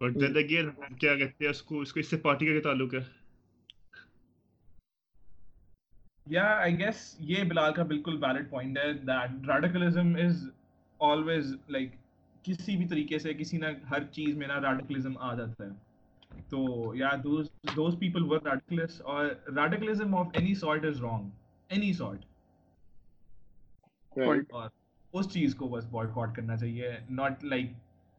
بٹ 0.00 0.20
دین 0.20 0.36
اگین 0.36 0.70
کیا 0.94 1.14
کہتے 1.16 1.44
ہیں 1.44 1.50
اس 1.50 1.62
کو 1.62 1.80
اس 1.80 1.92
کو 1.92 2.00
اس 2.00 2.10
سے 2.10 2.16
پارٹی 2.16 2.46
کا 2.46 2.52
کیا 2.52 2.62
تعلق 2.62 2.94
ہے 2.94 3.00
یا 6.26 6.44
آئی 6.56 6.78
گیس 6.78 7.04
یہ 7.20 7.44
بلال 7.44 7.72
کا 7.72 7.82
بالکل 7.82 8.16
ویلڈ 8.22 8.50
پوائنٹ 8.50 8.78
ہے 8.78 8.92
that 9.06 9.48
radicalism 9.48 10.14
is 10.24 10.48
always 11.00 11.54
like 11.68 11.94
کسی 12.44 12.76
بھی 12.76 12.86
طریقے 12.88 13.18
سے 13.18 13.34
کسی 13.34 13.58
نہ 13.58 13.66
ہر 13.90 14.04
چیز 14.12 14.36
میں 14.36 14.46
نا 14.46 14.60
ریڈیکلزم 14.60 15.16
آ 15.18 15.34
جاتا 15.34 15.64
ہے 15.64 16.40
تو 16.50 16.92
یا 16.94 17.10
those 17.24 17.48
those 17.76 17.98
people 17.98 18.24
were 18.24 18.38
radicals 18.44 19.00
اور 19.02 19.26
radicalism 19.56 20.14
of 20.14 20.26
any 20.32 20.54
sort 20.54 20.84
is 20.84 21.00
wrong 21.02 21.28
any 21.70 21.92
sort. 21.92 22.24
اور 24.16 24.68
اس 25.14 25.28
چیز 25.32 25.54
کو 25.54 25.68
بس 25.68 25.84
بوائے 25.90 26.08
کاٹ 26.14 26.34
کرنا 26.36 26.56
چاہیے 26.56 26.90
ناٹ 27.10 27.44
لائک 27.44 27.70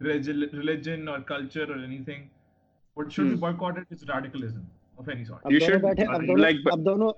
ریلیجن 0.01 1.07
اور 1.07 1.19
کلچر 1.19 1.69
اور 1.69 1.79
anything 2.05 2.27
what 2.97 3.11
should 3.11 3.27
be 3.27 3.35
boycotted 3.59 3.91
is 3.91 4.03
radicalism 4.09 4.61
of 4.99 5.09
any 5.09 5.25
sort 5.25 5.45
بیٹھے 5.81 6.05
uh, 6.05 6.13
اب 6.13 6.21
دونوں 6.21 6.37
like- 6.37 6.71
اب 6.71 6.85
دونوں 6.85 7.11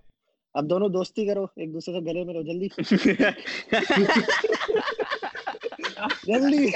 اب 0.55 0.69
دونوں 0.69 0.89
دوستی 0.89 1.26
کرو 1.27 1.45
ایک 1.55 1.73
دوسرے 1.73 1.93
سے 1.93 2.05
گلے 2.05 2.23
میں 2.23 2.34
رہو 2.34 2.41
جلدی 2.43 2.68
جلدی 6.27 6.68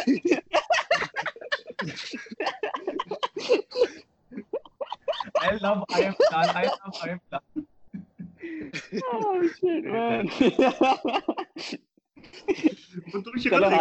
I 5.39 5.51
love 5.55 5.83
I 5.89 6.01
am. 6.01 6.15
I 6.31 6.63
love 6.65 6.95
I 6.99 7.09
am. 7.11 7.67
Oh 9.13 9.41
shit 9.59 9.83
man. 9.93 10.27
تم 13.11 13.37
شکل 13.39 13.63
رہے 13.63 13.75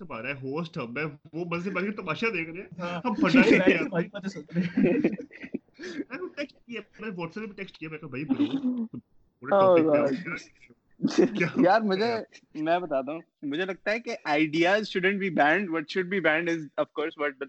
ہمارا 0.00 0.28
ہے 0.28 0.32
ہوسٹ 0.32 0.78
ہم 0.78 0.98
ہے 0.98 1.04
وہ 1.32 1.44
مزے 1.44 1.70
مزے 1.70 1.90
تماشا 1.90 2.26
دیکھ 2.34 2.50
رہے 2.50 2.62
ہیں 2.62 2.68
ہم 3.04 3.14
پڑھنا 3.14 3.46
ہی 3.46 3.50
نہیں 3.50 3.78
تمہاری 3.78 4.08
باتیں 4.08 4.28
سن 4.28 4.40
رہے 4.56 4.62
ہیں. 4.62 5.00
میں 5.98 6.18
نے 6.18 6.28
ٹیکسٹ 6.36 6.56
کیا 6.66 6.80
میں 7.00 7.10
واٹس 7.16 7.38
ایپ 7.38 7.48
پہ 7.48 7.54
ٹیکسٹ 7.54 7.78
کیا 7.78 7.88
میں 7.90 7.98
کہا 7.98 8.08
بھائی 8.08 8.24
برو 8.24 8.44
یار 11.64 11.80
مجھے 11.80 12.14
میں 12.54 12.78
بتاتا 12.78 13.12
ہوں 13.12 13.20
مجھے 13.42 13.64
لگتا 13.64 13.90
ہے 13.90 14.00
کہ 14.00 14.16
ideas 14.24 14.88
shouldn't 14.88 15.20
be 15.20 15.30
banned 15.30 15.70
what 15.70 15.90
should 15.90 16.06
be 16.06 16.20
banned 16.20 16.50
is 16.50 16.66
of 16.76 16.92
course 16.92 17.14
what 17.16 17.42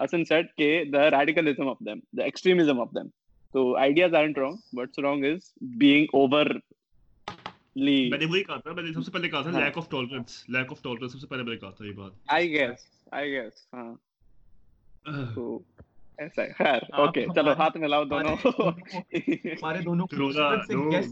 Hassan 0.00 0.24
said 0.24 0.54
کہ 0.56 0.68
the 0.84 1.10
radicalism 1.10 1.68
of 1.68 1.76
them 1.86 1.98
the 2.18 2.24
extremism 2.24 2.80
of 2.80 2.88
them 2.94 3.08
تو 3.54 3.76
ideas 3.76 4.14
aren't 4.14 4.38
wrong 4.38 4.78
what's 4.78 4.98
wrong 4.98 5.24
is 5.24 5.52
being 5.78 6.06
over 6.12 6.46
میں 7.76 8.18
نے 8.18 8.24
وہی 8.24 8.42
کہا 8.44 8.56
تھا 8.56 8.72
میں 8.72 8.82
نے 8.82 8.92
سب 8.92 9.04
سے 9.04 9.10
پہلے 9.10 9.28
کہا 9.28 9.40
تھا. 9.42 9.50
Lack 9.58 9.78
of 9.78 9.88
tolerance 9.90 10.44
lack 10.48 10.70
of 10.70 10.82
tolerance 10.82 11.12
سب 11.12 11.18
سے 11.18 11.26
پہلے 11.26 11.42
میں 11.42 11.52
نے 11.52 11.58
کہا 11.58 11.70
تھا 11.70 11.84
یہ 11.84 11.92
بات 11.92 12.12
آئی 12.28 12.50
گیس 12.52 12.86
آئی 13.10 13.32
گیس 13.32 13.66
ہاں 13.74 13.94
تو 15.34 15.58
ایسا 16.18 16.42
ہے 16.42 16.52
خیر 16.52 16.82
اوکے 16.92 17.24
چلو 17.34 17.52
ہاتھ 17.52 17.76
ملاؤ 17.76 18.04
دونوں 18.04 18.34
ہمارے 18.44 19.82
دونوں 19.82 20.06
کرونا 20.06 20.48
میں 20.68 21.02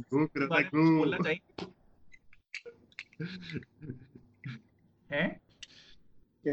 بولنا 0.72 1.18
چاہیے 1.24 1.66
ہیں 5.10 5.28
کیا؟ 6.44 6.52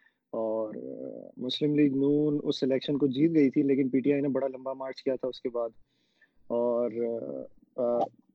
اور 0.31 0.75
مسلم 1.37 1.75
لیگ 1.75 1.95
نون 1.95 2.39
اس 2.43 2.63
الیکشن 2.63 2.97
کو 2.97 3.07
جیت 3.07 3.35
گئی 3.35 3.49
تھی 3.49 3.63
لیکن 3.63 3.89
پی 3.89 3.99
ٹی 3.99 4.13
آئی 4.13 4.21
نے 4.21 4.27
بڑا 4.27 4.47
لمبا 4.47 4.73
مارچ 4.73 5.03
کیا 5.03 5.15
تھا 5.15 5.27
اس 5.27 5.41
کے 5.41 5.49
بعد۔ 5.49 5.69
اور 6.47 6.91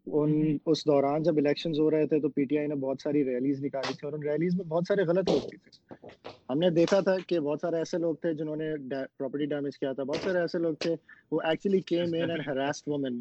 ان 0.07 0.57
اس 0.67 0.87
دوران 0.87 1.23
جب 1.23 1.37
الیکشنز 1.37 1.79
ہو 1.81 1.91
رہے 1.91 2.07
تھے 2.07 2.21
تو 2.21 2.29
پی 2.29 2.45
ٹی 2.45 2.59
آئی 2.59 2.67
نے 2.67 2.75
بہت 2.75 3.01
ساری 3.03 3.25
ریلیز 3.25 3.65
نکالی 3.65 3.93
تھی 3.93 4.07
اور 4.07 4.13
ان 4.13 4.23
ریلیز 4.23 4.55
میں 4.57 4.65
بہت 4.65 4.85
سارے 4.89 5.03
غلط 5.03 5.31
لوگ 5.31 5.49
بھی 5.51 5.57
تھے۔ 5.59 6.07
ہم 6.49 6.59
نے 6.59 6.71
دیکھا 6.71 7.01
تھا 7.01 7.17
کہ 7.27 7.41
بہت 7.41 7.61
سارے 7.61 7.77
ایسے 7.77 7.99
لوگ 7.99 8.15
تھے 8.15 8.35
جنہوں 8.35 8.57
نے 8.57 8.73
پراپرٹی 9.19 9.47
ڈیمیج 9.47 9.79
کیا 9.79 9.93
تھا۔ 9.93 10.03
بہت 10.03 10.17
سارے 10.17 10.39
ایسے 10.39 10.59
لوگ 10.59 10.75
تھے 10.75 10.95
وہ 11.31 11.41
actually 11.45 11.81
came 11.81 12.15
in 12.15 12.31
and 12.31 12.49
harassed 12.49 12.89
women 12.89 13.19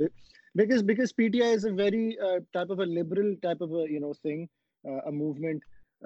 because 0.56 0.82
because 0.82 1.12
PTI 1.12 1.54
is 1.56 1.66
a 1.66 1.72
very 1.72 2.18
uh, 2.18 2.40
type 2.54 2.70
of 2.70 2.80
a 2.80 2.86
liberal 2.86 3.36
type 3.44 3.62
of 3.62 3.72
a 3.72 3.86
you 3.92 4.00
know 4.00 4.14
thing, 4.14 4.48
uh, 4.84 5.02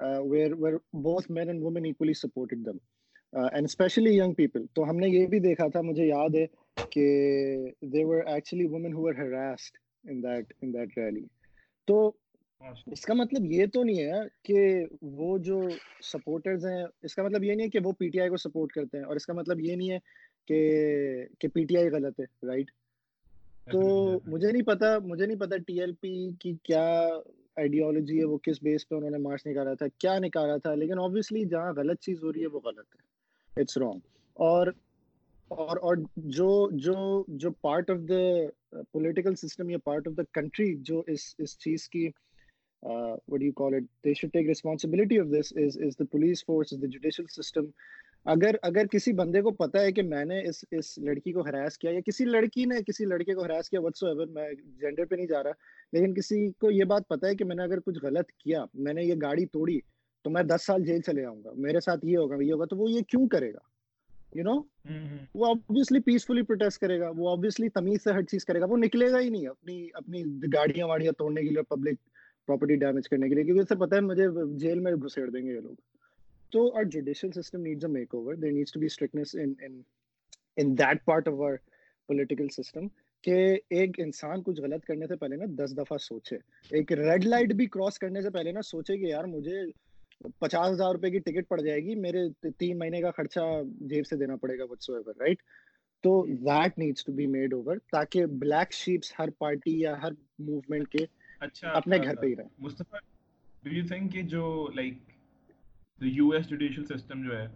uh, 0.00 0.20
where 0.20 0.78
both 0.92 1.28
men 1.30 1.48
and 1.48 1.62
women 1.62 1.86
equally 1.86 2.14
supported 2.14 2.64
them, 2.64 2.80
uh, 3.32 3.48
and 3.52 3.66
especially 3.66 4.14
young 4.14 4.34
people. 4.34 4.66
تو 4.74 4.88
ہم 4.90 4.98
نے 4.98 5.08
یہ 5.08 5.26
بھی 5.26 5.40
دیکھا 5.40 5.68
تھا 5.68 5.80
مجھے 5.80 6.06
یاد 6.06 6.34
ہے 6.34 6.46
کہ 6.92 7.06
there 7.92 8.06
were 8.06 8.24
actually 8.28 8.66
women 8.68 8.92
who 8.92 9.06
were 9.08 9.14
harassed 9.14 9.78
in 10.04 10.20
that 10.22 10.56
in 10.62 10.72
that 10.72 10.98
rally. 10.98 11.26
تو 11.88 12.00
اس 12.86 13.00
کا 13.00 13.14
مطلب 13.14 13.44
یہ 13.44 13.66
تو 13.66 13.82
نہیں 13.84 14.02
ہے 14.02 14.20
کہ 14.44 14.84
وہ 15.02 15.36
جو 15.38 15.60
سپورٹرز 16.02 16.66
ہیں 16.66 16.82
اس 17.02 17.14
کا 17.14 17.22
مطلب 17.22 17.44
یہ 17.44 17.54
نہیں 17.54 17.64
ہے 17.64 17.70
کہ 17.70 17.78
وہ 17.84 17.92
پی 17.92 18.08
ٹی 18.08 18.20
آئی 18.20 18.30
کو 18.30 18.36
سپورٹ 18.36 18.72
کرتے 18.72 18.98
ہیں 18.98 19.04
اور 19.04 19.16
اس 19.16 19.26
کا 19.26 19.32
مطلب 19.32 19.60
یہ 19.60 19.76
نہیں 19.76 19.90
ہے 19.90 19.98
کہ 20.48 21.26
کہ 21.38 21.48
پی 21.48 21.64
ٹی 21.64 21.76
آئی 21.76 21.88
غلط 21.88 22.20
ہے 22.20 22.24
رائٹ 22.46 22.70
تو 23.66 23.80
مجھے 24.26 24.50
نہیں 24.52 24.62
پتا 24.62 24.98
مجھے 24.98 25.26
نہیں 25.26 25.38
پتا 25.38 25.56
ٹی 25.66 25.80
ایل 25.80 25.92
پی 26.00 26.14
کی 26.40 26.54
کیا 26.62 26.84
آئیڈیالوجی 27.56 28.18
ہے 28.18 28.24
وہ 28.24 28.38
کس 28.38 28.62
بیس 28.62 28.88
پہ 28.88 28.94
انہوں 28.94 29.10
نے 29.10 29.18
مارچ 29.18 29.46
نکالا 29.46 29.74
تھا، 29.74 29.86
کیا 29.98 30.18
نکالا 30.18 30.56
تھا، 30.56 30.74
لیکن 30.74 30.98
آبویسلی 30.98 31.44
جہاں 31.44 31.72
غلط 31.76 32.00
چیز 32.00 32.22
ہو 32.22 32.32
رہی 32.32 32.42
ہے 32.42 32.46
وہ 32.46 32.60
غلط 32.64 32.94
ہے 32.94 33.60
اٹس 33.60 33.76
رانگ 33.78 34.00
اور 34.36 34.66
اور 35.50 35.76
اور 35.76 35.96
جو 36.30 36.48
جو 36.78 36.94
جو 37.36 37.50
part 37.60 37.90
of 37.90 38.08
the 38.08 38.82
political 38.92 39.34
system 39.36 39.70
یا 39.70 39.78
پارٹ 39.84 40.08
آف 40.08 40.16
دا 40.16 40.22
کنٹری 40.32 40.74
جو 40.82 41.02
اس 41.06 41.34
اس 41.38 41.58
چیز 41.58 41.88
کی 41.88 42.08
what 43.28 43.42
you 43.42 43.52
call 43.52 43.74
it 43.74 43.82
they 44.04 44.14
should 44.14 44.32
take 44.32 44.46
responsibility 44.46 45.18
of 45.20 45.26
this 45.26 45.52
is 45.56 45.78
is 45.86 45.98
the 45.98 46.04
police 46.10 46.44
force 46.44 46.72
is 46.72 46.82
the 46.82 46.86
judicial 46.86 47.24
system 47.32 47.66
اگر 48.24 48.54
اگر 48.62 48.86
کسی 48.86 49.12
بندے 49.12 49.42
کو 49.42 49.50
پتا 49.50 49.80
ہے 49.80 49.92
کہ 49.92 50.02
میں 50.02 50.24
نے 50.24 50.40
اس 50.48 50.64
اس 50.70 50.98
لڑکی 50.98 51.32
کو 51.32 51.40
ہراس 51.40 51.78
کیا 51.78 51.90
یا 51.90 52.00
کسی 52.00 52.24
لڑکی 52.24 52.64
نے 52.64 52.82
کسی 52.86 53.04
لڑکے 53.04 53.34
کو 53.34 53.44
ہراس 53.44 53.70
کیا 53.70 53.80
وٹس 53.80 54.04
ایور 54.04 54.26
میں 54.26 54.52
جینڈر 54.80 55.04
پہ 55.04 55.14
نہیں 55.14 55.26
جا 55.26 55.42
رہا 55.42 55.50
لیکن 55.92 56.14
کسی 56.14 56.50
کو 56.50 56.70
یہ 56.70 56.84
بات 56.84 57.08
پتا 57.08 57.28
ہے 57.28 57.34
کہ 57.34 57.44
میں 57.44 57.56
نے 57.56 57.62
اگر 57.62 57.80
کچھ 57.80 57.98
غلط 58.02 58.30
کیا 58.30 58.64
میں 58.74 58.92
نے 58.92 59.04
یہ 59.04 59.14
گاڑی 59.22 59.46
توڑی 59.46 59.78
تو 60.22 60.30
میں 60.30 60.42
دس 60.42 60.66
سال 60.66 60.84
جیل 60.84 61.00
چلے 61.00 61.24
آؤں 61.24 61.44
گا 61.44 61.50
میرے 61.56 61.80
ساتھ 61.80 62.06
یہ 62.06 62.18
ہوگا 62.18 62.36
یہ 62.40 62.52
ہوگا 62.52 62.64
تو 62.64 62.76
وہ 62.76 62.90
یہ 62.90 63.00
کیوں 63.08 63.28
کرے 63.28 63.52
گا 63.52 63.58
یو 64.34 64.44
نو 64.44 64.62
وہ 65.34 65.46
آبویسلی 65.46 66.00
پیسفلی 66.00 66.42
پروٹیسٹ 66.42 66.80
کرے 66.80 67.00
گا 67.00 67.10
وہ 67.16 67.30
آبویسلی 67.30 67.68
تمیز 67.68 68.04
سے 68.04 68.12
ہر 68.12 68.22
چیز 68.22 68.44
کرے 68.44 68.60
گا 68.60 68.64
وہ 68.64 68.76
نکلے 68.76 69.10
گا 69.12 69.20
ہی 69.20 69.28
نہیں 69.28 69.46
اپنی 69.46 69.88
اپنی 69.92 70.22
گاڑیاں 70.54 70.86
واڑیاں 70.86 71.12
توڑنے 71.12 71.42
کے 71.42 71.48
لیے 71.48 71.62
پبلک 71.62 71.98
پراپرٹی 72.46 72.76
ڈیمیج 72.76 73.08
کرنے 73.08 73.28
کے 73.28 73.34
لیے 73.34 73.44
کیونکہ 73.44 73.60
اسے 73.60 73.74
پتا 73.74 73.96
ہے 73.96 74.00
مجھے 74.00 74.26
جیل 74.58 74.80
میں 74.80 74.92
گھسیڑ 74.92 75.30
دیں 75.30 75.42
گے 75.42 75.54
یہ 75.54 75.60
لوگ۔ 75.60 75.74
So 76.52 76.72
our 76.74 76.84
judicial 76.86 77.32
system 77.32 77.62
needs 77.62 77.84
a 77.84 77.88
makeover. 77.88 78.38
There 78.38 78.52
needs 78.52 78.70
to 78.72 78.78
be 78.78 78.88
strictness 78.88 79.34
in 79.34 79.56
in 79.60 79.84
in 80.56 80.74
that 80.76 81.04
part 81.04 81.28
of 81.28 81.40
our 81.40 81.60
political 82.08 82.48
system. 82.50 82.90
کہ 83.24 83.34
ایک 83.70 83.98
انسان 84.00 84.42
کچھ 84.42 84.60
غلط 84.60 84.84
کرنے 84.84 85.06
سے 85.06 85.16
پہلے 85.16 85.36
نا 85.36 85.44
دس 85.54 85.76
دفعہ 85.76 85.96
سوچے 86.00 86.36
ایک 86.70 86.92
ریڈ 86.98 87.24
لائٹ 87.24 87.52
بھی 87.54 87.66
کراس 87.74 87.98
کرنے 87.98 88.20
سے 88.22 88.30
پہلے 88.36 88.52
نا 88.52 88.62
سوچے 88.64 88.96
کہ 88.98 89.06
یار 89.06 89.24
مجھے 89.32 89.60
پچاس 90.38 90.70
ہزار 90.70 90.94
روپے 90.94 91.10
کی 91.10 91.18
ٹکٹ 91.26 91.48
پڑ 91.48 91.60
جائے 91.60 91.80
گی 91.80 91.94
میرے 91.96 92.22
تین 92.58 92.78
مہینے 92.78 93.00
کا 93.00 93.10
خرچہ 93.16 93.40
جیب 93.90 94.06
سے 94.06 94.16
دینا 94.16 94.36
پڑے 94.42 94.58
گا 94.58 94.64
وٹس 94.70 94.90
ایور 94.90 95.20
رائٹ 95.20 95.42
تو 96.04 96.14
that 96.40 96.78
needs 96.78 97.04
to 97.04 97.12
be 97.12 97.26
made 97.34 97.54
over 97.54 97.76
تاکہ 97.92 98.26
بلیک 98.40 98.72
شیپس 98.74 99.12
ہر 99.18 99.30
پارٹی 99.38 99.78
یا 99.80 99.94
ہر 100.02 100.12
موومنٹ 100.40 100.88
کے 100.88 101.04
اچھا 101.40 101.72
اپنے 101.72 101.98
گھر 101.98 102.16
پہ 102.16 102.26
ہی 102.26 102.36
رہیں 102.36 102.48
مصطفیٰ 102.60 103.00
ڈو 103.62 103.74
یو 103.74 103.86
تھنک 103.88 104.12
کہ 104.12 104.22
جو 104.28 104.46
like 104.74 105.09
U 106.00 106.30
S 106.30 106.48
judicial 106.48 106.84
system 106.84 107.22
جو 107.22 107.38
ہے 107.38 107.46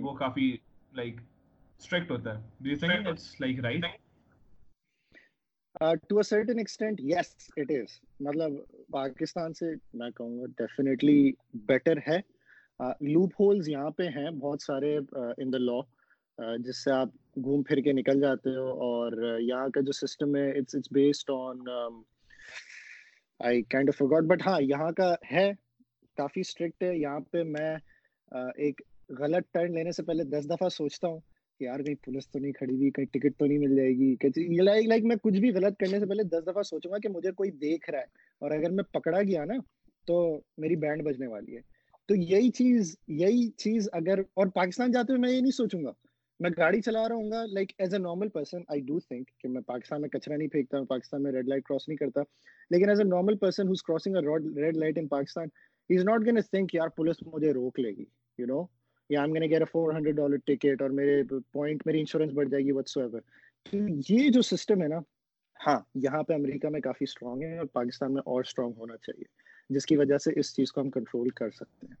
وہ 0.00 0.14
کافی 0.14 0.56
لائک 0.92 1.14
اسٹرکٹ 1.80 2.10
ہوتا 2.10 2.38
ہے. 2.38 2.42
Do 2.60 2.70
you 2.70 2.76
think 2.78 3.06
it's 3.08 3.40
like 3.40 3.60
right 3.60 3.84
to 6.08 6.16
a 6.16 6.22
certain 6.22 6.58
extent 6.58 7.00
yes 7.00 7.50
it 7.56 7.70
is 7.70 7.98
مطلب 8.20 8.52
پاکستان 8.92 9.54
سے 9.54 9.66
میں 9.94 10.10
کہوں 10.10 10.38
گا 10.40 10.46
ڈیفینیٹلی 10.58 11.32
بیٹر 11.66 11.98
ہے. 12.08 12.18
لوپ 12.80 13.30
ہولز 13.40 13.68
یہاں 13.68 13.90
پہ 13.90 14.08
ہیں 14.08 14.30
بہت 14.30 14.62
سارے 14.62 14.96
ان 14.96 15.52
دا 15.52 15.58
لا 15.58 16.56
جس 16.56 16.84
سے 16.84 16.90
آپ 16.92 17.08
گھوم 17.36 17.62
پھر 17.62 17.80
کے 17.80 17.92
نکل 17.92 18.20
جاتے 18.20 18.54
ہو 18.56 18.70
اور 18.80 19.40
یہاں 19.40 19.68
کا 19.68 19.80
جو 19.80 19.92
سسٹم 19.92 20.36
ہے 20.36 20.50
it's 20.50 20.74
it's 20.74 20.92
based 20.92 21.30
on 21.30 21.58
I 23.40 23.62
kind 23.62 23.88
of 23.88 23.98
forgot 23.98 24.24
but 24.24 24.46
ہاں 24.46 24.60
یہاں 24.60 24.90
کا 24.92 25.14
ہے 25.32 25.52
کافی 26.16 26.40
اسٹرکٹ 26.40 26.82
ہے۔ 26.82 26.96
یہاں 26.98 27.20
پہ 27.20 27.42
میں 27.42 27.74
ایک 28.56 28.80
غلط 29.18 29.52
ٹرن 29.52 29.74
لینے 29.74 29.92
سے 29.92 30.02
پہلے 30.02 30.24
دس 30.24 30.48
دفعہ 30.50 30.68
سوچتا 30.68 31.08
ہوں 31.08 31.20
کہ 31.60 31.64
یار 31.64 31.80
کہیں 31.80 31.94
پولیس 32.04 32.30
تو 32.30 32.38
نہیں 32.38 32.52
کھڑی 32.52 32.74
ہوئی، 32.76 32.90
کہیں 32.90 33.06
ٹکٹ 33.06 33.38
تو 33.38 33.46
نہیں 33.46 33.58
مل 33.58 33.76
جائے 33.76 33.90
گی 33.90 34.14
لائک 34.62 34.86
لائک 34.86 35.04
میں 35.04 35.16
کچھ 35.22 35.40
بھی 35.40 35.50
غلط 35.50 35.76
کرنے 35.78 36.00
سے 36.00 36.06
پہلے 36.06 36.22
دس 36.22 36.46
دفعہ 36.46 36.62
سوچوں 36.62 36.92
گا 36.92 36.98
کہ 36.98 37.08
مجھے 37.08 37.32
کوئی 37.32 37.50
دیکھ 37.50 37.90
رہا 37.90 37.98
ہے۔ 37.98 38.04
اور 38.40 38.50
اگر 38.50 38.70
میں 38.70 38.84
پکڑا 38.84 39.22
گیا 39.22 39.44
نا، 39.44 39.54
تو 40.06 40.40
میری 40.58 40.76
بینڈ 40.76 41.02
بجنے 41.02 41.26
والی 41.26 41.56
ہے۔ 41.56 41.60
تو 42.08 42.14
یہی 42.14 42.50
چیز 42.50 42.96
یہی 43.08 43.50
چیز 43.50 43.88
اگر 43.92 44.18
اور 44.18 44.46
پاکستان 44.46 44.90
جاتے 44.90 45.12
ہوئے 45.12 45.20
میں 45.20 45.32
یہ 45.32 45.40
نہیں 45.40 45.50
سوچوں 45.50 45.84
گا۔ 45.84 45.92
میں 46.40 46.50
گاڑی 46.56 46.80
چلا 46.80 47.08
رہا 47.08 47.14
ہوں 47.14 47.30
گا 47.30 47.44
like 47.52 47.72
as 47.78 47.94
a 47.94 47.98
normal 47.98 48.28
person 48.28 48.58
I 48.68 48.80
do 48.80 48.98
think 49.00 49.30
کہ 49.38 49.48
میں 49.48 49.62
پاکستان 49.62 50.00
میں 50.00 50.08
کچرا 50.08 50.36
نہیں 50.36 50.48
پھینکتا 50.48 50.78
ہوں 50.78 50.86
پاکستان 50.86 51.22
میں 51.22 51.32
ریڈ 51.32 51.48
لائٹ 51.48 51.64
کراس 51.64 51.88
نہیں 51.88 51.96
کرتا۔ 51.96 52.20
لیکن 52.70 52.88
as 52.88 53.00
a 53.00 53.08
normal 53.08 53.36
person 53.36 53.68
who's 53.68 53.82
crossing 53.82 54.16
red 54.56 54.76
light 54.76 54.98
in 54.98 55.08
Pakistan 55.08 55.48
is 55.90 56.04
not 56.04 56.26
gonna 56.26 56.40
think 56.40 56.74
یار 56.74 56.88
پولیس 56.88 57.22
مجھے 57.26 57.52
روک 57.52 57.78
لے 57.80 57.90
گی 57.90 58.04
یو 58.38 58.46
نو 58.46 58.64
یا 59.10 59.22
I'm 59.22 59.32
gonna 59.32 59.48
get 59.48 59.62
a 59.62 59.66
four 59.66 59.92
hundred 59.92 60.16
dollar 60.16 60.38
ticket 60.46 60.82
اور 60.82 60.90
میرے 60.90 61.22
پوائنٹ 61.52 61.86
میری 61.86 61.98
انشورنس 62.00 62.32
بڑھ 62.32 62.48
جائے 62.48 62.64
گی 62.64 62.72
وٹس 62.72 62.96
ایور 62.96 63.20
تو 63.66 63.78
یہ 64.08 64.28
جو 64.28 64.42
سسٹم 64.42 64.82
ہے 64.82 64.88
نا 64.88 64.98
ہاں 65.66 65.78
یہاں 65.94 66.22
پہ 66.22 66.34
امریکہ 66.34 66.68
میں 66.68 66.80
کافی 66.80 67.04
اسٹرانگ 67.04 67.42
ہے 67.42 67.58
اور 67.58 67.66
پاکستان 67.72 68.14
میں 68.14 68.22
اور 68.26 68.40
اسٹرانگ 68.40 68.72
ہونا 68.78 68.96
چاہیے 68.96 69.24
جس 69.70 69.86
کی 69.86 69.96
وجہ 69.96 70.18
سے 70.18 70.30
اس 70.36 70.54
چیز 70.56 70.72
کو 70.72 70.80
ہم 70.80 70.90
کنٹرول 70.90 71.28
کر 71.28 71.50
سکتے 71.50 71.86
ہیں 71.86 72.00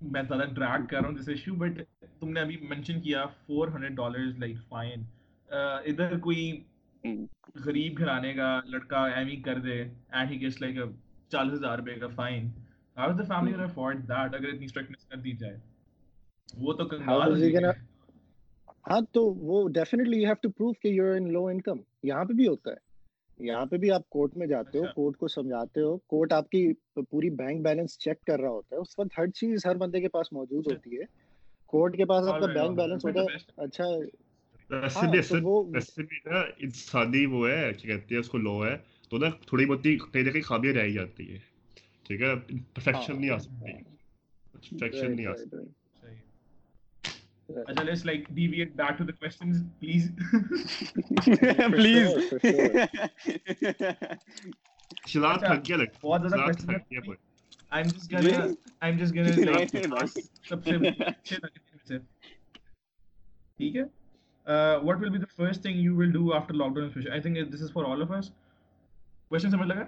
میں 0.00 0.22
زیادہ 0.22 0.44
ڈریگ 0.54 0.86
کر 0.86 1.00
رہا 1.00 1.08
ہوں 1.08 1.18
دس 1.18 1.28
ایشو 1.28 1.54
بٹ 1.54 1.80
تم 2.20 2.32
نے 2.32 2.40
ابھی 2.40 2.56
مینشن 2.68 3.00
کیا 3.00 3.26
four 3.46 3.68
hundred 3.68 3.92
dollar 3.92 4.38
like 4.38 4.56
fine 4.68 5.02
ادھر 5.48 6.18
کوئی 6.18 6.64
غریب 7.66 7.98
گھرانے 7.98 8.34
کا 8.34 8.60
لڑکا 8.64 9.06
ایم 9.06 9.28
ہی 9.28 9.36
کر 9.36 9.58
دے 9.58 9.82
اینڈ 10.12 10.30
ہی 10.30 10.40
گیٹس 10.40 10.60
لائک 10.60 10.76
چالیس 11.28 11.52
ہزار 11.52 11.78
روپے 11.78 11.94
کا 11.94 12.06
fine 12.06 12.50
is 12.96 13.16
the 13.16 13.24
family 13.24 13.52
going 13.52 13.60
to 13.60 13.66
afford 13.66 13.96
that 14.08 14.34
اگر 14.34 14.48
اتنی 14.48 14.66
strictness 14.66 15.08
کر 15.08 15.16
دی 15.16 15.32
جائے؟ 15.32 15.56
وہ 16.58 16.72
تو 16.72 16.84
کنگال 16.84 17.64
ہاں 18.90 19.00
تو 19.12 19.24
وہ 19.24 19.68
definitely 19.68 20.20
you 20.20 20.26
have 20.26 20.34
to 20.34 20.50
proof 20.50 20.78
کہ 20.82 20.88
یو 20.88 21.04
ان 21.04 21.32
لو 21.32 21.46
انکم 21.46 21.78
یہاں 22.02 22.24
پہ 22.24 22.32
بھی 22.32 22.46
ہوتا 22.46 22.70
ہے۔ 22.70 22.92
یہاں 23.38 23.66
پہ 23.66 23.76
بھی 23.76 23.90
آپ 23.90 24.10
کورٹ 24.10 24.36
میں 24.36 24.46
جاتے 24.46 24.78
ہو 24.78 24.84
کورٹ 24.94 25.16
کو 25.16 25.28
سمجھاتے 25.28 25.80
ہو۔ 25.80 25.96
کورٹ 25.96 26.32
آپ 26.32 26.50
کی 26.50 26.72
پوری 26.94 27.30
بینک 27.30 27.64
بیلنس 27.64 27.98
چیک 27.98 28.24
کر 28.24 28.40
رہا 28.40 28.50
ہوتا 28.50 28.76
ہے۔ 28.76 28.80
اس 28.80 28.98
وقت 28.98 29.18
ہر 29.18 29.26
چیز 29.26 29.66
ہر 29.66 29.76
بندے 29.76 30.00
کے 30.00 30.08
پاس 30.08 30.32
موجود 30.32 30.66
ہوتی 30.66 30.96
ہے۔ 30.96 31.04
کورٹ 31.66 31.96
کے 31.96 32.04
پاس 32.04 32.28
آپ 32.28 32.40
کا 32.40 32.46
بینک 32.46 32.76
بیلنس 32.76 33.04
ہوتا 33.04 33.20
ہے۔ 33.20 33.36
اچھا۔ 33.56 33.84
انسانی 36.58 37.24
وہ 37.26 37.48
ہے 37.48 37.72
کیا 37.72 37.96
کہتے 37.96 38.14
ہیں 38.14 38.20
اس 38.20 38.28
کو 38.28 38.38
لو 38.38 38.64
ہے 38.66 38.76
تو 39.08 39.18
نا 39.18 39.30
تھوڑی 39.46 39.66
بہت 39.66 39.82
کہیں 39.82 40.22
نہ 40.22 40.30
کہیں 40.30 40.42
خامیاں 40.42 40.74
رہ 40.74 40.88
جاتی 40.88 41.32
ہے 41.32 41.38
ٹھیک 42.02 42.20
ہے 42.20 42.34
پرفیکشن 42.74 43.20
نہیں 43.20 43.30
آ 43.30 43.38
سکتی 43.38 43.72
پرفیکشن 44.52 45.16
نہیں 45.16 45.26
آ 45.26 45.34
سکتی 45.34 45.56
اچھا 47.48 47.82
let's 47.82 48.04
like 48.06 48.28
deviate 48.30 48.72
back 48.72 48.98
to 48.98 49.04
the 49.04 49.12
questions 49.12 49.62
please 49.78 50.10
please 51.72 52.08
شلال 55.06 55.38
تھک 55.38 55.68
گیا 55.68 55.76
لگتا 55.76 55.98
بہت 56.02 56.20
زیادہ 56.20 56.46
کوسچن 56.46 56.70
ہے 56.70 57.14
I'm 57.72 57.84
just 57.84 58.10
gonna 58.10 58.54
I'm 58.82 58.98
just 58.98 59.14
gonna 59.14 59.36
like 59.42 59.74
سب 60.48 60.64
سے 60.64 60.76
اچھے 61.06 61.36
سے 61.88 61.98
ٹھیک 63.58 63.76
ہے 63.76 63.82
uh, 64.46 64.78
what 64.80 65.00
will 65.00 65.10
be 65.10 65.18
the 65.18 65.32
first 65.36 65.62
thing 65.62 65.76
you 65.76 65.94
will 65.94 66.12
do 66.12 66.32
after 66.34 66.54
lockdown 66.54 66.88
especially 66.88 67.12
I 67.12 67.20
think 67.20 67.50
this 67.50 67.60
is 67.60 67.70
for 67.70 67.84
all 67.84 68.02
of 68.02 68.10
us 68.10 68.30
question 69.30 69.50
سمجھ 69.50 69.68
لگا 69.68 69.86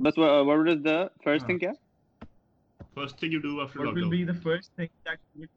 بس 0.00 0.14
what 0.18 0.68
is 0.74 0.82
the 0.82 0.98
first 1.24 1.46
thing 1.46 1.58
kya 1.64 1.72
first 2.98 3.18
thing 3.20 3.32
you 3.32 3.42
do 3.48 3.60
after 3.64 3.80
what 3.80 3.88
lockdown 3.88 4.02
will 4.02 4.10
be 4.10 4.22
the 4.24 4.38
first 4.46 4.70
thing 4.76 4.90
that 5.08 5.18
you 5.34 5.40
will 5.42 5.52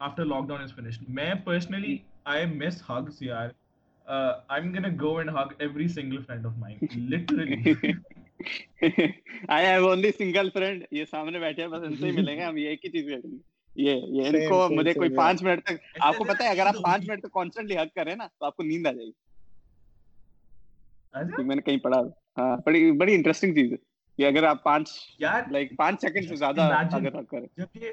after 0.00 0.24
lockdown 0.32 0.64
is 0.64 0.72
finished 0.78 1.04
میں 1.18 1.30
personally 1.50 1.94
I 2.36 2.38
miss 2.62 2.80
hugs 2.88 3.20
yaar 3.28 3.46
uh, 4.06 4.32
I'm 4.54 4.72
gonna 4.74 4.94
go 5.06 5.12
and 5.20 5.30
hug 5.38 5.54
every 5.68 5.88
single 5.98 6.22
friend 6.28 6.44
of 6.50 6.58
mine 6.64 6.78
literally 7.14 7.62
I 9.58 9.62
have 9.70 9.84
only 9.92 10.12
single 10.22 10.50
friend 10.58 10.84
یہ 10.98 11.04
سامنے 11.10 11.38
بیٹھے 11.38 11.62
ہیں 11.62 11.70
بس 11.70 11.82
ان 11.88 11.96
سے 11.96 12.06
ہی 12.06 12.12
ملیں 12.16 12.36
گے 12.36 12.44
ہم 12.44 12.56
یہ 12.56 12.68
ایک 12.68 12.84
ہی 12.84 12.90
چیز 12.90 13.06
کریں 13.10 13.30
گے 13.30 13.38
یہ 13.76 14.00
یہ 14.08 14.26
ان 14.28 14.48
کو 14.48 14.68
مجھے 14.70 14.92
کوئی 14.94 15.16
پانچ 15.16 15.42
منٹ 15.42 15.64
تک 15.64 15.76
آپ 16.00 16.16
کو 16.18 16.24
پتا 16.24 16.44
ہے 16.44 16.48
اگر 16.48 16.66
آپ 16.66 16.74
پانچ 16.82 17.08
منٹ 17.08 17.22
تک 17.22 17.32
کانسٹنٹلی 17.32 17.78
حق 17.78 17.94
کریں 17.94 18.14
نا 18.16 18.26
تو 18.28 18.44
آپ 18.44 18.56
کو 18.56 18.62
نیند 18.62 18.86
آ 18.86 18.92
جائے 18.92 19.06
گی۔ 19.06 19.12
میں 21.44 21.56
نے 21.56 21.62
کہیں 21.62 21.78
پڑھا 21.78 21.98
ہاں 22.38 22.56
بڑی 22.56 22.90
بڑی 22.92 23.14
انٹرسٹنگ 23.14 23.54
چیز 23.54 23.72
ہے 23.72 23.76
کہ 24.18 24.26
اگر 24.26 24.44
آپ 24.44 24.62
پانچ 24.62 24.90
لائک 25.50 25.76
پانچ 25.76 26.00
سیکنڈ 26.00 26.28
سے 26.28 26.36
زیادہ 26.36 26.60
اگر 26.92 27.18
حق 27.18 27.30
کریں۔ 27.30 27.46
جب 27.56 27.76
یہ 27.76 27.92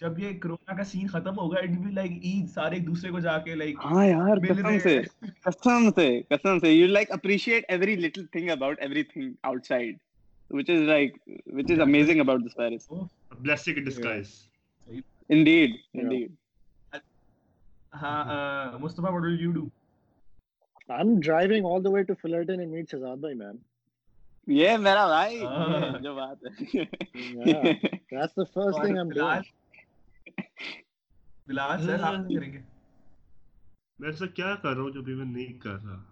جب 0.00 0.18
یہ 0.18 0.38
کرونا 0.40 0.76
کا 0.76 0.84
سین 0.84 1.06
ختم 1.08 1.38
ہوگا 1.38 1.58
اٹ 1.58 1.76
بی 1.84 1.90
لائک 1.92 2.12
عید 2.12 2.48
سارے 2.48 2.76
ایک 2.76 2.86
دوسرے 2.86 3.10
کو 3.10 3.20
جا 3.20 3.38
کے 3.38 3.54
لائک 3.54 3.76
ہاں 3.84 4.06
یار 4.06 4.36
قسم 4.48 4.78
سے 4.78 4.98
قسم 5.42 5.90
سے 5.96 6.08
قسم 6.22 6.58
سے۔ 6.58 6.72
You 6.72 6.86
like 6.86 7.10
appreciate 7.10 7.64
every 7.68 7.94
little 7.96 8.26
thing 8.26 8.50
about 8.50 8.80
everything 9.02 9.32
outside 9.66 9.96
which 10.50 10.68
is 10.68 10.82
like 10.82 11.14
which 11.48 11.70
is 11.70 11.80
amazing 11.80 12.20
about 12.20 12.42
this 12.42 12.52
virus. 12.54 12.84
A 13.30 13.36
blessing 13.36 13.76
in 13.76 13.84
disguise. 13.84 14.48
Indeed 15.28 15.78
indeed 15.92 16.34
ha 17.92 18.12
uh, 18.34 18.78
mustafa 18.78 19.12
what 19.14 19.22
will 19.22 19.40
you 19.44 19.52
do 19.52 19.64
i'm 20.88 21.14
driving 21.28 21.64
all 21.70 21.80
the 21.86 21.94
way 21.96 22.04
to 22.10 22.16
fullerton 22.24 22.60
and 22.60 22.76
meet 22.76 22.94
shazad 22.94 23.24
bhai 23.26 23.34
man 23.40 23.64
یہ 24.46 24.76
میرا 24.76 25.06
بھائی 25.06 25.40
جو 26.02 26.14
بات 26.14 26.44
ہے 26.44 26.82
that's 28.12 28.34
the 28.40 28.46
first 28.56 28.82
thing 28.82 28.98
i'm 28.98 29.12
doing 29.16 29.52
بلال 31.48 31.86
سر 31.86 32.02
آپ 32.02 32.14
کریں 32.34 32.52
گے 32.52 32.60
میں 33.98 34.08
ایسا 34.08 34.26
کیا 34.26 34.54
کر 34.62 34.74
رہا 34.74 34.82
ہوں 34.82 34.90
جو 34.90 35.02
بھی 35.02 35.14
میں 35.14 35.24
نہیں 35.24 35.58
کر 35.58 35.76
رہا 35.84 36.02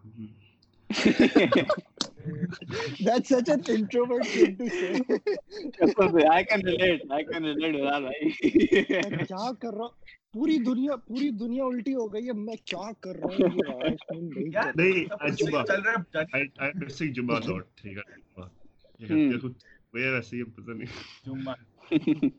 That's 3.04 3.28
such 3.28 3.48
an 3.48 3.62
introvert 3.68 4.26
thing 4.26 4.56
to 4.56 4.68
say. 4.70 5.00
I 6.28 6.42
can 6.44 6.62
relate. 6.62 7.02
I 7.10 7.22
can 7.22 7.42
relate 7.42 7.74
اچھا 15.22 15.52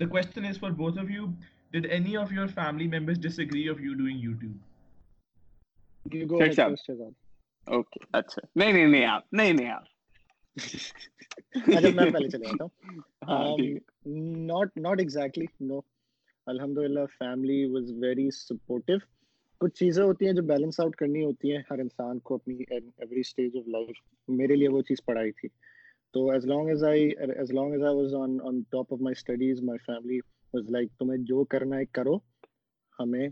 the 0.00 0.06
question 0.06 0.44
is 0.44 0.58
for 0.58 0.70
both 0.72 0.96
of 0.96 1.10
you. 1.10 1.24
Did 1.72 1.86
any 1.86 2.16
of 2.16 2.32
your 2.32 2.48
family 2.48 2.88
members 2.88 3.18
disagree 3.18 3.68
of 3.68 3.80
you 3.80 3.96
doing 3.96 4.18
YouTube? 4.18 4.58
You 6.06 6.26
go 6.26 6.38
جو 20.32 20.42
balance 20.42 20.80
out 20.80 20.96
کرنی 20.96 21.24
ہوتی 21.24 21.52
ہیں 21.52 21.62
ہر 21.70 21.78
انسان 21.78 22.18
کو 22.18 22.34
اپنی 22.34 22.64
میرے 24.28 24.56
لیے 24.56 24.68
وہ 24.68 24.82
چیز 24.82 25.04
پڑھائی 25.04 25.32
تھی 25.32 25.48
تو 26.12 26.30
as 26.30 26.46
long 26.46 26.68
as 26.68 26.84
I 26.84 27.08
as 27.18 27.52
long 27.52 27.72
as 27.72 27.82
I 27.82 27.96
was 27.96 28.14
on 28.14 28.60
top 28.60 28.92
of 28.92 29.00
my 29.00 29.14
studies 29.18 29.62
my 29.62 29.78
family 29.78 30.20
was 30.54 30.70
like 30.70 30.88
تمہیں 30.98 31.18
جو 31.24 31.44
کرنا 31.44 31.78
ہے 31.78 31.84
کرو 31.92 32.16
ہمیں 32.98 33.28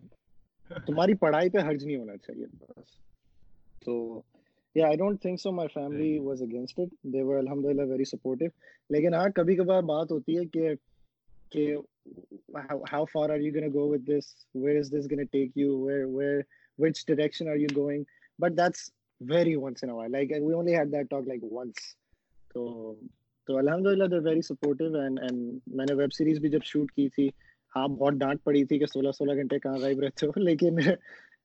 تمہاری 0.71 1.15
پڑھائی 1.15 1.51
پہ 1.51 1.59
حرج 1.59 1.85
نہیں 1.85 1.97
ہونا 1.97 2.17
چاہیے 2.17 2.47
بس 2.59 2.97
تو 3.85 4.23
یا 4.77 4.87
I 4.87 4.97
don't 4.97 5.23
think 5.23 5.41
so 5.41 5.53
my 5.53 5.69
family 5.75 6.19
was 6.19 6.43
against 6.43 6.79
it 6.79 6.93
they 7.13 7.23
were 7.23 7.39
الحمد 7.39 7.65
للہ 7.65 7.83
ویری 7.83 8.05
سپورٹو 8.05 8.45
لیکن 8.91 9.15
ہاں 9.15 9.29
کبھی 9.35 9.57
کبھار 9.57 9.83
بات 9.83 10.11
ہوتی 10.11 10.37
ہے 10.39 10.45
کہ 10.45 10.75
کہ 11.51 11.77
how 12.93 13.05
far 13.05 13.31
are 13.31 13.41
you 13.41 13.53
gonna 13.55 13.73
go 13.75 13.89
with 13.89 14.03
this 14.03 14.35
where 14.55 14.79
is 14.79 14.93
this 14.93 15.11
gonna 15.11 15.25
take 15.25 15.59
you 15.59 15.79
where 15.81 16.05
where 16.05 16.41
which 16.79 17.05
direction 17.07 17.49
are 17.49 17.57
you 17.57 17.69
going 17.77 18.05
but 18.39 18.57
that's 18.57 18.91
very 19.21 19.55
once 19.57 19.85
in 19.85 20.13
like 20.13 20.33
we 20.33 20.53
only 20.55 20.75
had 20.75 20.93
that 20.93 21.11
talk 21.11 21.29
like 21.29 21.53
once 21.53 21.95
تو 22.55 22.69
تو 23.49 23.57
الحمد 23.57 23.87
للہ 23.87 24.05
they 24.05 24.19
very 24.19 24.43
supportive 24.43 24.97
and 24.97 25.19
and 25.21 25.59
میں 25.67 25.85
نے 25.89 25.95
web 25.95 26.13
series 26.13 26.39
بھی 26.39 26.49
جب 26.49 26.63
shoot 26.63 26.91
کی 26.93 27.09
تھی 27.09 27.29
ہاں 27.77 27.89
بہت 27.89 28.15
ڈانٹ 28.15 28.43
پڑی 28.45 28.65
تھی 28.65 28.79
کہ 28.79 28.87
سولہ 28.87 29.13
سولہ 29.13 29.35
گھنٹے 29.35 29.59
کہاں 29.59 29.77
غائب 29.81 30.01
رہتے 30.01 30.27
ہو 30.27 30.41
لیکن 30.41 30.77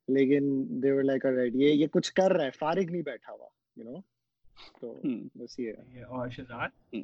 لیکن 0.07 0.49
دے 0.83 0.91
ور 0.91 1.03
لائک 1.03 1.25
رائٹ 1.25 1.55
یہ 1.55 1.69
یہ 1.69 1.87
کچھ 1.87 2.13
کر 2.13 2.33
رہا 2.33 2.45
ہے 2.45 2.49
فارغ 2.59 2.91
نہیں 2.91 3.01
بیٹھا 3.01 3.33
ہوا 3.33 3.47
یو 3.75 3.83
نو 3.83 3.99
تو 4.81 5.01
بس 5.35 5.59
یہ۔ 5.59 6.03
اور 6.05 6.29
شہزاد؟ 6.29 6.95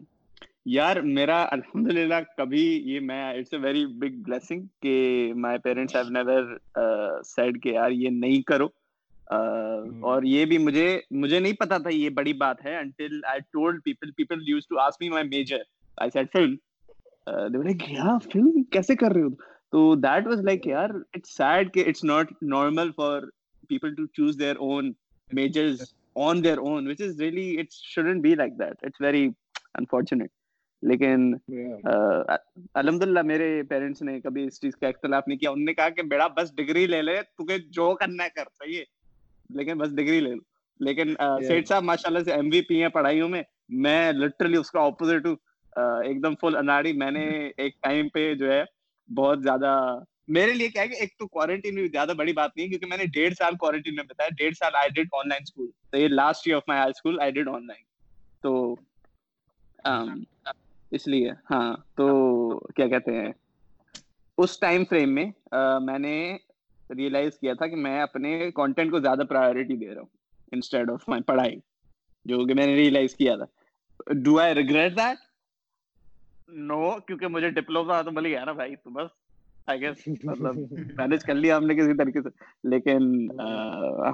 یار 0.66 0.96
میرا 0.96 1.42
الحمد 1.52 1.92
للہ 1.92 2.16
کبھی 2.38 2.66
یہ 2.86 3.00
میں 3.00 3.24
it's 3.30 3.54
a 3.54 3.60
very 3.60 3.86
big 3.86 4.22
blessing 4.22 4.66
کہ 4.82 5.34
my 5.36 5.58
parents 5.58 5.96
have 5.96 6.10
never 6.10 6.58
said 7.26 7.64
کہ 7.64 7.70
یار 7.70 7.92
یہ 7.92 8.10
نہیں 8.10 8.42
کرو۔ 8.42 8.68
اور 9.30 10.24
یہ 10.24 10.46
بھی 10.46 10.58
مجھے 10.58 11.00
مجھے 11.12 11.40
نہیں 11.40 11.54
پتا 11.54 11.78
تھا 11.78 11.90
یہ 11.90 12.10
بڑی 12.10 12.34
بات 12.34 12.66
ہے 12.66 12.76
until 12.76 13.20
I 13.28 13.40
told 13.40 13.84
people 13.84 14.12
people 14.12 14.50
used 14.50 14.68
to 14.68 14.80
ask 14.80 15.02
me 15.02 15.10
my 15.10 15.28
major 15.28 15.58
I 15.98 16.10
said 16.10 16.28
film 16.34 16.56
film 18.34 18.64
کیسے 18.64 18.96
کر 18.96 19.12
رہے 19.12 19.22
ہو؟ 19.22 19.30
تو 19.74 19.96
دیٹ 19.96 20.28
واز 20.28 20.42
لائک 20.42 20.68
یار 20.68 20.90
اٹس 21.14 21.38
سیڈ 21.38 21.74
کہ 21.74 21.84
it's 21.88 22.04
not 22.04 22.32
normal 22.42 22.92
for 22.92 23.22
people 23.70 23.96
to 23.96 24.06
choose 24.06 24.40
their 24.40 24.56
own 24.56 24.92
majors 25.32 25.82
on 26.16 26.44
their 26.44 26.58
own 26.58 26.88
which 26.88 27.02
is 27.02 27.22
really 27.22 27.56
shouldn't 27.72 28.22
be 28.24 28.36
like 28.36 28.60
that 28.60 28.84
it's 28.84 29.02
very 29.02 29.28
unfortunate 29.74 30.30
لیکن 30.84 31.34
الحمد 32.74 33.04
للہ 33.04 33.22
میرے 33.22 33.64
پیرنٹس 33.64 34.02
نے 34.02 34.20
کبھی 34.22 34.44
اس 34.44 34.62
چیز 34.62 34.76
کا 34.76 34.88
اختلاف 34.88 35.24
نہیں 35.28 35.38
کیا۔ 35.38 35.50
انہوں 35.50 35.66
نے 35.66 35.74
کہا 35.74 35.90
کہ 35.90 36.02
بیڑا 36.02 36.28
بس 36.28 36.56
ڈگری 36.56 36.88
لے 36.88 37.02
لے 37.02 37.22
تو 37.38 37.58
جو 37.72 37.96
کرنا 37.96 38.24
ہے 38.24 38.30
کر 38.30 38.44
صحیح 38.44 38.78
ہے؟ 38.78 38.99
لیکن 39.50 39.78
بس 39.78 39.96
ڈگری 39.96 40.20
لے 40.20 40.30
لو۔ 40.30 40.42
لیکن 40.80 41.14
سیٹ 41.48 41.68
صاحب 41.68 41.84
ماشاء 41.84 42.10
اللہ 42.10 42.24
سے 42.24 42.32
ایم 42.32 42.50
وی 42.54 42.62
پی 42.62 42.82
ہیں 42.82 42.90
پڑھائیوں 42.90 43.30
میں۔ 43.30 43.42
میں 43.84 44.12
لٹرلی 44.12 44.58
اس 44.58 44.72
کا 44.72 44.82
اپوزٹ 44.82 45.26
ہوں۔ 45.26 45.36
ایک 46.06 46.24
دم 46.24 46.36
فل 46.42 46.56
اناڑی۔ 46.56 46.94
میں 46.94 47.12
نے 47.12 47.26
ایک 47.58 47.82
ٹائم 47.82 48.10
پہ 48.10 48.34
جو 48.34 48.52
ہے 48.52 48.64
بہت 49.10 49.44
زیادہ 49.44 49.74
میرے 50.28 50.54
لیے 50.54 50.68
کیا 50.68 50.82
ہے 50.82 50.88
کہ 50.88 51.00
ایک 51.00 51.18
تو 51.18 51.28
کوارنٹین 51.28 51.88
زیادہ 51.88 52.12
بڑی 52.18 52.34
بات 52.34 52.50
نہیں 52.56 52.66
ہے 52.66 52.70
کیونکہ 52.70 52.88
میں 52.88 52.98
نے 52.98 53.06
ڈیڑھ 53.14 53.34
سال 53.34 53.56
کوارنٹین 53.56 53.96
میں 53.96 54.04
بتایا۔ 54.04 54.30
ڈیڑھ 54.38 54.54
سال 54.56 54.76
I 54.76 54.90
did 54.96 55.08
on 55.12 55.30
line 55.30 55.42
school 55.42 55.68
تو 55.92 55.98
یہ 55.98 56.08
last 56.08 56.48
year 56.48 56.56
of 56.58 56.64
my 56.68 56.80
high 56.80 56.92
school 56.96 57.20
I 57.20 57.32
did 57.32 57.48
online 57.68 57.84
تو 58.42 58.76
اس 60.92 61.08
لیے 61.08 61.32
ہاں۔ 61.52 61.76
تو 61.96 62.60
کیا 62.76 62.88
کہتے 62.88 63.14
ہیں؟ 63.14 63.32
اس 64.38 64.60
ٹائم 64.60 64.84
فریم 64.90 65.14
میں 65.16 65.26
میں 65.82 66.00
نے 66.00 66.38
ریئلائز 66.98 67.40
کیا 67.40 67.54
تھا 67.54 67.68
کہ 67.68 67.76
میں 67.76 68.02
اپنے 68.02 68.52
کانٹینٹ 68.56 68.92
کو 68.92 69.00
زیادہ 69.00 69.22
پرائیورٹی 69.30 69.78
دے 69.78 69.94
رہا 69.94 70.02
ہوں 70.02 70.08
انسٹیڈ 70.52 70.90
آف 70.92 71.10
مائی 71.10 71.22
پڑھائی، 71.24 71.60
جو 72.26 72.46
کہ 72.46 72.54
میں 72.54 72.68
نے 72.68 72.76
ریئلائز 72.76 73.16
کیا 73.16 73.36
تھا۔ 73.36 73.46
Do 74.14 74.40
I 74.40 74.56
regret 74.56 74.92
that 74.98 75.18
no 76.48 76.92
کیونکہ 77.08 77.28
مجھے 77.28 77.50
ڈپلوما 77.50 78.02
تو 78.02 78.12
مل 78.12 78.26
گیا 78.26 78.46
نا 78.46 78.52
بھائی، 78.52 78.76
تو 78.76 78.90
بس 78.90 79.10
آئی 79.68 79.82
گیس 79.82 80.08
مطلب 80.24 80.58
مینج 80.98 81.24
کر 81.24 81.36
لیا 81.36 81.58
ہم 81.58 81.66
نے 81.66 81.76
کسی 81.76 81.98
طریقے 81.98 82.22
سے۔ 82.22 82.30
لیکن 82.64 83.28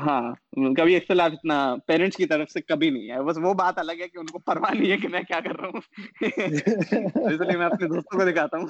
ہاں 0.08 0.34
کبھی 0.78 0.96
اختلاف 0.96 1.32
اتنا 1.32 1.76
پیرنٹس 1.88 2.18
کی 2.18 2.26
طرف 2.26 2.52
سے 2.52 2.62
کبھی 2.62 2.90
نہیں 2.90 3.10
ہے۔ 3.12 3.22
بس 3.24 3.38
وہ 3.42 3.54
بات 3.54 3.78
الگ 3.78 3.92
ہے 3.92 4.08
کہ 4.08 4.18
ان 4.18 4.26
کو 4.26 4.40
پرواہ 4.40 4.74
نہیں 4.74 4.92
ہے 4.92 4.98
کہ 4.98 5.08
میں 5.08 5.22
کیا 5.22 5.40
کر 5.40 5.60
رہا 5.60 5.68
ہوں۔ 5.68 5.82
اس 7.32 7.42
لیے 7.42 7.58
میں 7.58 7.66
اپنے 7.66 7.88
دوستوں 7.88 8.20
کو 8.20 8.32
دکھاتا 8.32 8.58
ہوں۔ 8.58 8.68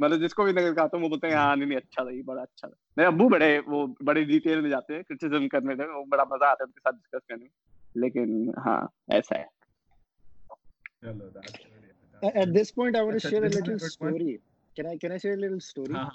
مطلب 0.00 0.20
جس 0.20 0.34
کو 0.34 0.44
بھی 0.44 0.52
نگر 0.52 0.74
کہتا 0.74 0.96
ہوں 0.96 1.04
وہ 1.04 1.08
بولتے 1.08 1.28
ہیں 1.28 1.34
ہاں 1.34 1.56
نہیں 1.56 1.76
اچھا 1.76 2.02
تھا 2.02 2.10
یہ 2.10 2.22
بڑا 2.26 2.42
اچھا 2.42 2.68
تھا 2.68 2.76
میرے 2.96 3.06
ابو 3.06 3.28
بڑے 3.28 3.58
وہ 3.66 3.86
بڑے 4.04 4.24
ڈیٹیل 4.24 4.60
میں 4.60 4.70
جاتے 4.70 4.94
ہیں 4.94 5.02
کرٹیسزم 5.02 5.48
کرنے 5.48 5.74
میں 5.74 5.86
وہ 5.86 6.04
بڑا 6.10 6.24
مزہ 6.30 6.44
آتا 6.44 6.64
ہے 6.64 6.66
ان 6.66 6.72
کے 6.72 6.80
ساتھ 6.80 6.96
ڈسکس 6.96 7.26
کرنے 7.28 7.44
میں 7.44 8.00
لیکن 8.02 8.50
ہاں 8.66 8.80
ایسا 9.14 9.38
ہے 9.38 9.44
At 12.22 12.52
this 12.52 12.70
point, 12.70 12.96
I 12.96 13.02
want 13.02 13.20
to 13.20 13.28
share 13.28 13.44
a 13.44 13.48
little 13.48 13.78
story. 13.78 14.40
Can 14.76 14.86
I 14.86 14.96
can 14.96 15.12
I 15.12 15.18
share 15.18 15.34
a 15.34 15.36
little 15.36 15.60
story 15.60 15.94
uh-huh. 15.94 16.10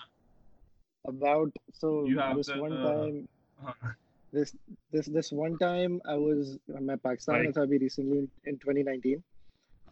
about 1.05 1.51
so 1.73 2.05
this 2.35 2.47
the, 2.47 2.59
one 2.59 2.75
time 2.77 3.27
uh-huh. 3.59 3.91
this 4.33 4.55
this 4.91 5.07
this 5.07 5.31
one 5.31 5.57
time 5.57 5.99
I 6.07 6.15
was 6.17 6.57
in 6.77 6.85
my 6.85 6.97
Pakistan 6.97 7.53
right. 7.55 7.69
recently 7.85 8.19
in, 8.19 8.29
in 8.45 8.59
2019. 8.59 9.23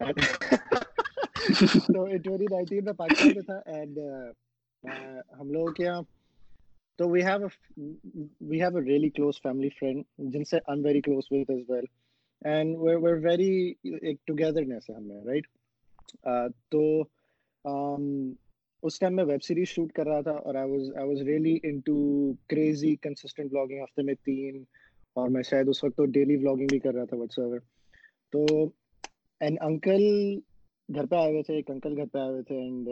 Okay. 0.01 0.83
تو 1.43 2.05
twenty 2.17 2.45
nineteen 2.45 2.85
میں 2.85 2.93
پاکستان 2.93 3.31
میں 3.35 3.41
تھا 3.41 3.59
and 3.67 3.99
ہم 5.39 5.51
لوگوں 5.51 5.71
کے 5.73 5.83
یہاں، 5.83 6.01
تو 6.99 7.09
we 7.09 7.23
have 7.23 7.47
we 8.41 8.61
have 8.61 8.77
a 8.77 8.83
really 8.83 9.09
close 9.09 9.41
family 9.43 9.69
friend 9.69 10.03
جن 10.33 10.43
سے 10.43 10.57
I 10.67 10.81
very 10.83 11.01
close 11.01 11.31
with 11.31 11.49
as 11.49 11.69
well 11.69 11.85
and 12.41 12.75
where 12.77 13.17
very 13.23 13.73
ایک 13.83 14.25
ٹوگیدرنیس 14.27 14.89
ہے 14.89 14.95
ہمیں 14.95 15.23
رائٹ 15.25 15.47
تو 16.71 16.83
اس 18.83 18.99
ٹائم 18.99 19.15
میں 19.15 19.23
ویب 19.23 19.43
سیریز 19.43 19.67
شوٹ 19.67 19.91
کر 19.91 20.07
رہا 20.07 20.21
تھا 20.21 20.31
اور 20.31 20.55
I 20.55 20.71
was 20.71 20.89
I 20.95 21.07
was 21.07 21.21
really 21.21 21.57
into 21.79 21.97
crazy 22.47 22.95
consistent 22.95 23.51
vlogging 23.51 23.83
ہفتے 23.83 24.01
میں 24.01 24.13
تین، 24.25 24.63
اور 25.15 25.29
میں 25.29 25.43
شاید 25.43 25.69
اس 25.69 25.83
وقت 25.83 25.97
تو 25.97 26.05
ڈیلی 26.11 26.37
بلاگنگ 26.37 26.67
بھی 26.67 26.79
کر 26.79 26.93
رہا 26.93 27.05
تھا 27.05 27.17
واٹس 27.17 27.39
ایور 27.39 27.59
تو 28.33 28.43
اینڈ 29.41 29.57
انکل 29.61 30.01
گھر 30.89 31.05
پہ 31.05 31.15
آئے 31.15 31.31
ہوئے 31.31 31.43
تھے، 31.43 31.55
ایک 31.55 31.71
انکل 31.71 31.97
گھر 31.97 32.05
پہ 32.05 32.19
آئے 32.19 32.29
ہوئے 32.29 32.43
تھے 32.43 32.55
and 32.55 32.89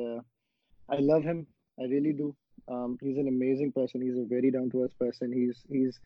I 0.88 1.06
love 1.06 1.18
him 1.18 1.44
I 1.78 1.90
really 1.90 2.12
do 2.12 2.30
he 3.04 3.12
is 3.12 3.18
an 3.18 3.28
amazing 3.28 3.70
person 3.70 4.02
he 4.02 4.10
is 4.10 4.18
a 4.18 4.24
very 4.30 4.50
down 4.50 4.70
to 4.70 4.82
earth 4.84 4.98
person 4.98 5.34
he 5.34 5.48
is 5.48 6.00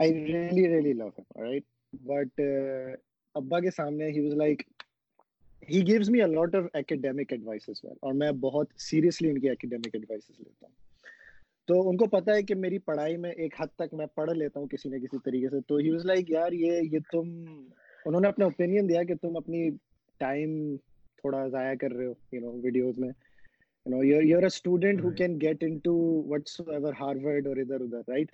I 0.00 0.14
really 0.14 0.68
really 0.68 0.92
love 0.92 1.08
him 1.08 1.42
right 1.42 1.64
but 1.92 2.40
ابا 3.34 3.60
کے 3.60 3.70
سامنے 3.70 4.06
he 4.06 4.20
was 4.20 4.34
like 4.34 4.62
he 5.70 5.86
gives 5.86 6.10
me 6.10 6.20
a 6.20 6.26
lot 6.26 6.54
of 6.54 6.64
academic 6.72 7.32
advices 7.32 7.84
well 7.84 7.96
اور 8.00 8.12
میں 8.12 8.32
بہت 8.32 8.66
seriously 8.78 9.30
ان 9.30 9.38
کی 9.38 9.50
academic 9.50 9.88
advices 9.92 10.40
لیتا 10.40 10.66
ہوں۔ 10.66 10.74
تو 11.68 11.88
ان 11.88 11.96
کو 11.96 12.06
پتا 12.06 12.34
ہے 12.34 12.42
کہ 12.42 12.54
میری 12.54 12.78
پڑھائی 12.78 13.16
میں 13.16 13.30
ایک 13.30 13.54
حد 13.60 13.66
تک 13.74 13.94
میں 13.94 14.06
پڑھ 14.06 14.30
لیتا 14.30 14.60
ہوں 14.60 14.66
کسی 14.66 14.88
نہ 14.88 14.96
کسی 14.96 15.18
طریقے 15.24 15.48
سے۔ 15.48 15.60
تو 15.60 15.76
ہی 15.76 15.90
واز 15.90 16.04
لائک 16.04 16.30
یار، 16.30 16.52
یہ 16.52 16.80
یہ 16.92 16.98
تم، 17.12 17.28
انہوں 18.04 18.20
نے 18.20 18.28
اپنا 18.28 18.44
اوپینین 18.44 18.88
دیا 18.88 19.02
کہ 19.02 19.14
تم 19.14 19.36
اپنی 19.36 19.70
ٹائم 20.18 20.76
تھوڑا 21.24 21.46
ضائع 21.48 21.74
کر 21.80 21.92
رہے 21.96 22.06
ہو 22.06 22.12
یو 22.32 22.40
نو 22.40 22.50
ویڈیوز 22.62 22.98
میں. 22.98 23.08
You 23.08 23.90
know 23.94 24.02
you 24.04 24.20
you 24.22 24.36
are 24.36 24.42
a 24.42 24.52
student 24.54 25.04
who 25.04 25.10
can 25.18 25.40
get 25.40 25.64
into 25.84 25.94
whatsoever 26.66 26.92
Harvard 27.00 27.46
اور 27.46 27.56
ادھر 27.56 27.80
ادھر 27.80 28.02
رائٹ 28.08 28.30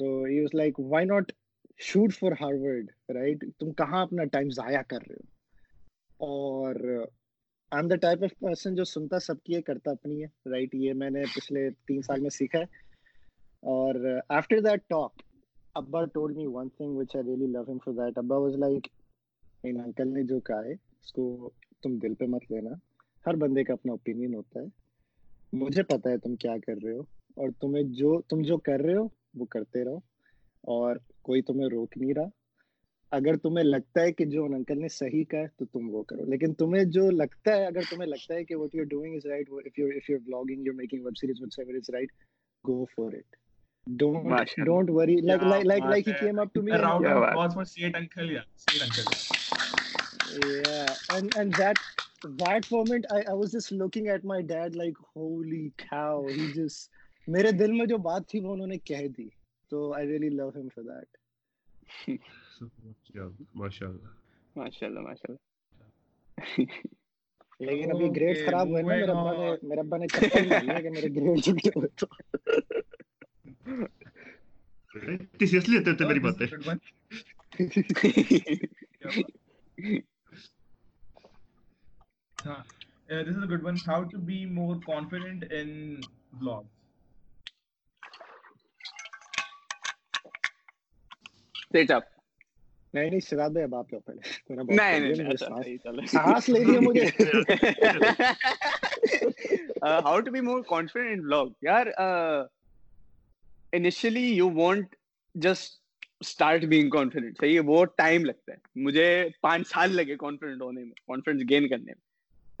تو 0.00 0.06
you 0.28 0.44
is 0.44 0.54
like 0.54 0.80
why 0.92 1.06
not 1.06 1.32
shoot 1.80 2.14
for 2.14 2.32
Harvard 2.40 2.90
right 3.14 3.44
تم 3.58 3.72
کہاں 3.80 4.02
اپنا 4.02 4.24
ٹائم 4.32 4.50
ضائع 4.56 4.82
کر 4.88 5.08
رہے 5.08 5.14
ہو؟ 5.14 5.24
اور 6.26 6.74
I 6.84 7.80
am 7.80 7.88
the 7.88 7.96
type 8.02 8.22
of 8.24 8.38
person 8.40 8.74
جو 8.74 8.84
سنتا 8.84 9.18
سب 9.20 9.42
کی 9.44 9.56
ہے 9.56 9.62
کرتا 9.62 9.90
اپنی 9.90 10.22
ہے 10.22 10.50
رائٹ 10.50 10.74
یہ 10.74 10.92
میں 11.00 11.10
نے 11.10 11.22
پچھلے 11.34 11.68
تین 11.86 12.02
سال 12.02 12.20
میں 12.20 12.30
سیکھا 12.30 12.58
ہے. 12.58 12.64
اور 13.62 13.94
آفٹر 14.28 14.60
دیٹ 14.60 14.88
ٹاک 14.88 15.22
ابا 15.74 16.04
told 16.14 16.36
me 16.36 16.46
one 16.46 16.68
thing 16.76 16.96
which 16.96 17.16
I 17.16 17.24
really 17.26 17.46
love 17.52 17.62
him 17.68 17.78
for 17.84 17.94
that 17.94 18.18
ابا 18.18 18.36
واز 18.38 18.56
لائک 18.58 18.86
ان 19.64 19.80
انکل 19.80 20.12
نے 20.12 20.22
جو 20.24 20.40
کہا 20.40 20.64
ہے 20.64 20.72
اس 20.72 21.12
کو 21.12 21.24
تم 21.86 21.98
دل 21.98 22.14
پہ 22.14 22.24
مت 22.24 22.42
لینا۔ 22.50 22.70
ہر 23.26 23.34
بندے 23.34 23.64
کا 23.64 23.72
اپنا 23.72 23.92
اوپینین 23.92 24.34
ہوتا 24.34 24.60
ہے۔ 24.60 24.64
مجھے 25.52 25.82
پتا 25.82 26.10
ہے 26.10 26.18
تم 26.18 26.36
کیا 26.36 26.54
کر 26.66 26.74
رہے 26.84 26.92
ہو۔ 26.92 27.00
اور 27.36 27.48
تمہیں 27.60 27.82
جو 27.82 28.20
تم 28.20 28.42
جو 28.42 28.58
کر 28.58 28.80
رہے 28.80 28.94
ہو 28.94 29.08
وہ 29.34 29.44
کرتے 29.44 29.84
رہو۔ 29.84 29.96
اور 30.62 30.96
کوئی 31.22 31.42
تمہیں 31.42 31.68
روک 31.68 31.92
نہیں 31.96 32.14
رہا۔ 32.14 32.28
اگر 33.10 33.36
تمہیں 33.36 33.64
لگتا 33.64 34.00
ہے 34.00 34.12
کہ 34.12 34.24
جو 34.24 34.44
ان 34.44 34.54
انکل 34.54 34.80
نے 34.80 34.88
صحیح 34.88 35.24
کہا 35.24 35.38
ہے 35.38 35.46
تو 35.56 35.64
تم 35.64 35.94
وہ 35.94 36.02
کرو۔ 36.02 36.24
لیکن 36.24 36.54
تمہیں 36.54 36.84
جو 36.84 37.10
لگتا 37.10 37.56
ہے 37.56 37.66
اگر 37.66 37.80
تمہیں 37.90 38.08
لگتا 38.08 38.34
ہے 38.34 38.44
کہ 38.44 38.56
what 38.56 38.74
you 38.74 38.84
doing 38.84 39.16
is 39.16 39.26
right 39.26 39.50
if 39.50 39.78
you 39.78 39.86
if 39.86 40.10
you 40.10 40.18
vlogging 40.18 40.66
you 40.66 40.72
making 40.72 41.04
web 41.04 41.16
series 41.20 41.36
whatever 41.58 41.74
is 41.74 41.90
right 41.90 42.12
go 42.68 42.84
for 42.84 43.12
it 43.12 43.36
don't 43.86 44.48
don't 44.66 44.90
worry 44.90 45.16
like 45.16 45.42
like 45.42 45.82
like 45.84 46.08
he 46.08 46.12
came 46.20 46.38
up 46.38 46.54
to 46.54 46.62
me 46.62 46.72
round 46.72 47.06
of 47.06 47.22
applause 47.22 47.54
for 47.54 47.64
State 47.64 47.96
Uncle 47.96 48.32
yeah 48.32 48.46
State 48.58 48.82
Uncle 48.82 49.65
yeah 50.46 50.94
and 51.10 51.36
and 51.36 51.52
that 51.54 51.76
that 52.42 52.70
moment 52.70 53.06
i 53.10 53.22
i 53.22 53.32
was 53.32 53.52
just 53.52 53.72
looking 53.72 54.08
at 54.08 54.24
my 54.24 54.42
dad 54.42 54.74
like 54.74 54.96
holy 55.14 55.72
cow 55.78 56.24
he 56.28 56.46
just 56.52 56.90
mere 57.28 57.52
dil 57.52 57.76
mein 57.80 57.88
jo 57.88 57.98
baat 58.08 58.28
thi 58.32 58.42
wo 58.46 58.56
unhone 58.56 58.78
keh 58.90 59.02
di 59.18 59.28
so 59.70 59.82
i 60.00 60.02
really 60.12 60.32
love 60.40 60.52
him 60.60 60.68
for 60.74 60.84
that 60.90 61.08
mashallah 63.64 64.12
mashallah 64.56 65.06
mashallah 65.08 65.42
لیکن 67.60 67.90
ابھی 67.90 68.08
grade 68.16 68.46
خراب 68.46 68.68
ہوئے 68.68 68.82
نا 68.82 68.88
میرے 68.88 69.10
ابا 69.10 69.32
نے 69.36 69.50
میرے 69.68 69.80
ابا 69.80 69.96
نے 69.98 70.06
چپل 70.06 70.48
لیا 70.48 70.80
کہ 70.80 70.90
میرے 70.90 71.08
گریڈ 71.14 71.38
جھک 71.44 71.58
گئے 71.66 71.86
تو 71.98 72.06
ٹیسیس 75.38 75.68
لیتے 75.68 75.94
تھے 75.96 76.04
میری 76.06 76.20
باتیں 76.20 76.46
this 82.46 83.36
is 83.36 83.38
a 83.38 83.56
good 83.56 83.64
one 83.64 83.74
how 83.86 84.02
to 84.02 84.18
be 84.18 84.44
more 84.46 84.76
confident 84.86 85.44
in 85.50 85.94
vlog 86.32 86.62
اپ 91.90 92.02
نہیں 92.94 93.10
نہیں 93.10 93.62
اب 93.62 93.74
آپ 93.74 93.92
لوگ 93.92 94.00
پہلے۔ 94.00 94.54
نہیں 94.74 95.00
نہیں 95.00 95.36
سانس 96.06 96.48
لے 96.48 96.80
مجھے۔ 96.80 97.04
How 99.82 100.20
to 100.20 100.30
be 100.30 100.40
more 100.40 100.62
confident 100.62 101.12
in 101.12 101.20
vlog 101.20 101.46
یار 101.62 101.86
initially 103.72 104.24
you 104.24 104.50
want 104.50 104.94
just 105.34 105.80
start 106.20 106.64
being 106.64 106.90
confident 106.90 107.38
صحیح 107.40 107.54
ہے 107.54 107.60
وہ 107.60 107.84
ٹائم 107.84 108.24
لگتا 108.24 108.52
ہے۔ 108.52 108.56
مجھے 108.76 109.28
پانچ 109.40 109.68
سال 109.68 109.96
لگے 109.96 110.16
کانفیڈنٹ 110.16 110.62
ہونے 110.62 110.84
میں 110.84 110.92
کانفیڈنس 111.06 111.42
گین 111.50 111.68
کرنے 111.68 111.84
میں۔ 111.84 112.05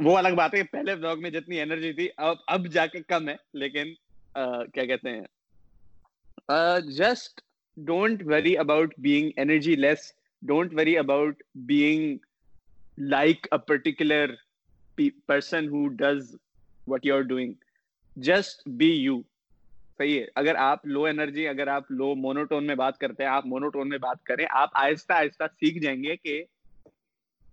وہ 0.00 0.16
الگ 0.18 0.34
بات 0.36 0.54
ہے 0.54 0.62
پہلے 0.62 0.94
بلاگ 0.94 1.20
میں 1.20 1.30
جتنی 1.30 1.60
انرجی 1.60 1.92
تھی، 1.92 2.08
اب 2.18 2.36
اب 2.46 2.66
جا 2.72 2.86
کے 2.86 3.02
کم 3.02 3.28
ہے، 3.28 3.34
لیکن 3.54 3.92
کیا 4.72 4.84
کہتے 4.84 5.10
ہیں؟ 5.10 6.80
Just 6.90 7.40
don't 7.76 8.22
worry 8.26 8.56
about 8.58 8.94
being 9.02 9.30
energy 9.36 9.74
less 9.76 10.12
don't 10.42 10.74
worry 10.74 10.96
about 10.98 11.42
being 11.68 12.16
like 12.98 13.46
a 13.52 13.58
particular 13.68 14.34
person 15.26 15.68
who 15.68 15.86
does 15.96 16.34
what 16.86 17.06
you 17.06 17.14
are 17.14 17.22
doing 17.22 17.52
just 18.16 18.68
be 18.78 18.90
you 18.92 19.20
صحیح 19.98 20.18
ہے۔ 20.20 20.24
اگر 20.34 20.54
آپ 20.60 20.86
لو 20.86 21.04
انرجی 21.04 21.46
اگر 21.48 21.66
آپ 21.68 21.90
لو 21.90 22.14
مونوٹون 22.16 22.66
میں 22.66 22.74
بات 22.74 22.98
کرتے 22.98 23.22
ہیں، 23.22 23.30
آپ 23.30 23.46
مونوٹون 23.46 23.88
میں 23.88 23.98
بات 23.98 24.22
کریں، 24.24 24.44
آپ 24.50 24.70
آہستہ 24.74 25.12
آہستہ 25.12 25.44
سیکھ 25.54 25.78
جائیں 25.82 26.02
گے 26.02 26.16
کہ 26.16 26.42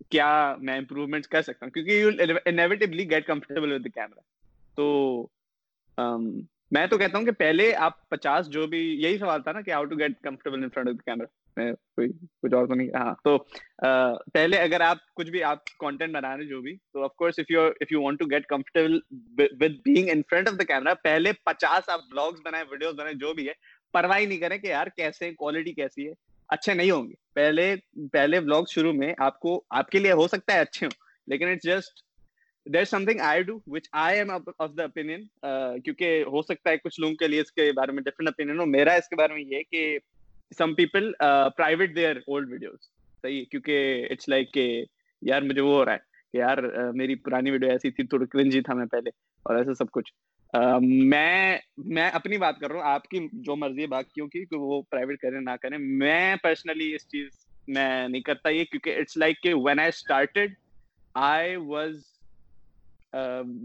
کیا 0.10 0.56
میں 0.60 0.78
امپروومنٹ 0.78 1.28
کر 1.28 1.42
سکتا 1.42 1.66
ہوں؟ 1.66 1.72
کیونکہ 1.72 3.06
گیٹ 3.12 3.28
کمفرٹیبل 3.28 3.72
ود 3.72 3.88
کیمرا 3.94 4.22
تو 4.78 4.88
um, 5.98 6.32
میں 6.72 6.86
تو 6.88 6.98
کہتا 6.98 7.18
ہوں 7.18 7.26
کہ 7.26 7.32
پہلے 7.32 7.74
آپ 7.76 8.10
پچاس 8.10 8.48
جو 8.50 8.66
بھی، 8.68 8.80
یہی 9.02 9.18
سوال 9.18 9.42
تھا 9.44 9.52
نا 9.52 9.62
کہ 9.62 9.72
how 9.72 9.86
to 9.86 9.96
get 9.96 10.20
comfortable 10.22 10.64
in 10.64 10.70
front 10.70 10.88
of 10.90 10.96
the 10.96 11.12
camera 11.12 11.28
میں 11.58 11.72
کوئی، 11.74 12.08
کچھ 12.44 12.54
اور 12.54 12.68
تو 12.68 12.76
نہیں 12.76 12.88
ہاں 12.96 13.14
تو 13.24 13.38
پہلے 14.34 14.58
اگر 14.58 14.82
آپ 14.82 14.98
کچھ 15.16 15.30
بھی، 15.32 15.44
آپ 15.44 15.66
کانٹینٹ 15.80 16.14
بنا 16.14 16.36
رہے 16.38 16.46
جو 16.46 16.62
بھی، 16.62 16.76
تو 16.94 17.04
of 17.04 17.16
course 17.16 17.40
if 17.40 17.52
you 17.52 17.66
if 17.66 17.92
you 17.92 18.02
want 18.04 18.20
to 18.20 18.26
get 18.32 18.46
comfortable 18.48 19.00
with 19.62 19.80
being 19.86 20.10
in 20.12 20.22
front 20.30 20.48
of 20.48 20.60
the 20.60 20.64
camera 20.64 20.94
پہلے 21.04 21.34
پچاس 21.46 21.90
آپ 21.90 22.10
بلاگس 22.12 22.42
بنائیں 22.46 22.66
ویڈیوز 22.72 22.96
بنائیں، 22.96 23.18
جو 23.18 23.34
بھی 23.34 23.48
ہے، 23.48 23.54
پرواہ 23.94 24.20
نہیں 24.20 24.38
کریں 24.38 24.58
کہ 24.58 24.68
یار 24.68 24.88
کیسے 24.96 25.32
کوالٹی 25.34 25.74
کیسی 25.74 26.08
ہے 26.08 26.14
اچھے 26.54 26.74
نہیں 26.74 26.92
ہوں 26.92 27.08
گے۔ 27.08 27.14
پہلے 27.36 27.74
پہلے 28.14 28.40
بلاگ 28.40 28.64
شروع 28.70 28.94
میں 28.94 29.14
آپ 29.26 29.40
کو، 29.40 29.62
آپ 29.70 29.90
کے 29.90 30.00
لیے 30.00 30.12
ہو 30.12 30.28
سکتا 30.28 30.54
ہے 30.54 30.60
اچھے 30.62 30.86
ہوں، 30.86 30.98
لیکن 31.28 31.48
it's 31.50 31.64
just 31.64 32.02
there 32.66 32.84
something 33.06 33.20
I 33.22 33.42
do 33.44 33.58
which 33.68 33.88
I 34.02 34.18
am 34.18 34.30
of 34.32 34.42
the 34.78 34.84
opinion 34.84 35.08
کیونکہ 35.84 36.24
ہو 36.28 36.42
سکتا 36.42 36.70
ہے 36.70 36.78
کچھ 36.84 37.00
لوگوں 37.02 37.16
کے 37.16 37.28
لیے 37.28 37.42
اس 37.42 37.52
کے 37.52 37.72
بارے 37.78 37.92
میں 37.92 38.04
ڈفرنٹ 38.04 38.30
اوپین 38.30 38.60
ہو۔ 38.60 38.66
میرا 38.66 38.94
اس 38.94 39.08
کے 39.10 39.16
بارے 39.16 39.34
میں 39.34 39.44
یہ 39.44 39.64
کہ 39.72 39.98
some 40.58 40.74
people 40.76 41.12
private 41.58 41.96
their 41.96 42.18
old 42.18 42.52
videos 42.52 42.80
صحیح؟ 43.24 43.44
کیونکہ 43.52 44.08
اٹس 44.12 44.30
لائک 44.30 44.54
کہ 44.54 44.66
یار 45.22 45.42
مجھے 45.42 45.62
وہ 45.62 45.76
ہو 45.76 45.86
رہا 45.86 45.94
ہے 45.94 46.12
کہ 46.34 46.38
یار 46.38 46.58
میری 46.96 47.16
پرانی 47.26 47.52
ویڈیو 47.52 47.70
ایسی 47.72 47.92
تھی 47.92 48.08
تو 48.08 48.26
کرنجی 48.26 48.62
تھا 48.62 48.74
میں 48.74 48.86
پہلے 48.86 49.10
اور 49.46 49.56
ایسا 49.56 49.74
سب 49.74 49.92
کچھ۔ 49.92 50.14
میں 50.54 51.58
میں 51.78 52.10
اپنی 52.14 52.38
بات 52.38 52.60
کر 52.60 52.72
رہا 52.72 52.76
ہوں، 52.76 52.86
آپ 52.86 53.08
کی 53.08 53.20
جو 53.34 53.56
مرضی 53.56 53.82
ہے 53.82 53.88
بات 53.88 54.12
کیوں 54.12 54.28
کی 54.28 54.44
وہ 54.52 54.82
پرائیویٹ 54.82 55.20
کریں، 55.20 55.40
نہ 55.42 55.56
کریں، 55.62 55.78
میں 55.78 56.36
پرسنلی 56.44 56.94
اس 56.96 57.08
چیز 57.08 57.30
میں 57.68 58.08
نہیں 58.08 58.22
کرتا 58.22 58.50
یہ، 58.50 58.64
کیونکہ 58.64 58.98
اٹس 59.00 59.18
لائک 59.18 59.42
کہ 59.42 59.54
when 59.54 59.80
I 59.80 59.90
started 59.90 60.54
I 61.16 61.56
was 61.56 61.96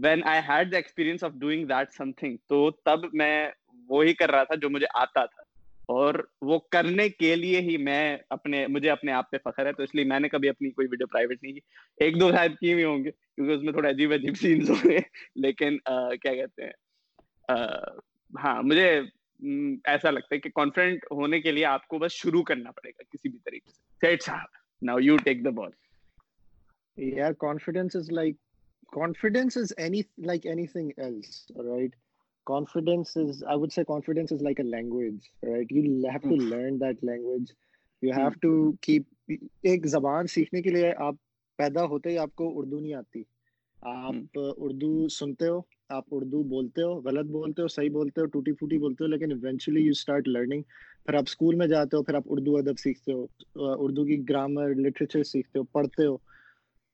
when 0.03 0.21
I 0.23 0.41
had 0.47 0.71
the 0.71 0.77
experience 0.77 1.23
of 1.23 1.31
doing 1.31 1.65
that 1.65 1.93
something 2.11 2.37
تو 2.47 2.71
تب 2.71 2.99
میں 3.13 3.49
وہی 3.89 4.13
کر 4.13 4.31
رہا 4.31 4.43
تھا 4.43 4.55
جو 4.55 4.69
مجھے 4.69 4.87
آتا 4.93 5.25
تھا۔ 5.25 5.38
اور 5.89 6.13
وہ 6.41 6.57
کرنے 6.71 7.07
کے 7.09 7.35
لیے 7.35 7.59
ہی 7.61 7.77
میں 7.77 8.17
اپنے، 8.29 8.65
مجھے 8.67 8.89
اپنے 8.89 9.11
آپ 9.11 9.29
پہ 9.31 9.37
فخر 9.43 9.65
ہے، 9.65 9.73
تو 9.73 9.83
اس 9.83 9.95
لیے 9.95 10.05
میں 10.05 10.19
نے 10.19 10.29
کبھی 10.29 10.49
اپنی 10.49 10.69
کوئی 10.71 10.87
ویڈیو 10.91 11.07
پرائیویٹ 11.07 11.43
نہیں 11.43 11.53
کی۔ 11.53 11.59
ایک 11.97 12.19
دو 12.19 12.31
شاید 12.31 12.51
کی 12.51 12.73
بھی 12.75 12.83
ہوں 12.83 13.03
گے 13.03 13.11
کیونکہ 13.11 13.53
اس 13.53 13.63
میں 13.63 13.73
تھوڑے 13.73 13.89
عجیب 13.89 14.11
عجیب 14.13 14.37
سینس 14.37 14.69
ہوں 14.69 14.89
گے۔ 14.89 14.97
لیکن 15.35 15.77
کیا 16.21 16.33
کہتے 16.35 16.63
ہیں؟ 16.63 16.73
ہاں 18.43 18.61
مجھے 18.63 18.89
ایسا 19.85 20.09
لگتا 20.11 20.35
ہے 20.35 20.39
کہ 20.39 20.49
کانفیڈنٹ 20.49 21.05
ہونے 21.11 21.39
کے 21.41 21.51
لیے 21.51 21.65
آپ 21.65 21.87
کو 21.87 21.99
بس 21.99 22.11
شروع 22.11 22.43
کرنا 22.43 22.71
پڑے 22.71 22.89
گا 22.89 23.03
کسی 23.03 23.29
بھی 23.29 23.39
طریقے 23.39 23.71
سے۔ 23.71 23.81
سیٹ 24.01 24.23
صاحب 24.23 24.57
now 24.81 24.99
you 24.99 25.17
take 25.17 25.43
the 25.45 25.49
ball 25.49 25.71
یار 26.97 27.33
confidence 27.39 27.95
is 27.95 28.11
like 28.11 28.35
confidence 28.93 29.57
is 29.57 29.73
any 29.77 30.01
like 30.17 30.45
anything 30.67 30.89
else 30.97 31.51
right 31.55 31.95
confidence 32.49 33.15
is 33.17 33.41
i 33.45 33.55
would 33.55 33.73
say 33.73 33.83
confidence 33.85 34.31
is 34.31 34.41
like 34.41 34.59
a 34.59 34.67
language 34.67 35.31
right? 35.43 35.67
You 35.69 35.83
have 36.09 36.23
to 36.23 36.35
hmm. 36.35 36.47
learn 36.53 36.79
that 36.79 37.03
language. 37.03 37.49
You 38.03 38.11
have 38.13 38.29
to 38.41 38.71
keep 38.81 39.31
ایک 39.63 39.87
زبان 39.87 40.27
سیکھنے 40.27 40.61
کے 40.61 40.69
لیے 40.69 40.91
آپ 40.97 41.15
پیدا 41.59 41.83
ہوتے 41.85 42.09
ہی 42.09 42.17
آپ 42.17 42.35
کو 42.35 42.47
اردو 42.59 42.79
نہیں 42.79 42.93
آتی 42.93 43.23
آپ 43.77 44.39
اردو 44.57 45.07
سنتے 45.07 45.47
ہو 45.47 45.59
آپ 45.89 46.03
اردو 46.11 46.43
بولتے 46.43 46.81
ہو 46.81 46.93
غلط 47.01 47.25
بولتے 47.31 47.61
ہو 47.61 47.67
صحیح 47.67 47.89
بولتے 47.89 48.21
ہو 48.21 48.25
ٹوٹی 48.25 48.51
پھوٹی 48.51 48.77
بولتے 48.77 49.03
ہو 49.03 49.09
لیکن 49.09 49.31
ایونچولی 49.31 49.81
یو 49.81 49.91
اسٹارٹ 49.91 50.27
لرننگ 50.27 50.61
پھر 51.05 51.13
آپ 51.13 51.23
اسکول 51.27 51.55
میں 51.55 51.67
جاتے 51.67 51.97
ہو 51.97 52.03
پھر 52.03 52.15
آپ 52.15 52.23
اردو 52.25 52.55
ادب 52.57 52.79
سیکھتے 52.79 53.13
ہو 53.13 53.25
اردو 53.55 54.05
کی 54.05 54.17
گرامر 54.29 54.75
لٹریچر 54.75 55.23
سیکھتے 55.23 55.59
ہو 55.59 55.63
پڑھتے 55.71 56.05
ہو 56.05 56.17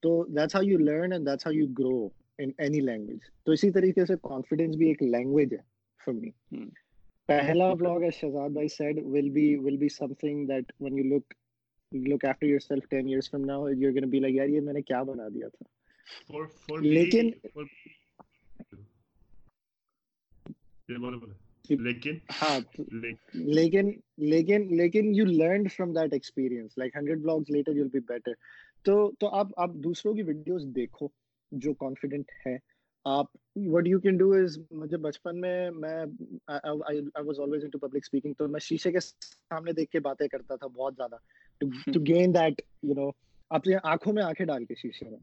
تو 0.04 0.24
that's 0.30 0.56
how 0.56 0.64
you 0.64 0.78
learn 0.80 1.12
and 1.12 1.28
that's 1.28 1.48
how 1.48 1.54
you 1.54 1.68
grow 1.80 2.08
in 2.40 2.50
any 2.58 2.80
language 2.80 3.20
تو 3.44 3.52
اسی 3.52 3.72
طریقے 3.72 4.06
سے 4.06 4.16
کانفیڈینس 4.22 4.76
بھی 4.76 4.88
ایک 4.88 5.04
لینگویج 5.04 5.54
ہے 5.54 5.60
فار 6.06 6.14
می 6.14 6.30
پہلا 7.26 7.74
بلاگ 7.74 8.02
ہے 8.02 8.10
شہزاد 8.12 8.50
بھائی 8.50 8.68
said 8.68 9.00
will 9.04 9.30
be 9.30 9.56
will 9.56 9.78
be 9.78 9.90
something 10.14 10.46
that 10.48 10.72
one 10.80 10.98
you 10.98 11.04
look 11.04 11.34
look 11.92 12.26
after 12.26 12.48
yourself 12.60 12.90
ten 12.90 13.08
years 13.08 13.32
from 13.32 13.46
now 13.46 13.68
you 13.70 13.92
gonna 13.92 14.10
be 14.10 14.20
like 14.20 14.36
یار 14.36 14.48
یہ 14.48 14.62
میں 14.62 14.74
نے 14.74 14.82
کیا 14.82 15.04
بنا 15.04 15.28
دیا 15.28 15.48
تھا 15.48 15.64
لیکن 16.82 17.30
لیکن 21.70 22.14
لیکن 23.34 23.92
لیکن 24.18 24.68
لیکن 24.76 25.16
you 25.16 25.26
learn 25.26 25.68
from 25.68 25.94
that 25.94 26.14
experience 26.14 26.78
like 26.78 26.96
hundred 26.96 27.20
vlogs 27.20 27.52
later 27.52 28.34
تو 29.20 29.28
آپ 29.32 29.48
آپ 29.58 29.70
دوسروں 29.74 30.14
کی 30.14 30.22
ویڈیوز 30.22 30.66
دیکھو. 30.76 31.08
جو 31.64 31.74
کانفیڈنٹ 31.80 32.32
ہے۔ 32.46 32.56
آپ 33.06 33.26
what 33.74 33.88
you 33.88 34.00
can 34.00 34.18
do 34.18 34.32
is 34.34 34.58
مجھے 34.72 34.98
بچپن 34.98 35.40
میں 35.42 35.70
میں 35.72 35.96
was 36.48 37.40
always 37.40 37.64
into 37.70 37.80
public 37.80 38.04
speaking 38.04 38.34
تو 38.38 38.48
میں 38.48 38.60
شیشے 38.60 38.92
کے 38.92 39.00
سامنے 39.00 39.72
دیکھ 39.72 39.92
کے 39.92 40.00
باتیں 40.08 40.28
کرتا 40.28 40.56
تھا 40.56 40.68
بہت 40.68 40.96
زیادہ۔ 40.98 41.16
To 41.94 42.00
gain 42.08 42.34
that 42.36 42.62
you 42.84 42.94
know 42.94 43.10
آپ 43.52 43.68
نے 43.68 43.76
آنکھوں 43.84 44.14
میں 44.14 44.24
آنکھیں 44.24 44.46
ڈال 44.46 44.66
کے 44.66 44.76
شیشے 44.76 45.10
میں۔ 45.10 45.20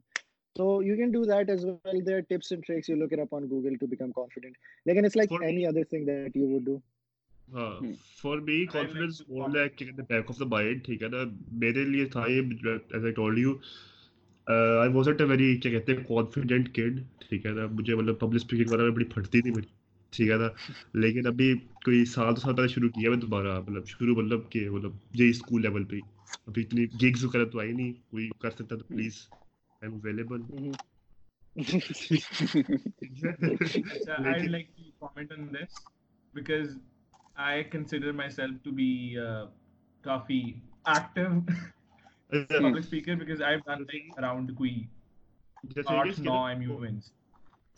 تو 0.57 0.65
you 0.85 0.97
can 0.97 1.11
do 1.11 1.25
that 1.25 1.51
as 1.51 1.65
well 1.65 2.07
there 2.07 2.21
tips 2.21 2.53
and 2.53 2.65
tricks 2.67 2.91
you 2.91 2.97
look 2.97 3.13
it 3.13 3.19
up 3.19 3.35
on 3.35 3.51
Google 3.51 3.77
to 3.77 3.87
become 3.87 4.13
confident 4.13 4.57
لیکن 4.87 5.05
it's 5.05 5.17
like 5.17 5.33
any 5.43 5.67
other 5.67 5.85
thing 5.91 6.07
that 6.07 6.37
you 6.37 6.49
would 6.49 6.65
do 6.67 6.79
for 8.23 8.39
me 8.39 8.65
confidence 8.73 9.23
back 10.09 10.31
of 10.31 10.39
the 10.41 10.45
mind 10.47 10.85
ٹھیک 10.85 11.03
ہے 11.03 11.09
نا؟ 11.09 11.23
میرے 11.63 11.85
لیے 11.85 12.05
تھا 12.13 12.25
یہ 12.29 12.41
as 12.67 13.05
I 13.05 13.13
told 13.13 13.39
you 13.39 13.55
I 14.47 14.93
was 14.93 15.09
at 15.09 15.20
a 15.20 15.27
very 15.27 15.56
کیا 15.56 15.73
کہتے 15.73 15.93
ہیں 15.93 16.05
کانفیڈنٹ 16.05 16.74
کڈ 16.74 17.01
ٹھیک 17.28 17.47
ہے 17.47 17.51
نا 17.51 17.66
مجھے 17.66 17.94
مطلب 17.94 18.19
پبلک 18.20 18.43
اسپیکنگ 18.43 18.70
وغیرہ 18.70 18.85
میں 18.85 18.94
بڑی 18.94 19.05
پھٹتی 19.05 19.40
تھی 19.43 19.51
میری 19.51 19.66
ٹھیک 20.12 20.31
ہے 20.31 20.36
نا 20.36 20.48
لیکن 20.94 21.27
ابھی 21.27 21.55
کوئی 21.85 22.05
سال 22.05 22.36
دو 22.36 22.40
سال 22.40 22.56
پہلے 22.56 22.69
شروع 22.69 22.89
کیا 22.89 23.10
میں 23.10 23.19
دوبارہ 23.19 23.60
مطلب 23.60 23.86
شروع 23.86 24.16
مطلب 24.16 24.51
کہ 24.51 24.69
مطلب 24.70 24.93
یہ 25.14 25.31
اسکول 25.31 25.62
لیول 25.62 25.85
پہ 25.85 26.01
ابھی 26.47 26.62
اتنی 26.62 26.86
گیگز 27.01 27.24
وغیرہ 27.24 27.44
تو 27.44 27.60
آئی 27.60 27.73
نہیں 27.73 27.93
کوئی 28.10 28.28
کر 28.39 28.51
سکتا 28.51 28.77
تو 28.77 28.85
please 28.85 29.19
I 29.82 29.90
am 29.90 29.98
available 29.98 30.40
because 36.35 36.77
I 37.36 37.62
consider 37.64 38.12
myself 38.31 38.62
to 38.62 38.70
be 38.70 39.14
coffee 40.05 40.43
active 40.86 41.28
Hmm. 42.33 42.65
public 42.65 42.85
speaker? 42.85 43.15
Because 43.17 43.41
I've 43.41 43.65
done 43.65 43.85
things 43.85 44.23
around 44.23 44.49
the 44.49 44.57
Queen. 44.61 44.81
Just 45.77 45.95
not 45.95 46.29
now 46.29 46.55
I'm 46.55 46.71
humans. 46.71 47.01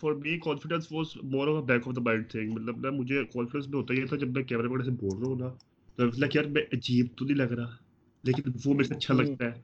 For 0.01 0.13
me 0.13 0.39
confidence 0.39 0.93
was 0.93 1.07
more 1.23 1.49
of 1.49 1.65
back 1.65 1.89
of 1.89 1.97
the 1.97 2.01
mind 2.01 2.29
thing 2.29 2.53
مطلب 2.53 2.79
نا 2.79 2.91
مجھے 2.91 3.25
confidence 3.25 3.69
میں 3.69 3.81
ہوتا 3.81 3.95
یہ 3.95 4.07
تھا 4.07 4.17
جب 4.17 4.29
میں 4.29 4.43
کیمرے 4.43 4.69
میں 4.69 4.85
سے 4.85 4.91
بول 4.91 5.19
رہا 5.19 5.29
ہوں 5.29 5.39
نا 5.39 5.49
تو 5.97 6.07
لائک 6.19 6.37
یار 6.37 6.45
میں 6.45 6.63
عجیب 6.73 7.07
تو 7.17 7.25
نہیں 7.25 7.37
لگ 7.37 7.43
رہا 7.43 7.77
لیکن 8.23 8.43
وہ 8.65 8.75
میرے 8.75 8.85
سے 8.85 8.95
اچھا 8.95 9.15
لگتا 9.15 9.45
ہے۔ 9.45 9.63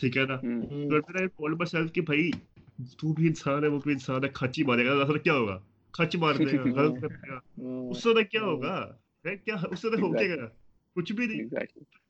ٹھیک 0.00 0.16
ہے 0.16 0.24
نا؟ 0.24 0.34
hmm. 0.34 0.62
تو 0.68 0.78
میں 0.78 1.26
ٹولڈ 1.26 1.54
مائی 1.54 1.66
سیلف 1.66 1.92
کہ 1.92 2.00
بھائی 2.00 2.30
تو 2.98 3.12
بھی 3.12 3.26
انسان 3.28 3.64
ہے 3.64 3.68
وہ 3.68 3.80
بھی 3.84 3.92
انسان 3.92 4.24
ہے 4.24 4.28
کھچی 4.28 4.62
مارے 4.64 4.86
گا۔ 4.86 4.92
اصل 4.92 5.18
کیا 5.18 5.34
ہوگا؟ 5.34 5.58
کھچ 5.92 6.16
مار 6.16 6.34
دے 6.34 6.44
گا 6.44 6.82
غلط 6.82 7.00
کر 7.00 7.08
دے 7.08 7.28
گا۔ 7.28 7.66
hmm. 7.66 7.90
اس 7.90 8.02
سے 8.02 8.24
کیا 8.24 8.42
ہوگا؟ 8.42 8.92
کیا؟ 9.22 9.54
اس 9.70 9.82
سے 9.82 9.88
ہو 9.88 10.12
کے 10.12 10.36
گا۔ 10.36 10.48
کچھ 10.94 11.12
بھی 11.12 11.26
نہیں۔ 11.26 11.48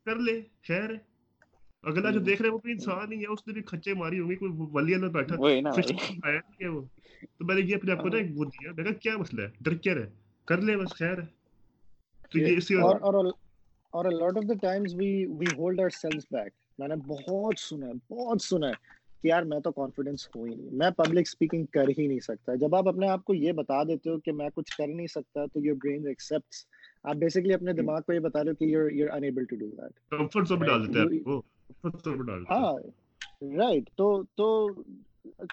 کر 0.04 0.16
لے 0.16 0.42
خیر۔ 0.68 0.90
ہے 0.90 1.09
اگلا 1.84 2.10
جو 2.10 2.20
دیکھ 2.20 2.42
رہے 2.42 2.50
وہ 2.50 2.58
بھی 2.58 2.72
انسان 2.72 3.12
ہی 3.12 3.18
ہے 3.20 3.32
اس 3.32 3.46
نے 3.46 3.52
بھی 3.52 3.62
کھچے 3.62 3.94
ماری 3.94 4.18
ہوں 4.20 4.30
گی 4.30 4.36
کوئی 4.36 4.52
ولی 4.72 4.94
اللہ 4.94 5.10
بیٹھا 5.10 5.36
آیا 5.42 6.40
ہے 6.60 6.68
وہ 6.68 6.80
تو 7.38 7.44
میں 7.44 7.54
نے 7.54 7.60
یہ 7.60 7.74
اپنے 7.74 7.92
آپ 7.92 8.02
کو 8.02 8.08
نا 8.08 8.16
ایک 8.16 8.30
وہ 8.36 8.44
دیا 8.46 8.72
میں 8.72 8.84
کہا 8.84 8.92
کیا 9.00 9.16
مسئلہ 9.16 9.42
ہے 9.42 9.48
ڈر 9.60 9.74
کیا 9.78 9.94
رہے 9.94 10.10
کر 10.48 10.60
لے 10.60 10.76
بس 10.76 10.94
خیر 10.94 11.18
ہے 11.18 11.26
تو 12.32 12.38
یہ 12.38 12.56
اسی 12.56 12.74
اور 12.80 13.00
اور 13.02 13.24
اور 13.92 14.04
a 14.04 14.10
lot 14.12 14.36
of 14.36 14.46
the 14.46 14.56
times 14.58 14.92
we 14.94 15.10
we 15.38 15.46
hold 15.58 15.80
ourselves 15.80 16.26
back 16.32 16.56
میں 16.78 16.88
نے 16.88 16.96
بہت 17.06 17.58
سنا 17.58 17.86
ہے 17.86 17.92
بہت 18.10 18.42
سنا 18.42 18.68
ہے 18.68 18.98
کہ 19.22 19.28
یار 19.28 19.42
میں 19.42 19.58
تو 19.60 19.70
کانفیڈنس 19.72 20.26
ہو 20.26 20.44
ہی 20.44 20.54
نہیں 20.54 20.76
میں 20.76 20.90
پبلک 20.96 21.26
اسپیکنگ 21.26 21.64
کر 21.72 21.88
ہی 21.98 22.06
نہیں 22.06 22.20
سکتا 22.20 22.54
جب 22.54 22.74
آپ 22.74 22.88
اپنے 22.88 23.08
آپ 23.08 23.24
کو 23.24 23.34
یہ 23.34 23.52
بتا 23.52 23.82
دیتے 23.82 24.10
ہو 24.10 24.18
کہ 24.18 24.32
میں 24.32 24.48
کچھ 24.54 24.76
کر 24.76 24.86
نہیں 24.88 25.06
سکتا 25.06 25.44
تو 25.46 25.64
یور 25.64 25.76
برین 25.84 26.06
ایکسیپٹس 26.06 26.64
آپ 27.04 27.16
بیسیکلی 27.16 27.54
اپنے 27.54 27.72
دماغ 27.72 28.00
کو 28.00 28.12
یہ 28.12 28.18
بتا 28.20 28.44
رہے 28.44 28.50
ہو 28.50 28.54
کہ 28.54 28.64
you 28.66 28.88
you 28.92 29.06
unable 29.24 29.44
to 29.44 29.56
do 29.56 29.66
that 29.68 29.98
comfort 30.10 30.48
zone 30.48 30.60
ڈال 30.60 30.86
دیتے 30.86 30.98
ہیں 31.00 31.20
وہ 31.26 31.40
رائٹ 33.58 33.90
تو 33.96 34.22
تو 34.36 34.46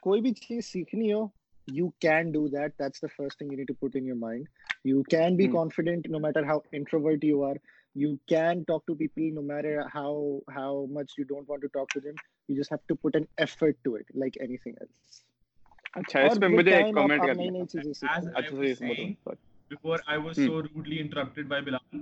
کوئی 0.02 0.22
بھی 0.22 0.34
چیز 0.34 0.65
سیکھنی 0.65 1.11
ہو 1.14 1.26
you 1.68 1.89
can 1.99 2.31
do 2.31 2.48
that 2.48 2.77
that's 2.80 3.02
the 3.02 3.07
first 3.18 3.38
thing 3.38 3.52
you 3.52 3.57
need 3.57 3.68
to 3.68 3.73
put 3.80 3.95
in 3.95 4.06
your 4.06 4.18
mind 4.18 4.45
you 4.85 5.02
can 5.03 5.35
be 5.35 5.48
confident 5.48 6.07
no 6.10 6.19
matter 6.19 6.44
how 6.44 6.60
introvert 6.72 7.23
you 7.23 7.44
are 7.44 7.56
you 7.95 8.15
can 8.27 8.64
talk 8.64 8.85
to 8.88 8.95
people 8.95 9.34
no 9.34 9.41
matter 9.44 9.80
how 9.95 10.38
how 10.56 10.85
much 10.91 11.18
you 11.19 11.26
don't 11.26 11.49
want 11.49 11.61
to 11.61 11.68
talk 11.73 11.94
to 11.94 11.99
them 11.99 12.15
you 12.49 12.56
just 12.56 12.72
have 12.72 12.85
to 12.88 12.95
put 12.95 13.15
an 13.15 13.26
effort 13.38 13.84
to 13.84 13.95
it 13.95 14.15
like 14.15 14.41
anything 14.57 14.76
else 14.80 15.23
اچھا 15.94 16.22
اس 16.22 16.39
پہ 16.41 16.48
مجھے 16.48 16.76
ایک 16.76 16.94
comment 16.95 17.22
کرنی 17.22 17.48
ہے 17.48 17.61
اچھا 17.61 18.49
صحیح 18.49 18.73
سمجھ 18.73 19.35
before 19.72 19.99
I 20.06 20.19
was 20.22 20.35
so 20.38 20.61
rudely 20.61 20.99
interrupted 20.99 21.48
by 21.48 21.64
Bilal 21.64 22.02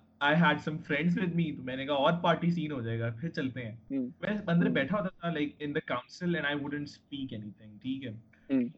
I 0.21 0.35
had 0.35 0.59
some 0.61 0.77
friends 0.77 1.17
with 1.17 1.35
me 1.35 1.51
تو 1.57 1.63
میں 1.63 1.75
نے 1.75 1.85
کہا 1.85 1.93
اور 1.95 2.13
پارٹی 2.21 2.49
سین 2.51 2.71
ہو 2.71 2.81
جائے 2.81 2.99
گا 2.99 3.09
پھر 3.19 3.29
چلتے 3.29 3.65
ہیں۔ 3.65 3.75
میں 4.21 4.33
اندر 4.47 4.69
بیٹھا 4.69 4.97
ہوتا 4.97 5.09
تھا 5.21 5.29
like 5.29 5.55
in 5.59 5.75
the 5.75 5.79
council 5.85 6.35
and 6.35 6.47
I 6.47 6.55
wouldn't 6.55 6.87
speak 6.87 7.33
anything 7.57 7.77
ٹھیک 7.81 8.05
ہے۔ 8.05 8.11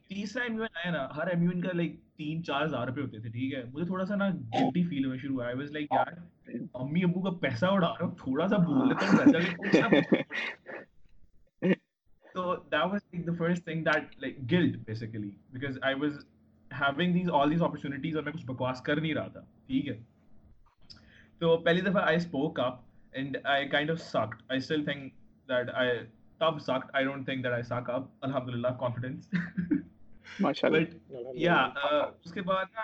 تیسرا 0.08 0.44
ایم 0.44 0.58
یو 0.58 0.64
آیا 0.64 0.92
نا 0.92 1.08
ہر 1.16 1.28
ایم 1.28 1.44
یو 1.44 1.50
ان 1.54 1.62
کا 1.62 1.72
لائک 1.74 1.96
تین 2.18 2.44
چار 2.44 2.66
ہزار 2.66 2.88
روپے 2.88 3.02
ہوتے 3.02 3.20
تھے 3.20 3.30
ٹھیک 3.30 3.54
ہے۔ 3.54 3.64
مجھے 3.74 3.86
تھوڑا 3.86 4.06
سا 4.06 4.16
نا 4.16 4.30
گلٹی 4.30 4.84
فیل 4.90 5.06
ہونا 5.06 5.18
شروع 5.22 5.36
ہوا۔ 5.36 5.52
واز 5.58 5.72
لائک 5.72 5.92
یار 5.92 6.14
امی 6.74 7.04
ابو 7.04 7.22
کا 7.22 7.30
پیسہ 7.42 7.66
اڑا 7.66 7.88
رہا 7.88 8.06
ہوں 8.06 8.16
تھوڑا 8.16 8.48
سا 8.48 8.58
بول 8.58 8.88
لیتا 8.88 9.06
ہوں 9.06 9.18
تو 12.34 12.56
that 12.72 12.84
was 12.84 13.02
like 13.14 13.28
the 13.28 13.34
first 13.38 13.66
thing 13.66 13.84
that 13.84 14.18
like 14.18 14.38
guilt 14.52 14.78
basically 14.86 15.30
because 15.54 15.78
I 15.82 15.96
was 15.96 16.18
having 16.72 17.14
these 17.14 17.30
all 17.34 17.52
these 17.52 17.62
opportunities 17.62 18.16
اور 18.16 18.24
میں 18.24 18.32
کچھ 18.32 18.46
بکواس 18.46 18.82
کر 18.82 19.02
نہیں 19.02 19.14
رہا 19.14 19.28
تھا 19.28 19.42
ٹھیک 19.68 19.88
ہے۔ 19.88 20.02
تو 21.44 21.56
پہلی 21.58 21.82
دفعہ 21.82 22.02
I 22.02 22.16
spoke 22.16 22.60
up 22.60 22.76
and 23.14 23.38
I 23.44 23.68
kind 23.70 23.92
of 23.92 24.00
sucked 24.02 24.42
I 24.48 24.58
still 24.58 24.84
think 24.86 25.14
that 25.50 25.70
I 25.74 25.98
تب 26.42 26.60
sucked 26.62 26.92
I 26.94 27.06
don't 27.06 27.26
think 27.26 27.44
that 27.44 27.54
I 27.54 27.64
suck 27.64 27.90
up 27.90 28.04
الحمد 28.22 28.50
للہ 28.50 28.68
کانفیڈینس 28.80 29.28
بٹ 30.42 30.94
یا 31.36 31.56
اس 32.24 32.34
کے 32.34 32.42
بعد 32.42 32.66
نا 32.76 32.84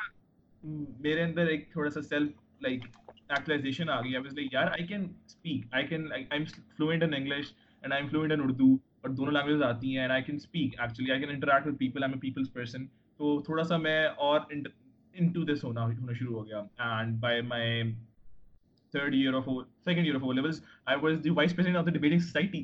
میرے 0.99 1.23
اندر 1.23 1.48
ایک 1.48 1.72
تھوڑا 1.72 1.90
سا 1.90 2.02
سیلف 2.02 2.31
لائک 2.61 2.84
ایکچولائزیشن 3.30 3.90
آ 3.90 4.02
گئی. 4.02 4.15
آئی 4.15 4.36
لائک 4.36 4.53
یار 4.53 4.68
I 4.68 4.86
can 4.88 5.07
speak 5.26 5.65
I 5.72 5.88
can 5.88 6.11
I 6.11 6.26
am 6.31 6.45
fluent 6.77 7.03
in 7.03 7.14
English 7.14 7.53
and 7.84 7.94
I 7.94 8.02
am 8.02 8.10
fluent 8.10 8.34
in 8.34 8.41
Urdu 8.41 8.73
اور 8.73 9.10
دونوں 9.10 9.34
لینگویجز 9.34 9.64
آتی 9.64 9.94
ہیں 9.94 9.99
and 9.99 10.11
I 10.11 10.23
can 10.23 10.36
speak 10.36 10.80
actually 10.80 11.11
I 11.11 11.19
can 11.19 11.30
interact 11.30 11.68
with 11.68 11.80
people 11.80 12.03
I 12.03 12.11
am 12.11 12.18
a 12.18 12.22
people's 12.22 12.53
person 12.53 12.86
تو 13.19 13.41
تھوڑا 13.41 13.64
سا 13.64 13.77
میں 13.77 14.03
اور 14.18 14.40
ان 14.52 15.31
to 15.31 15.44
this 15.45 15.64
ہونا 15.64 15.86
ہونا 15.86 16.14
شروع 16.14 16.36
ہو 16.36 16.45
گیا. 16.45 16.64
And 16.80 17.19
by 17.19 17.41
my 17.41 17.81
third 18.94 19.14
year 19.14 19.34
of 19.34 19.45
second 19.86 20.06
year 20.06 20.16
of 20.16 20.24
O 20.24 20.32
levels 20.32 20.61
I 20.86 20.99
was 21.02 21.24
the 21.24 21.30
vice 21.30 21.56
president 21.56 21.78
of 21.78 21.86
the 21.86 21.91
debating 21.91 22.20
society 22.20 22.64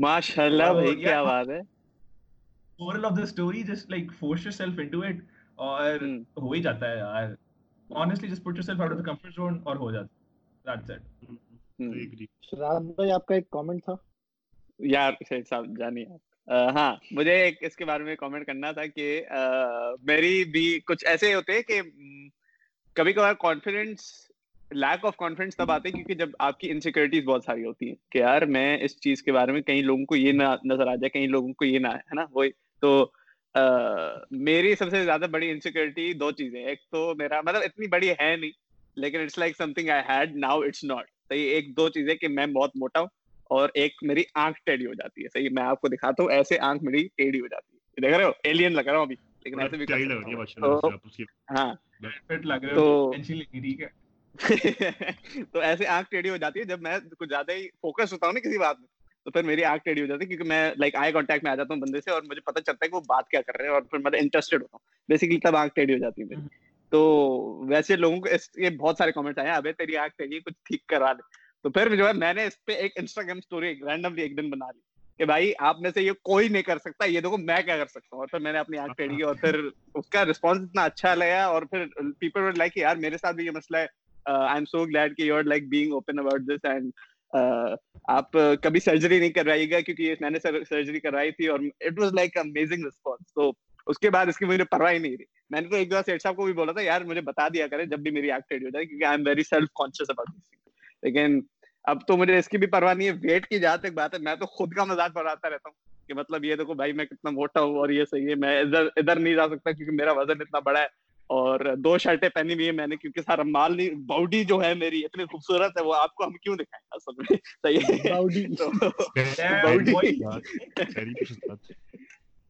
ماشاءاللہ 0.00 0.72
بھائی 0.72 0.94
کیا 0.96 1.22
بات 1.22 1.48
ہے 1.48 1.60
moral 2.78 3.04
of 3.04 3.16
the 3.16 3.26
story 3.26 3.62
just 3.62 3.90
like 3.90 4.12
force 4.18 4.44
yourself 4.52 4.78
into 4.78 5.02
it 5.02 5.22
اور 5.58 5.98
ہو 6.36 6.52
ہی 6.52 6.62
جاتا 6.62 6.86
honestly 7.90 8.28
just 8.28 8.44
put 8.44 8.56
yourself 8.56 8.80
out 8.80 8.92
of 8.92 8.98
the 8.98 9.04
comfort 9.04 9.34
zone 9.34 9.60
اور 9.62 9.76
ہو 9.76 9.90
جاتا 9.90 10.18
that's 10.64 10.90
it. 10.90 11.02
یار 14.80 15.12
صاحب 15.42 15.82
آپ 15.82 16.70
ہاں 16.76 16.94
مجھے 17.12 17.34
اس 17.60 17.76
کے 17.76 17.84
بارے 17.84 18.04
میں 18.04 18.14
کامنٹ 18.16 18.46
کرنا 18.46 18.70
تھا 18.72 18.86
کہ 18.86 19.22
میری 20.02 20.44
بھی 20.44 20.64
کچھ 20.86 21.04
ایسے 21.06 21.34
ہوتے 21.34 21.62
کہ 21.62 21.80
کبھی 22.96 23.12
کبھار 23.12 23.34
کانفیڈینس 23.34 24.00
لیک 24.70 25.04
آف 25.04 25.16
کانفیڈینس 25.16 25.56
تب 25.56 25.70
آتے 25.70 25.88
ہیں 25.88 25.94
کیونکہ 25.94 26.14
جب 26.14 26.28
آپ 26.38 26.60
کی 26.60 26.70
انسیکیورٹیز 26.70 27.24
بہت 27.24 27.44
ساری 27.44 27.64
ہوتی 27.64 27.88
ہیں 27.88 27.94
کہ 28.10 28.18
یار 28.18 28.42
میں 28.42 28.78
اس 28.80 29.00
چیز 29.00 29.22
کے 29.22 29.32
بارے 29.32 29.52
میں 29.52 29.60
کئی 29.60 29.82
لوگوں 29.82 30.04
کو 30.04 30.16
یہ 30.16 30.32
نہ 30.32 30.42
نظر 30.64 30.86
آ 30.86 30.94
جائے 30.94 31.08
کئی 31.08 31.26
لوگوں 31.26 31.52
کو 31.52 31.64
یہ 31.64 31.78
نہ 31.78 31.88
ہے 31.88 32.14
نا؟ 32.14 32.24
وہی 32.30 32.50
تو 32.80 33.10
میری 34.30 34.74
سب 34.74 34.90
سے 34.90 35.04
زیادہ 35.04 35.26
بڑی 35.30 35.50
انسیکیورٹی 35.50 36.12
دو 36.12 36.30
چیزیں 36.30 36.64
ایک 36.64 36.78
تو 36.90 37.14
میرا 37.18 37.40
مطلب 37.40 37.62
اتنی 37.64 37.86
بڑی 37.86 38.10
ہے 38.10 38.36
نہیں 38.36 38.50
لیکن 38.96 39.20
it's 39.20 39.38
like 39.38 39.56
something 39.72 39.88
I 39.88 40.02
had 40.08 40.36
now 40.36 40.60
it's 40.60 40.84
not 40.84 41.04
صحیح 41.28 41.50
ایک 41.50 41.76
دو 41.76 41.88
چیزیں 41.88 42.14
کہ 42.14 42.28
میں 42.28 42.46
بہت 42.46 42.70
موٹا 42.74 43.00
ہوں 43.00 43.08
اور 43.44 43.68
ایک 43.74 43.92
میری 44.02 44.22
آنکھ 44.34 44.60
ٹیڑھی 44.66 44.86
ہو 44.86 44.94
جاتی 44.94 45.22
ہے۔ 45.22 45.28
صحیح 45.28 45.48
میں 45.52 45.62
آپ 45.62 45.80
کو 45.80 45.88
دکھاتا 45.88 46.22
ہوں 46.22 46.30
ایسے 46.30 46.58
آنکھ 46.58 46.84
میری 46.84 47.08
ٹیڑھی 47.16 47.40
ہو 47.40 47.46
جاتی 47.46 47.76
ہے۔ 47.76 48.00
دیکھ 48.02 48.16
رہے 48.16 48.24
ہو؟ 48.24 48.30
ایلین 48.44 48.72
لگ 48.72 48.80
رہا 48.80 48.96
ہوں 48.96 49.02
ابھی 49.02 49.16
لیکن 49.44 49.60
ایسے 49.60 49.76
بھی 49.76 49.86
ہاں۔ 51.50 51.74
تو 52.74 53.12
تو 55.52 55.58
ایسے 55.58 55.86
آنکھ 55.86 56.10
ٹیڑھی 56.10 56.30
ہو 56.30 56.36
جاتی 56.36 56.60
ہے 56.60 56.64
جب 56.64 56.82
میں 56.82 56.98
کچھ 57.18 57.28
زیادہ 57.28 57.52
ہی 57.52 57.68
فوکس 57.68 58.12
ہوتا 58.12 58.26
ہوں 58.26 58.32
نا 58.32 58.40
کسی 58.40 58.58
بات 58.58 58.80
میں، 58.80 58.86
تو 59.24 59.30
پھر 59.30 59.42
میری 59.42 59.64
آنکھ 59.64 59.84
ٹیڑھی 59.84 60.02
ہو 60.02 60.06
جاتی 60.06 60.22
ہے 60.22 60.28
کیونکہ 60.28 60.48
میں 60.48 60.70
لائک 60.76 60.96
آئی 60.96 61.12
کانٹیکٹ 61.12 61.44
میں 61.44 61.52
آ 61.52 61.54
جاتا 61.54 61.74
ہوں 61.74 61.80
بندے 61.80 62.00
سے 62.00 62.10
اور 62.10 62.22
مجھے 62.22 62.40
پتا 62.40 62.60
چلتا 62.60 62.84
ہے 62.84 62.88
کہ 62.88 62.96
وہ 62.96 63.00
بات 63.00 63.28
کیا 63.28 63.40
کر 63.42 63.56
رہے 63.56 63.64
ہیں 63.64 63.72
اور 63.72 63.82
پھر 63.82 63.98
میں 63.98 64.20
انٹرسٹیڈ 64.20 64.62
ہوتا 64.62 64.76
ہوں۔ 64.76 65.08
بیسکلی 65.08 65.38
تب 65.38 65.56
آنکھ 65.56 65.74
ٹیڑھی 65.74 65.94
ہو 65.94 65.98
جاتی 65.98 66.22
ہے 66.22 66.26
میری۔ 66.26 66.46
تو 66.90 67.00
ویسے 67.68 67.96
لوگوں 67.96 68.16
کو 68.16 68.28
اس، 68.28 68.48
یہ 68.56 68.70
بہت 68.70 68.94
سارے 68.98 69.12
کامنٹس 69.12 69.38
آئے 69.38 69.50
ابھی 69.50 69.72
تیری 69.72 69.96
آنکھ 69.96 70.16
ٹیڑھی 70.18 70.40
کچھ 70.40 70.54
ٹھیک 70.64 70.86
کرا 70.86 71.12
دے 71.12 71.22
تو 71.62 71.70
پھر 71.70 71.96
جو 71.96 72.06
ہے 72.06 72.12
میں 72.12 72.34
نے 72.34 72.44
اس 72.44 72.64
پہ 72.64 72.72
ایک 72.72 72.92
انسٹاگرام 72.96 73.38
اسٹوری 73.38 73.74
رینڈملی 73.74 74.22
ایک 74.22 74.36
دن 74.36 74.50
بنا 74.50 74.70
لی 74.70 74.80
کہ 75.18 75.24
بھائی 75.24 75.52
آپ 75.58 75.80
میں 75.80 75.90
سے 75.94 76.02
یہ 76.02 76.12
کوئی 76.12 76.48
نہیں 76.48 76.62
کر 76.62 76.78
سکتا، 76.78 77.04
یہ 77.04 77.20
دیکھو 77.20 77.36
میں 77.36 77.62
کیا 77.64 77.76
کر 77.76 77.86
سکتا 77.86 78.08
ہوں۔ 78.12 78.18
اور 78.18 78.26
پھر 78.26 78.38
میں 78.38 78.52
نے 78.52 78.58
اپنی 78.58 78.78
آنکھ 78.78 78.96
ٹیڑھی 78.96 79.22
اور 79.22 79.34
پھر 79.34 79.60
اس 79.94 80.08
کا 80.08 80.24
رسپانس 80.24 80.62
اتنا 80.62 80.84
اچھا 80.84 81.14
لگا 81.14 81.44
اور 81.44 81.62
پھر 81.62 81.86
پیپل 82.18 82.40
لائک 82.56 82.76
یار 82.76 82.96
میرے 82.96 83.18
ساتھ 83.18 83.36
بھی 83.36 83.46
یہ 83.46 83.50
مسئلہ 83.50 83.76
ہے۔ 83.76 83.86
آئی 84.26 84.54
ایم 84.54 84.64
سو 84.64 84.84
گلیڈ 84.84 85.16
کہ 85.16 85.22
you 85.22 85.36
are 85.36 85.44
like 85.44 85.68
being 85.68 85.92
open 85.92 86.18
about 86.18 86.42
this 86.48 86.64
and 86.64 86.90
آپ 88.08 88.32
کبھی 88.62 88.80
سرجری 88.80 89.18
نہیں 89.20 89.30
کروائیے 89.30 89.70
گا 89.70 89.80
کیونکہ 89.80 90.14
میں 90.20 90.30
نے 90.30 90.38
سرجری 90.40 91.00
کروائی 91.00 91.30
تھی 91.32 91.46
اور 91.46 91.60
it 91.80 91.98
was 91.98 92.14
like 92.14 92.36
amazing 92.38 92.86
response 92.86 93.34
تو 93.34 93.50
اس 93.86 93.98
کے 93.98 94.10
بعد 94.10 94.26
اس 94.28 94.36
کی 94.38 94.44
مجھے 94.44 94.64
پرواہ 94.70 94.92
نہیں 94.92 95.12
رہی. 95.12 95.24
میں 95.50 95.60
نے 95.60 95.68
تو 95.68 95.76
ایک 95.76 95.90
دو 95.90 95.96
سیٹ 96.06 96.22
صاحب 96.22 96.36
کو 96.36 96.44
بھی 96.44 96.52
بولا 96.52 96.72
تھا، 96.72 96.82
یار 96.82 97.00
مجھے 97.04 97.20
بتا 97.20 97.46
دیا 97.54 97.66
کرے 97.66 97.86
جب 97.86 97.98
بھی 97.98 98.10
میری 98.10 98.32
ایکٹیڈ 98.32 98.64
ہو 98.64 98.70
جائے 98.70 98.84
کیونکہ 98.86 99.04
I 99.04 99.16
am 99.16 99.26
very 99.26 99.42
self 99.42 99.68
conscious 99.78 100.10
about 100.10 100.28
this 100.28 100.50
لیکن 101.02 101.40
اب 101.84 102.06
تو 102.06 102.16
مجھے 102.16 102.38
اس 102.38 102.48
کی 102.48 102.58
بھی 102.58 102.66
پرواہ 102.66 102.94
نہیں 102.94 103.08
ہے. 103.08 103.12
ویٹ 103.22 103.46
کی 103.48 103.58
جہاں 103.58 103.76
تک 103.76 103.92
بات 103.94 104.14
ہے، 104.14 104.18
میں 104.18 104.34
تو 104.36 104.46
خود 104.46 104.72
کا 104.74 104.84
مزاق 104.84 105.12
بڑھاتا 105.12 105.50
رہتا 105.50 105.68
ہوں 105.68 106.06
کہ 106.08 106.14
مطلب 106.14 106.44
یہ 106.44 106.56
دیکھو 106.56 106.74
بھائی 106.74 106.92
میں 106.92 107.04
کتنا 107.04 107.30
موٹا 107.30 107.60
ہوں 107.60 107.76
اور 107.78 107.88
یہ 107.90 108.04
صحیح 108.10 108.28
ہے. 108.28 108.34
میں 108.34 108.60
ادھر 108.60 108.88
ادھر 108.96 109.18
نہیں 109.18 109.34
جا 109.34 109.46
سکتا 109.48 109.72
کیونکہ 109.72 109.96
میرا 109.96 110.12
وزن 110.12 110.40
اتنا 110.40 110.58
بڑا 110.60 110.80
ہے. 110.80 110.86
اور 111.30 111.60
دو 111.78 111.96
شرٹیں 111.98 112.28
پہنی 112.28 112.54
ہوئی 112.54 112.64
ہیں 112.64 112.72
میں 112.72 112.86
نے 112.86 112.96
کیونکہ 112.96 113.20
سارا 113.20 113.42
مال 113.46 113.76
نہیں 113.76 113.90
باؤڈی 114.06 114.42
جو 114.44 114.60
ہے 114.62 114.72
میری 114.74 115.04
اتنی 115.04 115.24
خوبصورت 115.24 115.76
ہے 115.78 115.84
وہ 115.86 115.94
آپ 115.94 116.14
کو 116.14 116.24
ہم 116.24 116.32
کیوں 116.36 116.56
دکھائیں 116.56 116.86
اصل 116.90 117.12
میں 117.18 117.36
صحیح 117.62 117.84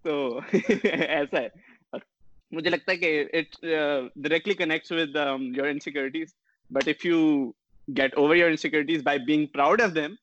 تو 0.05 0.41
ایسا 0.53 1.41
ہے 1.41 1.49
مجھے 2.53 2.71
لگتا 2.71 2.93
ہے 2.93 2.97
کہ 2.97 3.25
it 3.33 3.57
directly 3.61 4.55
connects 4.55 4.93
with 4.93 5.17
your 5.57 5.69
insecurities 5.69 6.35
but 6.71 6.89
if 6.89 7.07
you 7.07 7.21
get 7.89 8.17
over 8.17 8.37
your 8.37 8.51
insecurities 8.51 9.03
by 9.03 9.19
being 9.27 9.47
proud 9.55 9.83
of 9.83 9.95
them 9.95 10.15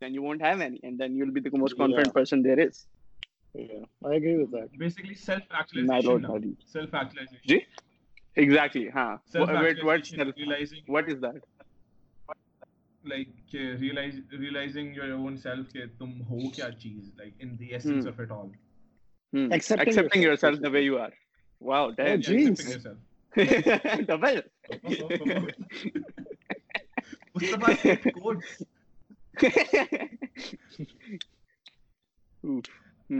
then 0.00 0.14
you 0.14 0.22
won't 0.22 0.42
have 0.42 0.60
any 0.60 0.78
and 0.82 0.98
then 0.98 1.16
you 1.16 1.24
will 1.24 1.32
be 1.32 1.40
the 1.40 1.58
most 1.58 1.76
confident 1.76 2.14
person 2.14 2.44
there 2.44 2.66
is 2.66 2.84
Yeah, 3.54 3.84
I 4.04 4.14
agree 4.14 4.36
with 4.36 4.50
that. 4.50 4.76
Basically, 4.76 5.14
self-actualization. 5.14 5.86
My 5.86 6.00
Lord, 6.00 6.22
now. 6.22 6.38
Self-actualization. 6.66 7.38
Ji? 7.46 7.66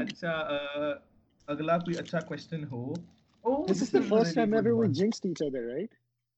اچھا 0.00 0.32
اگلا 1.46 1.78
کوئی 1.78 1.98
اچھا 1.98 2.20
question 2.20 2.64
ہو 2.64 2.94
This 3.66 3.82
is 3.82 3.90
the 3.90 4.02
first 4.02 4.34
time 4.34 4.54
ever 4.54 4.74
we 4.74 4.88
jinxed 4.88 5.24
each 5.26 5.42
other, 5.42 5.66
right? 5.66 5.90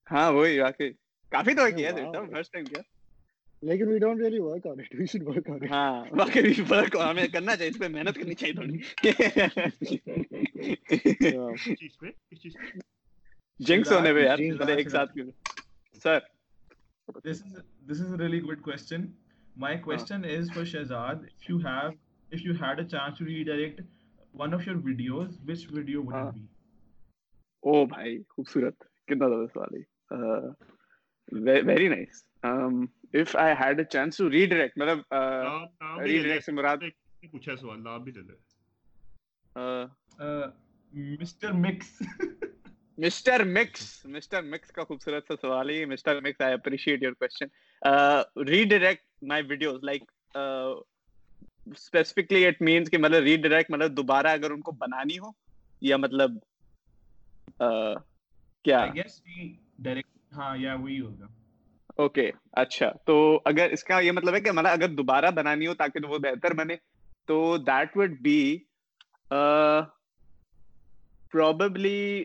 Haan, 0.09 0.35
wohi, 0.35 0.57
yaki. 0.57 0.97
Kaafi 1.31 1.55
toh 1.57 1.71
kiya 1.71 1.93
dhe, 1.95 2.13
tam, 2.13 2.31
first 2.31 2.53
time 2.53 2.67
kiya. 2.67 2.83
Lekin 3.65 3.89
we 3.89 3.99
don't 3.99 4.19
really 4.19 4.41
work 4.41 4.67
on 4.67 4.81
it, 4.81 4.89
we 4.99 5.07
should 5.07 5.25
work 5.25 5.49
on 5.49 5.63
it. 5.63 5.71
Haan, 5.71 6.11
wakai 6.11 6.43
we 6.43 6.55
should 6.55 6.69
work 6.69 6.95
on 6.95 7.19
it, 7.19 7.31
amin 7.31 7.31
karna 7.31 7.57
chahi, 7.57 7.71
ispe 7.73 7.87
mehnat 7.97 8.17
karni 8.21 8.37
chahi 8.41 8.53
thodi. 8.59 8.79
Jinx 13.61 13.89
ho 13.89 14.01
ne 14.01 14.11
bhe, 14.11 14.25
yaar, 14.27 14.39
bale 14.59 14.79
ek 14.79 14.89
saath 14.97 15.15
kiya. 15.15 15.33
Sir. 16.01 16.21
This 17.23 17.41
is 18.01 18.13
a 18.13 18.17
really 18.17 18.41
good 18.41 18.63
question. 18.63 19.15
My 19.57 19.77
question 19.77 20.25
uh 20.25 20.29
is 20.29 20.51
for 20.51 20.63
Shahzad, 20.63 21.25
if 21.41 21.49
you 21.49 21.59
have, 21.61 21.95
if 22.31 22.45
you 22.45 22.53
had 22.55 22.81
a 22.81 22.85
chance 22.85 23.19
to 23.19 23.25
redirect 23.25 23.81
one 24.33 24.53
of 24.53 24.67
your 24.67 24.75
videos, 24.75 25.39
which 25.45 25.67
video 25.67 26.01
would 26.01 26.15
uh 26.15 26.29
it 26.29 26.35
be? 26.35 26.43
او 27.67 27.85
بھائی 27.87 28.23
خوبصورت۔ 28.29 28.85
کتنا 29.09 29.27
very 31.67 31.89
nice 31.89 32.25
if 33.13 33.37
I 33.37 33.55
had 33.61 33.79
a 33.79 33.85
chance 33.85 34.17
to 34.17 34.29
مطلب 34.77 34.99
سے 36.45 36.53
مراد 36.53 36.77
پوچھا 37.33 37.57
سوال 37.57 37.81
بھی 38.03 38.13
لے 38.13 38.35
mister 41.21 41.53
mix. 41.53 42.03
Mister 42.99 43.45
mix 43.45 44.07
mister 44.07 44.43
mix 44.43 44.71
کا 44.73 44.85
خوبصورت 44.85 45.25
سا 45.29 45.35
سوال 45.41 45.71
ہے۔ 45.71 45.85
Mister 45.85 46.21
mix 46.21 46.41
I 46.41 46.55
appreciate 46.55 47.03
your 47.03 47.13
question 47.13 47.47
my 49.29 49.43
videos 49.49 49.85
like 49.85 50.03
specifically 51.67 52.47
it 52.47 52.63
means 52.63 52.91
کہ 52.91 52.99
مطلب 52.99 53.23
ریڈائریکٹ 53.23 53.71
مطلب 53.71 53.97
دوبارہ 53.97 54.27
اگر 54.27 54.51
ان 54.51 54.61
کو 54.61 54.73
بنانی 54.73 55.19
ہو 55.19 55.31
یا 55.81 55.97
مطلب 55.97 56.31
کیا 58.65 58.85
اوکے 61.99 62.31
اچھا 62.53 62.91
تو 63.05 63.41
اگر 63.45 63.71
اس 63.71 63.85
کا 63.85 64.01
یہ 64.01 64.13
مطلب 64.13 64.35
ہے 64.35 64.41
کہ 64.41 64.49
ہمارا 64.49 64.73
اگر 64.73 64.89
دوبارہ 64.89 65.31
بنانی 65.31 65.67
ہو 65.67 65.75
تاکہ 65.75 66.07
وہ 66.07 66.19
بہتر 66.19 66.55
بنے 66.55 66.77
تو 67.27 67.57
that 67.57 67.97
would 67.97 68.21
be 68.21 68.59
probably 71.33 72.25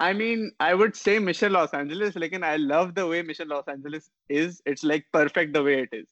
I 0.00 0.14
mean 0.14 0.48
I 0.58 0.74
would 0.74 0.94
see 0.94 1.18
mission 1.18 1.52
Los 1.52 1.74
Angeles 1.74 2.16
لیکن 2.16 2.44
I 2.44 2.58
love 2.58 2.84
the 2.84 3.04
way 3.06 3.22
mission 3.22 3.48
Los 3.48 3.68
Angeles 3.68 4.10
is 4.30 4.60
it's 4.66 4.84
like 4.84 5.10
perfect 5.12 5.54
the 5.54 5.60
way 5.60 5.80
it 5.80 5.94
is 5.94 6.04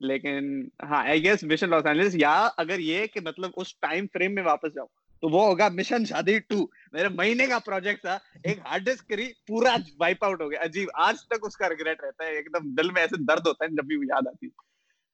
لیکن 0.00 0.68
ہاں 0.82 1.02
I 1.08 1.24
guess 1.24 1.44
mission 1.44 1.70
Los 1.70 1.86
Angeles 1.86 2.14
یا 2.14 2.48
اگر 2.56 2.78
یہ 2.78 3.06
کہ 3.06 3.20
مطلب 3.20 3.50
اس 3.56 3.76
time 3.78 4.06
frame 4.12 4.34
میں 4.34 4.42
واپس 4.42 4.74
جاؤں 4.74 4.88
تو 5.24 5.28
وہ 5.28 5.46
ہوگا 5.46 5.68
مشن 5.68 6.04
شادی 6.04 6.38
ٹو۔ 6.38 6.66
میرے 6.92 7.08
مہینے 7.08 7.46
کا 7.46 7.58
پروجیکٹ 7.58 8.00
تھا 8.00 8.18
ایک 8.42 8.58
ہارڈ 8.58 8.82
ڈسک 8.82 9.08
کری 9.08 9.32
پورا 9.46 9.76
وائپ 9.98 10.24
آؤٹ 10.24 10.40
ہو 10.40 10.50
گیا۔ 10.50 10.62
عجیب 10.62 10.88
آج 10.94 11.26
تک 11.26 11.34
اس 11.42 11.56
کا 11.56 11.68
ریگریٹ 11.68 12.04
رہتا 12.04 12.24
ہے 12.24 12.30
ایک 12.30 12.54
دم 12.54 12.74
دل 12.74 12.90
میں 12.90 13.02
ایسے 13.02 13.24
درد 13.24 13.46
ہوتا 13.46 13.64
ہے 13.64 13.70
جب 13.70 13.84
بھی 13.84 14.08
یاد 14.08 14.26
آتی۔ 14.26 14.48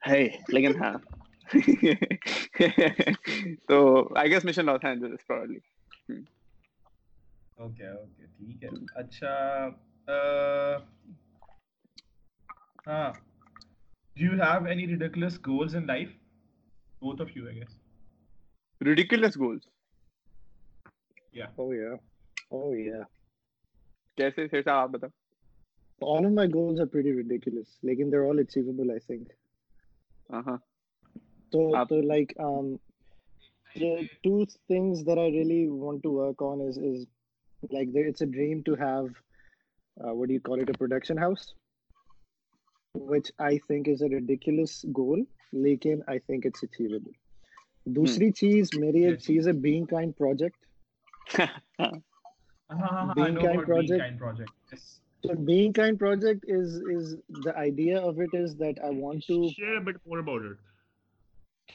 ہے 0.02 0.28
لیکن 0.48 0.82
ہاں۔ 0.82 0.98
تو 3.68 4.08
I 4.18 4.30
guess 4.30 4.44
mission 4.44 4.66
Los 4.66 4.84
Angeles 4.84 5.26
probably 5.26 5.58
okay 7.58 7.86
okay 7.86 8.26
ٹھیک 8.26 8.64
ہے۔ 8.64 8.68
اچھا 8.94 9.66
ہاں۔ 12.86 13.12
Do 14.16 14.24
you 14.24 14.32
have 14.32 14.64
any 14.64 14.86
ridiculous 14.86 15.38
goals 15.38 15.76
in 15.76 15.86
life 15.86 16.08
both 17.02 17.22
of 17.22 17.36
you 17.36 17.46
I 17.46 17.56
guess 17.56 17.78
ridiculous 18.80 19.36
goals 19.36 19.79
Yeah. 21.32 21.46
Oh 21.58 21.72
yeah. 21.72 21.96
Oh 22.50 22.72
yeah. 22.72 23.04
Jesse, 24.18 24.48
here's 24.50 24.64
how 24.66 24.80
I'll 24.80 24.88
put 24.88 25.10
All 26.00 26.26
of 26.26 26.32
my 26.32 26.46
goals 26.46 26.80
are 26.80 26.86
pretty 26.86 27.12
ridiculous. 27.12 27.68
Like, 27.82 27.98
and 27.98 28.12
they're 28.12 28.24
all 28.24 28.38
achievable, 28.38 28.90
I 28.90 28.98
think. 28.98 29.28
Uh 30.32 30.42
huh. 30.42 30.58
So, 31.52 31.84
so, 31.88 31.94
like, 31.96 32.34
um, 32.38 32.78
the 33.74 34.08
two 34.22 34.46
things 34.68 35.04
that 35.04 35.18
I 35.18 35.28
really 35.28 35.68
want 35.68 36.02
to 36.02 36.10
work 36.10 36.42
on 36.42 36.60
is 36.60 36.76
is 36.76 37.06
like 37.70 37.92
there, 37.92 38.06
it's 38.06 38.20
a 38.20 38.26
dream 38.26 38.62
to 38.64 38.74
have, 38.74 39.06
uh, 40.02 40.14
what 40.14 40.28
do 40.28 40.34
you 40.34 40.40
call 40.40 40.60
it, 40.60 40.70
a 40.70 40.78
production 40.78 41.16
house, 41.16 41.54
which 42.94 43.30
I 43.38 43.58
think 43.68 43.88
is 43.88 44.02
a 44.02 44.08
ridiculous 44.08 44.84
goal. 44.92 45.24
Like, 45.52 45.86
I 46.08 46.18
think 46.18 46.44
it's 46.44 46.62
achievable. 46.62 47.12
Hmm. 47.86 47.92
Dusri 47.92 48.34
cheese, 48.34 48.70
my 48.78 48.90
yes. 48.94 49.24
cheese, 49.24 49.46
a 49.46 49.52
being 49.52 49.86
kind 49.86 50.16
project. 50.16 50.56
being 51.36 53.36
kind 53.36 53.64
project. 53.64 54.00
Being 54.00 54.18
project. 54.18 54.50
Yes. 54.72 55.00
So 55.24 55.34
being 55.34 55.72
kind 55.72 55.98
project 55.98 56.44
is 56.48 56.76
is 56.76 57.16
the 57.28 57.56
idea 57.56 58.00
of 58.00 58.20
it 58.20 58.30
is 58.32 58.56
that 58.56 58.78
I 58.84 58.90
want 58.90 59.26
to 59.26 59.50
share 59.50 59.76
a 59.76 59.80
bit 59.80 59.96
more 60.06 60.18
about 60.18 60.42
it. 60.42 60.56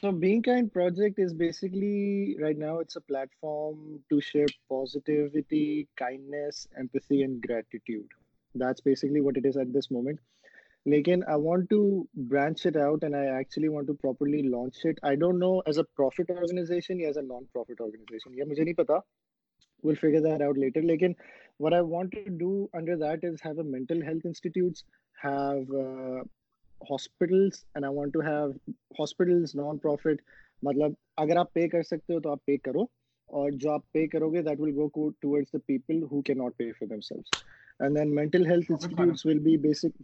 So 0.01 0.11
being 0.11 0.43
kind 0.43 0.71
project 0.71 1.19
is 1.19 1.33
basically 1.33 2.35
right 2.41 2.57
now 2.57 2.79
it's 2.79 2.95
a 2.95 3.01
platform 3.01 3.99
to 4.09 4.19
share 4.19 4.47
positivity, 4.67 5.87
kindness, 5.95 6.67
empathy, 6.77 7.23
and 7.23 7.41
gratitude. 7.41 8.07
That's 8.55 8.81
basically 8.81 9.21
what 9.21 9.37
it 9.37 9.45
is 9.45 9.57
at 9.57 9.73
this 9.73 9.91
moment. 9.91 10.19
Lakin, 10.87 11.23
I 11.27 11.35
want 11.35 11.69
to 11.71 12.07
branch 12.15 12.65
it 12.65 12.75
out 12.75 13.03
and 13.03 13.15
I 13.15 13.25
actually 13.25 13.69
want 13.69 13.87
to 13.87 13.93
properly 13.93 14.43
launch 14.43 14.77
it. 14.83 14.99
I 15.01 15.15
don't 15.15 15.39
know 15.39 15.63
as 15.65 15.77
a 15.77 15.83
profit 15.83 16.29
organization, 16.29 16.99
yeah, 16.99 17.07
as 17.07 17.17
a 17.17 17.23
non-profit 17.23 17.79
organization. 17.79 18.33
Yeah, 18.33 18.43
I 18.43 18.85
don't 18.85 18.89
know. 18.89 19.03
Will 19.85 19.95
figure 20.01 20.21
that 20.21 20.41
out 20.41 20.57
later 20.57 20.81
لیکن 20.83 21.13
what 21.59 21.73
I 21.73 21.83
want 21.89 22.15
to 22.15 22.37
do 22.37 22.51
under 22.73 22.95
that 22.97 23.25
is 23.25 23.45
have 23.45 23.59
a 23.59 23.67
mental 23.69 24.03
health 24.03 24.25
institutes 24.27 24.83
have 25.17 25.81
hospitals 26.81 27.63
and 27.65 27.85
I 27.85 27.95
want 27.95 28.13
to 28.13 28.21
have 28.21 28.51
have 28.99 29.55
nonprofit 29.77 30.21
مطلب 30.63 30.93
اگر 31.17 31.37
آپ 31.37 31.53
پے 31.53 31.67
کر 31.67 31.83
سکتے 31.83 32.13
ہو 32.13 32.19
تو 32.19 32.31
آپ 32.31 32.45
pay 32.45 32.57
کرو 32.59 32.81
اور 33.29 33.51
جو 33.51 33.71
آپ 33.71 33.91
پے 33.91 34.05
کرو 34.07 34.29
گے 34.29 34.41
that 34.41 34.59
will 34.59 34.71
go 34.75 35.09
towards 35.11 35.53
the 35.53 35.57
people 35.65 36.01
who 36.11 36.21
can 36.21 36.33
not 36.33 36.57
pay 36.57 36.71
for 36.71 36.87
themselves 37.01 37.43
and 37.79 37.97
then 37.97 38.15
mental 38.15 38.45
health 38.45 38.71
institutes 38.71 39.25
will 39.25 39.39
be 39.39 39.55
basic 39.57 40.01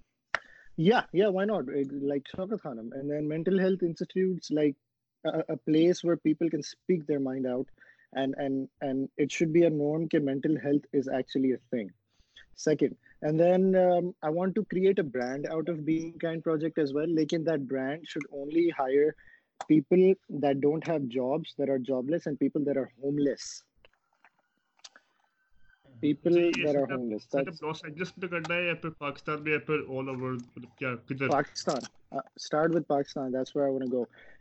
یا 0.77 0.99
یا 1.13 1.27
why 1.29 1.47
not 1.47 1.69
like 2.03 2.27
Shaukat 2.27 2.63
Khanum 2.63 2.89
and 2.93 3.11
then 3.11 3.27
mental 3.29 3.59
health 3.59 3.83
institutes 3.83 4.51
like 4.51 4.75
place 5.65 6.03
where 6.05 6.15
people 6.23 6.49
can 6.49 6.59
speak 6.59 7.07
their 7.07 7.19
mind 7.19 7.47
out 7.47 7.71
and 8.13 8.35
and 8.37 8.65
and 8.81 9.07
it 9.17 9.31
should 9.31 9.49
be 9.49 9.63
a 9.63 9.69
known 9.69 10.07
کہ 10.07 10.19
mental 10.19 10.57
health 10.57 10.87
is 10.93 11.09
actually 11.09 11.51
a 11.51 11.57
thing 11.69 11.89
second 12.57 12.93
and 13.21 13.39
then 13.39 13.75
I 13.75 14.33
want 14.35 14.55
to 14.55 14.63
create 14.63 14.99
a 14.99 15.07
brand 15.09 15.47
out 15.49 15.69
of 15.69 15.77
bag 15.85 16.17
kind 16.17 16.43
project 16.43 16.79
as 16.79 16.95
well 16.95 17.15
لیکن 17.15 17.45
that 17.45 17.67
brand 17.71 18.07
should 18.07 18.23
only 18.31 18.69
hire 18.79 19.09
people 19.69 20.11
that 20.41 20.61
don't 20.61 20.89
have 20.89 21.07
jobs 21.11 21.57
there 21.57 21.71
are 21.71 21.77
jobless 22.09 22.27
and 22.27 22.39
people 22.39 22.65
there 22.65 22.77
are 22.77 22.85
homeless 23.19 23.51
people 25.95 26.51
Pakistan 32.87 33.33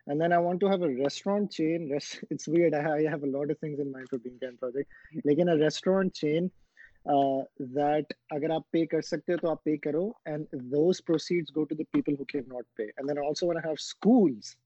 and 0.07 0.21
then 0.21 0.33
I 0.33 0.39
want 0.39 0.61
to 0.61 0.69
have 0.69 0.83
a 0.83 0.89
restaurant 0.89 1.51
chain. 1.51 1.91
It's 2.31 2.49
weird. 2.49 2.75
I 2.75 3.03
have 3.03 3.23
a 3.23 3.27
lot 3.27 3.51
of 3.51 3.59
things 3.59 3.79
in 3.81 3.93
mind 3.93 4.09
for 4.09 4.19
Bean 4.19 4.39
Project. 4.59 4.91
Like 5.25 5.39
in 5.39 5.49
a 5.49 5.59
restaurant 5.59 6.15
chain, 6.15 6.51
uh, 7.07 7.43
that 7.59 8.07
agar 8.33 8.49
aap 8.49 8.65
pay 8.73 8.87
kar 8.87 9.01
sakte 9.01 9.39
to 9.41 9.47
aap 9.53 9.65
pay 9.65 9.79
karo, 9.79 10.15
and 10.27 10.47
those 10.53 11.01
proceeds 11.01 11.51
go 11.51 11.65
to 11.65 11.75
the 11.75 11.87
people 11.95 12.15
who 12.17 12.25
cannot 12.25 12.65
pay. 12.77 12.91
And 12.99 13.09
then 13.09 13.19
I 13.19 13.23
also 13.23 13.47
want 13.47 13.63
to 13.63 13.69
have 13.69 13.79
schools. 13.79 14.57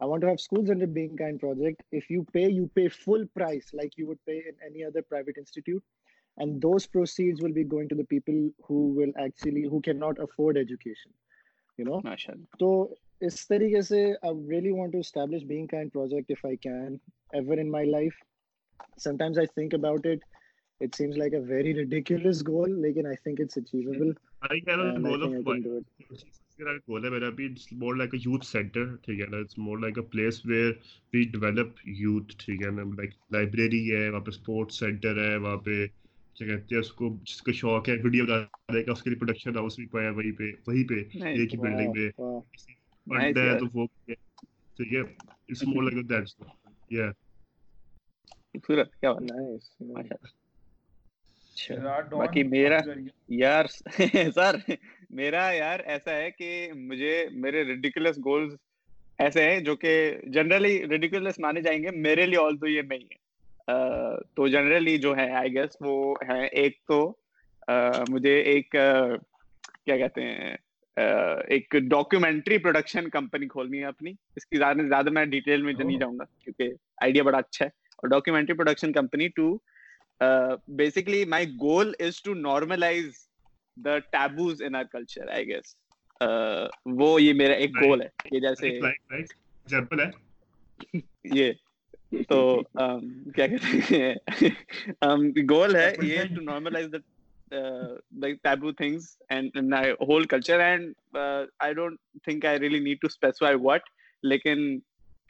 I 0.00 0.06
want 0.06 0.22
to 0.22 0.28
have 0.28 0.40
schools 0.40 0.70
under 0.70 0.86
Being 0.86 1.16
Kind 1.16 1.40
project. 1.40 1.82
If 1.90 2.08
you 2.08 2.24
pay, 2.32 2.48
you 2.48 2.70
pay 2.74 2.88
full 2.88 3.26
price 3.34 3.70
like 3.72 3.94
you 3.96 4.06
would 4.06 4.24
pay 4.26 4.38
in 4.48 4.54
any 4.64 4.84
other 4.84 5.02
private 5.02 5.36
institute. 5.36 5.82
And 6.36 6.62
those 6.62 6.86
proceeds 6.86 7.42
will 7.42 7.52
be 7.52 7.64
going 7.64 7.88
to 7.88 7.96
the 7.96 8.04
people 8.04 8.50
who 8.62 8.90
will 8.90 9.12
actually 9.18 9.62
who 9.62 9.80
cannot 9.80 10.20
afford 10.20 10.56
education. 10.56 11.12
You 11.76 11.84
know? 11.84 12.00
Nice. 12.04 12.26
So 12.60 12.94
اس 13.20 13.46
طریقے 13.48 13.80
سے 13.82 14.00
I 14.22 14.50
really 14.50 14.70
want 14.70 14.92
to 14.92 14.98
establish 14.98 15.44
being 15.44 15.66
kind 15.66 15.92
project 15.92 16.30
if 16.30 16.44
I 16.46 16.56
can 16.56 16.96
ever 17.32 17.58
in 17.58 17.70
my 17.70 17.90
life 17.90 18.12
sometimes 19.16 19.38
I 19.38 19.46
think 19.46 19.74
about 19.74 20.06
it 20.06 20.24
it 20.80 20.94
seems 20.94 21.16
like 21.18 21.34
a 21.34 21.40
very 21.40 21.74
ridiculous 21.74 22.42
goal 22.48 22.80
لیکن 22.82 23.06
I 23.06 23.16
think 23.16 23.40
it's 23.40 23.58
achievable 23.58 24.12
I 24.40 24.60
can 24.60 24.80
have 24.80 25.02
goal 25.02 25.22
if 25.24 25.48
of 25.48 26.24
میرا 26.58 26.72
goal 26.88 27.04
ہے 27.04 27.10
میرا 27.10 27.28
بھی 27.30 27.44
it's 27.46 27.72
more 27.72 27.94
like 27.94 28.14
a 28.14 28.18
youth 28.26 28.46
centre 28.46 28.94
ٹھیک 28.96 29.20
ہے 29.20 29.26
نا 29.26 29.36
it's 29.36 29.58
more 29.58 29.78
like 29.78 29.98
a 29.98 30.02
place 30.02 30.46
where 30.46 30.72
we 31.12 31.22
develop 31.24 31.80
youth 31.84 32.34
ٹھیک 32.38 32.62
ہے 32.62 32.70
نا 32.70 32.82
لائک 32.96 33.10
لائبریری 33.30 33.90
ہے 33.92 34.08
وہاں 34.08 34.20
پہ 34.20 34.28
اسپورٹس 34.28 34.78
سینٹر 34.78 35.22
ہے 35.24 35.36
وہاں 35.36 35.56
پہ 35.56 35.86
کہتے 36.36 36.74
ہیں 36.74 36.80
اس 36.80 36.92
کو 36.92 37.16
جس 37.22 37.42
کو 37.42 37.52
شوق 37.52 37.88
ہے 37.88 37.94
ویڈیو 38.04 38.26
بنانے 38.26 38.82
کا 38.82 38.92
اس 38.92 39.02
کے 39.02 39.10
لیے 39.10 39.18
پروڈکشن 39.18 39.56
ہاؤس 39.56 39.78
بھی 39.78 39.86
پایا 39.86 40.10
وہیں 40.10 40.32
پہ 40.32 40.50
وہیں 40.66 40.88
پہ 40.88 40.94
ایک 41.28 41.54
ہی 41.54 41.58
بلڈنگ 41.58 41.92
پہ 41.92 42.08
nice, 43.16 43.34
dad's 43.34 43.62
yeah. 44.06 44.14
So 44.78 44.84
yeah, 44.90 45.02
it's 45.48 45.66
more 45.66 45.84
like 45.84 45.96
a 45.96 46.02
dad 46.02 46.28
song. 46.28 46.50
Yeah. 46.90 47.10
اچھا. 49.96 50.14
باقی 52.10 52.42
میرا 52.42 52.78
یار 53.28 53.64
سر 54.34 54.56
میرا 55.10 55.50
یار 55.50 55.80
ایسا 55.80 56.16
ہے 56.16 56.30
کہ 56.30 56.72
مجھے 56.76 57.26
میرے 57.32 57.64
ریڈیکولس 57.64 58.18
گولز 58.18 58.56
ایسے 59.18 59.42
ہیں 59.42 59.60
جو 59.60 59.76
کہ 59.76 60.16
جنرلی 60.24 60.88
ریڈیکولس 60.88 61.38
مانے 61.38 61.62
جائیں 61.62 61.82
گے 61.82 61.90
میرے 61.90 62.26
لیے 62.26 62.38
آل 62.38 62.56
تو 62.56 62.66
یہ 62.66 62.82
نہیں 62.82 62.98
ہے۔ 62.98 63.28
تو 64.34 64.48
جنرلی 64.48 64.98
جو 64.98 65.16
ہے 65.16 65.32
آئی 65.32 65.54
گیس 65.54 65.76
وہ 65.80 66.14
ہے 66.28 66.46
ایک 66.46 66.78
تو 66.86 67.12
مجھے 68.08 68.40
ایک 68.40 68.76
کیا 69.84 69.96
کہتے 69.96 70.22
ہیں؟ 70.22 70.56
ایک 71.48 71.74
ڈاکیومنٹری 71.90 72.58
پروڈکشن 72.58 73.08
کمپنی 73.08 73.48
کھولنی 73.48 73.78
ہے 73.78 73.84
اپنی۔ 73.84 74.10
اس 74.10 74.46
کی 74.46 74.56
زیادہ 74.56 74.82
زیادہ 74.88 75.10
میں 75.10 75.24
ڈیٹیل 75.24 75.62
میں 75.62 75.72
نہیں 75.72 75.94
oh. 75.94 76.00
جاؤں 76.00 76.18
گا 76.18 76.24
کیونکہ 76.24 76.72
آئیڈیا 77.02 77.22
بڑا 77.22 77.38
اچھا 77.38 77.64
ہے۔ 77.64 77.70
اور 77.96 78.08
documentary 78.08 78.56
production 78.56 78.92
company 78.92 79.28
too 79.28 79.58
basically 80.68 81.24
my 81.24 81.46
goal 81.46 81.92
is 81.98 82.22
to 82.22 82.34
normalise 82.34 83.10
the 83.76 83.98
taboos 83.98 84.62
in 84.62 84.74
our 84.74 84.84
culture 84.84 85.28
I 85.28 85.46
guess 85.46 85.76
وہ 86.86 87.22
یہ 87.22 87.32
میرا 87.32 87.54
ایک 87.54 87.70
گول 87.70 88.02
ہے 88.02 88.08
یہ 88.32 88.40
جیسے 88.40 88.78
یہ۔ 91.24 91.52
تو 92.28 92.62
کیا 93.34 93.46
کہتے 93.46 93.96
ہیں؟ 93.96 94.14
گول 95.50 95.76
ہے 95.76 95.92
یہ 96.02 96.22
to 96.36 96.40
normalise 96.40 96.92
the 96.92 96.98
taboo 98.44 98.72
things 98.72 99.16
and, 99.30 99.50
and 99.54 99.68
my 99.68 99.94
whole 100.00 100.24
culture. 100.24 100.60
And 100.60 100.94
i 101.60 101.72
don't 101.72 101.98
think 102.24 102.44
i 102.44 102.56
really 102.56 102.80
need 102.80 103.00
to 103.00 103.10
specify 103.10 103.54
what 103.54 103.82
لیکن 104.24 104.78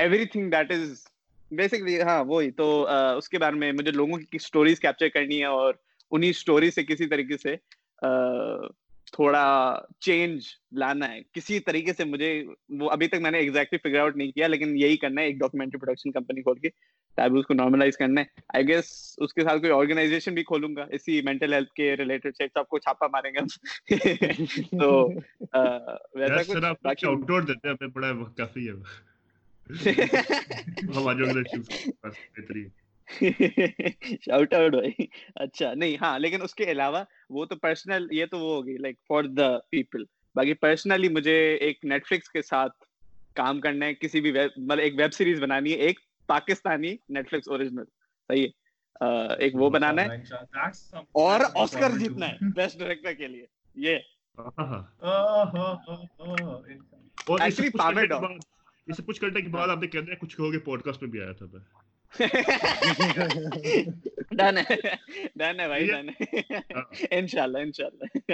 every 0.00 0.24
thing 0.24 0.50
that 0.50 0.70
is 0.72 1.06
basically 1.50 2.00
ہاں 2.02 2.24
وہی 2.24 2.50
تو 2.50 2.66
اس 3.16 3.28
کے 3.28 3.38
بارے 3.38 3.56
میں 3.56 3.70
مجھے 3.72 3.90
لوگوں 3.90 4.18
کی 4.18 4.36
اسٹوریز 4.36 4.80
کیپچر 4.80 5.08
کرنی 5.08 5.38
ہے 5.38 5.46
اور 5.46 5.74
انہیں 6.10 6.30
اسٹوری 6.30 6.70
سے 6.70 6.84
کسی 6.84 7.06
طریقے 7.06 7.36
سے 7.36 7.56
تھوڑا 9.12 9.44
چینج 10.00 10.46
لانا 10.72 11.10
ہے 11.12 11.20
کسی 11.32 11.58
طریقے 11.60 11.92
سے 11.92 12.04
مجھے 12.04 12.32
وہ 12.80 12.90
ابھی 12.90 13.08
تک 13.08 13.20
میں 13.20 13.30
نے 13.30 13.38
ایگزیکٹلی 13.38 13.78
فگر 13.78 14.00
آؤٹ 14.00 14.16
نہیں 14.16 14.32
کیا 14.32 14.46
لیکن 14.46 14.76
یہی 14.76 14.96
کرنا 14.96 15.20
ہے 15.20 15.26
ایک 15.26 15.38
ڈاکیومنٹری 15.38 15.80
پروڈکشن 15.80 16.12
کمپنی 16.12 16.42
کھول 16.42 16.58
کے 16.58 16.68
ٹیبوز 17.18 17.46
کو 17.46 17.54
نارملائز 17.54 17.96
کرنا 17.96 18.20
ہے. 18.20 18.40
آئی 18.54 18.66
گیس 18.68 18.88
اس 19.18 19.34
کے 19.34 19.42
ساتھ 19.44 19.60
کوئی 19.60 19.72
آرگنائزیشن 19.72 20.34
بھی 20.34 20.42
کھولوں 20.44 20.74
گا. 20.76 20.84
اسی 20.90 21.20
مینٹل 21.24 21.52
ہیلتھ 21.54 21.72
کے 21.74 21.94
ریلیٹڈ 21.96 22.36
شیٹ 22.38 22.56
آپ 22.58 22.68
کو 22.68 22.78
چھاپا 22.78 23.06
ماریں 23.12 23.30
گے 23.34 23.40
تو 24.80 24.88
ویسا 26.14 26.72
کچھ 26.72 27.04
آؤٹ 27.04 27.26
ڈور 27.28 27.42
دیتے 27.42 27.68
ہیں 27.68 27.74
ہمیں 27.74 27.94
بڑا 27.94 28.12
کافی 28.36 28.68
ہے. 28.68 28.74
ہمارے 30.96 31.24
بہترین 32.02 32.68
شاؤٹ 34.20 34.54
آؤٹ 34.54 34.72
بھائی. 34.72 35.06
اچھا 35.34 35.72
نہیں 35.74 35.96
ہاں 36.00 36.18
لیکن 36.18 36.42
اس 36.42 36.54
کے 36.54 36.70
علاوہ 36.70 37.02
وہ 37.30 37.44
تو 37.44 37.56
پرسنل 37.56 38.06
یہ 38.10 38.26
تو 38.26 38.38
وہ 38.38 38.54
ہوگی 38.56 38.76
لائک 38.78 38.96
فار 39.08 39.24
دا 39.36 39.48
پیپل 39.70 40.04
باقی 40.36 40.54
پرسنلی 40.54 41.08
مجھے 41.08 41.36
ایک 41.54 41.84
نیٹ 41.84 42.06
فلکس 42.08 42.28
کے 42.28 42.42
ساتھ 42.42 42.84
کام 43.34 43.60
کرنا 43.60 43.86
ہے 43.86 43.94
کسی 43.94 44.20
بھی 44.20 44.32
مطلب 44.32 44.78
ایک 44.78 44.94
ویب 44.98 45.12
سیریز 45.12 45.40
بنانی 45.40 45.72
ہے 45.72 45.76
ایک 45.76 46.00
پاکستانی 46.28 46.96
نیٹ 47.08 47.30
فلکس 47.30 47.48
اوریجنل 47.48 47.84
صحیح 48.28 48.46
ہے. 48.46 48.68
ایک 49.38 49.54
وہ 49.54 49.70
بنانا 49.70 50.02
ہے 50.02 50.16
اور 51.12 51.40
آسکر 51.54 51.98
جیتنا 51.98 52.28
ہے 52.28 52.36
بیسٹ 52.54 52.78
ڈائریکٹر 52.78 53.12
کے 53.12 53.26
لیے. 53.26 53.46
یہ۔ 53.74 53.98
ایکچولی 57.40 58.06
ڈاگ 58.06 58.22
کرنے 59.20 59.40
کے 59.40 59.48
بعد 59.48 59.68
آپ 59.68 59.78
نے 59.82 60.14
کچھ 60.14 60.36
کہو 60.36 60.52
گے 60.52 60.58
پوڈ 60.58 60.82
کاسٹ 60.82 61.02
میں 61.02 61.10
بھی 61.10 61.20
آیا 61.20 61.32
تھا 61.32 61.46
میں 61.46 61.60
ڈن 64.30 64.56
ہے 64.70 64.74
ڈن 65.36 65.60
ہے 65.60 65.66
بھائی 65.68 65.86
ڈن 65.86 66.08
ہے۔ 66.08 66.24
انشاءاللہ 67.10 67.58
انشاءاللہ۔ 67.58 68.32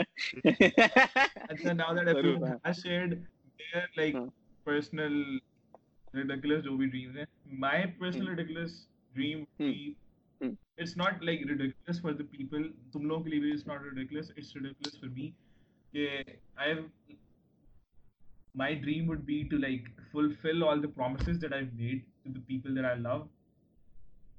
اچھا 1.35 1.73
now 1.73 1.95
that 1.95 2.17
I 2.65 2.75
shared 2.83 3.11
their 3.59 3.87
like 3.97 4.17
personal 4.65 5.23
ridiculous 6.15 6.65
جو 6.65 6.77
بھی 6.77 6.87
ڈریمز 6.87 7.17
ہیں 7.17 7.25
my 7.59 7.85
personal 7.99 8.29
ridiculous 8.29 8.87
dream 9.15 9.45
it's 10.41 10.97
not 10.97 11.23
like 11.23 11.47
ridiculous 11.47 12.01
for 12.03 12.13
the 12.13 12.25
people 12.29 12.71
تم 12.93 13.07
لوگوں 13.07 13.25
کے 13.25 13.31
لیے 13.31 13.41
بھی 13.41 13.51
it's 13.53 13.67
not 13.67 13.83
ridiculous 13.83 14.31
it's 14.31 14.57
ridiculous 14.57 14.99
for 15.01 15.09
me 15.09 15.31
کہ 15.93 16.09
I 16.57 16.73
have 16.73 16.83
my 18.55 18.75
dream 18.75 19.09
would 19.11 19.21
be 19.25 19.43
to 19.51 19.57
like 19.59 19.89
fulfil 20.13 20.63
all 20.63 20.83
the 20.83 20.89
promises 20.89 21.41
that 21.43 21.53
I 21.53 21.67
made 21.73 22.03
to 22.25 22.33
the 22.33 22.41
people 22.47 22.77
that 22.77 22.85
I 22.85 23.01
love 23.01 23.23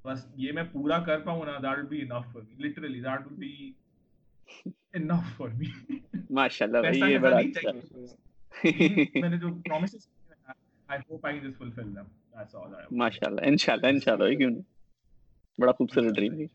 بس 0.05 0.25
یہ 0.35 0.51
میں 0.51 0.63
پورا 0.71 0.99
کر 0.99 1.19
پاؤں 1.19 1.45
نا 1.45 1.57
that 1.63 1.77
would 1.77 1.89
be 1.89 2.01
enough 2.01 2.31
for 2.33 2.41
me 2.41 2.67
literally 2.67 2.99
that 3.01 3.25
would 3.27 3.37
be 3.37 3.71
enough 4.93 5.35
for 5.37 5.49
me 5.49 5.99
ماشاءاللہ 6.29 7.07
یہ 7.07 7.17
بڑا 7.17 7.37
اچھا 7.37 7.71
میں 9.15 9.29
نے 9.29 9.37
جو 9.37 9.53
پرومسز 9.65 10.07
بڑا 15.59 15.71
خوبصورت 15.71 16.15
dream 16.15 16.45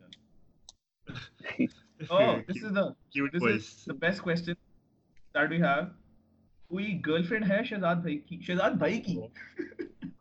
Oh, 2.11 2.43
this 2.49 2.63
is 2.63 2.73
the 2.73 2.95
this 3.33 3.43
is 3.43 3.85
the 3.87 3.95
best 3.95 4.23
question 4.23 4.57
that 5.35 5.51
we 5.51 5.59
have. 5.59 5.89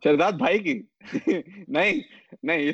Shahzad 0.04 0.32
بھائی 0.32 0.58
کی 0.58 0.82
نہیں 1.68 2.00
نہیں 2.42 2.72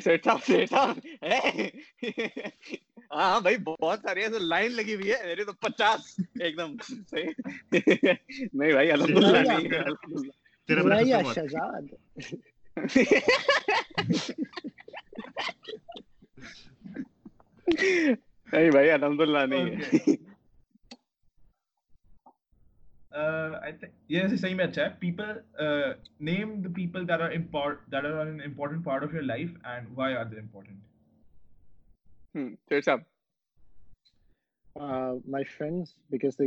ہاں 3.11 3.39
بھائی 3.41 3.57
بہت 3.57 3.99
ساری 3.99 4.21
ایسے 4.21 4.39
لائن 4.39 4.71
لگی 4.71 4.95
ہوئی 4.95 5.11
ہے 5.11 5.25
میرے 5.25 5.43
تو 5.43 5.53
پچاس 5.53 6.19
ایک 6.39 6.57
دم 6.57 6.75
صحیح 7.09 7.29
نہیں 8.53 8.71
بھائی 8.71 8.91
الحمد 8.91 9.17
للہ 9.17 10.46
تیرا 10.67 10.81
بڑا 10.81 10.95
خطرہ 10.97 11.23
بات 11.23 11.35
شہزاد 11.35 11.93
نہیں 18.47 18.71
بھائی 18.71 18.89
الحمدللہ 18.91 19.45
نہیں 19.45 19.65
ہے 19.65 20.15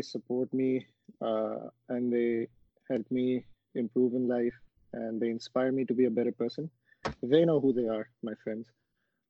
support 0.03 0.55
me 0.55 0.79
and 1.89 2.13
they 2.13 2.45
help 2.91 3.13
me 3.13 3.39
improve 3.75 4.15
in 4.15 4.29
life 4.29 4.55
and 4.93 5.21
they 5.21 5.29
inspire 5.29 5.73
me 5.73 5.85
to 5.85 5.95
be 5.95 6.07
a 6.07 6.11
better 6.11 6.33
person 6.33 6.69
they 7.23 7.45
know 7.45 7.61
who 7.61 7.73
they 7.73 7.87
are 7.87 8.09
my 8.23 8.33
friends 8.43 8.67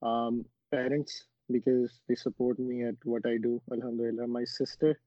um, 0.03 0.45
parents 0.71 1.25
because 1.51 2.01
they 2.09 2.15
support 2.15 2.59
me 2.59 2.85
at 2.85 2.95
what 3.05 3.27
i 3.27 3.37
do 3.37 3.61
alhamdulillah 3.73 4.27
my 4.27 4.45
sister 4.45 4.99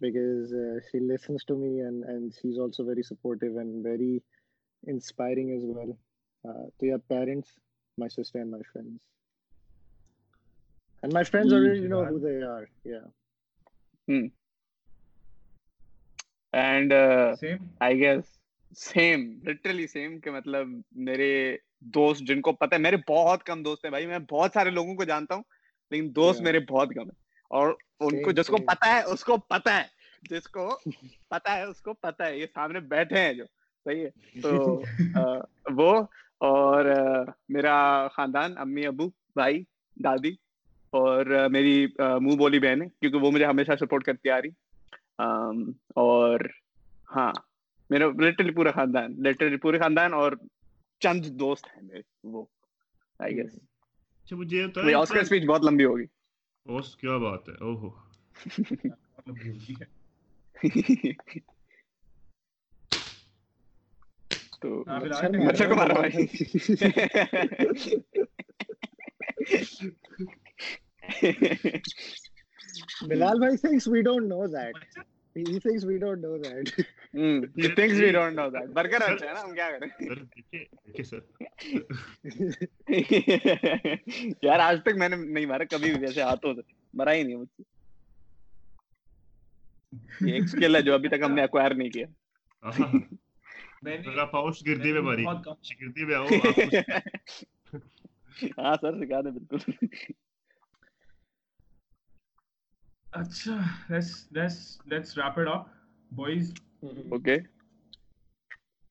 because 0.00 0.52
uh, 0.52 0.80
she 0.90 0.98
listens 0.98 1.44
to 1.44 1.54
me 1.54 1.80
and, 1.80 2.02
and 2.04 2.34
she's 2.40 2.58
also 2.58 2.84
very 2.84 3.02
supportive 3.02 3.56
and 3.56 3.82
very 3.82 4.22
inspiring 4.86 5.52
as 5.56 5.62
well 5.64 5.96
uh, 6.48 6.66
to 6.80 6.86
your 6.86 6.98
parents 6.98 7.50
my 7.98 8.08
sister 8.08 8.38
and 8.40 8.50
my 8.50 8.62
friends 8.72 9.00
and 11.02 11.12
my 11.12 11.22
friends 11.22 11.52
already 11.52 11.80
mm-hmm. 11.80 11.90
know 11.90 12.04
who 12.04 12.18
they 12.18 12.42
are 12.42 12.68
yeah 12.84 13.06
hmm. 14.08 14.26
and 16.52 16.92
uh, 16.92 17.36
Same. 17.36 17.70
i 17.80 17.94
guess 17.94 18.24
same 18.76 19.40
literally 19.46 19.86
same 19.86 20.20
کہ 20.20 20.30
مطلب 20.30 20.68
میرے 20.92 21.56
دوست 21.80 22.20
جن 22.20 22.40
کو 22.40 22.52
پتہ 22.52 22.74
ہے 22.74 22.80
میرے 22.80 22.96
بہت 23.08 23.44
کم 23.44 23.62
دوست 23.62 23.84
ہیں 23.84 23.90
بھائی 23.90 24.06
میں 24.06 24.18
بہت 24.18 24.50
سارے 24.54 24.70
لوگوں 24.70 24.94
کو 24.94 25.04
جانتا 25.04 25.34
ہوں 25.34 25.42
لیکن 25.90 26.12
دوست 26.16 26.40
میرے 26.40 26.60
بہت 26.60 26.88
کم 26.94 27.02
ہیں۔ 27.02 27.22
اور 27.48 27.68
ان 28.00 28.22
کو 28.22 28.32
جس 28.32 28.46
کو 28.46 28.56
ہے 28.86 29.02
اس 29.02 29.24
کو 29.24 29.34
ہے 29.34 29.82
جس 30.30 30.48
کو 30.48 30.80
ہے 31.48 31.62
اس 31.62 31.80
کو 31.80 31.92
ہے 32.20 32.38
یہ 32.38 32.46
سامنے 32.54 32.80
بیٹھے 32.80 33.18
ہیں 33.18 33.32
جو 33.32 33.44
صحیح 33.84 34.06
ہے؟ 34.06 34.40
تو 34.40 34.82
وہ 35.70 36.02
اور 36.38 36.84
میرا 37.48 38.08
خاندان 38.08 38.58
امی 38.58 38.86
ابو 38.86 39.06
بھائی 39.08 39.62
دادی 40.04 40.30
اور 40.90 41.26
میری 41.50 41.86
منہ 41.98 42.36
بولی 42.36 42.58
بہن 42.58 42.82
ہے 42.82 42.86
کیونکہ 43.00 43.18
وہ 43.18 43.30
مجھے 43.30 43.46
ہمیشہ 43.46 43.72
سپورٹ 43.80 44.04
کرتی 44.04 44.30
آ 44.30 44.40
رہی۔ 44.40 44.50
اور 45.94 46.40
ہاں۔ 47.16 47.32
میرا 47.92 48.06
لٹرلی 48.20 48.52
پورا 48.52 48.70
خاندان 48.70 49.14
لٹرلی 49.22 49.56
پورے 49.56 49.78
خاندان 49.78 50.14
اور 50.14 50.32
چند 51.00 51.26
دوست 51.26 51.66
ہیں 51.66 51.82
میرے 51.82 52.00
وہ 52.24 52.44
آئی 53.18 53.36
گیس 53.36 53.54
اچھا 53.54 54.36
مجھے 54.36 54.58
یہ 54.58 54.66
بتاؤ 54.66 55.02
آسکر 55.02 55.24
سپیچ 55.24 55.44
بہت 55.44 55.64
لمبی 55.64 55.84
ہوگی۔ 55.84 56.04
اوس 56.66 56.96
کیا 56.96 57.16
بات 57.16 57.48
ہے 57.48 57.54
اوہو 57.54 57.90
تو 64.60 64.84
مچھر 65.46 65.68
کو 65.68 65.74
مارا 65.74 65.94
بھائی۔ 65.94 66.26
بلال 73.08 73.38
بھائی 73.38 73.56
says 73.56 73.88
we 73.88 74.02
don't 74.02 74.28
know 74.28 74.46
that 74.46 74.76
He 75.34 75.58
thinks 75.60 75.84
we 75.84 75.98
don't 75.98 76.20
know 76.20 76.38
that. 76.38 76.72
He 77.56 77.68
thinks 77.68 77.98
we 77.98 78.12
don't 78.12 78.34
know 78.34 78.50
that. 78.50 78.74
Burger 78.74 78.98
نہیں 85.08 85.46
مارا 85.46 85.64
کبھی 85.64 85.92
ہاتھوں 86.22 86.54
سے 86.54 86.60
مرا 86.94 87.12
ہی 87.12 87.22
نہیں 87.22 87.36
مجھ 87.36 87.52
سے 90.50 90.82
جو 90.82 90.94
ابھی 90.94 91.08
تک 91.08 91.22
ہم 91.24 91.32
نے 91.34 91.40
ایکوائر 91.40 91.74
نہیں 91.74 91.90
کیا 91.90 92.06
ہاں 98.58 98.74
سر 98.80 98.92
سکھا 98.98 99.20
دیں 99.20 99.30
بالکل 99.30 99.58
اچھا 103.20 103.56
let's 103.90 104.28
let's 104.32 104.80
let's 104.86 105.16
wrap 105.18 105.38
it 105.40 105.48
up 105.48 105.66
boys 106.10 106.54
okay 106.84 107.38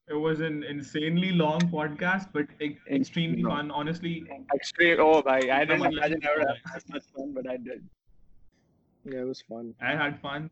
it 0.07 0.19
was 0.21 0.41
an 0.45 0.55
insanely 0.69 1.27
long 1.39 1.65
podcast 1.73 2.31
but 2.35 2.49
extremely 2.95 3.43
no. 3.43 3.51
fun 3.51 3.69
honestly 3.79 4.13
extreme 4.55 5.03
oh 5.03 5.21
bhai 5.27 5.37
i 5.57 5.59
didn't 5.65 5.85
imagine 5.89 6.25
i 6.29 6.33
would 6.33 6.47
have 6.47 6.73
as 6.77 6.87
much 6.95 7.05
fun 7.11 7.29
but 7.37 7.49
i 7.53 7.55
did 7.67 7.85
yeah 9.05 9.21
it 9.21 9.29
was 9.29 9.43
fun 9.51 9.69
i 9.91 9.93
had 10.01 10.17
fun 10.25 10.49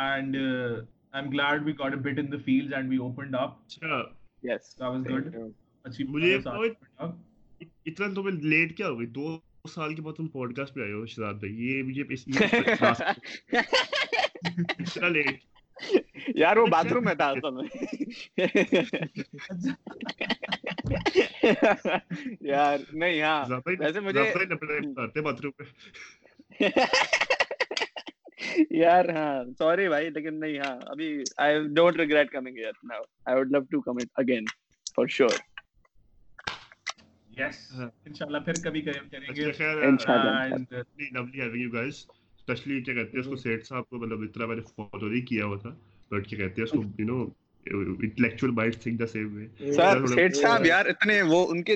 and 0.00 0.38
uh, 0.40 0.74
i'm 1.14 1.30
glad 1.36 1.70
we 1.70 1.76
got 1.82 1.96
a 1.98 2.02
bit 2.08 2.20
in 2.24 2.28
the 2.34 2.42
fields 2.48 2.76
and 2.80 2.94
we 2.94 3.00
opened 3.06 3.38
up 3.44 3.56
sure 3.76 4.02
yes 4.50 4.74
that 4.82 4.92
was 4.96 5.06
Thank 5.08 5.30
good 5.30 5.38
you. 5.38 5.46
achhi 5.90 6.08
mujhe 6.16 6.34
itna 7.92 8.10
tumhe 8.18 8.34
late 8.56 8.76
kya 8.80 8.92
ho 8.92 8.98
gayi 9.00 9.12
2 9.20 9.38
سال 9.64 9.94
کے 9.94 10.02
بعد 10.02 10.12
تم 10.12 10.28
pod 10.28 10.54
cost 10.56 10.74
پہ 10.74 10.80
آئے 10.80 10.92
ہو 10.92 11.06
شہزاد 11.06 11.34
بھائی 11.34 11.66
یہ 11.66 11.82
مجھے 11.82 12.02
اتنا 14.80 15.08
یار 16.34 16.56
وہ 16.56 16.66
اچھا۔ 16.66 16.70
باتھ 16.70 16.92
روم 16.92 17.04
میں 17.04 17.14
تھا 17.14 17.28
اصل 17.28 17.50
میں۔ 17.50 17.66
یار 22.40 22.78
نہیں 22.92 23.20
ہاں۔ 23.22 23.44
ویسے 23.78 24.00
مجھے 24.00 24.22
باتھ 25.22 25.42
روم 25.42 25.62
یار 28.70 29.04
ہاں 29.08 29.44
سوری 29.58 29.88
بھائی 29.88 30.10
لیکن 30.10 30.40
نہیں 30.40 30.58
ہاں 30.58 30.78
ابھی 30.86 31.08
I 31.36 31.58
don't 31.76 31.96
regret 31.96 32.30
coming 32.30 32.56
here 32.56 32.72
now 32.82 33.02
I 33.26 33.36
would 33.36 33.52
love 33.52 33.60
to 33.60 33.80
come 33.80 33.96
it 33.96 34.08
again 34.14 34.44
for 34.96 35.06
sure 35.06 35.38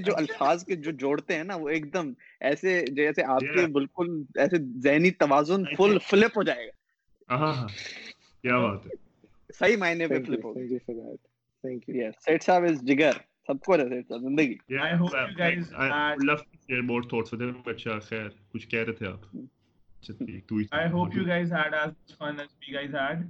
جو 0.01 0.17
الفاظ 0.17 0.65
کے 0.65 0.77
جو 0.77 0.91
جوڑتے 0.91 1.37
ہیں 1.37 1.45
نا 1.45 1.57
وہ 1.57 1.69
ایک 1.69 1.95
دم 1.95 2.13
ایسے 2.41 2.85
جیسے 2.89 3.23
آپ 3.23 3.41
کے 3.41 3.67
بالکل 3.67 4.23
ایسے 4.35 4.81
ذہنی 4.81 5.11
توازن 5.11 5.65
فل 5.65 5.99
فلپ 6.11 6.39
ہو 6.39 6.43
جائے 6.43 6.67
گا 6.67 7.67
صحیح 9.53 9.77
معنی 9.77 10.07
میں 10.07 10.19
فلپ 10.27 10.47
ہو 10.47 10.55
جگر 12.83 13.13
سب 13.47 13.61
کو 13.65 13.77
رہتے 13.77 14.01
تھے 14.03 14.19
زندگی 14.21 14.57
اچھا 17.71 17.99
خیر 18.09 18.29
کچھ 18.53 18.69
کہہ 18.69 18.85
رہے 18.85 18.93
تھے 18.93 19.07
آپ 19.07 19.23
I 20.73 20.87
hope 20.95 21.15
you 21.15 21.23
guys 21.25 21.53
had 21.57 21.75
as 21.75 21.93
much 21.93 22.15
fun 22.19 22.41
as 22.43 22.49
we 22.63 22.73
guys 22.73 22.97
had. 22.97 23.21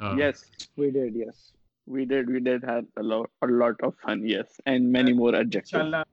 Uh, 0.00 0.14
yes, 0.20 0.40
we 0.76 0.86
did. 0.96 1.18
Yes, 1.20 1.44
we 1.86 2.06
did. 2.12 2.32
We 2.36 2.40
did 2.40 2.64
have 2.70 2.88
a 3.02 3.04
lot, 3.10 3.30
a 3.42 3.48
lot 3.60 3.84
of 3.88 3.94
fun. 4.06 4.24
Yes, 4.30 4.56
and 4.72 4.90
many 4.96 5.12
uh, 5.12 5.20
more 5.20 5.34
adjectives. 5.42 5.72
Inshallah. 5.74 6.04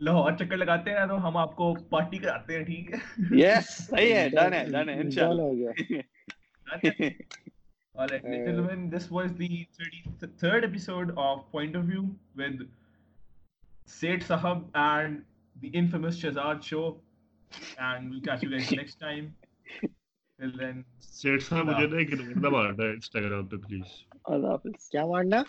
لو 0.00 0.14
گیا 5.54 5.72
All 7.98 8.06
right, 8.06 8.22
yeah. 8.24 8.44
gentlemen, 8.44 8.90
this 8.90 9.10
was 9.10 9.32
the 9.34 9.66
33rd 10.22 10.62
episode 10.62 11.12
of 11.16 11.50
Point 11.50 11.74
of 11.74 11.86
View 11.86 12.14
with 12.36 12.60
Seth 13.86 14.28
Sahab 14.28 14.66
and 14.76 15.24
the 15.56 15.66
infamous 15.70 16.16
Shazad 16.16 16.62
show. 16.62 16.98
And 17.76 18.08
we'll 18.08 18.20
catch 18.20 18.44
you 18.44 18.50
guys 18.50 18.70
next 18.70 19.00
time. 19.00 19.34
Till 19.80 20.52
then. 20.56 20.84
Seth 21.00 21.48
Sahab, 21.48 21.66
مجھے 21.66 21.86
نہیں 21.86 21.98
ایک 21.98 22.12
number 22.12 22.40
نہ 22.40 22.48
مارنا 22.48 22.84
ہے 22.84 22.90
Instagram 22.90 23.46
پہ 23.46 23.56
please 23.66 23.96
اللہ 24.24 24.46
حافظ 24.48 24.88
کیا 24.90 25.04
مارنا 25.06 25.42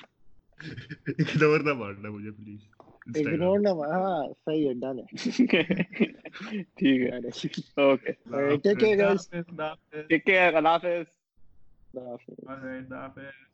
ایک 1.08 1.36
نمبر 1.36 1.64
نہ 1.70 1.74
مارنا 1.84 2.10
مجھے 2.10 2.32
پلیز 2.32 3.28
اگنور 3.28 3.60
نہ 3.60 3.74
مارنا 3.74 4.02
ہاں 4.08 4.26
صحیح 4.46 4.68
ہے 4.68 4.74
ڈن 4.82 5.00
ہے 5.00 5.06
ٹھیک 6.78 7.02
ہے 7.02 7.20
okay 7.84 8.12
take 8.64 8.80
care 8.80 8.98
guys 8.98 9.30
take 9.30 10.26
care 10.26 10.54
Allah 10.54 10.78
حافظ 10.78 11.19
Hafiz. 11.96 12.36
take 12.46 12.90
care 12.90 13.49